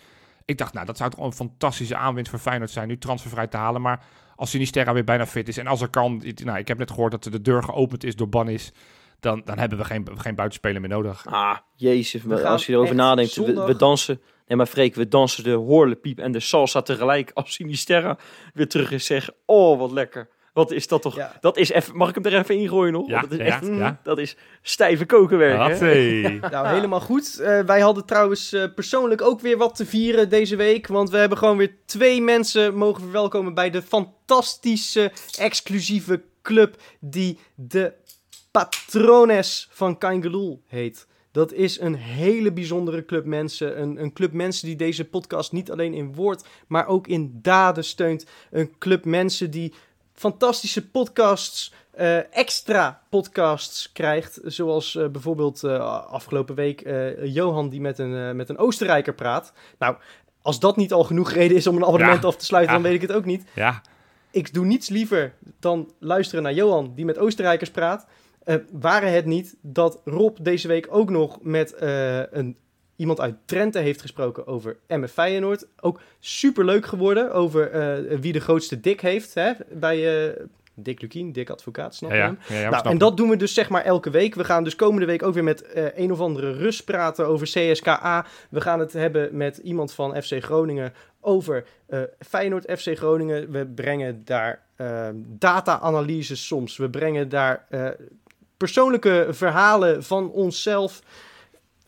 Ik 0.45 0.57
dacht, 0.57 0.73
nou, 0.73 0.85
dat 0.85 0.97
zou 0.97 1.09
toch 1.09 1.25
een 1.25 1.33
fantastische 1.33 1.95
aanwinst 1.95 2.29
voor 2.29 2.39
Feyenoord 2.39 2.71
zijn, 2.71 2.87
nu 2.87 2.97
transfervrij 2.97 3.47
te 3.47 3.57
halen. 3.57 3.81
Maar 3.81 4.03
als 4.35 4.49
Sinisterra 4.49 4.93
weer 4.93 5.03
bijna 5.03 5.25
fit 5.25 5.47
is 5.47 5.57
en 5.57 5.67
als 5.67 5.81
er 5.81 5.89
kan, 5.89 6.23
nou, 6.43 6.57
ik 6.57 6.67
heb 6.67 6.77
net 6.77 6.91
gehoord 6.91 7.11
dat 7.11 7.23
de 7.23 7.41
deur 7.41 7.63
geopend 7.63 8.03
is 8.03 8.15
door 8.15 8.29
Bannis, 8.29 8.71
dan, 9.19 9.41
dan 9.45 9.57
hebben 9.59 9.77
we 9.77 9.83
geen, 9.85 10.07
geen 10.17 10.35
buitenspeler 10.35 10.81
meer 10.81 10.89
nodig. 10.89 11.25
ah, 11.25 11.57
jezus, 11.75 12.23
We 12.23 12.47
als 12.47 12.65
je 12.65 12.73
erover 12.73 12.95
nadenkt, 12.95 13.35
we, 13.35 13.75
dansen... 13.75 14.21
Nee, 14.47 14.57
maar 14.57 14.67
Freek, 14.67 14.95
we 14.95 15.07
dansen 15.07 15.43
de 15.43 15.51
horlepiep 15.53 16.19
en 16.19 16.31
de 16.31 16.39
salsa 16.39 16.81
tegelijk 16.81 17.31
als 17.33 17.53
Sinisterra 17.53 18.17
weer 18.53 18.67
terug 18.67 18.91
is 18.91 19.05
zeggen, 19.05 19.33
oh, 19.45 19.79
wat 19.79 19.91
lekker. 19.91 20.29
Wat 20.53 20.71
is 20.71 20.87
dat 20.87 21.01
toch? 21.01 21.15
Ja. 21.15 21.37
Dat 21.39 21.57
is 21.57 21.69
even, 21.69 21.95
mag 21.95 22.09
ik 22.09 22.15
hem 22.15 22.25
er 22.25 22.39
even 22.39 22.55
ingooien 22.55 22.93
nog? 22.93 23.07
Ja, 23.07 23.19
Want 23.19 23.29
dat 23.29 23.39
is 23.39 23.45
ja, 23.45 23.53
echt, 23.53 23.67
ja. 23.67 23.99
dat 24.03 24.17
is 24.17 24.37
stijve 24.61 25.05
kokenwerk. 25.05 25.57
Nou, 26.51 26.67
helemaal 26.67 26.99
goed. 26.99 27.39
Eh, 27.39 27.59
wij 27.59 27.79
hadden 27.79 28.05
trouwens 28.05 28.53
eh, 28.53 28.63
persoonlijk 28.75 29.21
ook 29.21 29.39
weer 29.39 29.57
wat 29.57 29.75
te 29.75 29.85
vieren 29.85 30.29
deze 30.29 30.55
week. 30.55 30.87
Want 30.87 31.09
we 31.09 31.17
hebben 31.17 31.37
gewoon 31.37 31.57
weer 31.57 31.75
twee 31.85 32.21
mensen 32.21 32.75
mogen 32.75 33.01
verwelkomen 33.01 33.53
bij 33.53 33.69
de 33.69 33.81
fantastische, 33.81 35.11
exclusieve 35.37 36.21
club 36.41 36.75
die 36.99 37.39
de 37.55 37.93
Patrones 38.51 39.67
van 39.71 39.97
Kangeloel 39.97 40.61
heet. 40.67 41.07
Dat 41.31 41.53
is 41.53 41.79
een 41.79 41.95
hele 41.95 42.51
bijzondere 42.51 43.05
club 43.05 43.25
mensen. 43.25 43.81
Een, 43.81 44.01
een 44.01 44.13
club 44.13 44.31
mensen 44.31 44.67
die 44.67 44.75
deze 44.75 45.05
podcast 45.05 45.51
niet 45.51 45.71
alleen 45.71 45.93
in 45.93 46.13
woord, 46.13 46.45
maar 46.67 46.87
ook 46.87 47.07
in 47.07 47.39
daden 47.41 47.83
steunt. 47.83 48.25
Een 48.51 48.77
club 48.77 49.05
mensen 49.05 49.51
die 49.51 49.73
fantastische 50.19 50.89
podcasts, 50.89 51.73
eh, 51.91 52.37
extra 52.37 53.01
podcasts 53.09 53.91
krijgt. 53.91 54.39
Zoals 54.43 54.95
eh, 54.95 55.07
bijvoorbeeld 55.07 55.63
eh, 55.63 56.05
afgelopen 56.05 56.55
week 56.55 56.89
Johan 57.23 57.69
die 57.69 57.81
met 57.81 57.99
een, 57.99 58.35
met 58.35 58.49
een 58.49 58.57
Oostenrijker 58.57 59.13
praat. 59.13 59.53
Nou, 59.77 59.95
als 60.41 60.59
dat 60.59 60.75
niet 60.75 60.93
al 60.93 61.03
genoeg 61.03 61.31
reden 61.31 61.57
is 61.57 61.67
om 61.67 61.75
een 61.75 61.85
abonnement 61.85 62.21
Ja. 62.21 62.27
af 62.27 62.35
te 62.35 62.45
sluiten, 62.45 62.75
Ja. 62.75 62.81
dan 62.81 62.91
weet 62.91 63.01
ik 63.01 63.07
het 63.07 63.17
ook 63.17 63.25
niet. 63.25 63.43
Ja, 63.55 63.81
Ik 64.31 64.53
doe 64.53 64.65
niets 64.65 64.89
liever 64.89 65.33
dan 65.59 65.91
luisteren 65.99 66.43
naar 66.43 66.53
Johan 66.53 66.91
die 66.95 67.05
met 67.05 67.17
Oostenrijkers 67.17 67.71
praat. 67.71 68.05
Waren 68.71 69.13
het 69.13 69.25
niet 69.25 69.55
dat 69.61 69.99
Rob 70.05 70.37
deze 70.41 70.67
week 70.67 70.87
ook 70.89 71.09
nog 71.09 71.37
met 71.41 71.73
een, 71.77 72.57
iemand 72.99 73.19
uit 73.19 73.35
Drenthe 73.45 73.79
heeft 73.79 74.01
gesproken 74.01 74.47
over 74.47 74.77
MF 74.87 75.11
Feyenoord. 75.11 75.67
Ook 75.79 75.99
super 76.19 76.65
leuk 76.65 76.85
geworden 76.85 77.33
over 77.33 77.71
eh, 77.71 78.19
wie 78.19 78.33
de 78.33 78.39
grootste 78.39 78.79
dik 78.79 79.01
heeft 79.01 79.33
hè, 79.33 79.51
bij 79.71 80.27
eh 80.27 80.43
Dick 80.83 81.01
Lukien, 81.01 81.31
Dick 81.31 81.49
Advocaat, 81.49 81.95
snap 81.95 82.11
je 82.11 82.17
ja. 82.17 82.23
hem? 82.23 82.37
ja, 82.47 82.59
ja, 82.59 82.69
Nou, 82.69 82.89
en 82.89 82.97
dat 82.97 83.17
doen 83.17 83.29
we 83.29 83.35
dus 83.35 83.53
zeg 83.53 83.69
maar 83.69 83.83
elke 83.83 84.09
week. 84.09 84.35
We 84.35 84.43
gaan 84.43 84.63
dus 84.63 84.75
komende 84.75 85.05
week 85.05 85.23
ook 85.23 85.33
weer 85.33 85.43
met 85.43 85.61
eh, 85.61 85.97
een 85.97 86.11
of 86.11 86.19
andere 86.19 86.51
Rus 86.51 86.83
praten 86.83 87.27
over 87.27 87.47
CSKA. 87.47 88.25
We 88.49 88.61
gaan 88.61 88.79
het 88.79 88.93
hebben 88.93 89.37
met 89.37 89.57
iemand 89.57 89.93
van 89.93 90.21
FC 90.21 90.43
Groningen 90.43 90.93
over 91.21 91.65
eh, 91.85 91.99
Feyenoord 92.19 92.79
FC 92.79 92.97
Groningen. 92.97 93.51
We 93.51 93.65
brengen 93.65 94.21
daar 94.25 94.67
data-analyses 95.25 96.47
soms. 96.47 96.77
We 96.77 96.89
brengen 96.89 97.29
daar 97.29 97.65
persoonlijke 98.57 99.27
verhalen 99.29 100.03
van 100.03 100.31
onszelf. 100.31 101.01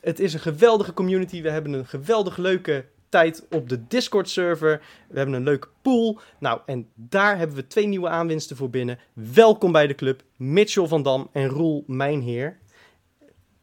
Het 0.01 0.19
is 0.19 0.33
een 0.33 0.39
geweldige 0.39 0.93
community. 0.93 1.41
We 1.41 1.49
hebben 1.49 1.73
een 1.73 1.85
geweldig 1.85 2.37
leuke 2.37 2.85
tijd 3.09 3.47
op 3.49 3.69
de 3.69 3.87
Discord-server. 3.87 4.81
We 5.09 5.17
hebben 5.17 5.35
een 5.35 5.43
leuke 5.43 5.67
pool. 5.81 6.19
Nou, 6.39 6.61
en 6.65 6.89
daar 6.95 7.37
hebben 7.37 7.55
we 7.55 7.67
twee 7.67 7.87
nieuwe 7.87 8.09
aanwinsten 8.09 8.55
voor 8.55 8.69
binnen. 8.69 8.99
Welkom 9.13 9.71
bij 9.71 9.87
de 9.87 9.95
club, 9.95 10.23
Mitchell 10.35 10.87
van 10.87 11.03
Dam 11.03 11.29
en 11.31 11.47
Roel 11.47 11.83
Mijnheer. 11.87 12.59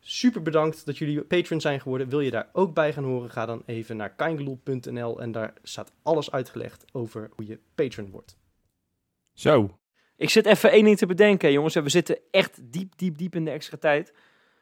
Super 0.01 0.43
bedankt 0.43 0.86
dat 0.86 0.99
jullie 0.99 1.20
patron 1.20 1.61
zijn 1.61 1.80
geworden. 1.80 2.09
Wil 2.09 2.20
je 2.20 2.30
daar 2.30 2.49
ook 2.53 2.74
bij 2.74 2.93
gaan 2.93 3.05
horen? 3.05 3.30
Ga 3.30 3.47
dan 3.47 3.62
even 3.66 3.97
naar 3.97 4.14
kindgeloel.nl 4.14 5.20
en 5.20 5.32
daar 5.32 5.53
staat 5.62 5.93
alles 6.03 6.30
uitgelegd 6.30 6.84
over 6.93 7.30
hoe 7.36 7.47
je 7.47 7.59
patron 7.74 8.11
wordt. 8.11 8.36
Zo. 9.32 9.78
Ik 10.16 10.30
zit 10.30 10.47
even 10.47 10.70
één 10.70 10.84
ding 10.84 10.99
te 10.99 11.07
bedenken, 11.07 11.53
jongens. 11.53 11.74
We 11.74 11.89
zitten 11.89 12.18
echt 12.30 12.72
diep, 12.72 12.93
diep, 12.97 13.18
diep 13.18 13.34
in 13.34 13.45
de 13.45 13.51
extra 13.51 13.76
tijd. 13.76 14.12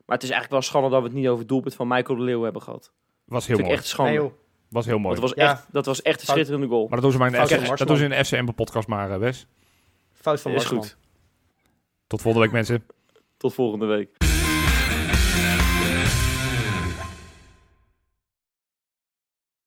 Maar 0.06 0.16
het 0.16 0.22
is 0.24 0.30
eigenlijk 0.30 0.50
wel 0.50 0.62
schande 0.62 0.88
dat 0.90 1.00
we 1.00 1.06
het 1.06 1.16
niet 1.16 1.26
over 1.26 1.38
het 1.38 1.48
doelpunt 1.48 1.74
van 1.74 1.88
Michael 1.88 2.18
de 2.18 2.24
Leeuw 2.24 2.42
hebben 2.42 2.62
gehad. 2.62 2.92
Was 3.24 3.46
heel 3.46 3.58
mooi. 3.58 3.70
echt 3.72 3.86
schande. 3.86 4.18
Nee. 4.20 4.30
Was 4.68 4.86
heel 4.86 4.98
mooi. 4.98 5.14
dat, 5.20 5.22
was 5.22 5.32
Ja. 5.44 5.50
echt, 5.52 5.66
dat 5.70 5.86
was 5.86 6.02
echt 6.02 6.18
een 6.20 6.24
Fout. 6.26 6.36
schitterende 6.36 6.66
goal. 6.66 6.82
Maar 6.82 6.90
dat 6.90 7.02
doen 7.02 7.12
ze 7.12 7.18
maar 7.18 7.26
in 7.26 7.32
de, 7.32 7.38
FC, 7.46 7.48
dat 7.50 7.58
Marsman. 7.66 7.88
doen 7.88 7.96
ze 7.96 8.04
in 8.04 8.10
de 8.10 8.24
FCM-podcast 8.24 8.88
maar, 8.88 9.10
eh, 9.10 9.18
Wes. 9.18 9.46
Fout 10.12 10.40
van 10.40 10.50
Is 10.52 10.56
Marsman. 10.56 10.82
goed. 10.82 10.96
Tot 12.06 12.20
volgende 12.22 12.46
week, 12.46 12.54
mensen. 12.54 12.86
Tot 13.36 13.54
volgende 13.54 13.86
week. 13.86 14.25